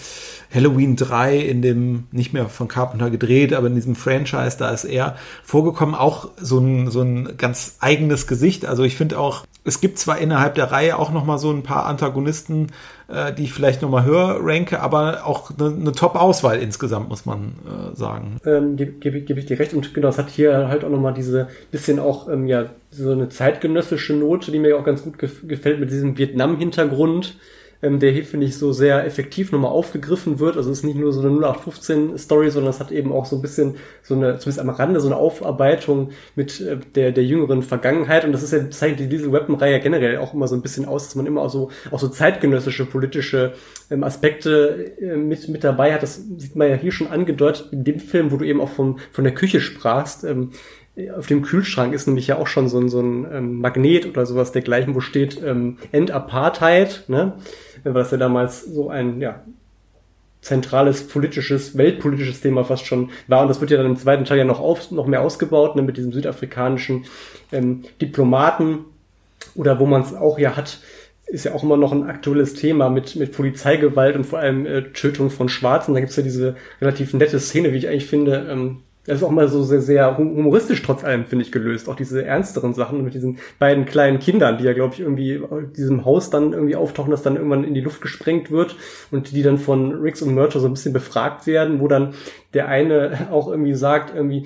Halloween 0.54 0.98
3 0.98 1.38
in 1.38 1.62
dem, 1.62 2.08
nicht 2.12 2.34
mehr 2.34 2.50
von 2.50 2.68
Carpenter 2.68 3.10
gedreht, 3.10 3.54
aber 3.54 3.68
in 3.68 3.76
diesem 3.76 3.96
Franchise, 3.96 4.58
da 4.58 4.72
ist 4.72 4.84
er 4.84 5.16
vorgekommen, 5.42 5.96
auch 5.96 6.32
so 6.36 6.60
ein, 6.60 6.92
so 6.92 7.02
ein 7.02 7.38
ganz 7.38 7.78
eigenes 7.80 8.28
Gesicht. 8.28 8.66
Also 8.66 8.84
ich 8.84 8.98
finde 8.98 9.18
auch, 9.18 9.46
es 9.64 9.80
gibt 9.80 10.00
zwar 10.00 10.18
innerhalb 10.18 10.56
der 10.56 10.70
Reihe 10.74 11.00
auch 11.00 11.12
noch 11.12 11.24
mal 11.24 11.38
so 11.38 11.50
ein 11.50 11.64
paar 11.64 11.86
Antagonisten, 11.86 12.74
äh, 13.08 13.34
die 13.34 13.44
ich 13.44 13.54
vielleicht 13.54 13.82
noch 13.82 13.90
mal 13.90 14.06
höher 14.06 14.38
ranke, 14.42 14.82
aber 14.82 15.26
auch 15.26 15.52
eine, 15.58 15.70
eine 15.70 15.92
Top-Auswahl 15.92 16.60
insgesamt, 16.60 17.10
muss 17.10 17.26
man 17.26 17.54
äh, 17.66 17.96
sagen. 17.96 18.38
ähm, 18.46 18.76
gebe 18.76 18.92
geb, 18.94 19.26
geb 19.26 19.38
ich 19.38 19.46
dir 19.46 19.60
recht. 19.60 19.74
Und 19.74 19.94
genau, 19.94 20.10
es 20.10 20.18
hat 20.18 20.30
hier 20.30 20.68
halt 20.68 20.84
auch 20.84 20.90
nochmal 20.90 21.14
diese 21.14 21.48
bisschen 21.72 22.00
auch, 22.00 22.30
ähm, 22.30 22.48
ja, 22.48 22.66
so 22.92 23.12
eine 23.12 23.30
zeitgenössische 23.30 24.14
Note, 24.14 24.52
die 24.52 24.60
mir 24.60 24.78
auch 24.78 24.84
ganz 24.84 25.04
gut 25.04 25.18
gef 25.18 25.48
gefällt 25.48 25.80
mit 25.80 25.92
diesem 25.92 26.18
Vietnam-Hintergrund, 26.18 27.38
ähm, 27.82 28.00
der 28.00 28.12
hier, 28.12 28.26
finde 28.26 28.46
ich, 28.46 28.58
so 28.58 28.74
sehr 28.74 29.06
effektiv 29.06 29.52
nochmal 29.52 29.72
aufgegriffen 29.72 30.40
wird. 30.40 30.58
Also 30.58 30.72
es 30.72 30.80
ist 30.80 30.84
nicht 30.84 30.98
nur 30.98 31.14
so 31.14 31.22
eine 31.22 31.30
0815-Story, 31.30 32.50
sondern 32.50 32.72
es 32.72 32.80
hat 32.80 32.92
eben 32.92 33.12
auch 33.12 33.26
so 33.26 33.36
ein 33.36 33.42
bisschen 33.42 33.76
so 34.04 34.16
eine, 34.16 34.40
zumindest 34.40 34.60
am 34.60 34.70
Rande, 34.70 35.00
so 35.00 35.08
eine 35.08 35.18
Aufarbeitung 35.18 36.10
mit 36.36 36.60
äh, 36.62 36.78
der, 36.96 37.12
der 37.12 37.24
jüngeren 37.24 37.62
Vergangenheit. 37.62 38.26
Und 38.26 38.32
das 38.32 38.44
ist 38.44 38.54
ja, 38.54 38.70
zeichnet 38.70 39.00
die 39.00 39.10
Diesel 39.10 39.32
Weapon-Reihe 39.32 39.80
generell 39.80 40.18
auch 40.18 40.34
immer 40.34 40.48
so 40.48 40.56
ein 40.56 40.62
bisschen 40.62 40.86
aus, 40.86 41.06
dass 41.06 41.16
man 41.16 41.26
immer 41.26 41.42
auch 41.42 41.50
so, 41.50 41.70
auch 41.92 42.00
so 42.00 42.08
zeitgenössische 42.08 42.86
politische 42.86 43.54
ähm, 43.90 44.04
Aspekte 44.04 44.94
äh, 45.00 45.16
mit, 45.18 45.48
mit 45.50 45.64
dabei 45.64 45.94
hat. 45.94 46.04
Das 46.04 46.16
sieht 46.38 46.56
man 46.56 46.70
ja 46.70 46.76
hier 46.76 46.92
schon 46.92 47.08
angedeutet 47.08 47.70
in 47.72 47.84
dem 47.84 48.00
Film, 48.00 48.32
wo 48.32 48.38
du 48.38 48.46
eben 48.46 48.62
auch 48.62 48.70
von, 48.70 49.00
von 49.12 49.24
der 49.24 49.34
Küche 49.34 49.62
sprachst. 49.62 50.24
Ähm, 50.24 50.52
auf 51.16 51.28
dem 51.28 51.44
Kühlschrank 51.44 51.94
ist 51.94 52.08
nämlich 52.08 52.28
ja 52.28 52.38
auch 52.38 52.48
schon 52.48 52.68
so 52.70 52.80
ein, 52.80 52.90
so 52.90 53.00
ein 53.00 53.28
ähm, 53.32 53.60
Magnet 53.60 54.08
oder 54.08 54.26
sowas 54.26 54.52
dergleichen, 54.52 54.96
wo 54.96 55.00
steht 55.00 55.42
ähm, 55.44 55.78
End 55.92 56.12
Apartheid, 56.12 57.04
ne? 57.08 57.34
Was 57.84 58.12
ja 58.12 58.18
damals 58.18 58.64
so 58.64 58.90
ein, 58.90 59.22
ja, 59.22 59.42
zentrales 60.42 61.08
politisches, 61.08 61.78
weltpolitisches 61.78 62.42
Thema 62.42 62.64
fast 62.64 62.86
schon 62.86 63.10
war. 63.28 63.42
Und 63.42 63.50
das 63.50 63.60
wird 63.60 63.72
ja 63.72 63.78
dann 63.78 63.88
im 63.88 63.98
zweiten 63.98 64.26
Teil 64.26 64.38
ja 64.38 64.46
noch, 64.46 64.60
auf, 64.60 64.92
noch 64.92 65.08
mehr 65.08 65.22
ausgebaut, 65.22 65.76
ne, 65.76 65.82
mit 65.82 65.98
diesem 65.98 66.14
südafrikanischen 66.14 67.06
ähm, 67.52 67.84
Diplomaten. 68.02 68.86
Oder 69.56 69.80
wo 69.80 69.86
man 69.86 70.02
es 70.02 70.14
auch 70.14 70.40
ja 70.40 70.56
hat, 70.56 70.80
ist 71.28 71.46
ja 71.46 71.54
auch 71.54 71.64
immer 71.64 71.78
noch 71.78 71.92
ein 71.92 72.08
aktuelles 72.08 72.54
Thema 72.54 72.90
mit, 72.90 73.16
mit 73.16 73.34
Polizeigewalt 73.34 74.16
und 74.16 74.24
vor 74.24 74.40
allem 74.40 74.66
äh, 74.66 74.84
Tötung 74.94 75.30
von 75.30 75.50
Schwarzen. 75.50 75.94
Da 75.94 76.00
gibt's 76.00 76.16
ja 76.16 76.24
diese 76.24 76.56
relativ 76.82 77.14
nette 77.14 77.40
Szene, 77.40 77.74
wie 77.74 77.78
ich 77.78 77.88
eigentlich 77.88 78.08
finde, 78.08 78.48
ähm, 78.50 78.78
das 79.08 79.18
ist 79.18 79.24
auch 79.24 79.32
mal 79.32 79.48
so 79.48 79.64
sehr, 79.64 79.82
sehr 79.82 80.18
humoristisch 80.18 80.84
trotz 80.84 81.04
allem, 81.04 81.26
finde 81.26 81.46
ich, 81.46 81.52
gelöst. 81.52 81.88
Auch 81.88 81.96
diese 81.96 82.26
ernsteren 82.26 82.74
Sachen 82.74 83.04
mit 83.04 83.14
diesen 83.14 83.40
beiden 83.58 83.86
kleinen 83.86 84.20
Kindern, 84.20 84.58
die 84.58 84.66
ja, 84.66 84.74
glaube 84.74 84.94
ich, 84.94 85.00
irgendwie 85.00 85.36
in 85.36 85.74
diesem 85.74 86.04
Haus 86.04 86.30
dann 86.30 86.52
irgendwie 86.52 86.76
auftauchen, 86.76 87.10
das 87.10 87.24
dann 87.24 87.38
irgendwann 87.38 87.64
in 87.64 87.74
die 87.74 87.82
Luft 87.82 88.02
gesprengt 88.02 88.52
wird 88.52 88.76
und 89.10 89.32
die 89.32 89.44
dann 89.44 89.58
von 89.58 89.94
Riggs 89.94 90.22
und 90.22 90.36
Murtaugh 90.36 90.60
so 90.60 90.68
ein 90.68 90.74
bisschen 90.74 90.94
befragt 90.94 91.48
werden, 91.48 91.80
wo 91.80 91.88
dann 91.88 92.16
der 92.54 92.68
eine 92.68 93.28
auch 93.32 93.48
irgendwie 93.48 93.76
sagt, 93.76 94.14
irgendwie, 94.14 94.46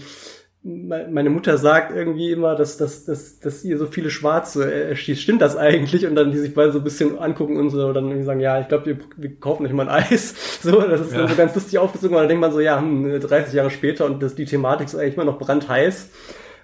meine 0.63 1.31
Mutter 1.31 1.57
sagt 1.57 1.91
irgendwie 1.95 2.31
immer, 2.31 2.55
dass, 2.55 2.77
dass, 2.77 3.03
dass, 3.05 3.39
dass 3.39 3.63
ihr 3.63 3.79
so 3.79 3.87
viele 3.87 4.11
Schwarze 4.11 4.71
erschießt. 4.71 5.19
Stimmt 5.19 5.41
das 5.41 5.57
eigentlich? 5.57 6.05
Und 6.05 6.13
dann 6.15 6.31
die 6.31 6.37
sich 6.37 6.53
beide 6.53 6.71
so 6.71 6.77
ein 6.77 6.83
bisschen 6.83 7.17
angucken 7.17 7.57
und 7.57 7.71
so 7.71 7.91
dann 7.93 8.05
irgendwie 8.09 8.25
sagen, 8.25 8.39
ja, 8.41 8.59
ich 8.61 8.67
glaube, 8.67 8.85
wir, 8.85 8.97
wir 9.17 9.35
kaufen 9.39 9.65
euch 9.65 9.73
mal 9.73 9.89
ein 9.89 10.03
Eis. 10.03 10.35
So, 10.61 10.79
das 10.81 11.01
ist 11.01 11.13
dann 11.13 11.21
Ja. 11.21 11.27
so 11.27 11.35
ganz 11.35 11.55
lustig 11.55 11.79
aufgezogen, 11.79 12.13
weil 12.15 12.21
dann 12.23 12.29
denkt 12.29 12.41
man 12.41 12.51
so, 12.51 12.59
ja, 12.59 12.79
hm, 12.79 13.19
30 13.19 13.55
Jahre 13.55 13.71
später 13.71 14.05
und 14.05 14.21
das, 14.21 14.35
die 14.35 14.45
Thematik 14.45 14.85
ist 14.87 14.95
eigentlich 14.95 15.15
immer 15.15 15.25
noch 15.25 15.39
brandheiß. 15.39 16.11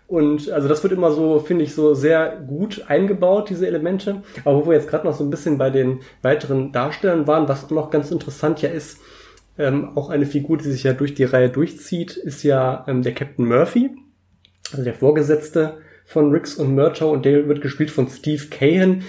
Und 0.08 0.52
also 0.52 0.68
das 0.68 0.84
wird 0.84 0.94
immer 0.94 1.12
so, 1.12 1.40
finde 1.40 1.64
ich, 1.66 1.74
so 1.74 1.96
sehr 1.96 2.38
gut 2.48 2.86
eingebaut, 2.88 3.50
diese 3.50 3.66
Elemente. 3.66 4.22
Aber 4.46 4.58
wo 4.64 4.70
wir 4.70 4.76
jetzt 4.78 4.90
gerade 4.90 5.08
noch 5.08 5.16
so 5.16 5.24
ein 5.24 5.32
bisschen 5.32 5.58
bei 5.58 5.72
den 5.72 6.02
weiteren 6.22 6.72
Darstellern 6.72 7.26
waren, 7.26 7.50
was 7.50 7.70
noch 7.72 7.90
ganz 7.90 8.12
interessant 8.12 8.62
ja 8.62 8.70
ist, 8.70 9.00
ähm, 9.58 9.96
auch 9.96 10.10
eine 10.10 10.26
Figur, 10.26 10.58
die 10.58 10.70
sich 10.72 10.84
ja 10.84 10.94
durch 10.94 11.14
die 11.14 11.24
Reihe 11.24 11.50
durchzieht, 11.50 12.18
ist 12.18 12.44
ja 12.44 12.86
ähm, 12.88 13.02
der 13.02 13.14
Captain 13.14 13.46
Murphy, 13.46 13.92
also 14.72 14.84
der 14.84 14.94
Vorgesetzte 14.94 15.78
von 16.06 16.32
Riggs 16.32 16.56
und 16.56 16.76
Murtaugh 16.76 17.12
und 17.12 17.26
der 17.26 17.48
wird 17.48 17.62
gespielt 17.62 17.92
von 17.92 18.08
Steve 18.08 18.44
Cahan. 18.50 19.04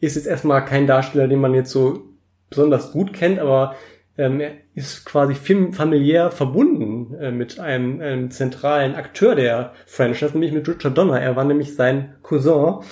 Ist 0.00 0.16
jetzt 0.16 0.26
erstmal 0.26 0.64
kein 0.64 0.86
Darsteller, 0.86 1.28
den 1.28 1.40
man 1.40 1.54
jetzt 1.54 1.70
so 1.70 2.02
besonders 2.50 2.92
gut 2.92 3.12
kennt, 3.12 3.38
aber 3.38 3.76
ähm, 4.18 4.40
er 4.40 4.50
ist 4.74 5.06
quasi 5.06 5.34
fam- 5.34 5.72
familiär 5.72 6.30
verbunden 6.30 7.14
äh, 7.14 7.30
mit 7.30 7.58
einem, 7.58 8.00
einem 8.00 8.30
zentralen 8.30 8.94
Akteur 8.94 9.34
der 9.34 9.72
Franchise, 9.86 10.32
nämlich 10.32 10.52
mit 10.52 10.68
Richard 10.68 10.98
Donner. 10.98 11.20
Er 11.20 11.36
war 11.36 11.44
nämlich 11.44 11.74
sein 11.74 12.14
Cousin 12.22 12.82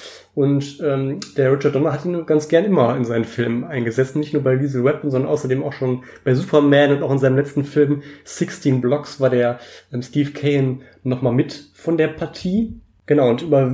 und 0.41 0.81
ähm, 0.83 1.21
der 1.37 1.53
Richard 1.53 1.75
Donner 1.75 1.93
hat 1.93 2.07
ihn 2.07 2.25
ganz 2.25 2.49
gern 2.49 2.65
immer 2.65 2.97
in 2.97 3.05
seinen 3.05 3.27
Filmen 3.27 3.63
eingesetzt, 3.63 4.17
nicht 4.17 4.33
nur 4.33 4.43
bei 4.43 4.55
Lethal 4.55 4.85
Weapon, 4.85 5.11
sondern 5.11 5.31
außerdem 5.31 5.63
auch 5.63 5.75
schon 5.75 6.05
bei 6.25 6.33
Superman 6.35 6.93
und 6.93 7.03
auch 7.03 7.13
in 7.13 7.19
seinem 7.19 7.37
letzten 7.37 7.65
Film 7.65 8.01
16 8.25 8.81
Blocks 8.81 9.21
war 9.21 9.29
der 9.29 9.59
ähm, 9.93 10.01
Steve 10.01 10.31
Cahan 10.31 10.81
nochmal 11.03 11.35
mit 11.35 11.53
von 11.75 11.99
der 11.99 12.09
Partie. 12.09 12.81
Genau, 13.05 13.29
und 13.29 13.43
über 13.43 13.71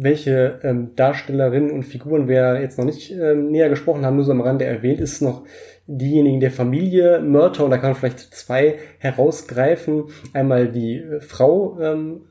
welche 0.00 0.58
ähm, 0.64 0.96
Darstellerinnen 0.96 1.70
und 1.70 1.84
Figuren 1.84 2.26
wir 2.26 2.60
jetzt 2.60 2.78
noch 2.78 2.84
nicht 2.84 3.12
ähm, 3.12 3.52
näher 3.52 3.68
gesprochen 3.68 4.04
haben, 4.04 4.16
nur 4.16 4.24
so 4.24 4.32
am 4.32 4.40
Rande 4.40 4.64
erwähnt, 4.64 5.00
ist 5.00 5.22
noch 5.22 5.44
diejenigen 5.86 6.40
der 6.40 6.50
Familie 6.50 7.20
Murtaugh, 7.20 7.66
und 7.66 7.70
da 7.70 7.78
kann 7.78 7.90
man 7.90 8.00
vielleicht 8.00 8.34
zwei 8.34 8.80
herausgreifen. 8.98 10.06
Einmal 10.32 10.66
die 10.66 10.96
äh, 10.96 11.20
Frau 11.20 11.78
ähm, 11.80 12.22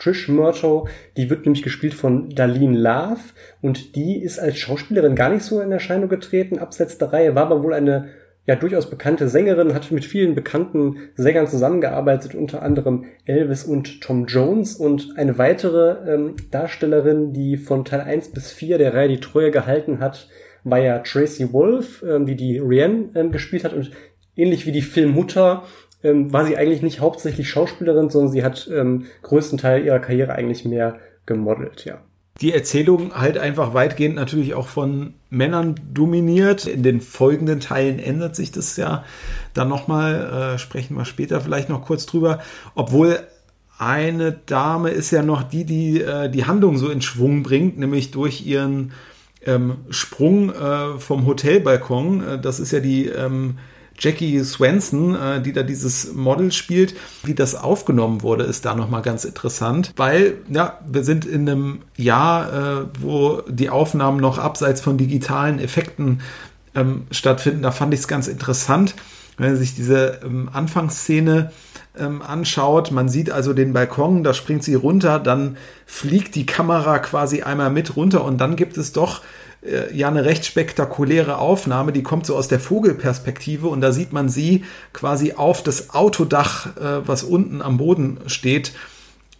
Trish 0.00 0.28
Murtaugh, 0.28 0.88
die 1.16 1.30
wird 1.30 1.44
nämlich 1.44 1.62
gespielt 1.62 1.94
von 1.94 2.30
Darlene 2.30 2.76
Love 2.76 3.20
und 3.60 3.94
die 3.94 4.22
ist 4.22 4.38
als 4.38 4.58
Schauspielerin 4.58 5.14
gar 5.14 5.28
nicht 5.30 5.44
so 5.44 5.60
in 5.60 5.70
Erscheinung 5.70 6.08
getreten, 6.08 6.58
abseits 6.58 6.98
der 6.98 7.12
Reihe, 7.12 7.34
war 7.34 7.46
aber 7.46 7.62
wohl 7.62 7.74
eine 7.74 8.08
ja 8.46 8.56
durchaus 8.56 8.88
bekannte 8.88 9.28
Sängerin, 9.28 9.74
hat 9.74 9.90
mit 9.92 10.04
vielen 10.04 10.34
bekannten 10.34 11.10
Sängern 11.14 11.46
zusammengearbeitet, 11.46 12.34
unter 12.34 12.62
anderem 12.62 13.04
Elvis 13.24 13.64
und 13.64 14.00
Tom 14.00 14.26
Jones 14.26 14.74
und 14.74 15.16
eine 15.16 15.38
weitere 15.38 16.12
ähm, 16.12 16.36
Darstellerin, 16.50 17.32
die 17.32 17.58
von 17.58 17.84
Teil 17.84 18.00
1 18.00 18.30
bis 18.30 18.50
4 18.50 18.78
der 18.78 18.94
Reihe 18.94 19.08
die 19.08 19.20
Treue 19.20 19.50
gehalten 19.50 20.00
hat, 20.00 20.28
war 20.64 20.78
ja 20.78 20.98
Tracy 20.98 21.52
Wolf, 21.52 22.02
ähm, 22.02 22.26
die 22.26 22.36
die 22.36 22.58
Rianne 22.58 23.10
ähm, 23.14 23.30
gespielt 23.30 23.64
hat 23.64 23.74
und 23.74 23.90
ähnlich 24.36 24.66
wie 24.66 24.72
die 24.72 24.82
Filmmutter 24.82 25.64
ähm, 26.02 26.32
war 26.32 26.44
sie 26.44 26.56
eigentlich 26.56 26.82
nicht 26.82 27.00
hauptsächlich 27.00 27.48
Schauspielerin, 27.48 28.10
sondern 28.10 28.32
sie 28.32 28.44
hat 28.44 28.68
ähm, 28.72 29.06
größten 29.22 29.58
Teil 29.58 29.84
ihrer 29.84 29.98
Karriere 29.98 30.32
eigentlich 30.32 30.64
mehr 30.64 30.98
gemodelt, 31.26 31.84
ja. 31.84 32.00
Die 32.40 32.54
Erzählung 32.54 33.14
halt 33.14 33.36
einfach 33.36 33.74
weitgehend 33.74 34.14
natürlich 34.14 34.54
auch 34.54 34.68
von 34.68 35.12
Männern 35.28 35.74
dominiert. 35.92 36.66
In 36.66 36.82
den 36.82 37.02
folgenden 37.02 37.60
Teilen 37.60 37.98
ändert 37.98 38.34
sich 38.34 38.50
das 38.50 38.78
ja 38.78 39.04
dann 39.52 39.68
nochmal, 39.68 40.54
äh, 40.54 40.58
sprechen 40.58 40.96
wir 40.96 41.04
später 41.04 41.42
vielleicht 41.42 41.68
noch 41.68 41.84
kurz 41.84 42.06
drüber. 42.06 42.38
Obwohl 42.74 43.18
eine 43.78 44.32
Dame 44.32 44.90
ist 44.90 45.10
ja 45.10 45.22
noch 45.22 45.42
die, 45.42 45.64
die 45.64 46.00
äh, 46.00 46.30
die 46.30 46.46
Handlung 46.46 46.78
so 46.78 46.88
in 46.88 47.02
Schwung 47.02 47.42
bringt, 47.42 47.78
nämlich 47.78 48.10
durch 48.10 48.46
ihren 48.46 48.92
ähm, 49.44 49.78
Sprung 49.90 50.50
äh, 50.50 50.98
vom 50.98 51.26
Hotelbalkon. 51.26 52.26
Äh, 52.26 52.38
das 52.40 52.58
ist 52.58 52.72
ja 52.72 52.80
die 52.80 53.06
ähm, 53.06 53.58
Jackie 54.00 54.42
Swenson, 54.42 55.14
äh, 55.14 55.40
die 55.40 55.52
da 55.52 55.62
dieses 55.62 56.14
Model 56.14 56.50
spielt. 56.50 56.94
Wie 57.22 57.34
das 57.34 57.54
aufgenommen 57.54 58.22
wurde, 58.22 58.44
ist 58.44 58.64
da 58.64 58.74
nochmal 58.74 59.02
ganz 59.02 59.24
interessant, 59.24 59.92
weil 59.96 60.38
ja, 60.48 60.80
wir 60.88 61.04
sind 61.04 61.24
in 61.24 61.48
einem 61.48 61.82
Jahr, 61.96 62.52
äh, 62.52 62.86
wo 62.98 63.42
die 63.48 63.70
Aufnahmen 63.70 64.18
noch 64.18 64.38
abseits 64.38 64.80
von 64.80 64.96
digitalen 64.96 65.58
Effekten 65.58 66.20
ähm, 66.74 67.06
stattfinden. 67.10 67.62
Da 67.62 67.70
fand 67.70 67.94
ich 67.94 68.00
es 68.00 68.08
ganz 68.08 68.26
interessant, 68.26 68.94
wenn 69.36 69.50
man 69.50 69.56
sich 69.56 69.74
diese 69.74 70.20
ähm, 70.24 70.48
Anfangsszene 70.52 71.50
ähm, 71.98 72.22
anschaut. 72.22 72.90
Man 72.90 73.08
sieht 73.08 73.30
also 73.30 73.52
den 73.52 73.72
Balkon, 73.72 74.24
da 74.24 74.34
springt 74.34 74.64
sie 74.64 74.74
runter, 74.74 75.18
dann 75.18 75.56
fliegt 75.86 76.34
die 76.34 76.46
Kamera 76.46 76.98
quasi 76.98 77.42
einmal 77.42 77.70
mit 77.70 77.96
runter 77.96 78.24
und 78.24 78.38
dann 78.38 78.56
gibt 78.56 78.76
es 78.76 78.92
doch 78.92 79.22
äh, 79.62 79.94
ja 79.94 80.08
eine 80.08 80.24
recht 80.24 80.44
spektakuläre 80.44 81.38
Aufnahme, 81.38 81.92
die 81.92 82.02
kommt 82.02 82.26
so 82.26 82.36
aus 82.36 82.48
der 82.48 82.60
Vogelperspektive 82.60 83.68
und 83.68 83.80
da 83.80 83.92
sieht 83.92 84.12
man 84.12 84.28
sie 84.28 84.64
quasi 84.92 85.34
auf 85.34 85.62
das 85.62 85.90
Autodach, 85.90 86.76
äh, 86.76 87.06
was 87.06 87.22
unten 87.22 87.62
am 87.62 87.76
Boden 87.76 88.20
steht, 88.26 88.72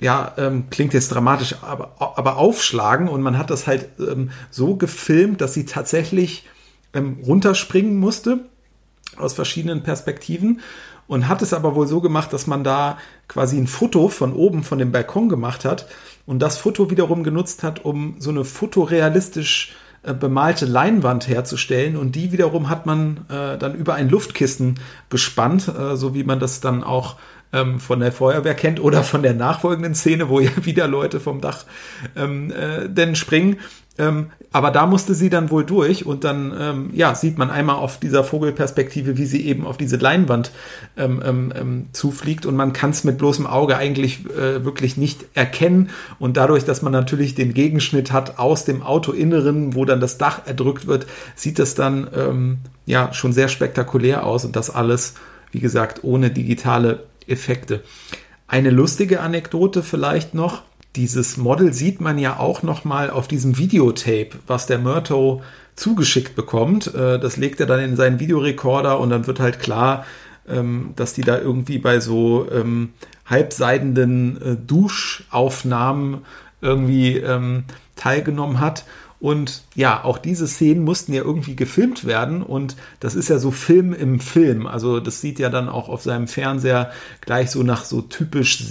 ja, 0.01 0.33
ähm, 0.39 0.65
klingt 0.71 0.95
jetzt 0.95 1.11
dramatisch, 1.11 1.57
aber, 1.63 1.95
aber 1.99 2.37
aufschlagen 2.37 3.09
und 3.09 3.21
man 3.21 3.37
hat 3.37 3.51
das 3.51 3.67
halt 3.67 3.89
ähm, 3.99 4.31
so 4.51 4.77
gefilmt, 4.77 5.41
dass 5.41 5.53
sie 5.53 5.67
tatsächlich 5.67 6.47
ähm, 6.95 7.19
runterspringen 7.25 7.99
musste 7.99 8.47
aus 9.17 9.35
verschiedenen 9.35 9.83
Perspektiven 9.83 10.61
und 11.07 11.29
hat 11.29 11.43
es 11.43 11.53
aber 11.53 11.75
wohl 11.75 11.87
so 11.87 12.01
gemacht, 12.01 12.33
dass 12.33 12.47
man 12.47 12.65
da 12.65 12.97
quasi 13.29 13.59
ein 13.59 13.67
Foto 13.67 14.09
von 14.09 14.33
oben 14.33 14.63
von 14.63 14.79
dem 14.79 14.93
Balkon 14.93 15.29
gemacht 15.29 15.65
hat 15.65 15.87
und 16.25 16.41
das 16.41 16.57
Foto 16.57 16.91
wiederum 16.91 17.23
genutzt 17.23 17.63
hat, 17.63 17.85
um 17.85 18.17
so 18.21 18.31
eine 18.31 18.45
fotorealistisch 18.45 19.75
bemalte 20.03 20.65
Leinwand 20.65 21.29
herzustellen 21.29 21.97
und 21.97 22.17
die 22.17 22.33
wiederum 22.33 22.69
hat 22.71 22.87
man 22.87 23.27
äh, 23.29 23.59
dann 23.59 23.75
über 23.75 23.95
ein 23.95 24.09
Luftkissen 24.09 24.81
gespannt, 25.11 25.69
äh, 25.69 25.97
so 25.97 26.15
wie 26.15 26.25
man 26.25 26.41
das 26.41 26.61
dann 26.61 26.83
auch 26.83 27.17
ähm, 27.53 27.81
von 27.81 28.01
der 28.01 28.13
Feuerwehr 28.13 28.55
kennt 28.55 28.81
oder 28.81 29.03
von 29.03 29.23
der 29.23 29.35
nachfolgenden 29.35 29.95
Szene, 29.95 30.29
wo 30.29 30.41
ja 30.41 30.51
wieder 30.65 30.89
Leute 30.89 31.21
vom 31.21 31.41
Dach 31.41 31.65
ähm, 32.17 32.51
äh, 32.51 32.89
denn 32.89 33.15
springen. 33.15 33.59
Ähm, 34.01 34.31
aber 34.51 34.71
da 34.71 34.87
musste 34.87 35.15
sie 35.15 35.31
dann 35.31 35.51
wohl 35.51 35.65
durch 35.65 36.07
und 36.07 36.25
dann 36.25 36.53
ähm, 36.59 36.91
ja 36.93 37.15
sieht 37.15 37.39
man 37.39 37.51
einmal 37.51 37.77
auf 37.77 38.01
dieser 38.01 38.25
Vogelperspektive, 38.25 39.19
wie 39.19 39.27
sie 39.27 39.47
eben 39.47 39.67
auf 39.67 39.77
diese 39.77 39.97
Leinwand 39.97 40.51
ähm, 40.97 41.23
ähm, 41.25 41.53
ähm 41.55 41.87
zufliegt 41.93 42.47
und 42.47 42.57
man 42.57 42.73
kann 42.73 42.91
es 42.91 43.05
mit 43.05 43.19
bloßem 43.19 43.47
Auge 43.47 43.77
eigentlich 43.77 44.25
äh, 44.31 44.65
wirklich 44.65 44.97
nicht 44.97 45.27
erkennen 45.35 45.91
und 46.19 46.37
dadurch, 46.37 46.65
dass 46.65 46.83
man 46.83 46.93
natürlich 46.93 47.35
den 47.35 47.53
Gegenschnitt 47.53 48.11
hat 48.11 48.39
aus 48.39 48.65
dem 48.65 48.83
Autoinneren, 48.83 49.75
wo 49.75 49.85
dann 49.85 50.01
das 50.01 50.19
Dach 50.19 50.47
erdrückt 50.47 50.87
wird, 50.87 51.07
sieht 51.37 51.59
das 51.59 51.75
dann 51.75 52.09
ähm, 52.17 52.59
ja 52.87 53.13
schon 53.13 53.33
sehr 53.33 53.49
spektakulär 53.49 54.25
aus 54.25 54.45
und 54.45 54.57
das 54.57 54.71
alles, 54.71 55.15
wie 55.53 55.61
gesagt, 55.61 56.03
ohne 56.03 56.31
digitale 56.31 57.05
Effekte. 57.27 57.83
Eine 58.49 58.71
lustige 58.71 59.21
Anekdote 59.21 59.83
vielleicht 59.83 60.35
noch 60.35 60.63
dieses 60.97 61.37
Model 61.37 61.73
sieht 61.73 62.01
man 62.01 62.19
ja 62.19 62.39
auch 62.39 62.63
noch 62.63 62.85
mal 62.85 63.11
auf 63.11 63.29
diesem 63.29 63.59
Videotape, 63.59 64.31
was 64.47 64.67
der 64.67 64.79
Murto 64.79 65.43
zugeschickt 65.77 66.35
bekommt. 66.35 66.95
Äh, 66.95 67.19
das 67.19 67.37
legt 67.37 67.61
er 67.61 67.67
dann 67.67 67.81
in 67.81 67.97
seinen 67.97 68.21
Videorekorder 68.21 68.99
und 68.99 69.11
dann 69.11 69.27
wird 69.27 69.41
halt 69.41 69.61
klar, 69.61 70.05
ähm, 70.49 70.93
dass 70.97 71.15
die 71.15 71.23
da 71.23 71.39
irgendwie 71.39 71.79
bei 71.79 72.01
so 72.01 72.47
ähm, 72.51 72.91
halbseidenden 73.27 74.43
äh, 74.43 74.57
Duschaufnahmen 74.57 76.19
irgendwie 76.61 77.17
ähm, 77.17 77.65
teilgenommen 77.97 78.61
hat. 78.61 78.85
Und 79.21 79.65
ja, 79.75 80.03
auch 80.03 80.17
diese 80.17 80.49
Szenen 80.49 80.83
mussten 80.83 81.13
ja 81.13 81.23
irgendwie 81.23 81.55
gefilmt 81.55 82.07
werden 82.07 82.43
und 82.43 82.77
das 83.01 83.15
ist 83.15 83.29
ja 83.29 83.39
so 83.39 83.51
Film 83.51 83.93
im 83.93 84.19
Film. 84.19 84.67
Also 84.67 84.99
das 84.99 85.21
sieht 85.21 85.39
ja 85.39 85.51
dann 85.51 85.69
auch 85.69 85.91
auf 85.91 86.03
seinem 86.03 86.27
Fernseher 86.27 86.91
gleich 87.21 87.51
so 87.51 87.63
nach 87.63 87.85
so 87.85 88.01
typisch 88.01 88.65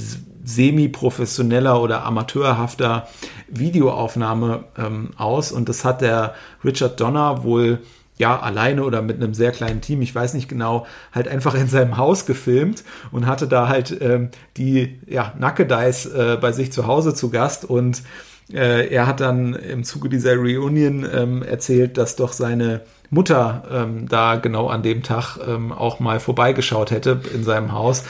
semi-professioneller 0.50 1.82
oder 1.82 2.06
amateurhafter 2.06 3.08
Videoaufnahme 3.48 4.66
ähm, 4.78 5.12
aus. 5.18 5.52
Und 5.52 5.70
das 5.70 5.86
hat 5.86 6.02
der 6.02 6.34
Richard 6.64 7.00
Donner 7.00 7.44
wohl 7.44 7.80
ja, 8.18 8.38
alleine 8.38 8.84
oder 8.84 9.02
mit 9.02 9.16
einem 9.16 9.34
sehr 9.34 9.52
kleinen 9.52 9.80
Team, 9.80 10.02
ich 10.02 10.14
weiß 10.14 10.34
nicht 10.34 10.50
genau, 10.50 10.86
halt 11.14 11.30
einfach 11.30 11.56
in 11.56 11.70
seinem 11.70 11.96
Haus 11.96 12.26
gefilmt 12.26 12.84
und 13.12 13.26
hatte 13.26 13.48
da 13.48 13.70
halt 13.70 13.98
ähm, 14.02 14.30
die 14.58 15.00
ja, 15.08 15.34
Nackedeis 15.40 16.06
äh, 16.06 16.38
bei 16.40 16.52
sich 16.52 16.74
zu 16.74 16.86
Hause 16.86 17.14
zu 17.14 17.30
Gast 17.30 17.64
und 17.64 18.04
äh, 18.52 18.90
er 18.90 19.08
hat 19.08 19.22
dann 19.22 19.54
im 19.54 19.86
Zuge 19.86 20.10
dieser 20.10 20.36
Reunion 20.36 21.08
ähm, 21.10 21.44
erzählt, 21.44 21.98
dass 21.98 22.18
doch 22.18 22.34
seine 22.34 22.82
Mutter 23.10 23.64
ähm, 23.72 24.10
da 24.10 24.36
genau 24.36 24.68
an 24.68 24.84
dem 24.84 25.02
Tag 25.02 25.38
ähm, 25.48 25.72
auch 25.72 26.02
mal 26.02 26.20
vorbeigeschaut 26.20 26.92
hätte 26.92 27.22
in 27.34 27.46
seinem 27.46 27.72
Haus 27.72 28.04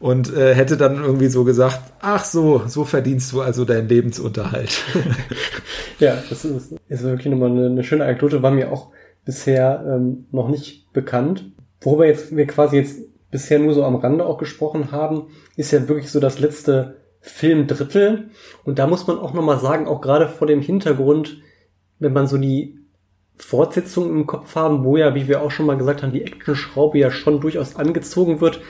und 0.00 0.34
äh, 0.34 0.54
hätte 0.54 0.76
dann 0.76 1.02
irgendwie 1.02 1.28
so 1.28 1.44
gesagt, 1.44 1.80
ach 2.00 2.24
so, 2.24 2.62
so 2.66 2.84
verdienst 2.84 3.32
du 3.32 3.40
also 3.40 3.64
deinen 3.64 3.88
Lebensunterhalt. 3.88 4.82
ja, 5.98 6.22
das 6.28 6.44
ist, 6.44 6.74
ist 6.88 7.02
wirklich 7.02 7.26
nochmal 7.26 7.50
eine, 7.50 7.66
eine 7.66 7.84
schöne 7.84 8.04
Anekdote, 8.04 8.42
war 8.42 8.50
mir 8.50 8.72
auch 8.72 8.90
bisher 9.24 9.84
ähm, 9.86 10.26
noch 10.30 10.48
nicht 10.48 10.92
bekannt. 10.92 11.52
Worüber 11.80 12.06
jetzt 12.06 12.34
wir 12.34 12.46
quasi 12.46 12.76
jetzt 12.76 12.98
bisher 13.30 13.58
nur 13.58 13.74
so 13.74 13.84
am 13.84 13.96
Rande 13.96 14.24
auch 14.24 14.38
gesprochen 14.38 14.90
haben, 14.92 15.26
ist 15.56 15.70
ja 15.70 15.88
wirklich 15.88 16.10
so 16.10 16.20
das 16.20 16.38
letzte 16.38 16.96
Filmdrittel. 17.20 18.30
Und 18.64 18.78
da 18.78 18.86
muss 18.86 19.06
man 19.06 19.18
auch 19.18 19.34
nochmal 19.34 19.58
sagen, 19.58 19.86
auch 19.86 20.00
gerade 20.00 20.28
vor 20.28 20.46
dem 20.46 20.60
Hintergrund, 20.60 21.42
wenn 21.98 22.12
man 22.12 22.26
so 22.26 22.38
die 22.38 22.78
Fortsetzung 23.36 24.10
im 24.10 24.26
Kopf 24.26 24.54
haben, 24.54 24.84
wo 24.84 24.96
ja, 24.96 25.14
wie 25.14 25.28
wir 25.28 25.42
auch 25.42 25.50
schon 25.50 25.66
mal 25.66 25.76
gesagt 25.76 26.02
haben, 26.02 26.12
die 26.12 26.24
Action-Schraube 26.24 26.98
ja 26.98 27.10
schon 27.10 27.40
durchaus 27.40 27.76
angezogen 27.76 28.40
wird, 28.40 28.60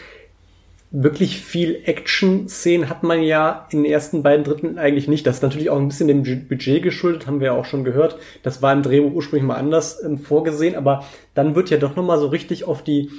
wirklich 0.91 1.41
viel 1.41 1.83
Action-Szenen 1.85 2.89
hat 2.89 3.03
man 3.03 3.23
ja 3.23 3.67
in 3.71 3.83
den 3.83 3.93
ersten 3.93 4.23
beiden 4.23 4.45
Dritten 4.45 4.79
eigentlich 4.79 5.07
nicht. 5.07 5.27
Das 5.27 5.37
ist 5.37 5.43
natürlich 5.43 5.69
auch 5.69 5.79
ein 5.79 5.89
bisschen 5.89 6.09
dem 6.09 6.23
Budget 6.49 6.83
geschuldet, 6.83 7.27
haben 7.27 7.41
wir 7.41 7.49
ja 7.49 7.53
auch 7.53 7.67
schon 7.67 7.85
gehört. 7.85 8.19
Das 8.43 8.63
war 8.63 8.73
im 8.73 8.83
Drehbuch 8.83 9.13
ursprünglich 9.13 9.47
mal 9.47 9.57
anders 9.57 10.03
ähm, 10.03 10.19
vorgesehen, 10.19 10.77
aber 10.77 11.05
dann 11.35 11.55
wird 11.55 11.71
ja 11.71 11.77
doch 11.77 11.95
nochmal 11.95 12.19
so 12.19 12.29
richtig 12.29 12.65
auf 12.65 12.83
die 12.83 13.11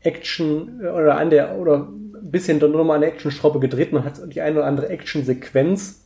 Action 0.00 0.80
äh, 0.80 0.88
oder 0.88 1.18
an 1.18 1.30
der 1.30 1.58
oder 1.58 1.88
ein 1.88 2.30
bisschen 2.30 2.58
nochmal 2.58 2.96
an 2.96 3.00
der 3.00 3.10
Action-Schraube 3.10 3.58
gedreht. 3.58 3.92
Man 3.92 4.04
hat 4.04 4.20
die 4.32 4.40
eine 4.40 4.58
oder 4.58 4.66
andere 4.66 4.88
Action-Sequenz, 4.88 6.04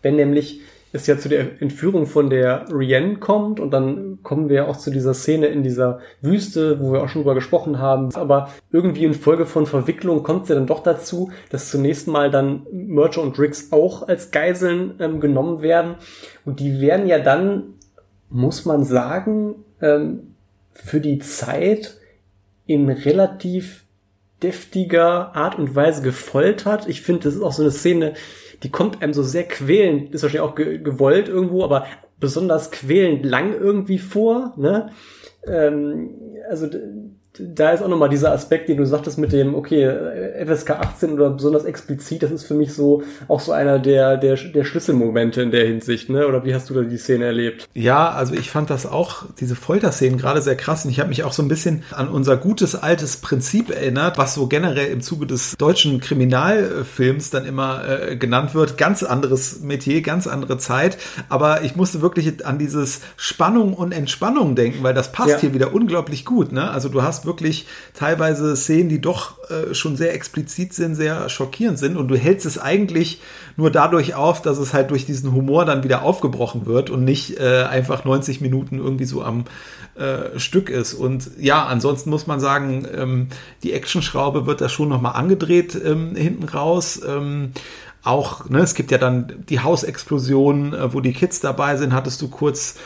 wenn 0.00 0.16
nämlich 0.16 0.60
es 0.92 1.06
ja 1.06 1.18
zu 1.18 1.28
der 1.28 1.62
Entführung 1.62 2.06
von 2.06 2.28
der 2.28 2.66
Rienne 2.70 3.16
kommt 3.16 3.60
und 3.60 3.70
dann 3.70 4.18
kommen 4.22 4.50
wir 4.50 4.68
auch 4.68 4.76
zu 4.76 4.90
dieser 4.90 5.14
Szene 5.14 5.46
in 5.46 5.62
dieser 5.62 6.00
Wüste, 6.20 6.80
wo 6.80 6.92
wir 6.92 7.02
auch 7.02 7.08
schon 7.08 7.22
drüber 7.22 7.34
gesprochen 7.34 7.78
haben. 7.78 8.14
Aber 8.14 8.50
irgendwie 8.70 9.04
in 9.04 9.14
Folge 9.14 9.46
von 9.46 9.66
Verwicklung 9.66 10.22
kommt 10.22 10.44
es 10.44 10.48
ja 10.50 10.54
dann 10.54 10.66
doch 10.66 10.82
dazu, 10.82 11.32
dass 11.50 11.70
zunächst 11.70 12.08
mal 12.08 12.30
dann 12.30 12.66
Mercher 12.70 13.22
und 13.22 13.38
Riggs 13.38 13.72
auch 13.72 14.06
als 14.06 14.30
Geiseln 14.30 14.94
ähm, 15.00 15.20
genommen 15.20 15.62
werden. 15.62 15.94
Und 16.44 16.60
die 16.60 16.80
werden 16.80 17.06
ja 17.06 17.18
dann, 17.18 17.74
muss 18.28 18.66
man 18.66 18.84
sagen, 18.84 19.54
ähm, 19.80 20.34
für 20.72 21.00
die 21.00 21.18
Zeit 21.20 21.98
in 22.66 22.90
relativ 22.90 23.84
deftiger 24.42 25.34
Art 25.34 25.58
und 25.58 25.74
Weise 25.74 26.02
gefoltert. 26.02 26.88
Ich 26.88 27.02
finde, 27.02 27.22
das 27.24 27.34
ist 27.34 27.42
auch 27.42 27.52
so 27.52 27.62
eine 27.62 27.70
Szene, 27.70 28.14
die 28.62 28.70
kommt 28.70 29.02
einem 29.02 29.12
so 29.12 29.22
sehr 29.22 29.44
quälend, 29.44 30.14
ist 30.14 30.22
wahrscheinlich 30.22 30.48
auch 30.48 30.54
ge 30.54 30.78
gewollt 30.78 31.28
irgendwo, 31.28 31.64
aber 31.64 31.86
besonders 32.18 32.70
quälend 32.70 33.24
lang 33.24 33.52
irgendwie 33.52 33.98
vor. 33.98 34.54
Ne? 34.56 34.90
Ähm, 35.46 36.10
also 36.48 36.68
da 37.38 37.70
ist 37.70 37.82
auch 37.82 37.88
nochmal 37.88 38.10
dieser 38.10 38.30
Aspekt, 38.32 38.68
den 38.68 38.76
du 38.76 38.84
sagtest 38.84 39.16
mit 39.16 39.32
dem, 39.32 39.54
okay, 39.54 39.90
FSK 40.44 40.70
18 40.70 41.12
oder 41.12 41.30
besonders 41.30 41.64
explizit, 41.64 42.22
das 42.22 42.30
ist 42.30 42.44
für 42.44 42.52
mich 42.52 42.74
so 42.74 43.02
auch 43.26 43.40
so 43.40 43.52
einer 43.52 43.78
der, 43.78 44.18
der, 44.18 44.36
der 44.36 44.64
Schlüsselmomente 44.64 45.40
in 45.40 45.50
der 45.50 45.66
Hinsicht, 45.66 46.10
ne? 46.10 46.26
Oder 46.26 46.44
wie 46.44 46.54
hast 46.54 46.68
du 46.68 46.74
da 46.74 46.82
die 46.82 46.98
Szene 46.98 47.24
erlebt? 47.24 47.68
Ja, 47.72 48.10
also 48.10 48.34
ich 48.34 48.50
fand 48.50 48.68
das 48.68 48.84
auch, 48.84 49.24
diese 49.40 49.56
Folterszenen 49.56 50.18
gerade 50.18 50.42
sehr 50.42 50.56
krass 50.56 50.84
und 50.84 50.90
ich 50.90 51.00
habe 51.00 51.08
mich 51.08 51.24
auch 51.24 51.32
so 51.32 51.42
ein 51.42 51.48
bisschen 51.48 51.84
an 51.92 52.08
unser 52.08 52.36
gutes 52.36 52.74
altes 52.74 53.16
Prinzip 53.16 53.70
erinnert, 53.70 54.18
was 54.18 54.34
so 54.34 54.46
generell 54.46 54.90
im 54.90 55.00
Zuge 55.00 55.26
des 55.26 55.56
deutschen 55.56 56.00
Kriminalfilms 56.00 57.30
dann 57.30 57.46
immer 57.46 57.82
äh, 57.88 58.16
genannt 58.16 58.54
wird. 58.54 58.76
Ganz 58.76 59.02
anderes 59.02 59.60
Metier, 59.60 60.02
ganz 60.02 60.26
andere 60.26 60.58
Zeit, 60.58 60.98
aber 61.30 61.62
ich 61.62 61.76
musste 61.76 62.02
wirklich 62.02 62.44
an 62.44 62.58
dieses 62.58 63.00
Spannung 63.16 63.72
und 63.72 63.92
Entspannung 63.92 64.54
denken, 64.54 64.82
weil 64.82 64.92
das 64.92 65.12
passt 65.12 65.30
ja. 65.30 65.38
hier 65.38 65.54
wieder 65.54 65.72
unglaublich 65.72 66.26
gut, 66.26 66.52
ne? 66.52 66.70
Also 66.70 66.90
du 66.90 67.02
hast 67.02 67.22
hast 67.22 67.26
wirklich 67.32 67.66
teilweise 67.94 68.54
Szenen, 68.56 68.90
die 68.90 69.00
doch 69.00 69.38
äh, 69.48 69.74
schon 69.74 69.96
sehr 69.96 70.12
explizit 70.14 70.74
sind, 70.74 70.94
sehr 70.94 71.30
schockierend 71.30 71.78
sind 71.78 71.96
und 71.96 72.08
du 72.08 72.16
hältst 72.16 72.44
es 72.44 72.58
eigentlich 72.58 73.20
nur 73.56 73.70
dadurch 73.70 74.14
auf, 74.14 74.42
dass 74.42 74.58
es 74.58 74.74
halt 74.74 74.90
durch 74.90 75.06
diesen 75.06 75.32
Humor 75.32 75.64
dann 75.64 75.82
wieder 75.82 76.02
aufgebrochen 76.02 76.66
wird 76.66 76.90
und 76.90 77.04
nicht 77.04 77.40
äh, 77.40 77.64
einfach 77.64 78.04
90 78.04 78.42
Minuten 78.42 78.78
irgendwie 78.78 79.06
so 79.06 79.22
am 79.22 79.44
äh, 79.94 80.38
Stück 80.38 80.68
ist. 80.68 80.92
Und 80.92 81.30
ja, 81.38 81.64
ansonsten 81.64 82.10
muss 82.10 82.26
man 82.26 82.38
sagen, 82.38 82.86
ähm, 82.94 83.28
die 83.62 83.72
Actionschraube 83.72 84.46
wird 84.46 84.60
da 84.60 84.68
schon 84.68 84.90
nochmal 84.90 85.14
angedreht 85.14 85.78
ähm, 85.82 86.14
hinten 86.14 86.44
raus. 86.44 87.00
Ähm, 87.06 87.52
auch, 88.04 88.48
ne, 88.48 88.58
es 88.58 88.74
gibt 88.74 88.90
ja 88.90 88.98
dann 88.98 89.44
die 89.48 89.60
Hausexplosion, 89.60 90.74
äh, 90.74 90.92
wo 90.92 91.00
die 91.00 91.12
Kids 91.12 91.40
dabei 91.40 91.76
sind, 91.76 91.92
hattest 91.92 92.20
du 92.20 92.28
kurz 92.28 92.76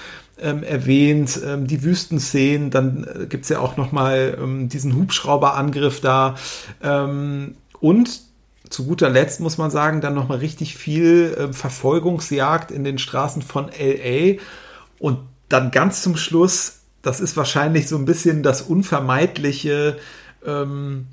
ähm, 0.40 0.62
erwähnt, 0.62 1.40
ähm, 1.44 1.66
die 1.66 1.82
Wüstenszenen, 1.82 2.70
dann 2.70 3.04
äh, 3.04 3.26
gibt's 3.26 3.48
ja 3.48 3.60
auch 3.60 3.76
nochmal 3.76 4.36
ähm, 4.40 4.68
diesen 4.68 4.94
Hubschrauberangriff 4.94 6.00
da. 6.00 6.34
Ähm, 6.82 7.56
und 7.80 8.20
zu 8.68 8.86
guter 8.86 9.08
Letzt 9.08 9.40
muss 9.40 9.58
man 9.58 9.70
sagen, 9.70 10.00
dann 10.00 10.14
nochmal 10.14 10.38
richtig 10.38 10.76
viel 10.76 11.34
äh, 11.38 11.52
Verfolgungsjagd 11.52 12.70
in 12.70 12.84
den 12.84 12.98
Straßen 12.98 13.42
von 13.42 13.68
LA. 13.68 14.40
Und 14.98 15.18
dann 15.48 15.70
ganz 15.70 16.02
zum 16.02 16.16
Schluss, 16.16 16.80
das 17.02 17.20
ist 17.20 17.36
wahrscheinlich 17.36 17.88
so 17.88 17.96
ein 17.96 18.04
bisschen 18.04 18.42
das 18.42 18.62
Unvermeidliche, 18.62 19.98
ähm, 20.44 21.06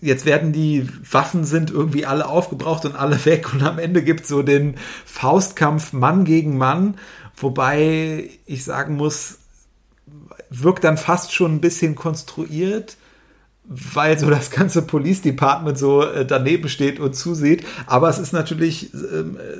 jetzt 0.00 0.26
werden 0.26 0.52
die 0.52 0.88
Waffen 1.10 1.44
sind 1.44 1.70
irgendwie 1.70 2.06
alle 2.06 2.28
aufgebraucht 2.28 2.84
und 2.84 2.94
alle 2.94 3.24
weg 3.24 3.52
und 3.52 3.62
am 3.62 3.78
Ende 3.78 4.02
gibt 4.02 4.22
es 4.22 4.28
so 4.28 4.42
den 4.42 4.74
Faustkampf 5.04 5.92
Mann 5.92 6.24
gegen 6.24 6.58
Mann, 6.58 6.94
wobei 7.36 8.30
ich 8.46 8.64
sagen 8.64 8.96
muss, 8.96 9.38
wirkt 10.50 10.84
dann 10.84 10.98
fast 10.98 11.32
schon 11.32 11.54
ein 11.54 11.60
bisschen 11.60 11.94
konstruiert, 11.94 12.96
weil 13.64 14.18
so 14.18 14.28
das 14.28 14.50
ganze 14.50 14.82
Police 14.82 15.22
Department 15.22 15.78
so 15.78 16.02
äh, 16.02 16.26
daneben 16.26 16.68
steht 16.68 17.00
und 17.00 17.14
zusieht, 17.14 17.64
aber 17.86 18.08
es 18.08 18.18
ist 18.18 18.32
natürlich 18.32 18.92
äh, 18.92 18.96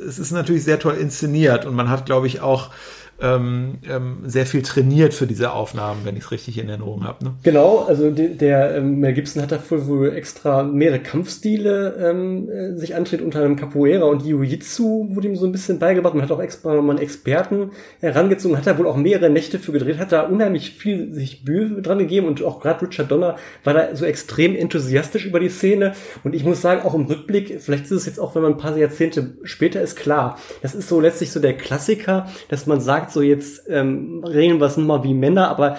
es 0.07 0.19
ist 0.19 0.31
natürlich 0.31 0.65
sehr 0.65 0.79
toll 0.79 0.95
inszeniert 0.95 1.65
und 1.65 1.75
man 1.75 1.89
hat 1.89 2.05
glaube 2.05 2.27
ich 2.27 2.41
auch 2.41 2.71
ähm, 3.21 3.79
ähm, 3.89 4.19
sehr 4.25 4.47
viel 4.47 4.63
trainiert 4.63 5.15
für 5.15 5.27
diese 5.27 5.53
Aufnahmen, 5.53 6.01
wenn 6.05 6.17
ich 6.17 6.25
es 6.25 6.31
richtig 6.31 6.59
in 6.59 6.69
Erinnerung 6.69 7.05
habe. 7.05 7.25
Ne? 7.25 7.35
Genau, 7.43 7.85
also 7.87 8.11
de, 8.11 8.35
der 8.35 8.77
ähm, 8.77 9.01
Mel 9.01 9.13
Gibson 9.13 9.43
hat 9.43 9.53
dafür 9.53 9.87
wohl 9.87 10.15
extra 10.15 10.63
mehrere 10.63 11.01
Kampfstile 11.01 11.97
ähm, 12.01 12.49
äh, 12.51 12.77
sich 12.77 12.95
antritt, 12.95 13.23
unter 13.23 13.39
anderem 13.39 13.57
Capoeira 13.57 14.05
und 14.05 14.25
Jiu-Jitsu 14.25 15.15
wurde 15.15 15.29
ihm 15.29 15.37
so 15.37 15.47
ein 15.47 15.53
bisschen 15.53 15.79
beigebracht. 15.79 16.15
Man 16.15 16.25
hat 16.25 16.33
auch 16.33 16.41
extra 16.41 16.75
mal 16.81 16.91
einen 16.91 16.99
Experten 16.99 17.71
herangezogen, 18.01 18.57
hat 18.57 18.67
da 18.67 18.79
wohl 18.79 18.87
auch 18.87 18.97
mehrere 18.97 19.31
Nächte 19.31 19.59
für 19.59 19.73
gedreht, 19.73 19.99
hat 19.99 20.13
da 20.13 20.23
unheimlich 20.23 20.73
viel 20.73 21.15
sich 21.15 21.45
Mühe 21.45 21.83
dran 21.83 21.99
gegeben 21.99 22.27
und 22.27 22.43
auch 22.43 22.61
gerade 22.61 22.87
Richard 22.87 23.11
Donner 23.11 23.37
war 23.63 23.75
da 23.75 23.95
so 23.97 24.05
extrem 24.05 24.57
enthusiastisch 24.57 25.27
über 25.27 25.41
die 25.41 25.49
Szene 25.49 25.95
und 26.25 26.35
ich 26.35 26.45
muss 26.45 26.61
sagen, 26.61 26.83
auch 26.83 26.95
im 26.95 27.07
Rückblick, 27.07 27.61
vielleicht 27.61 27.85
ist 27.85 27.91
es 27.93 28.07
jetzt 28.07 28.21
auch, 28.21 28.35
wenn 28.35 28.43
man 28.43 28.53
ein 28.53 28.59
paar 28.59 28.77
Jahrzehnte 28.77 29.37
später 29.45 29.81
ist, 29.81 29.97
klar, 29.97 30.39
das 30.63 30.75
ist 30.75 30.89
so 30.89 31.01
letztlich 31.01 31.33
so 31.33 31.41
der 31.41 31.57
Klassiker, 31.57 32.29
dass 32.49 32.67
man 32.67 32.81
sagt, 32.81 33.13
so 33.15 33.23
jetzt 33.23 33.69
ähm, 33.69 34.23
regeln 34.25 34.61
wir 34.61 34.67
es 34.67 34.77
nun 34.77 34.87
mal 34.87 35.05
wie 35.05 35.15
Männer, 35.15 35.49
aber 35.49 35.79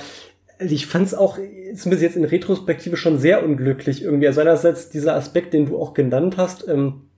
ich 0.59 0.87
fand 0.87 1.07
es 1.07 1.13
auch 1.13 1.37
zumindest 1.75 2.01
jetzt 2.01 2.15
in 2.15 2.23
Retrospektive 2.23 2.97
schon 2.97 3.19
sehr 3.19 3.43
unglücklich 3.43 4.01
irgendwie. 4.03 4.27
Also 4.27 4.41
einerseits 4.41 4.89
dieser 4.89 5.15
Aspekt, 5.15 5.53
den 5.53 5.65
du 5.65 5.77
auch 5.77 5.93
genannt 5.93 6.37
hast, 6.37 6.67
ähm, 6.67 7.09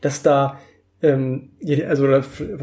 dass 0.00 0.22
da 0.22 0.58
ähm, 1.02 1.50
also 1.88 2.06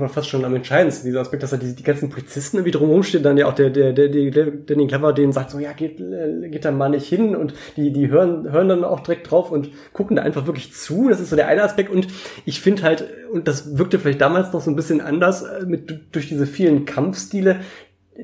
fast 0.08 0.30
schon 0.30 0.46
am 0.46 0.56
entscheidendsten, 0.56 1.10
dieser 1.10 1.20
Aspekt, 1.20 1.44
dass 1.44 1.50
da 1.50 1.58
die, 1.58 1.76
die 1.76 1.84
ganzen 1.84 2.10
Polizisten 2.10 2.58
irgendwie 2.58 2.72
drumherum 2.72 3.04
stehen, 3.04 3.22
dann 3.22 3.38
ja 3.38 3.48
auch 3.48 3.54
der, 3.54 3.70
der, 3.70 3.92
der, 3.92 4.08
der, 4.08 4.46
Danny 4.46 4.88
Clever 4.88 5.12
denen 5.12 5.34
sagt 5.34 5.52
so, 5.52 5.60
ja, 5.60 5.74
geht, 5.74 6.00
äh, 6.00 6.48
geht 6.50 6.64
da 6.64 6.72
mal 6.72 6.90
nicht 6.90 7.08
hin 7.08 7.36
und 7.36 7.54
die, 7.76 7.92
die 7.92 8.10
hören, 8.10 8.50
hören 8.52 8.70
dann 8.70 8.84
auch 8.86 9.02
direkt 9.02 9.30
drauf 9.30 9.52
und 9.52 9.72
gucken 9.92 10.16
da 10.16 10.24
einfach 10.24 10.46
wirklich 10.46 10.74
zu. 10.74 11.10
Das 11.10 11.20
ist 11.20 11.32
so 11.32 11.36
der 11.36 11.48
eine 11.48 11.64
Aspekt 11.64 11.90
und 11.90 12.08
ich 12.46 12.62
finde 12.62 12.84
halt, 12.84 13.06
und 13.32 13.48
das 13.48 13.78
wirkte 13.78 14.00
vielleicht 14.00 14.22
damals 14.22 14.54
noch 14.54 14.62
so 14.62 14.72
ein 14.72 14.76
bisschen 14.78 15.02
anders 15.02 15.44
äh, 15.44 15.66
mit, 15.66 16.16
durch 16.16 16.30
diese 16.30 16.48
vielen 16.48 16.86
Kampfstile, 16.86 17.58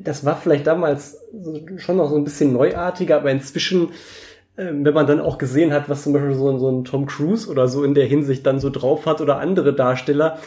das 0.01 0.25
war 0.25 0.37
vielleicht 0.37 0.67
damals 0.67 1.17
schon 1.77 1.97
noch 1.97 2.09
so 2.09 2.15
ein 2.15 2.23
bisschen 2.23 2.53
neuartiger, 2.53 3.17
aber 3.17 3.31
inzwischen 3.31 3.89
wenn 4.57 4.93
man 4.93 5.07
dann 5.07 5.19
auch 5.19 5.37
gesehen 5.37 5.73
hat, 5.73 5.89
was 5.89 6.03
zum 6.03 6.13
Beispiel 6.13 6.33
so, 6.33 6.49
ein, 6.49 6.59
so 6.59 6.69
ein 6.69 6.85
Tom 6.85 7.05
Cruise 7.05 7.49
oder 7.49 7.67
so 7.67 7.83
in 7.83 7.93
der 7.93 8.05
Hinsicht 8.05 8.45
dann 8.45 8.59
so 8.59 8.69
drauf 8.69 9.05
hat 9.05 9.21
oder 9.21 9.39
andere 9.39 9.73
Darsteller, 9.73 10.37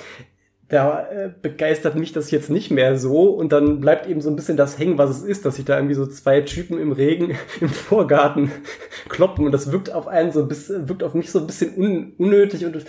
da 0.69 1.09
äh, 1.11 1.31
begeistert 1.41 1.95
mich 1.95 2.13
das 2.13 2.31
jetzt 2.31 2.51
nicht 2.51 2.71
mehr 2.71 2.99
so 2.99 3.31
und 3.31 3.53
dann 3.53 3.81
bleibt 3.81 4.07
eben 4.07 4.21
so 4.21 4.29
ein 4.29 4.37
bisschen 4.37 4.59
das 4.59 4.79
hängen, 4.79 4.99
was 4.99 5.11
es 5.11 5.23
ist, 5.23 5.47
dass 5.47 5.57
sich 5.57 5.65
da 5.65 5.77
irgendwie 5.77 5.95
so 5.95 6.07
zwei 6.07 6.43
Typen 6.43 6.79
im 6.79 6.93
Regen 6.93 7.37
im 7.61 7.69
Vorgarten 7.69 8.51
kloppen 9.09 9.47
und 9.47 9.53
das 9.53 9.73
wirkt 9.73 9.93
auf 9.93 10.07
einen 10.07 10.31
so 10.31 10.43
ein 10.43 10.49
bisschen, 10.49 10.89
wirkt 10.89 11.03
auf 11.03 11.15
mich 11.15 11.31
so 11.31 11.41
ein 11.41 11.47
bisschen 11.47 11.77
un, 11.77 12.13
unnötig 12.19 12.67
und 12.67 12.85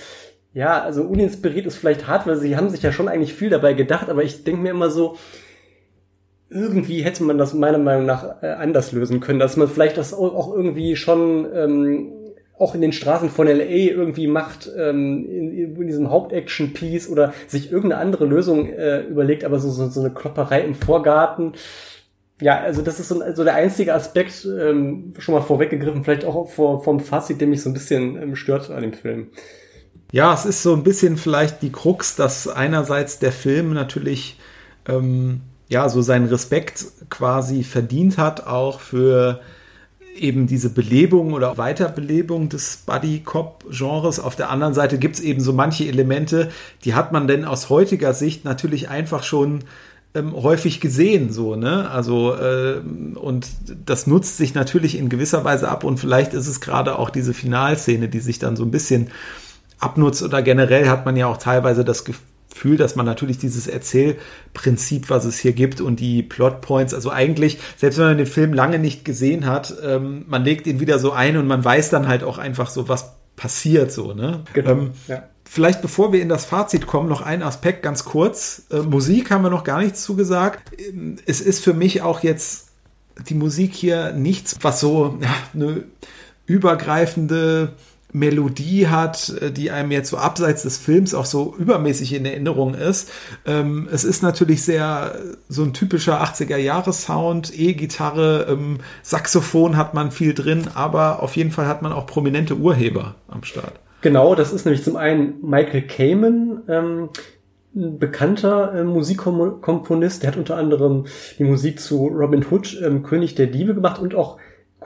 ja, 0.53 0.81
also 0.81 1.03
uninspiriert 1.03 1.67
ist 1.67 1.77
vielleicht 1.77 2.07
hart, 2.07 2.27
weil 2.27 2.37
sie 2.37 2.57
haben 2.57 2.69
sich 2.69 2.81
ja 2.81 2.91
schon 2.91 3.07
eigentlich 3.07 3.33
viel 3.33 3.49
dabei 3.49 3.73
gedacht, 3.73 4.09
aber 4.09 4.23
ich 4.23 4.43
denke 4.43 4.61
mir 4.61 4.71
immer 4.71 4.89
so, 4.89 5.15
irgendwie 6.49 7.03
hätte 7.03 7.23
man 7.23 7.37
das 7.37 7.53
meiner 7.53 7.77
Meinung 7.77 8.05
nach 8.05 8.41
äh, 8.41 8.47
anders 8.47 8.91
lösen 8.91 9.19
können, 9.19 9.39
dass 9.39 9.57
man 9.57 9.67
vielleicht 9.67 9.97
das 9.97 10.13
auch 10.13 10.53
irgendwie 10.53 10.95
schon 10.95 11.47
ähm, 11.53 12.11
auch 12.59 12.75
in 12.75 12.81
den 12.81 12.91
Straßen 12.91 13.29
von 13.29 13.47
LA 13.47 13.63
irgendwie 13.63 14.27
macht, 14.27 14.69
ähm, 14.77 15.25
in, 15.25 15.75
in 15.75 15.87
diesem 15.87 16.09
Hauptaction-Piece 16.09 17.09
oder 17.09 17.33
sich 17.47 17.71
irgendeine 17.71 18.01
andere 18.01 18.25
Lösung 18.25 18.67
äh, 18.67 19.01
überlegt, 19.01 19.45
aber 19.45 19.59
so, 19.59 19.69
so, 19.69 19.87
so 19.87 20.01
eine 20.01 20.11
Klopperei 20.11 20.61
im 20.61 20.75
Vorgarten. 20.75 21.53
Ja, 22.41 22.59
also 22.59 22.81
das 22.81 22.99
ist 22.99 23.09
so, 23.09 23.21
so 23.33 23.43
der 23.43 23.55
einzige 23.55 23.93
Aspekt, 23.93 24.45
ähm, 24.45 25.13
schon 25.19 25.35
mal 25.35 25.41
vorweggegriffen, 25.41 26.03
vielleicht 26.03 26.25
auch 26.25 26.49
vor, 26.49 26.83
vom 26.83 26.99
Fazit, 26.99 27.39
der 27.39 27.47
mich 27.47 27.61
so 27.61 27.69
ein 27.69 27.73
bisschen 27.73 28.21
ähm, 28.21 28.35
stört 28.35 28.69
an 28.69 28.81
dem 28.81 28.93
Film. 28.93 29.27
Ja, 30.11 30.33
es 30.33 30.45
ist 30.45 30.63
so 30.63 30.73
ein 30.73 30.83
bisschen 30.83 31.17
vielleicht 31.17 31.61
die 31.61 31.71
Krux, 31.71 32.15
dass 32.15 32.47
einerseits 32.47 33.19
der 33.19 33.31
Film 33.31 33.73
natürlich 33.73 34.39
ähm, 34.87 35.41
ja, 35.69 35.87
so 35.87 36.01
seinen 36.01 36.27
Respekt 36.27 36.85
quasi 37.09 37.63
verdient 37.63 38.17
hat, 38.17 38.45
auch 38.47 38.79
für 38.79 39.39
eben 40.15 40.47
diese 40.47 40.69
Belebung 40.69 41.33
oder 41.33 41.57
Weiterbelebung 41.57 42.49
des 42.49 42.83
Buddy-Cop-Genres. 42.85 44.19
Auf 44.19 44.35
der 44.35 44.49
anderen 44.49 44.73
Seite 44.73 44.97
gibt 44.97 45.15
es 45.15 45.21
eben 45.21 45.39
so 45.39 45.53
manche 45.53 45.87
Elemente, 45.87 46.49
die 46.83 46.95
hat 46.95 47.11
man 47.11 47.27
denn 47.27 47.45
aus 47.45 47.69
heutiger 47.69 48.13
Sicht 48.13 48.43
natürlich 48.43 48.89
einfach 48.89 49.23
schon 49.23 49.59
ähm, 50.15 50.33
häufig 50.35 50.81
gesehen, 50.81 51.31
so, 51.31 51.55
ne? 51.55 51.89
Also, 51.89 52.33
äh, 52.33 52.81
und 53.15 53.47
das 53.85 54.07
nutzt 54.07 54.37
sich 54.37 54.55
natürlich 54.55 54.97
in 54.97 55.07
gewisser 55.07 55.43
Weise 55.43 55.69
ab 55.69 55.83
und 55.83 55.99
vielleicht 55.99 56.33
ist 56.33 56.47
es 56.47 56.61
gerade 56.61 56.97
auch 56.97 57.11
diese 57.11 57.35
Finalszene, 57.35 58.09
die 58.09 58.19
sich 58.19 58.39
dann 58.39 58.55
so 58.55 58.63
ein 58.63 58.71
bisschen 58.71 59.09
abnutzt 59.77 60.23
oder 60.23 60.41
generell 60.41 60.89
hat 60.89 61.05
man 61.05 61.15
ja 61.15 61.27
auch 61.27 61.37
teilweise 61.37 61.85
das 61.85 62.05
Gefühl, 62.05 62.25
Gefühl, 62.49 62.77
dass 62.77 62.95
man 62.95 63.05
natürlich 63.05 63.37
dieses 63.37 63.67
Erzählprinzip, 63.67 65.09
was 65.09 65.25
es 65.25 65.39
hier 65.39 65.53
gibt 65.53 65.81
und 65.81 65.99
die 65.99 66.23
Plotpoints, 66.23 66.93
also 66.93 67.11
eigentlich, 67.11 67.59
selbst 67.77 67.99
wenn 67.99 68.05
man 68.05 68.17
den 68.17 68.25
Film 68.25 68.53
lange 68.53 68.79
nicht 68.79 69.05
gesehen 69.05 69.45
hat, 69.45 69.73
ähm, 69.83 70.25
man 70.27 70.43
legt 70.43 70.67
ihn 70.67 70.79
wieder 70.79 70.99
so 70.99 71.11
ein 71.11 71.37
und 71.37 71.47
man 71.47 71.63
weiß 71.63 71.89
dann 71.89 72.07
halt 72.07 72.23
auch 72.23 72.37
einfach 72.37 72.69
so, 72.69 72.89
was 72.89 73.13
passiert 73.35 73.91
so, 73.91 74.13
ne? 74.13 74.43
Genau, 74.53 74.71
ähm, 74.71 74.91
ja. 75.07 75.23
Vielleicht 75.45 75.81
bevor 75.81 76.13
wir 76.13 76.21
in 76.21 76.29
das 76.29 76.45
Fazit 76.45 76.85
kommen, 76.85 77.09
noch 77.09 77.23
ein 77.23 77.41
Aspekt 77.41 77.81
ganz 77.81 78.05
kurz. 78.05 78.63
Äh, 78.69 78.81
Musik 78.81 79.31
haben 79.31 79.43
wir 79.43 79.49
noch 79.49 79.63
gar 79.63 79.81
nichts 79.81 80.03
zugesagt. 80.03 80.61
Es 81.25 81.41
ist 81.41 81.63
für 81.63 81.73
mich 81.73 82.03
auch 82.03 82.21
jetzt 82.21 82.67
die 83.27 83.33
Musik 83.33 83.73
hier 83.73 84.11
nichts, 84.11 84.57
was 84.61 84.79
so 84.79 85.17
ja, 85.21 85.33
eine 85.53 85.85
übergreifende 86.45 87.73
Melodie 88.11 88.87
hat, 88.87 89.33
äh, 89.41 89.51
die 89.51 89.71
einem 89.71 89.91
jetzt 89.91 90.09
so 90.09 90.17
abseits 90.17 90.63
des 90.63 90.77
Films 90.77 91.13
auch 91.13 91.25
so 91.25 91.55
übermäßig 91.57 92.13
in 92.13 92.25
Erinnerung 92.25 92.73
ist. 92.73 93.11
Ähm, 93.45 93.87
es 93.91 94.03
ist 94.03 94.23
natürlich 94.23 94.63
sehr 94.63 95.15
so 95.47 95.63
ein 95.63 95.73
typischer 95.73 96.23
80er-Jahres-Sound, 96.23 97.57
E-Gitarre, 97.57 98.47
ähm, 98.49 98.79
Saxophon 99.03 99.77
hat 99.77 99.93
man 99.93 100.11
viel 100.11 100.33
drin, 100.33 100.67
aber 100.73 101.21
auf 101.21 101.35
jeden 101.35 101.51
Fall 101.51 101.67
hat 101.67 101.81
man 101.81 101.91
auch 101.91 102.07
prominente 102.07 102.55
Urheber 102.55 103.15
am 103.27 103.43
Start. 103.43 103.73
Genau, 104.01 104.33
das 104.33 104.53
ist 104.53 104.65
nämlich 104.65 104.83
zum 104.83 104.95
einen 104.95 105.35
Michael 105.41 105.81
Kamen, 105.81 106.61
ähm, 106.67 107.09
ein 107.75 107.99
bekannter 107.99 108.73
äh, 108.73 108.83
Musikkomponist, 108.83 110.23
der 110.23 110.31
hat 110.31 110.37
unter 110.37 110.57
anderem 110.57 111.05
die 111.37 111.43
Musik 111.43 111.79
zu 111.79 112.07
Robin 112.07 112.45
Hood, 112.49 112.79
ähm, 112.83 113.03
König 113.03 113.35
der 113.35 113.47
Diebe 113.47 113.75
gemacht 113.75 114.01
und 114.01 114.15
auch 114.15 114.37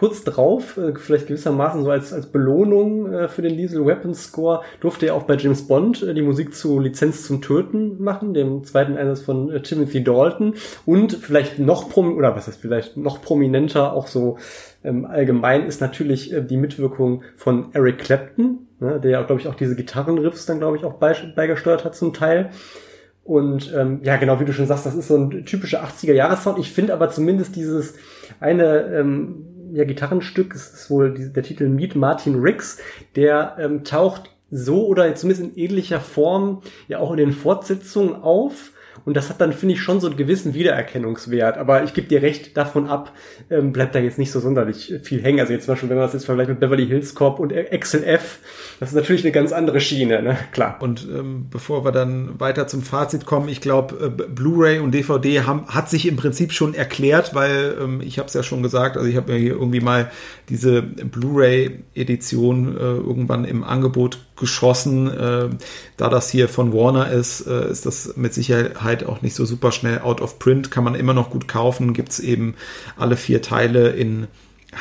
kurz 0.03 0.25
drauf, 0.25 0.75
äh, 0.75 0.93
vielleicht 0.97 1.27
gewissermaßen 1.27 1.81
so 1.81 1.89
als, 1.89 2.11
als 2.11 2.25
Belohnung 2.25 3.13
äh, 3.13 3.29
für 3.29 3.41
den 3.41 3.55
Diesel 3.55 3.85
Weapons 3.85 4.25
Score, 4.25 4.59
durfte 4.81 5.05
er 5.05 5.15
auch 5.15 5.23
bei 5.23 5.37
James 5.37 5.65
Bond 5.65 6.03
äh, 6.03 6.13
die 6.13 6.21
Musik 6.21 6.53
zu 6.53 6.77
Lizenz 6.81 7.25
zum 7.25 7.41
Töten 7.41 8.03
machen, 8.03 8.33
dem 8.33 8.65
zweiten 8.65 8.97
Einsatz 8.97 9.21
von 9.21 9.49
äh, 9.49 9.61
Timothy 9.61 10.03
Dalton 10.03 10.55
und 10.85 11.13
vielleicht 11.13 11.57
noch 11.57 11.89
prom 11.89 12.17
oder 12.17 12.35
was 12.35 12.47
heißt 12.47 12.59
vielleicht 12.59 12.97
noch 12.97 13.21
prominenter 13.21 13.93
auch 13.93 14.07
so 14.07 14.37
ähm, 14.83 15.05
allgemein 15.05 15.65
ist 15.65 15.79
natürlich 15.79 16.33
äh, 16.33 16.41
die 16.41 16.57
Mitwirkung 16.57 17.23
von 17.37 17.67
Eric 17.71 17.99
Clapton, 17.99 18.67
ne, 18.81 18.99
der 18.99 19.09
ja 19.09 19.21
glaube 19.21 19.39
ich 19.39 19.47
auch 19.47 19.55
diese 19.55 19.77
Gitarrenriffs 19.77 20.45
dann 20.45 20.59
glaube 20.59 20.75
ich 20.75 20.83
auch 20.83 20.95
beigesteuert 20.95 21.85
hat 21.85 21.95
zum 21.95 22.11
Teil. 22.11 22.49
Und 23.23 23.73
ähm, 23.73 24.01
ja, 24.03 24.17
genau 24.17 24.41
wie 24.41 24.45
du 24.45 24.51
schon 24.51 24.67
sagst, 24.67 24.85
das 24.85 24.95
ist 24.95 25.07
so 25.07 25.15
ein 25.15 25.45
typischer 25.45 25.81
80er-Jahres-Sound. 25.85 26.59
Ich 26.59 26.73
finde 26.73 26.91
aber 26.91 27.09
zumindest 27.09 27.55
dieses 27.55 27.95
eine 28.41 28.85
ähm, 28.93 29.52
ja, 29.73 29.83
Gitarrenstück. 29.85 30.53
Es 30.53 30.73
ist 30.73 30.89
wohl 30.89 31.13
die, 31.13 31.33
der 31.33 31.43
Titel 31.43 31.67
Meet 31.67 31.95
Martin 31.95 32.39
Riggs. 32.39 32.77
Der 33.15 33.55
ähm, 33.59 33.83
taucht 33.83 34.29
so 34.51 34.85
oder 34.85 35.13
zumindest 35.15 35.49
in 35.49 35.57
ähnlicher 35.57 35.99
Form 35.99 36.61
ja 36.87 36.99
auch 36.99 37.11
in 37.11 37.17
den 37.17 37.31
Fortsetzungen 37.31 38.15
auf. 38.15 38.71
Und 39.05 39.17
das 39.17 39.29
hat 39.29 39.41
dann, 39.41 39.53
finde 39.53 39.75
ich, 39.75 39.81
schon 39.81 39.99
so 39.99 40.07
einen 40.07 40.17
gewissen 40.17 40.53
Wiedererkennungswert. 40.53 41.57
Aber 41.57 41.83
ich 41.83 41.93
gebe 41.93 42.07
dir 42.07 42.21
recht, 42.21 42.55
davon 42.55 42.87
ab 42.87 43.11
ähm, 43.49 43.73
bleibt 43.73 43.95
da 43.95 43.99
jetzt 43.99 44.17
nicht 44.17 44.31
so 44.31 44.39
sonderlich 44.39 44.93
viel 45.03 45.21
hängen. 45.21 45.39
Also 45.39 45.53
jetzt 45.53 45.65
zum 45.65 45.73
Beispiel, 45.73 45.89
wenn 45.89 45.97
man 45.97 46.05
das 46.05 46.13
jetzt 46.13 46.25
vergleicht 46.25 46.49
mit 46.49 46.59
Beverly 46.59 46.87
Hills 46.87 47.13
Cop 47.15 47.39
und 47.39 47.51
Excel 47.51 48.03
F, 48.03 48.39
das 48.79 48.89
ist 48.89 48.95
natürlich 48.95 49.23
eine 49.23 49.31
ganz 49.31 49.51
andere 49.51 49.81
Schiene, 49.81 50.21
ne? 50.21 50.37
Klar. 50.51 50.77
Und 50.79 51.07
ähm, 51.13 51.47
bevor 51.49 51.85
wir 51.85 51.91
dann 51.91 52.39
weiter 52.39 52.67
zum 52.67 52.81
Fazit 52.81 53.25
kommen, 53.25 53.49
ich 53.49 53.61
glaube, 53.61 54.05
äh, 54.05 54.09
Blu-ray 54.09 54.79
und 54.79 54.93
DVD 54.93 55.41
haben, 55.41 55.67
hat 55.67 55.89
sich 55.89 56.07
im 56.07 56.15
Prinzip 56.15 56.53
schon 56.53 56.73
erklärt, 56.73 57.35
weil 57.35 57.75
ähm, 57.81 58.01
ich 58.01 58.19
habe 58.19 58.27
es 58.27 58.33
ja 58.33 58.43
schon 58.43 58.63
gesagt, 58.63 58.97
also 58.97 59.09
ich 59.09 59.17
habe 59.17 59.33
mir 59.33 59.37
hier 59.37 59.53
irgendwie 59.53 59.81
mal 59.81 60.11
diese 60.49 60.81
Blu-ray-Edition 60.81 62.77
äh, 62.77 62.79
irgendwann 62.79 63.45
im 63.45 63.63
Angebot 63.63 64.19
geschossen. 64.35 65.07
Äh, 65.07 65.49
da 65.97 66.09
das 66.09 66.29
hier 66.29 66.49
von 66.49 66.73
Warner 66.73 67.09
ist, 67.11 67.47
äh, 67.47 67.69
ist 67.69 67.85
das 67.85 68.15
mit 68.17 68.33
Sicherheit 68.33 68.92
auch 69.01 69.23
nicht 69.23 69.35
so 69.35 69.45
super 69.45 69.71
schnell 69.71 70.01
out 70.01 70.21
of 70.21 70.37
print. 70.37 70.69
Kann 70.69 70.83
man 70.83 70.93
immer 70.93 71.15
noch 71.15 71.31
gut 71.31 71.47
kaufen. 71.47 71.93
Gibt 71.93 72.09
es 72.09 72.19
eben 72.19 72.53
alle 72.95 73.17
vier 73.17 73.41
Teile 73.41 73.89
in 73.89 74.27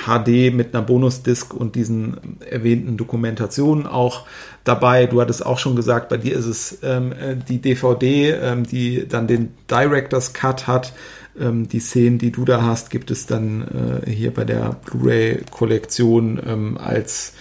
HD 0.06 0.52
mit 0.52 0.74
einer 0.74 0.82
Bonusdisk 0.82 1.55
und 1.55 1.74
diesen 1.74 2.39
erwähnten 2.40 2.97
Dokumentationen 2.97 3.86
auch 3.86 4.26
dabei. 4.64 5.06
Du 5.06 5.20
hattest 5.20 5.44
auch 5.44 5.59
schon 5.59 5.76
gesagt, 5.76 6.09
bei 6.09 6.16
dir 6.16 6.36
ist 6.36 6.47
es 6.47 6.78
ähm, 6.82 7.12
äh, 7.12 7.36
die 7.36 7.60
DVD, 7.60 8.32
ähm, 8.32 8.64
die 8.64 9.06
dann 9.09 9.26
den 9.26 9.55
Director's 9.70 10.32
Cut 10.32 10.66
hat. 10.66 10.93
Ähm, 11.39 11.68
die 11.68 11.80
Szenen, 11.80 12.18
die 12.18 12.30
du 12.30 12.44
da 12.44 12.62
hast, 12.62 12.90
gibt 12.90 13.10
es 13.10 13.26
dann 13.26 14.02
äh, 14.06 14.10
hier 14.10 14.32
bei 14.32 14.44
der 14.44 14.76
Blu-ray-Kollektion 14.84 16.40
ähm, 16.47 16.78
als 16.78 17.34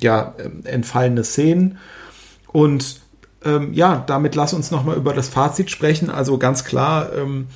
ja, 0.00 0.34
ähm, 0.38 0.62
entfallene 0.64 1.24
Szenen. 1.24 1.78
Und 2.52 3.00
ähm, 3.44 3.72
ja, 3.72 4.02
damit 4.06 4.34
lass 4.34 4.52
uns 4.52 4.70
nochmal 4.70 4.96
über 4.96 5.12
das 5.12 5.28
Fazit 5.28 5.70
sprechen. 5.70 6.10
Also 6.10 6.38
ganz 6.38 6.64
klar, 6.64 7.12
ähm, 7.12 7.46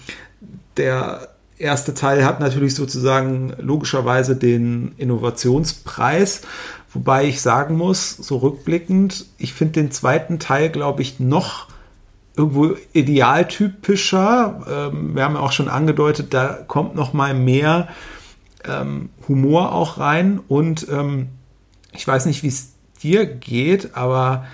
der 0.77 1.29
erste 1.59 1.95
Teil 1.95 2.25
hat 2.25 2.41
natürlich 2.41 2.75
sozusagen 2.75 3.53
logischerweise 3.59 4.37
den 4.37 4.93
Innovationspreis, 4.97 6.43
wobei 6.93 7.25
ich 7.25 7.41
sagen 7.41 7.77
muss, 7.77 8.11
so 8.17 8.39
rückblickend, 8.39 9.27
ich 9.39 9.55
finde 9.55 9.81
den 9.81 9.91
zweiten 9.91 10.39
Teil, 10.39 10.71
glaube 10.71 11.03
ich, 11.03 11.21
noch 11.21 11.69
irgendwo 12.37 12.77
idealtypischer. 12.93 14.91
Ähm, 14.93 15.15
wir 15.15 15.25
haben 15.25 15.35
ja 15.35 15.41
auch 15.41 15.53
schon 15.53 15.69
angedeutet, 15.69 16.35
da 16.35 16.49
kommt 16.67 16.95
noch 16.95 17.13
mal 17.13 17.35
mehr 17.35 17.89
ähm, 18.65 19.11
Humor 19.29 19.73
auch 19.73 19.99
rein 19.99 20.41
und 20.49 20.87
ähm, 20.91 21.29
ich 21.93 22.07
weiß 22.07 22.27
nicht, 22.27 22.43
wie 22.43 22.49
es 22.49 22.73
dir 23.03 23.27
geht, 23.27 23.95
aber 23.97 24.47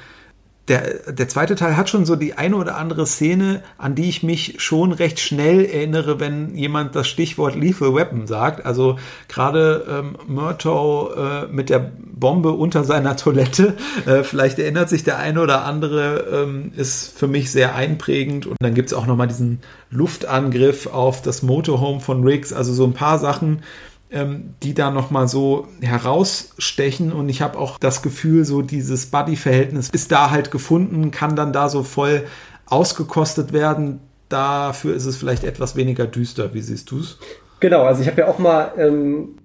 der, 0.69 1.13
der 1.13 1.29
zweite 1.29 1.55
Teil 1.55 1.77
hat 1.77 1.89
schon 1.89 2.05
so 2.05 2.17
die 2.17 2.35
eine 2.35 2.57
oder 2.57 2.77
andere 2.77 3.07
Szene, 3.07 3.63
an 3.79 3.95
die 3.95 4.09
ich 4.09 4.23
mich 4.23 4.57
schon 4.59 4.93
recht 4.93 5.19
schnell 5.19 5.65
erinnere, 5.65 6.21
wenn 6.21 6.55
jemand 6.55 6.95
das 6.95 7.09
Stichwort 7.09 7.55
Lethal 7.55 7.95
Weapon 7.95 8.27
sagt. 8.27 8.67
Also 8.67 8.99
gerade 9.29 9.87
ähm, 9.89 10.17
Murtaugh 10.27 11.15
äh, 11.15 11.47
mit 11.51 11.71
der 11.71 11.79
Bombe 11.79 12.53
unter 12.53 12.85
seiner 12.85 13.17
Toilette, 13.17 13.77
äh, 14.07 14.23
vielleicht 14.23 14.59
erinnert 14.59 14.89
sich 14.89 15.05
der 15.05 15.19
eine 15.19 15.41
oder 15.41 15.65
andere, 15.65 16.45
ähm, 16.45 16.73
ist 16.77 17.19
für 17.19 17.29
mich 17.29 17.51
sehr 17.51 17.75
einprägend. 17.75 18.47
Und 18.47 18.57
dann 18.61 18.75
gibt's 18.75 18.93
auch 18.93 19.07
nochmal 19.07 19.29
diesen 19.29 19.61
Luftangriff 19.91 20.87
auf 20.87 21.23
das 21.23 21.43
Motorhome 21.43 22.01
von 22.01 22.23
Riggs. 22.25 22.53
Also 22.53 22.73
so 22.73 22.85
ein 22.85 22.93
paar 22.93 23.19
Sachen, 23.19 23.63
ähm, 24.11 24.55
die 24.63 24.75
da 24.75 24.91
nochmal 24.91 25.29
so 25.29 25.69
herausstechen. 25.81 27.13
Und 27.13 27.29
ich 27.29 27.43
habe 27.43 27.59
auch 27.59 27.79
das 27.79 28.03
Gefühl, 28.03 28.45
so 28.45 28.63
dieses 28.63 29.07
Buddy-Verhältnis 29.07 29.91
ist 29.91 30.13
da 30.13 30.31
halt 30.31 30.51
gefunden, 30.51 31.11
kann 31.11 31.37
dann 31.37 31.53
da 31.53 31.69
so 31.69 31.83
voll 31.83 32.25
ausgekostet 32.67 33.53
werden. 33.53 34.01
Dafür 34.29 34.95
ist 34.95 35.07
es 35.07 35.17
vielleicht 35.17 35.45
etwas 35.45 35.77
weniger 35.77 36.07
düster. 36.07 36.55
Wie 36.55 36.61
siehst 36.61 36.91
du 36.91 37.01
es? 37.01 37.19
Genau, 37.61 37.83
also 37.83 38.03
ich 38.03 38.09
habe 38.09 38.21
ja 38.21 38.29
auch 38.29 38.39
mal 38.39 38.73
ähm, 38.77 39.39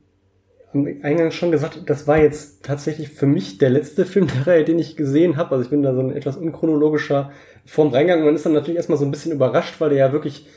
am 0.73 0.87
Eingang 1.03 1.31
schon 1.31 1.51
gesagt, 1.51 1.81
das 1.85 2.07
war 2.07 2.19
jetzt 2.19 2.63
tatsächlich 2.63 3.09
für 3.09 3.25
mich 3.25 3.57
der 3.57 3.69
letzte 3.69 4.05
Film 4.05 4.27
der 4.27 4.47
Reihe, 4.47 4.63
den 4.63 4.79
ich 4.79 4.95
gesehen 4.95 5.37
habe. 5.37 5.51
Also 5.51 5.63
ich 5.63 5.69
bin 5.69 5.83
da 5.83 5.93
so 5.93 5.99
ein 5.99 6.11
etwas 6.11 6.37
unchronologischer 6.37 7.31
Form 7.65 7.89
reingegangen. 7.89 8.25
Man 8.25 8.35
ist 8.35 8.45
dann 8.45 8.53
natürlich 8.53 8.77
erstmal 8.77 8.97
so 8.97 9.05
ein 9.05 9.11
bisschen 9.11 9.31
überrascht, 9.31 9.75
weil 9.79 9.89
der 9.89 9.99
ja 9.99 10.11
wirklich 10.11 10.47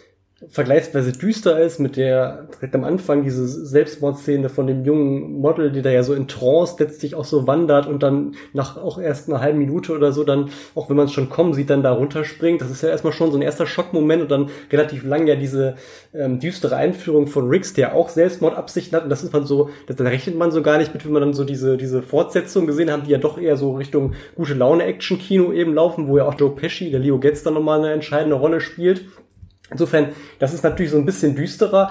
vergleichsweise 0.49 1.13
düster 1.13 1.59
ist, 1.61 1.81
mit 1.81 1.97
der 1.97 2.49
direkt 2.55 2.75
am 2.75 2.85
Anfang 2.85 3.25
diese 3.25 3.49
Selbstmordszene 3.49 4.51
von 4.51 4.67
dem 4.67 4.85
jungen 4.85 5.41
Model, 5.41 5.73
die 5.73 5.81
da 5.81 5.89
ja 5.89 6.03
so 6.03 6.13
in 6.13 6.29
Trance 6.29 6.77
letztlich 6.79 7.15
auch 7.15 7.25
so 7.25 7.47
wandert 7.47 7.87
und 7.87 8.03
dann 8.03 8.35
nach 8.53 8.77
auch 8.77 8.99
erst 9.01 9.31
einer 9.31 9.41
halben 9.41 9.59
Minute 9.59 9.95
oder 9.95 10.13
so 10.13 10.25
dann, 10.25 10.51
auch 10.75 10.91
wenn 10.91 10.97
man 10.97 11.07
es 11.07 11.13
schon 11.13 11.31
kommen 11.31 11.55
sieht, 11.55 11.71
dann 11.71 11.83
da 11.83 11.93
runterspringt. 11.93 12.61
Das 12.61 12.71
ist 12.71 12.83
ja 12.83 12.91
erstmal 12.91 13.15
schon 13.15 13.33
so 13.33 13.39
ein 13.39 13.43
erster 13.43 13.67
Schockmoment 13.67 14.23
und 14.23 14.31
dann 14.31 14.51
relativ 14.71 15.05
lang 15.05 15.27
ja 15.27 15.37
diese 15.37 15.77
ähm, 16.13 16.39
düstere 16.39 16.77
Einführung 16.77 17.29
von 17.29 17.49
Riggs, 17.49 17.73
der 17.73 17.95
auch 17.95 18.11
Selbstmordabsichten 18.11 18.95
hat 18.95 19.05
und 19.05 19.11
das 19.11 19.23
ist 19.23 19.33
man 19.33 19.47
so, 19.47 19.71
da 19.87 20.05
rechnet 20.05 20.37
man 20.37 20.51
so 20.51 20.61
gar 20.61 20.77
nicht 20.77 20.93
mit, 20.93 21.07
wenn 21.07 21.13
man 21.13 21.23
dann 21.23 21.33
so 21.33 21.45
diese, 21.45 21.79
diese 21.79 22.03
Fortsetzung 22.03 22.67
gesehen 22.67 22.93
haben, 22.93 23.05
die 23.05 23.11
ja 23.11 23.19
doch 23.19 23.39
eher 23.39 23.57
so 23.57 23.73
Richtung 23.77 24.13
gute 24.35 24.53
Laune 24.53 24.85
Action-Kino 24.85 25.51
eben 25.55 25.73
laufen, 25.73 26.09
wo 26.09 26.19
ja 26.19 26.27
auch 26.27 26.39
Joe 26.39 26.51
Pesci, 26.51 26.91
der 26.91 27.01
Leo 27.01 27.19
Getz 27.19 27.43
dann 27.43 27.55
nochmal 27.55 27.79
eine 27.79 27.93
entscheidende 27.93 28.37
Rolle 28.37 28.61
spielt. 28.61 29.07
Insofern, 29.71 30.09
das 30.39 30.55
ist 30.55 30.65
natürlich 30.65 30.93
so 30.93 30.99
ein 30.99 31.07
bisschen 31.07 31.35
düsterer. 31.35 31.91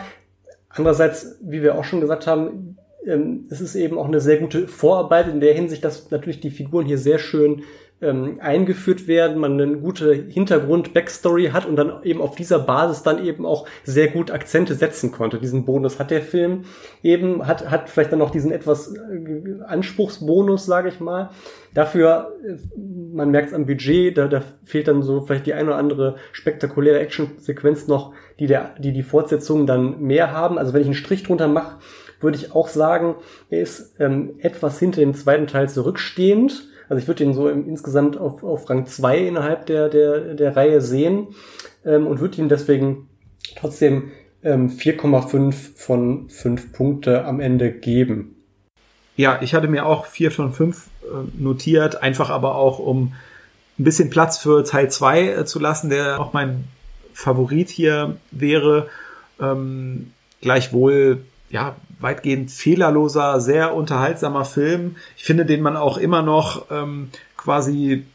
Andererseits, 0.69 1.37
wie 1.41 1.61
wir 1.61 1.75
auch 1.75 1.83
schon 1.83 2.01
gesagt 2.01 2.27
haben, 2.27 2.77
ähm, 3.05 3.45
es 3.49 3.61
ist 3.61 3.75
eben 3.75 3.97
auch 3.97 4.07
eine 4.07 4.19
sehr 4.19 4.37
gute 4.37 4.67
Vorarbeit 4.67 5.27
in 5.27 5.39
der 5.39 5.53
Hinsicht, 5.53 5.83
dass 5.83 6.11
natürlich 6.11 6.39
die 6.39 6.49
Figuren 6.49 6.85
hier 6.85 6.97
sehr 6.97 7.19
schön 7.19 7.63
ähm, 8.01 8.39
eingeführt 8.41 9.07
werden, 9.07 9.39
man 9.39 9.59
eine 9.59 9.77
gute 9.77 10.13
Hintergrund-Backstory 10.13 11.51
hat 11.51 11.65
und 11.65 11.77
dann 11.77 12.03
eben 12.03 12.21
auf 12.21 12.35
dieser 12.35 12.59
Basis 12.59 13.03
dann 13.03 13.23
eben 13.23 13.45
auch 13.45 13.67
sehr 13.83 14.09
gut 14.09 14.31
Akzente 14.31 14.75
setzen 14.75 15.11
konnte. 15.11 15.39
Diesen 15.39 15.65
Bonus 15.65 15.97
hat 15.97 16.11
der 16.11 16.21
Film 16.21 16.65
eben, 17.03 17.47
hat, 17.47 17.69
hat 17.69 17.89
vielleicht 17.89 18.11
dann 18.11 18.19
noch 18.19 18.31
diesen 18.31 18.51
etwas 18.51 18.93
äh, 18.93 19.61
Anspruchsbonus, 19.65 20.65
sage 20.65 20.89
ich 20.89 20.99
mal. 20.99 21.29
Dafür, 21.75 22.33
äh, 22.43 22.55
man 23.13 23.29
merkt 23.29 23.49
es 23.49 23.53
am 23.53 23.67
Budget, 23.67 24.17
da, 24.17 24.27
da 24.27 24.41
fehlt 24.63 24.87
dann 24.87 25.03
so 25.03 25.21
vielleicht 25.21 25.45
die 25.45 25.53
eine 25.53 25.69
oder 25.69 25.77
andere 25.77 26.15
spektakuläre 26.31 26.99
Action-Sequenz 26.99 27.87
noch, 27.87 28.13
die, 28.39 28.47
der, 28.47 28.73
die 28.79 28.93
die 28.93 29.03
Fortsetzungen 29.03 29.67
dann 29.67 30.01
mehr 30.01 30.31
haben. 30.31 30.57
Also 30.57 30.73
wenn 30.73 30.81
ich 30.81 30.87
einen 30.87 30.95
Strich 30.95 31.21
drunter 31.21 31.47
mache, 31.47 31.77
würde 32.19 32.37
ich 32.37 32.55
auch 32.55 32.69
sagen, 32.69 33.15
er 33.51 33.61
ist 33.61 33.99
ähm, 33.99 34.35
etwas 34.39 34.79
hinter 34.79 35.01
dem 35.01 35.13
zweiten 35.13 35.45
Teil 35.45 35.69
zurückstehend 35.69 36.69
also 36.89 37.01
ich 37.01 37.07
würde 37.07 37.23
den 37.23 37.33
so 37.33 37.49
im, 37.49 37.67
insgesamt 37.67 38.17
auf, 38.17 38.43
auf 38.43 38.69
Rang 38.69 38.85
2 38.85 39.19
innerhalb 39.19 39.65
der, 39.65 39.89
der, 39.89 40.35
der 40.35 40.55
Reihe 40.55 40.81
sehen 40.81 41.27
ähm, 41.85 42.07
und 42.07 42.19
würde 42.19 42.41
ihm 42.41 42.49
deswegen 42.49 43.09
trotzdem 43.55 44.11
ähm, 44.43 44.69
4,5 44.69 45.53
von 45.75 46.29
5 46.29 46.73
Punkte 46.73 47.25
am 47.25 47.39
Ende 47.39 47.71
geben. 47.71 48.34
Ja, 49.15 49.41
ich 49.41 49.53
hatte 49.53 49.67
mir 49.67 49.85
auch 49.85 50.05
4 50.05 50.31
von 50.31 50.53
5 50.53 50.87
äh, 51.03 51.41
notiert, 51.41 52.01
einfach 52.01 52.29
aber 52.29 52.55
auch 52.55 52.79
um 52.79 53.13
ein 53.79 53.83
bisschen 53.83 54.09
Platz 54.09 54.37
für 54.37 54.63
Teil 54.63 54.89
2 54.89 55.21
äh, 55.21 55.45
zu 55.45 55.59
lassen, 55.59 55.89
der 55.89 56.19
auch 56.19 56.33
mein 56.33 56.65
Favorit 57.13 57.69
hier 57.69 58.17
wäre. 58.31 58.89
Ähm, 59.39 60.11
gleichwohl, 60.41 61.25
ja, 61.49 61.75
weitgehend 61.99 62.51
fehlerloser, 62.51 63.39
sehr 63.39 63.73
unterhaltsamer 63.73 64.45
Film. 64.45 64.97
Ich 65.17 65.23
finde, 65.23 65.45
den 65.45 65.61
man 65.61 65.77
auch 65.77 65.97
immer 65.97 66.21
noch 66.21 66.65
ähm, 66.69 67.09
quasi 67.37 68.05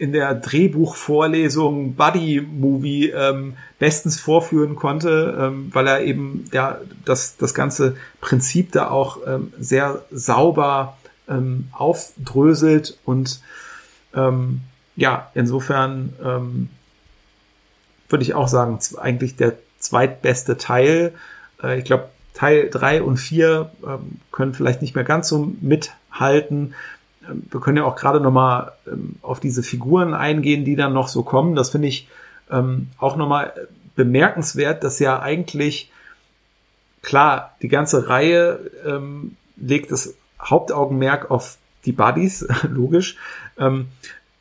in 0.00 0.12
der 0.12 0.34
Drehbuchvorlesung 0.34 1.94
Buddy 1.94 2.40
Movie 2.40 3.10
ähm, 3.10 3.58
bestens 3.78 4.18
vorführen 4.18 4.74
konnte, 4.74 5.36
ähm, 5.38 5.68
weil 5.74 5.86
er 5.86 6.00
eben 6.00 6.46
ja 6.52 6.78
das 7.04 7.36
das 7.36 7.52
ganze 7.52 7.96
Prinzip 8.22 8.72
da 8.72 8.88
auch 8.88 9.18
ähm, 9.26 9.52
sehr 9.60 10.02
sauber 10.10 10.96
ähm, 11.28 11.68
aufdröselt 11.72 12.96
und 13.04 13.42
ähm, 14.14 14.62
ja 14.96 15.30
insofern 15.34 16.14
ähm, 16.24 16.70
würde 18.08 18.22
ich 18.22 18.32
auch 18.32 18.48
sagen 18.48 18.78
eigentlich 18.96 19.36
der 19.36 19.52
zweitbeste 19.78 20.56
Teil. 20.56 21.12
Äh, 21.62 21.78
ich 21.78 21.84
glaube 21.84 22.08
Teil 22.32 22.70
3 22.70 23.02
und 23.02 23.18
4 23.18 23.70
ähm, 23.86 24.18
können 24.32 24.54
vielleicht 24.54 24.80
nicht 24.80 24.94
mehr 24.94 25.04
ganz 25.04 25.28
so 25.28 25.52
mithalten. 25.60 26.74
Ähm, 27.30 27.44
wir 27.50 27.60
können 27.60 27.78
ja 27.78 27.84
auch 27.84 27.96
gerade 27.96 28.20
nochmal 28.20 28.72
ähm, 28.86 29.16
auf 29.22 29.40
diese 29.40 29.62
Figuren 29.62 30.14
eingehen, 30.14 30.64
die 30.64 30.76
dann 30.76 30.92
noch 30.92 31.08
so 31.08 31.22
kommen. 31.22 31.54
Das 31.54 31.70
finde 31.70 31.88
ich 31.88 32.08
ähm, 32.50 32.88
auch 32.98 33.16
nochmal 33.16 33.52
bemerkenswert, 33.96 34.82
dass 34.84 34.98
ja 34.98 35.20
eigentlich, 35.20 35.90
klar, 37.02 37.54
die 37.62 37.68
ganze 37.68 38.08
Reihe 38.08 38.70
ähm, 38.86 39.36
legt 39.56 39.92
das 39.92 40.14
Hauptaugenmerk 40.40 41.30
auf 41.30 41.58
die 41.84 41.92
Buddies, 41.92 42.46
logisch. 42.68 43.16
Ähm, 43.58 43.88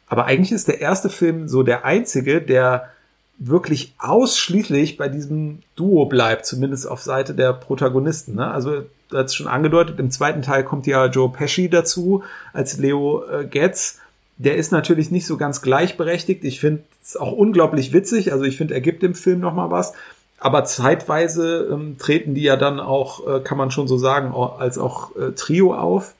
aber 0.07 0.26
eigentlich 0.26 0.52
ist 0.52 0.68
der 0.68 0.82
erste 0.82 1.10
Film 1.10 1.48
so 1.48 1.64
der 1.64 1.86
einzige, 1.86 2.41
der 2.41 2.90
wirklich 3.38 3.94
ausschließlich 3.99 4.98
bei 4.98 5.07
diesem 5.07 5.60
Duo 5.76 6.06
bleibt, 6.06 6.45
zumindest 6.45 6.88
auf 6.88 7.02
Seite 7.02 7.34
der 7.34 7.53
Protagonisten. 7.53 8.36
Ne? 8.36 8.52
Also 8.52 8.84
hat 9.14 9.34
schon 9.34 9.48
angedeutet, 9.48 9.99
im 9.99 10.11
zweiten 10.11 10.41
Teil 10.41 10.64
kommt 10.64 10.88
ja 10.88 11.06
Joe 11.07 11.30
Pesci 11.30 11.69
dazu 11.69 12.23
als 12.53 12.77
Leo 12.77 13.23
äh, 13.26 13.45
Getz. 13.45 13.99
Der 14.38 14.56
ist 14.56 14.72
natürlich 14.72 15.11
nicht 15.11 15.26
so 15.26 15.38
ganz 15.38 15.61
gleichberechtigt. 15.61 16.44
Ich 16.45 16.60
finde 16.60 16.84
es 17.03 17.18
auch 17.18 17.31
unglaublich 17.31 17.91
witzig. 17.91 18.31
Also 18.31 18.45
ich 18.45 18.57
finde, 18.57 18.73
er 18.73 18.81
gibt 18.81 19.03
dem 19.03 19.15
Film 19.15 19.40
noch 19.40 19.53
mal 19.53 19.72
was. 19.72 19.94
Aber 20.40 20.64
zeitweise 20.64 21.68
ähm, 21.72 21.98
treten 21.98 22.34
die 22.34 22.44
ja 22.44 22.56
dann 22.56 22.80
auch, 22.80 23.27
äh, 23.27 23.40
kann 23.41 23.57
man 23.57 23.72
schon 23.72 23.88
so 23.88 23.98
sagen, 23.98 24.34
als 24.34 24.77
auch 24.77 25.15
äh, 25.18 25.31
Trio 25.31 25.76
auf. 25.76 26.14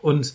Und 0.00 0.34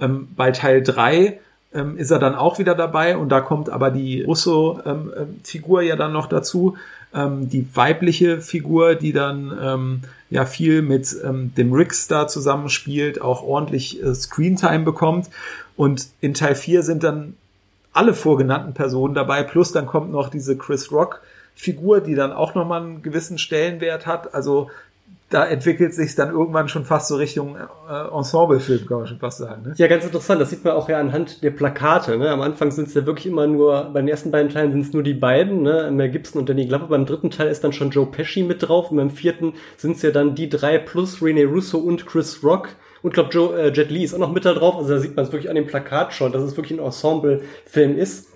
ähm, 0.00 0.28
bei 0.36 0.50
Teil 0.50 0.82
drei 0.82 1.40
ähm, 1.72 1.96
ist 1.96 2.10
er 2.10 2.18
dann 2.18 2.34
auch 2.34 2.58
wieder 2.58 2.74
dabei 2.74 3.16
und 3.16 3.30
da 3.30 3.40
kommt 3.40 3.70
aber 3.70 3.90
die 3.90 4.22
Russo-Figur 4.22 5.80
ähm, 5.80 5.84
ähm 5.84 5.88
ja 5.88 5.96
dann 5.96 6.12
noch 6.12 6.26
dazu, 6.26 6.76
ähm, 7.14 7.48
die 7.48 7.66
weibliche 7.74 8.40
Figur, 8.40 8.94
die 8.94 9.12
dann 9.12 9.56
ähm, 9.60 10.00
ja 10.30 10.46
viel 10.46 10.82
mit 10.82 11.14
ähm, 11.24 11.54
dem 11.54 11.72
da 12.08 12.26
zusammenspielt, 12.26 13.20
auch 13.20 13.42
ordentlich 13.42 14.02
äh, 14.02 14.14
Screentime 14.14 14.84
bekommt. 14.84 15.28
Und 15.76 16.08
in 16.20 16.34
Teil 16.34 16.54
4 16.54 16.82
sind 16.82 17.02
dann 17.02 17.34
alle 17.92 18.14
vorgenannten 18.14 18.74
Personen 18.74 19.14
dabei, 19.14 19.42
plus 19.42 19.72
dann 19.72 19.86
kommt 19.86 20.10
noch 20.10 20.28
diese 20.28 20.56
Chris 20.56 20.90
Rock 20.92 21.20
Figur, 21.54 22.00
die 22.00 22.14
dann 22.14 22.32
auch 22.32 22.54
nochmal 22.54 22.82
einen 22.82 23.02
gewissen 23.02 23.36
Stellenwert 23.36 24.06
hat. 24.06 24.34
Also 24.34 24.70
da 25.32 25.46
entwickelt 25.46 25.94
sich 25.94 26.14
dann 26.14 26.30
irgendwann 26.30 26.68
schon 26.68 26.84
fast 26.84 27.08
so 27.08 27.16
Richtung 27.16 27.56
äh, 27.56 28.16
Ensemblefilm, 28.16 28.86
kann 28.86 28.98
man 28.98 29.06
schon 29.06 29.18
fast 29.18 29.38
sagen. 29.38 29.62
Ne? 29.62 29.74
Ja, 29.76 29.86
ganz 29.86 30.04
interessant. 30.04 30.40
Das 30.40 30.50
sieht 30.50 30.64
man 30.64 30.74
auch 30.74 30.88
ja 30.88 30.98
anhand 30.98 31.42
der 31.42 31.50
Plakate. 31.50 32.18
Ne? 32.18 32.30
Am 32.30 32.42
Anfang 32.42 32.70
sind 32.70 32.88
es 32.88 32.94
ja 32.94 33.06
wirklich 33.06 33.26
immer 33.26 33.46
nur, 33.46 33.90
bei 33.92 34.00
den 34.00 34.08
ersten 34.08 34.30
beiden 34.30 34.50
Teilen 34.50 34.72
sind 34.72 34.82
es 34.82 34.92
nur 34.92 35.02
die 35.02 35.14
beiden, 35.14 35.62
ne? 35.62 35.90
Mel 35.90 36.10
Gibson 36.10 36.40
und 36.40 36.48
Danny 36.48 36.66
Glover. 36.66 36.88
Beim 36.88 37.06
dritten 37.06 37.30
Teil 37.30 37.48
ist 37.48 37.64
dann 37.64 37.72
schon 37.72 37.90
Joe 37.90 38.06
Pesci 38.06 38.42
mit 38.42 38.62
drauf 38.62 38.90
und 38.90 38.98
beim 38.98 39.10
vierten 39.10 39.54
sind 39.76 39.96
es 39.96 40.02
ja 40.02 40.10
dann 40.10 40.34
die 40.34 40.48
drei 40.48 40.78
plus 40.78 41.22
Rene 41.22 41.44
Russo 41.44 41.78
und 41.78 42.06
Chris 42.06 42.44
Rock. 42.44 42.70
Und 43.02 43.14
glaube 43.14 43.30
Joe 43.32 43.60
äh, 43.60 43.72
Jet 43.72 43.90
Li 43.90 44.04
ist 44.04 44.14
auch 44.14 44.18
noch 44.18 44.32
mit 44.32 44.44
da 44.44 44.52
drauf. 44.52 44.76
Also 44.76 44.90
da 44.90 45.00
sieht 45.00 45.16
man 45.16 45.24
es 45.24 45.32
wirklich 45.32 45.48
an 45.48 45.56
dem 45.56 45.66
Plakat 45.66 46.12
schon, 46.12 46.32
dass 46.32 46.42
es 46.42 46.56
wirklich 46.56 46.78
ein 46.78 46.84
Ensemblefilm 46.84 47.96
ist. 47.96 48.28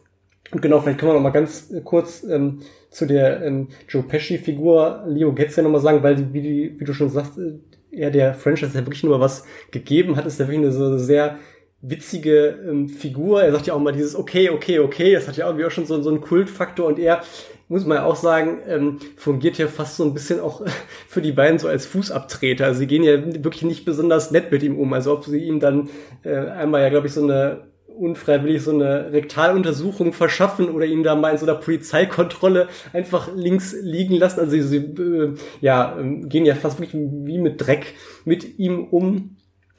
Und 0.52 0.62
genau, 0.62 0.80
vielleicht 0.80 0.98
können 0.98 1.10
wir 1.10 1.14
noch 1.14 1.22
mal 1.22 1.30
ganz 1.30 1.72
kurz 1.84 2.24
ähm, 2.24 2.60
zu 2.96 3.04
der 3.04 3.42
ähm, 3.42 3.68
Joe 3.88 4.02
Pesci-Figur 4.02 5.04
Leo 5.06 5.34
Getz 5.34 5.54
ja 5.56 5.62
nochmal 5.62 5.82
sagen, 5.82 6.02
weil, 6.02 6.32
wie, 6.32 6.80
wie 6.80 6.84
du 6.84 6.94
schon 6.94 7.10
sagst, 7.10 7.36
äh, 7.36 7.58
er 7.90 8.10
der 8.10 8.32
Franchise 8.32 8.72
ja 8.74 8.86
wirklich 8.86 9.04
nur 9.04 9.20
was 9.20 9.44
gegeben 9.70 10.16
hat, 10.16 10.24
ist 10.24 10.40
ja 10.40 10.46
wirklich 10.48 10.64
eine 10.64 10.72
so 10.72 10.96
sehr 10.96 11.36
witzige 11.82 12.58
ähm, 12.66 12.88
Figur. 12.88 13.42
Er 13.42 13.52
sagt 13.52 13.66
ja 13.66 13.74
auch 13.74 13.80
mal 13.80 13.92
dieses 13.92 14.16
okay, 14.16 14.48
okay, 14.48 14.78
okay. 14.78 15.12
Das 15.12 15.28
hat 15.28 15.36
ja 15.36 15.46
irgendwie 15.46 15.66
auch 15.66 15.70
schon 15.70 15.84
so, 15.84 16.00
so 16.00 16.08
einen 16.08 16.22
Kultfaktor 16.22 16.86
und 16.86 16.98
er 16.98 17.22
muss 17.68 17.84
man 17.84 17.98
ja 17.98 18.04
auch 18.04 18.16
sagen, 18.16 18.60
ähm, 18.66 18.98
fungiert 19.16 19.58
ja 19.58 19.66
fast 19.66 19.96
so 19.96 20.04
ein 20.04 20.14
bisschen 20.14 20.40
auch 20.40 20.62
für 21.06 21.20
die 21.20 21.32
beiden 21.32 21.58
so 21.58 21.68
als 21.68 21.84
Fußabtreter. 21.84 22.64
Also 22.64 22.78
sie 22.78 22.86
gehen 22.86 23.02
ja 23.02 23.44
wirklich 23.44 23.64
nicht 23.64 23.84
besonders 23.84 24.30
nett 24.30 24.50
mit 24.50 24.62
ihm 24.62 24.78
um. 24.78 24.94
Also 24.94 25.12
ob 25.12 25.26
sie 25.26 25.44
ihm 25.44 25.60
dann 25.60 25.90
äh, 26.22 26.34
einmal 26.34 26.80
ja, 26.80 26.88
glaube 26.88 27.08
ich, 27.08 27.12
so 27.12 27.22
eine 27.22 27.66
unfreiwillig 27.96 28.62
so 28.62 28.72
eine 28.72 29.12
Rektaluntersuchung 29.12 30.12
verschaffen 30.12 30.68
oder 30.68 30.86
ihn 30.86 31.02
da 31.02 31.14
mal 31.14 31.30
in 31.30 31.38
so 31.38 31.46
einer 31.46 31.56
Polizeikontrolle 31.56 32.68
einfach 32.92 33.30
links 33.34 33.74
liegen 33.80 34.16
lassen. 34.16 34.40
Also 34.40 34.60
sie, 34.60 34.76
äh, 34.76 35.34
ja, 35.60 35.96
ähm, 35.98 36.28
gehen 36.28 36.46
ja 36.46 36.54
fast 36.54 36.80
wirklich 36.80 37.02
wie 37.02 37.38
mit 37.38 37.66
Dreck 37.66 37.94
mit 38.24 38.58
ihm 38.58 38.84
um. 38.84 39.36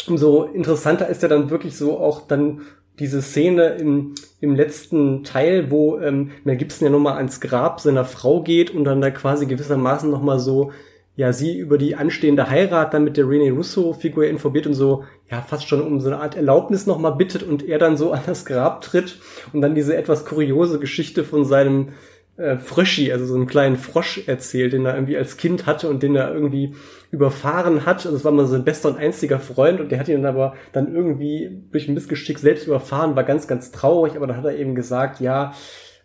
Umso 0.07 0.43
interessanter 0.43 1.07
ist 1.07 1.23
ja 1.23 1.27
dann 1.27 1.49
wirklich 1.49 1.75
so 1.75 1.99
auch 1.99 2.27
dann 2.27 2.61
diese 2.99 3.21
Szene 3.21 3.75
im, 3.75 4.15
im 4.39 4.55
letzten 4.55 5.23
Teil, 5.23 5.69
wo 5.69 5.99
ähm, 5.99 6.31
Mel 6.43 6.57
Gibson 6.57 6.85
ja 6.87 6.91
nochmal 6.91 7.17
ans 7.17 7.39
Grab 7.41 7.79
seiner 7.79 8.05
Frau 8.05 8.41
geht 8.41 8.71
und 8.71 8.85
dann 8.85 9.01
da 9.01 9.11
quasi 9.11 9.45
gewissermaßen 9.45 10.09
nochmal 10.09 10.39
so 10.39 10.71
ja 11.17 11.33
sie 11.33 11.57
über 11.57 11.77
die 11.77 11.95
anstehende 11.95 12.49
Heirat 12.49 12.93
dann 12.93 13.03
mit 13.03 13.17
der 13.17 13.27
Rene 13.27 13.51
Russo-Figur 13.51 14.27
informiert 14.27 14.67
und 14.67 14.75
so, 14.75 15.03
ja, 15.29 15.41
fast 15.41 15.67
schon 15.67 15.81
um 15.81 15.99
so 15.99 16.07
eine 16.07 16.21
Art 16.21 16.35
Erlaubnis 16.35 16.85
nochmal 16.85 17.15
bittet 17.15 17.43
und 17.43 17.67
er 17.67 17.79
dann 17.79 17.97
so 17.97 18.11
an 18.11 18.21
das 18.25 18.45
Grab 18.45 18.81
tritt 18.81 19.17
und 19.51 19.61
dann 19.61 19.75
diese 19.75 19.97
etwas 19.97 20.25
kuriose 20.25 20.79
Geschichte 20.79 21.23
von 21.23 21.43
seinem 21.43 21.89
äh, 22.37 22.57
Fröschi, 22.57 23.11
also 23.11 23.25
so 23.25 23.33
einen 23.33 23.47
kleinen 23.47 23.77
Frosch 23.77 24.27
erzählt, 24.27 24.73
den 24.73 24.85
er 24.85 24.93
irgendwie 24.93 25.17
als 25.17 25.37
Kind 25.37 25.65
hatte 25.65 25.89
und 25.89 26.03
den 26.03 26.15
er 26.15 26.31
irgendwie 26.31 26.75
überfahren 27.09 27.87
hat. 27.87 28.05
Und 28.05 28.13
das 28.13 28.23
war 28.23 28.31
mal 28.31 28.45
sein 28.45 28.63
bester 28.63 28.89
und 28.89 28.99
einziger 28.99 29.39
Freund 29.39 29.81
und 29.81 29.91
der 29.91 29.99
hat 29.99 30.07
ihn 30.07 30.21
dann 30.21 30.35
aber 30.35 30.53
dann 30.71 30.93
irgendwie 30.93 31.63
durch 31.71 31.87
ein 31.87 31.95
Missgeschick 31.95 32.37
selbst 32.37 32.67
überfahren, 32.67 33.15
war 33.15 33.23
ganz, 33.23 33.47
ganz 33.47 33.71
traurig, 33.71 34.15
aber 34.15 34.27
dann 34.27 34.37
hat 34.37 34.45
er 34.45 34.55
eben 34.55 34.75
gesagt, 34.75 35.19
ja, 35.19 35.53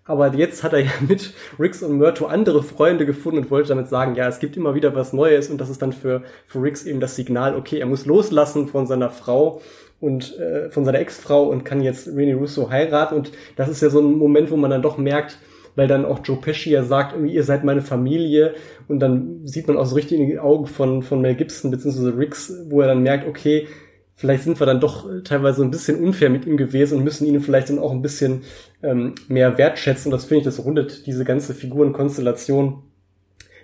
aber 0.04 0.34
jetzt 0.34 0.62
hat 0.62 0.72
er 0.72 0.80
ja 0.80 0.90
mit 1.08 1.32
Rix 1.58 1.82
und 1.82 1.98
Myrto 1.98 2.26
andere 2.26 2.62
Freunde 2.62 3.06
gefunden 3.06 3.38
und 3.38 3.50
wollte 3.50 3.70
damit 3.70 3.88
sagen, 3.88 4.14
ja, 4.14 4.28
es 4.28 4.38
gibt 4.38 4.56
immer 4.56 4.74
wieder 4.74 4.94
was 4.94 5.12
Neues 5.12 5.48
und 5.48 5.60
das 5.60 5.70
ist 5.70 5.82
dann 5.82 5.92
für, 5.92 6.22
für 6.46 6.62
Rix 6.62 6.84
eben 6.84 7.00
das 7.00 7.16
Signal, 7.16 7.56
okay, 7.56 7.78
er 7.78 7.86
muss 7.86 8.06
loslassen 8.06 8.68
von 8.68 8.86
seiner 8.86 9.10
Frau 9.10 9.60
und 10.00 10.36
äh, 10.38 10.70
von 10.70 10.84
seiner 10.84 10.98
Ex-Frau 10.98 11.44
und 11.44 11.64
kann 11.64 11.80
jetzt 11.80 12.08
Rene 12.08 12.34
Russo 12.34 12.70
heiraten 12.70 13.14
und 13.14 13.32
das 13.56 13.68
ist 13.68 13.82
ja 13.82 13.90
so 13.90 14.00
ein 14.00 14.18
Moment, 14.18 14.50
wo 14.50 14.56
man 14.56 14.70
dann 14.70 14.82
doch 14.82 14.98
merkt, 14.98 15.38
weil 15.76 15.86
dann 15.86 16.04
auch 16.04 16.20
Joe 16.24 16.36
Pesci 16.36 16.70
ja 16.70 16.82
sagt, 16.82 17.14
irgendwie, 17.14 17.34
ihr 17.34 17.44
seid 17.44 17.64
meine 17.64 17.82
Familie 17.82 18.54
und 18.88 19.00
dann 19.00 19.46
sieht 19.46 19.68
man 19.68 19.76
auch 19.76 19.86
so 19.86 19.94
richtig 19.94 20.18
in 20.18 20.26
die 20.26 20.38
Augen 20.38 20.66
von, 20.66 21.02
von 21.02 21.20
Mel 21.20 21.34
Gibson 21.34 21.70
bzw. 21.70 22.16
Rix, 22.18 22.52
wo 22.68 22.80
er 22.80 22.88
dann 22.88 23.02
merkt, 23.02 23.26
okay, 23.26 23.68
vielleicht 24.14 24.44
sind 24.44 24.60
wir 24.60 24.66
dann 24.66 24.80
doch 24.80 25.08
teilweise 25.24 25.62
ein 25.62 25.70
bisschen 25.70 26.02
unfair 26.02 26.30
mit 26.30 26.46
ihm 26.46 26.56
gewesen 26.56 26.98
und 26.98 27.04
müssen 27.04 27.26
ihn 27.26 27.40
vielleicht 27.40 27.70
dann 27.70 27.78
auch 27.78 27.92
ein 27.92 28.02
bisschen 28.02 28.42
ähm, 28.82 29.14
mehr 29.28 29.58
wertschätzen. 29.58 30.12
Und 30.12 30.18
das 30.18 30.26
finde 30.26 30.40
ich, 30.40 30.44
das 30.44 30.64
rundet 30.64 31.06
diese 31.06 31.24
ganze 31.24 31.54
Figurenkonstellation 31.54 32.82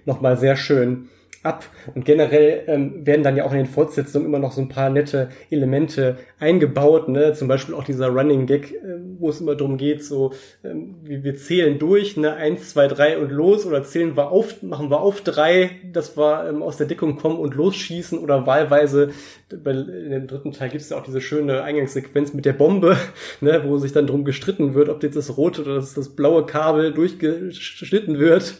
nochmal 0.04 0.36
sehr 0.36 0.56
schön 0.56 1.08
ab. 1.48 1.64
Und 1.94 2.04
generell 2.04 2.62
ähm, 2.66 3.06
werden 3.06 3.22
dann 3.22 3.36
ja 3.36 3.44
auch 3.44 3.52
in 3.52 3.58
den 3.58 3.66
Fortsetzungen 3.66 4.26
immer 4.26 4.38
noch 4.38 4.52
so 4.52 4.60
ein 4.60 4.68
paar 4.68 4.90
nette 4.90 5.30
Elemente 5.50 6.18
eingebaut, 6.38 7.08
ne? 7.08 7.32
Zum 7.32 7.48
Beispiel 7.48 7.74
auch 7.74 7.84
dieser 7.84 8.08
Running 8.08 8.46
Gag, 8.46 8.72
äh, 8.72 8.98
wo 9.18 9.30
es 9.30 9.40
immer 9.40 9.54
darum 9.54 9.78
geht, 9.78 10.04
so 10.04 10.32
ähm, 10.62 10.96
wir, 11.02 11.24
wir 11.24 11.36
zählen 11.36 11.78
durch, 11.78 12.16
ne, 12.16 12.34
eins, 12.34 12.70
zwei, 12.70 12.86
drei 12.86 13.18
und 13.18 13.30
los 13.30 13.66
oder 13.66 13.82
zählen 13.82 14.16
wir 14.16 14.30
auf, 14.30 14.62
machen 14.62 14.90
wir 14.90 15.00
auf 15.00 15.22
drei, 15.22 15.70
dass 15.92 16.16
wir 16.16 16.48
ähm, 16.48 16.62
aus 16.62 16.76
der 16.76 16.86
Deckung 16.86 17.16
kommen 17.16 17.38
und 17.38 17.54
losschießen 17.54 18.18
oder 18.18 18.46
wahlweise 18.46 19.10
bei, 19.56 19.70
in 19.70 20.10
dem 20.10 20.26
dritten 20.26 20.52
Teil 20.52 20.68
gibt 20.68 20.82
es 20.82 20.90
ja 20.90 20.98
auch 20.98 21.02
diese 21.02 21.20
schöne 21.20 21.62
Eingangssequenz 21.62 22.34
mit 22.34 22.44
der 22.44 22.52
Bombe, 22.52 22.96
ne, 23.40 23.62
wo 23.64 23.78
sich 23.78 23.92
dann 23.92 24.06
drum 24.06 24.24
gestritten 24.24 24.74
wird, 24.74 24.88
ob 24.88 25.02
jetzt 25.02 25.16
das 25.16 25.36
rote 25.36 25.62
oder 25.62 25.76
das, 25.76 25.94
das 25.94 26.10
blaue 26.10 26.44
Kabel 26.46 26.92
durchgeschnitten 26.92 28.18
wird. 28.18 28.54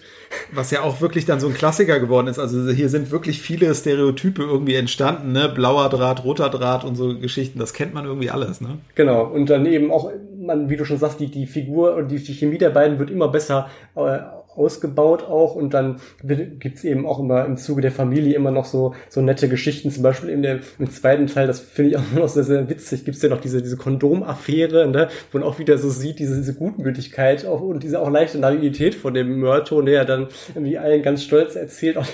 Was 0.53 0.71
ja 0.71 0.83
auch 0.83 1.01
wirklich 1.01 1.25
dann 1.25 1.41
so 1.41 1.49
ein 1.49 1.55
Klassiker 1.55 2.01
geworden 2.01 2.27
ist. 2.27 2.39
Also 2.39 2.71
hier 2.71 2.89
sind 2.89 3.11
wirklich 3.11 3.41
viele 3.41 3.75
Stereotype 3.75 4.43
irgendwie 4.43 4.75
entstanden, 4.75 5.33
ne? 5.33 5.49
Blauer 5.49 5.89
Draht, 5.89 6.25
roter 6.25 6.51
Draht 6.51 6.85
und 6.85 6.97
so 6.97 7.19
Geschichten. 7.19 7.59
Das 7.59 7.73
kennt 7.73 7.95
man 7.95 8.05
irgendwie 8.05 8.31
alles, 8.31 8.61
ne? 8.61 8.79
Genau. 8.95 9.25
Und 9.25 9.51
dann 9.51 9.67
eben 9.67 9.91
auch, 9.91 10.11
man, 10.39 10.71
wie 10.71 10.77
du 10.77 10.85
schon 10.85 10.99
sagst, 10.99 11.21
die, 11.21 11.31
die 11.31 11.47
Figur 11.47 11.95
und 11.97 12.11
die, 12.11 12.23
die 12.23 12.35
Chemie 12.35 12.59
der 12.59 12.71
beiden 12.71 12.99
wird 12.99 13.11
immer 13.11 13.29
besser 13.29 13.69
äh, 13.95 14.19
ausgebaut 14.55 15.23
auch 15.23 15.55
und 15.55 15.75
dann 15.75 16.01
gibt's 16.25 16.85
eben 16.85 17.07
auch 17.07 17.21
immer 17.21 17.45
im 17.45 17.57
Zuge 17.57 17.83
der 17.83 17.93
Familie 17.93 18.35
immer 18.35 18.51
noch 18.51 18.65
so 18.65 18.95
so 19.09 19.21
nette 19.21 19.49
Geschichten, 19.49 19.91
zum 19.91 20.03
Beispiel 20.03 20.31
in 20.31 20.43
der, 20.43 20.61
im 20.79 20.91
zweiten 20.91 21.27
Teil, 21.27 21.47
das 21.47 21.61
finde 21.61 21.91
ich 21.91 21.97
auch 21.97 22.03
noch 22.15 22.29
sehr, 22.29 22.45
sehr 22.45 22.69
witzig, 22.69 23.05
gibt's 23.05 23.23
ja 23.23 23.29
noch 23.29 23.41
diese, 23.41 23.63
diese 23.63 23.77
Kondomaffäre, 23.77 24.89
ne, 24.89 25.09
wo 25.33 25.39
man 25.39 25.47
auch 25.47 25.59
wieder 25.59 25.79
so 25.79 25.89
sieht, 25.91 26.19
diese, 26.19 26.37
diese 26.37 26.55
Gutmütigkeit 26.55 27.47
auch, 27.47 27.61
und 27.61 27.83
diese 27.83 28.01
auch 28.01 28.11
leichte 28.11 28.39
Naivität 28.39 28.95
von 28.95 29.15
dem 29.15 29.39
Mörto, 29.39 29.83
der 29.83 30.05
dann 30.05 30.29
irgendwie 30.55 30.79
allen 30.79 31.03
ganz 31.03 31.23
stolz 31.23 31.57
erzählt, 31.57 31.97
auch 31.97 32.07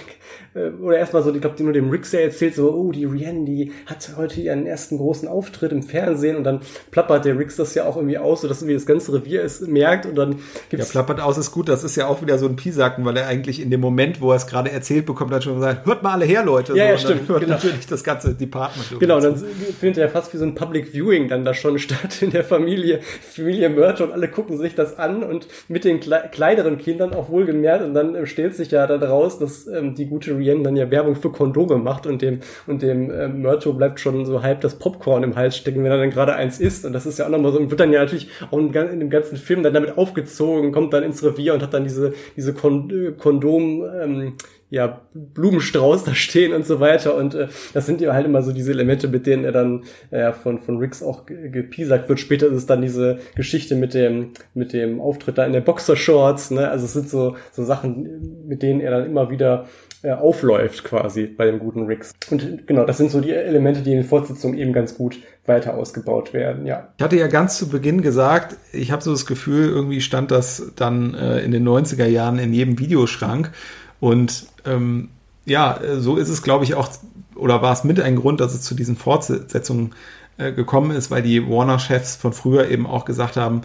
oder 0.55 0.99
erstmal 0.99 1.23
so, 1.23 1.35
ich 1.35 1.41
glaube, 1.41 1.63
nur 1.63 1.73
dem 1.73 1.91
Rick 1.91 2.13
erzählt, 2.13 2.55
so, 2.55 2.73
oh, 2.73 2.93
die 2.93 3.05
Rihanna, 3.05 3.45
die 3.45 3.73
hat 3.87 4.11
heute 4.17 4.41
ihren 4.41 4.67
ersten 4.67 4.99
großen 4.99 5.29
Auftritt 5.29 5.73
im 5.73 5.83
Fernsehen 5.83 6.37
und 6.37 6.45
dann 6.45 6.61
plappert 6.91 7.25
der 7.25 7.39
Rix 7.39 7.57
das 7.57 7.75
ja 7.75 7.85
auch 7.87 7.97
irgendwie 7.97 8.19
aus, 8.19 8.43
so 8.43 8.49
dass 8.49 8.59
irgendwie 8.59 8.75
das 8.75 8.87
ganze 8.87 9.13
Revier 9.13 9.43
es 9.43 9.61
merkt 9.61 10.07
und 10.07 10.17
dann 10.17 10.37
gibt's. 10.71 10.93
Ja, 10.93 11.03
plappert 11.03 11.21
aus 11.21 11.39
ist 11.39 11.51
gut, 11.51 11.69
das 11.69 11.85
ist 11.85 11.97
ja 11.97 12.07
auch 12.07 12.23
wieder 12.23 12.39
so 12.39 12.47
ein 12.47 12.57
Pisacken, 12.57 13.05
weil 13.05 13.17
er 13.17 13.27
eigentlich 13.27 13.61
in 13.61 13.71
dem 13.71 13.81
Moment, 13.81 14.21
wo 14.21 14.31
er 14.31 14.37
es 14.37 14.47
gerade 14.47 14.71
erzählt 14.71 15.07
bekommt, 15.07 15.33
dann 15.33 15.43
schon 15.43 15.57
gesagt, 15.57 15.87
hört 15.87 16.03
mal 16.03 16.13
alle 16.13 16.25
her, 16.25 16.45
Leute. 16.45 16.77
Ja, 16.77 16.85
so, 16.85 16.91
ja 16.91 16.99
stimmt. 16.99 17.29
Hört 17.29 17.41
genau. 17.41 17.55
natürlich 17.55 17.87
das 17.87 18.05
ganze 18.05 18.35
Department. 18.35 19.01
Genau, 19.01 19.21
dann 19.21 19.37
findet 19.37 19.99
er 19.99 20.09
fast 20.09 20.33
wie 20.35 20.39
so 20.39 20.45
ein 20.45 20.55
Public 20.55 20.93
Viewing 20.93 21.29
dann 21.29 21.45
da 21.45 21.55
schon 21.55 21.79
statt 21.85 22.23
in 22.23 22.31
der 22.31 22.45
Familie, 22.45 23.01
Familie 23.01 23.71
Mörter 23.71 24.05
und 24.05 24.13
alle 24.13 24.29
gucken 24.29 24.59
sich 24.59 24.75
das 24.75 24.99
an 24.99 25.23
und 25.23 25.49
mit 25.69 25.85
den 25.85 26.01
kleineren 26.01 26.79
Kindern 26.79 27.13
auch 27.15 27.29
wohlgemerkt 27.29 27.85
und 27.85 27.95
dann 27.95 28.27
stellt 28.27 28.55
sich 28.55 28.71
ja 28.71 28.87
da 28.87 28.99
draus, 28.99 29.39
dass 29.39 29.67
ähm, 29.67 29.95
die 29.95 30.05
gute 30.15 30.39
Rihanna 30.39 30.63
dann 30.63 30.77
ja 30.77 30.91
Werbung 30.91 31.17
für 31.17 31.31
Kondome 31.31 31.77
macht 31.77 32.07
und 32.07 32.23
dem, 32.23 32.39
und 32.69 32.83
dem 32.83 33.11
äh, 33.11 33.29
Myrto 33.29 33.73
bleibt 33.73 33.99
schon 33.99 34.25
so 34.25 34.43
halb 34.43 34.61
das 34.61 34.77
Popcorn 34.77 35.25
im 35.25 35.35
Hals 35.35 35.57
stecken, 35.57 35.83
wenn 35.83 35.91
er 35.91 35.99
dann 35.99 36.11
gerade 36.11 36.35
eins 36.35 36.61
isst. 36.61 36.85
Und 36.85 36.93
das 36.93 37.05
ist 37.05 37.19
ja 37.19 37.27
auch 37.27 37.31
nochmal 37.31 37.53
so, 37.53 37.59
und 37.59 37.71
wird 37.71 37.81
dann 37.81 37.93
ja 37.93 38.01
natürlich 38.01 38.29
auch 38.51 38.59
in, 38.59 38.73
in 38.73 39.01
dem 39.01 39.11
ganzen 39.11 39.37
Film 39.37 39.65
dann 39.65 39.75
damit 39.75 39.99
aufgezogen, 39.99 40.71
kommt 40.71 40.93
dann 40.93 41.03
ins 41.03 41.25
Revier 41.25 41.55
und 41.55 41.63
hat 41.63 41.75
dann 41.75 41.83
diese, 41.83 42.15
diese 42.37 42.55
Kon 42.55 43.15
Kondom, 43.19 43.85
ähm, 44.01 44.33
ja, 44.75 45.03
Blumenstrauß 45.15 46.03
da 46.03 46.15
stehen 46.15 46.53
und 46.53 46.67
so 46.67 46.81
weiter. 46.81 47.15
Und 47.15 47.35
äh, 47.35 47.47
das 47.73 47.87
sind 47.87 48.01
ja 48.01 48.13
halt 48.13 48.27
immer 48.27 48.43
so 48.43 48.53
diese 48.53 48.73
Elemente, 48.73 49.07
mit 49.07 49.25
denen 49.27 49.45
er 49.45 49.53
dann 49.53 49.85
äh, 50.11 50.33
von, 50.33 50.59
von 50.59 50.79
Ricks 50.79 51.01
auch 51.03 51.27
gepiesackt 51.27 52.09
wird. 52.09 52.19
Später 52.19 52.49
ist 52.49 52.55
es 52.55 52.67
dann 52.67 52.83
diese 52.83 53.19
Geschichte 53.37 53.77
mit 53.77 53.95
dem, 53.95 54.31
mit 54.53 54.73
dem 54.73 55.01
Auftritt 55.01 55.39
da 55.39 55.47
in 55.47 55.53
der 55.53 55.61
Boxershorts. 55.61 56.51
Ne? 56.51 56.69
Also 56.69 56.87
es 56.87 56.93
sind 56.93 57.09
so, 57.09 57.37
so 57.53 57.63
Sachen, 57.65 58.47
mit 58.49 58.63
denen 58.63 58.81
er 58.81 58.91
dann 58.91 59.07
immer 59.07 59.31
wieder 59.31 59.67
äh, 60.05 60.13
aufläuft 60.13 60.85
quasi 60.85 61.25
bei 61.27 61.47
dem 61.47 61.59
guten 61.59 61.87
Ricks. 61.87 62.13
Und 62.31 62.67
genau, 62.67 62.85
das 62.85 62.99
sind 62.99 63.11
so 63.11 63.23
die 63.23 63.31
Elemente, 63.31 63.81
die 63.81 63.93
in 63.93 63.99
den 63.99 64.07
Fortsetzungen 64.07 64.59
eben 64.59 64.75
ganz 64.75 64.97
gut 64.97 65.17
weiter 65.47 65.75
ausgebaut 65.75 66.35
werden, 66.35 66.67
ja. 66.67 66.89
Ich 66.99 67.03
hatte 67.03 67.17
ja 67.17 67.27
ganz 67.27 67.57
zu 67.57 67.69
Beginn 67.69 68.03
gesagt, 68.03 68.57
ich 68.73 68.93
habe 68.93 69.03
so 69.03 69.13
das 69.13 69.25
Gefühl, 69.25 69.69
irgendwie 69.69 70.03
stand 70.03 70.31
das 70.31 70.73
dann 70.77 71.15
äh, 71.15 71.41
in 71.41 71.53
den 71.53 71.67
90er 71.67 72.05
Jahren 72.05 72.39
in 72.39 72.53
jedem 72.53 72.79
Videoschrank. 72.79 73.51
Und 73.99 74.47
ähm, 74.67 75.09
ja, 75.47 75.81
so 75.97 76.17
ist 76.17 76.29
es, 76.29 76.43
glaube 76.43 76.65
ich, 76.65 76.75
auch, 76.75 76.91
oder 77.35 77.63
war 77.63 77.73
es 77.73 77.85
mit 77.85 77.99
ein 77.99 78.17
Grund, 78.17 78.41
dass 78.41 78.55
es 78.55 78.61
zu 78.61 78.75
diesen 78.75 78.97
Fortsetzungen 78.97 79.95
äh, 80.37 80.53
gekommen 80.53 80.91
ist, 80.91 81.11
weil 81.11 81.23
die 81.23 81.49
Warner-Chefs 81.49 82.17
von 82.17 82.35
früher 82.35 82.69
eben 82.69 82.87
auch 82.87 83.07
gesagt 83.07 83.37
haben, 83.37 83.63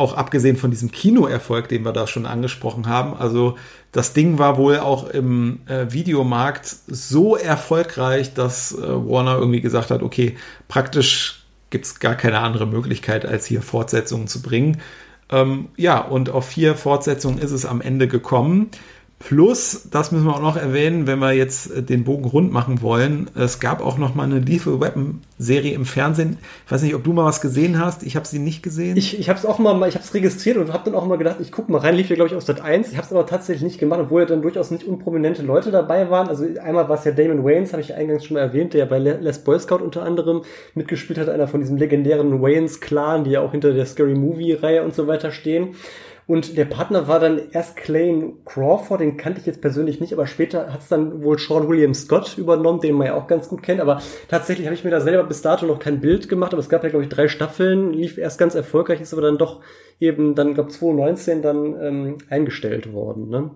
auch 0.00 0.14
abgesehen 0.14 0.56
von 0.56 0.70
diesem 0.70 0.90
Kinoerfolg, 0.90 1.68
den 1.68 1.84
wir 1.84 1.92
da 1.92 2.06
schon 2.06 2.26
angesprochen 2.26 2.88
haben, 2.88 3.14
also 3.14 3.56
das 3.92 4.12
Ding 4.12 4.38
war 4.38 4.56
wohl 4.56 4.78
auch 4.78 5.08
im 5.08 5.60
äh, 5.66 5.92
Videomarkt 5.92 6.66
so 6.86 7.36
erfolgreich, 7.36 8.34
dass 8.34 8.72
äh, 8.72 8.78
Warner 8.82 9.36
irgendwie 9.36 9.60
gesagt 9.60 9.90
hat, 9.90 10.02
okay, 10.02 10.36
praktisch 10.68 11.44
gibt 11.70 11.86
es 11.86 12.00
gar 12.00 12.14
keine 12.14 12.38
andere 12.40 12.66
Möglichkeit, 12.66 13.26
als 13.26 13.46
hier 13.46 13.62
Fortsetzungen 13.62 14.28
zu 14.28 14.42
bringen. 14.42 14.80
Ähm, 15.30 15.68
ja, 15.76 15.98
und 15.98 16.30
auf 16.30 16.48
vier 16.48 16.74
Fortsetzungen 16.74 17.38
ist 17.38 17.52
es 17.52 17.66
am 17.66 17.80
Ende 17.80 18.08
gekommen. 18.08 18.70
Plus, 19.20 19.86
das 19.90 20.12
müssen 20.12 20.24
wir 20.24 20.34
auch 20.34 20.40
noch 20.40 20.56
erwähnen, 20.56 21.06
wenn 21.06 21.18
wir 21.18 21.32
jetzt 21.32 21.70
äh, 21.70 21.82
den 21.82 22.04
Bogen 22.04 22.24
rund 22.24 22.52
machen 22.52 22.80
wollen. 22.80 23.28
Es 23.34 23.60
gab 23.60 23.84
auch 23.84 23.98
noch 23.98 24.14
mal 24.14 24.24
eine 24.24 24.38
Lethal 24.38 24.80
Weapon 24.80 25.20
Serie 25.38 25.74
im 25.74 25.84
Fernsehen. 25.84 26.38
Ich 26.64 26.72
weiß 26.72 26.82
nicht, 26.82 26.94
ob 26.94 27.04
du 27.04 27.12
mal 27.12 27.26
was 27.26 27.42
gesehen 27.42 27.78
hast. 27.78 28.02
Ich 28.02 28.16
habe 28.16 28.26
sie 28.26 28.38
nicht 28.38 28.62
gesehen. 28.62 28.96
Ich, 28.96 29.18
ich 29.18 29.28
habe 29.28 29.38
es 29.38 29.44
auch 29.44 29.58
mal, 29.58 29.76
ich 29.86 29.94
habe 29.94 30.04
es 30.04 30.14
registriert 30.14 30.56
und 30.56 30.72
habe 30.72 30.84
dann 30.86 30.94
auch 30.94 31.06
mal 31.06 31.18
gedacht, 31.18 31.36
ich 31.38 31.52
gucke 31.52 31.70
mal 31.70 31.78
rein. 31.78 31.96
Lief 31.96 32.08
ja 32.08 32.16
glaube 32.16 32.30
ich 32.30 32.34
auf 32.34 32.42
Sat 32.42 32.62
1. 32.62 32.90
Ich 32.90 32.96
habe 32.96 33.06
es 33.06 33.12
aber 33.12 33.26
tatsächlich 33.26 33.62
nicht 33.62 33.78
gemacht, 33.78 34.00
obwohl 34.00 34.22
ja 34.22 34.26
dann 34.26 34.40
durchaus 34.40 34.70
nicht 34.70 34.84
unprominente 34.84 35.42
Leute 35.42 35.70
dabei 35.70 36.08
waren. 36.08 36.28
Also 36.28 36.46
einmal 36.62 36.88
war 36.88 36.96
es 36.96 37.04
ja 37.04 37.12
Damon 37.12 37.44
Waynes, 37.44 37.72
habe 37.72 37.82
ich 37.82 37.94
eingangs 37.94 38.24
schon 38.24 38.36
mal 38.36 38.40
erwähnt, 38.40 38.72
der 38.72 38.80
ja 38.80 38.86
bei 38.86 38.98
Les 38.98 39.38
Boy 39.44 39.60
Scout 39.60 39.84
unter 39.84 40.02
anderem 40.02 40.42
mitgespielt 40.74 41.18
hat, 41.18 41.28
einer 41.28 41.46
von 41.46 41.60
diesem 41.60 41.76
legendären 41.76 42.40
Waynes 42.40 42.80
Clan, 42.80 43.24
die 43.24 43.32
ja 43.32 43.42
auch 43.42 43.52
hinter 43.52 43.74
der 43.74 43.84
Scary 43.84 44.14
Movie 44.14 44.54
Reihe 44.54 44.82
und 44.82 44.94
so 44.94 45.06
weiter 45.06 45.30
stehen. 45.30 45.74
Und 46.30 46.56
der 46.56 46.64
Partner 46.64 47.08
war 47.08 47.18
dann 47.18 47.40
erst 47.50 47.76
Clayne 47.76 48.34
Crawford, 48.44 49.00
den 49.00 49.16
kannte 49.16 49.40
ich 49.40 49.46
jetzt 49.46 49.60
persönlich 49.60 49.98
nicht, 49.98 50.12
aber 50.12 50.28
später 50.28 50.72
hat 50.72 50.78
es 50.78 50.86
dann 50.86 51.24
wohl 51.24 51.40
Sean 51.40 51.68
William 51.68 51.92
Scott 51.92 52.38
übernommen, 52.38 52.80
den 52.80 52.94
man 52.94 53.08
ja 53.08 53.14
auch 53.16 53.26
ganz 53.26 53.48
gut 53.48 53.64
kennt. 53.64 53.80
Aber 53.80 54.00
tatsächlich 54.28 54.68
habe 54.68 54.76
ich 54.76 54.84
mir 54.84 54.92
da 54.92 55.00
selber 55.00 55.24
bis 55.24 55.42
dato 55.42 55.66
noch 55.66 55.80
kein 55.80 56.00
Bild 56.00 56.28
gemacht, 56.28 56.52
aber 56.52 56.60
es 56.60 56.68
gab 56.68 56.84
ja, 56.84 56.88
glaube 56.88 57.02
ich, 57.02 57.08
drei 57.08 57.26
Staffeln, 57.26 57.92
lief 57.92 58.16
erst 58.16 58.38
ganz 58.38 58.54
erfolgreich, 58.54 59.00
ist 59.00 59.12
aber 59.12 59.22
dann 59.22 59.38
doch 59.38 59.60
eben 59.98 60.36
dann, 60.36 60.54
glaube 60.54 60.70
2019 60.70 61.42
dann 61.42 61.74
ähm, 61.82 62.18
eingestellt 62.28 62.92
worden. 62.92 63.28
Ne? 63.28 63.50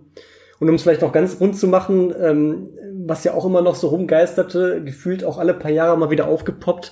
Und 0.58 0.68
um 0.68 0.74
es 0.74 0.82
vielleicht 0.82 1.02
noch 1.02 1.12
ganz 1.12 1.40
rund 1.40 1.56
zu 1.56 1.68
machen, 1.68 2.12
ähm, 2.20 2.70
was 3.06 3.22
ja 3.22 3.34
auch 3.34 3.44
immer 3.44 3.62
noch 3.62 3.76
so 3.76 3.86
rumgeisterte, 3.86 4.82
gefühlt 4.82 5.22
auch 5.22 5.38
alle 5.38 5.54
paar 5.54 5.70
Jahre 5.70 5.96
mal 5.96 6.10
wieder 6.10 6.26
aufgepoppt, 6.26 6.90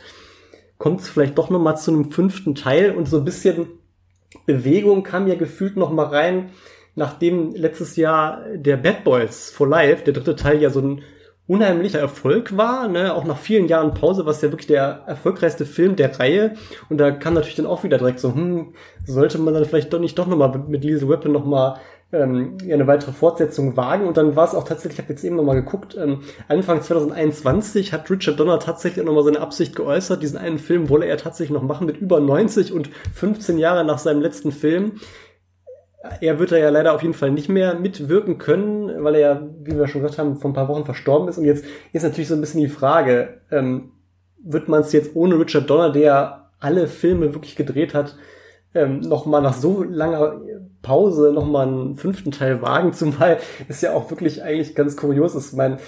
kommt 0.79 1.01
es 1.01 1.09
vielleicht 1.09 1.37
doch 1.39 1.51
noch 1.51 1.61
mal 1.61 1.75
zu 1.75 1.91
einem 1.91 2.13
fünften 2.13 2.55
Teil 2.55 2.93
und 2.93 3.09
so 3.09 3.17
ein 3.17 3.25
bisschen 3.25 3.67
Bewegung 4.47 5.03
kam 5.03 5.27
ja 5.27 5.35
gefühlt 5.35 5.77
noch 5.77 5.91
mal 5.91 6.07
rein, 6.07 6.51
nachdem 6.95 7.55
letztes 7.55 7.97
Jahr 7.97 8.45
der 8.55 8.77
Bad 8.77 9.05
Boys 9.05 9.51
for 9.51 9.69
Life, 9.69 10.05
der 10.05 10.13
dritte 10.13 10.37
Teil, 10.37 10.61
ja 10.61 10.71
so 10.71 10.81
ein 10.81 11.03
unheimlicher 11.49 11.99
Erfolg 11.99 12.57
war, 12.57 12.89
ne? 12.89 13.15
auch 13.15 13.25
nach 13.25 13.37
vielen 13.37 13.67
Jahren 13.67 13.95
Pause, 13.95 14.27
was 14.27 14.41
ja 14.43 14.51
wirklich 14.51 14.69
der 14.69 15.03
erfolgreichste 15.07 15.67
Film 15.67 15.97
der 15.97 16.19
Reihe. 16.19 16.55
Und 16.89 16.99
da 16.99 17.11
kam 17.11 17.35
natürlich 17.35 17.57
dann 17.57 17.67
auch 17.67 17.83
wieder 17.83 17.99
direkt 17.99 18.21
so, 18.21 18.35
hm, 18.35 18.75
sollte 19.05 19.39
man 19.39 19.53
dann 19.53 19.65
vielleicht 19.65 19.93
doch 19.93 19.99
nicht 19.99 20.19
doch 20.19 20.27
nochmal 20.27 20.57
mit 20.69 20.85
Lethal 20.85 21.09
Weapon 21.09 21.33
nochmal 21.33 21.81
ähm, 22.13 22.59
eine 22.63 22.87
weitere 22.87 23.13
Fortsetzung 23.13 23.77
wagen. 23.77 24.07
Und 24.07 24.17
dann 24.17 24.37
war 24.37 24.45
es 24.47 24.55
auch 24.55 24.65
tatsächlich, 24.65 24.99
ich 24.99 25.05
habe 25.05 25.13
jetzt 25.13 25.25
eben 25.25 25.37
nochmal 25.37 25.57
geguckt, 25.57 25.97
ähm, 25.99 26.21
Anfang 26.49 26.83
2021 26.83 27.93
hat 27.93 28.11
Richard 28.11 28.39
Donner 28.39 28.59
tatsächlich 28.59 29.05
nochmal 29.05 29.25
seine 29.25 29.41
Absicht 29.41 29.75
geäußert, 29.75 30.23
diesen 30.23 30.39
einen 30.39 30.59
Film 30.59 30.89
wolle 30.89 31.07
er 31.07 31.17
tatsächlich 31.17 31.55
noch 31.55 31.63
machen 31.63 31.87
mit 31.87 31.97
über 31.97 32.21
90 32.21 32.73
und 32.73 32.91
15 33.15 33.59
Jahre 33.59 33.85
nach 33.85 33.99
seinem 33.99 34.21
letzten 34.21 34.53
Film. 34.53 35.01
Er 36.21 36.39
wird 36.39 36.51
da 36.51 36.57
ja 36.57 36.69
leider 36.69 36.95
auf 36.95 37.03
jeden 37.03 37.15
Fall 37.15 37.31
nicht 37.31 37.49
mehr 37.49 37.75
mitwirken 37.75 38.39
können, 38.39 39.05
weil 39.05 39.15
er 39.15 39.21
ja, 39.21 39.49
wie 39.63 39.79
wir 39.79 39.87
schon 39.87 40.03
gesagt 40.03 40.19
haben, 40.19 40.37
vor 40.37 40.51
ein 40.51 40.55
paar 40.55 40.69
Wochen 40.69 40.85
verstorben 40.85 41.29
ist. 41.29 41.39
Und 41.39 41.45
jetzt 41.45 41.65
ist 41.93 42.03
natürlich 42.03 42.29
so 42.29 42.35
ein 42.35 42.41
bisschen 42.41 42.61
die 42.61 42.69
Frage, 42.69 43.41
ähm, 43.53 43.93
wird 44.43 44.69
man 44.69 44.81
es 44.81 44.93
jetzt 44.93 45.15
ohne 45.15 45.39
Richard 45.39 45.71
Donner, 45.71 45.91
der 45.91 46.51
alle 46.59 46.89
Filme 46.89 47.33
wirklich 47.35 47.55
gedreht 47.55 47.95
hat, 47.95 48.17
ähm, 48.75 49.01
noch 49.01 49.27
mal 49.27 49.41
nach 49.41 49.55
so 49.55 49.83
langer 49.83 50.41
Pause 50.83 51.33
noch 51.33 51.47
mal 51.47 51.67
einen 51.67 51.97
fünften 51.97 52.33
Teil 52.33 52.63
wagen, 52.63 52.93
zumal 52.93 53.39
ist 53.69 53.83
ja 53.83 53.93
auch 53.93 54.11
wirklich 54.11 54.43
eigentlich 54.43 54.75
ganz 54.75 54.97
kurios 54.97 55.35
ist. 55.35 55.53
Ich 55.53 55.57
meine, 55.57 55.79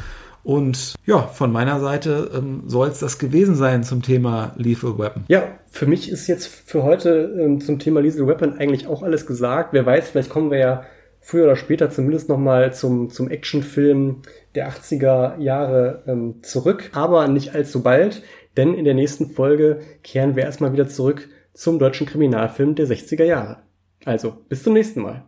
Und 0.44 0.94
ja, 1.04 1.22
von 1.26 1.52
meiner 1.52 1.78
Seite 1.78 2.30
ähm, 2.34 2.62
soll 2.66 2.88
es 2.88 3.00
das 3.00 3.18
gewesen 3.18 3.54
sein 3.54 3.84
zum 3.84 4.02
Thema 4.02 4.54
Lethal 4.56 4.98
Weapon. 4.98 5.24
Ja, 5.28 5.42
für 5.70 5.86
mich 5.86 6.10
ist 6.10 6.26
jetzt 6.26 6.46
für 6.46 6.84
heute 6.84 7.36
ähm, 7.38 7.60
zum 7.60 7.78
Thema 7.78 8.00
Lethal 8.00 8.26
Weapon 8.26 8.58
eigentlich 8.58 8.86
auch 8.86 9.02
alles 9.02 9.26
gesagt. 9.26 9.72
Wer 9.72 9.84
weiß, 9.84 10.10
vielleicht 10.10 10.30
kommen 10.30 10.50
wir 10.50 10.58
ja 10.58 10.82
früher 11.28 11.44
oder 11.44 11.56
später 11.56 11.90
zumindest 11.90 12.30
nochmal 12.30 12.72
zum, 12.72 13.10
zum 13.10 13.28
Actionfilm 13.28 14.22
der 14.54 14.70
80er 14.70 15.38
Jahre 15.38 16.02
ähm, 16.06 16.42
zurück, 16.42 16.88
aber 16.94 17.28
nicht 17.28 17.54
allzu 17.54 17.82
bald, 17.82 18.22
denn 18.56 18.72
in 18.72 18.86
der 18.86 18.94
nächsten 18.94 19.28
Folge 19.28 19.80
kehren 20.02 20.36
wir 20.36 20.44
erstmal 20.44 20.72
wieder 20.72 20.88
zurück 20.88 21.28
zum 21.52 21.78
deutschen 21.78 22.06
Kriminalfilm 22.06 22.76
der 22.76 22.86
60er 22.86 23.24
Jahre. 23.24 23.58
Also, 24.06 24.38
bis 24.48 24.62
zum 24.62 24.72
nächsten 24.72 25.02
Mal. 25.02 25.24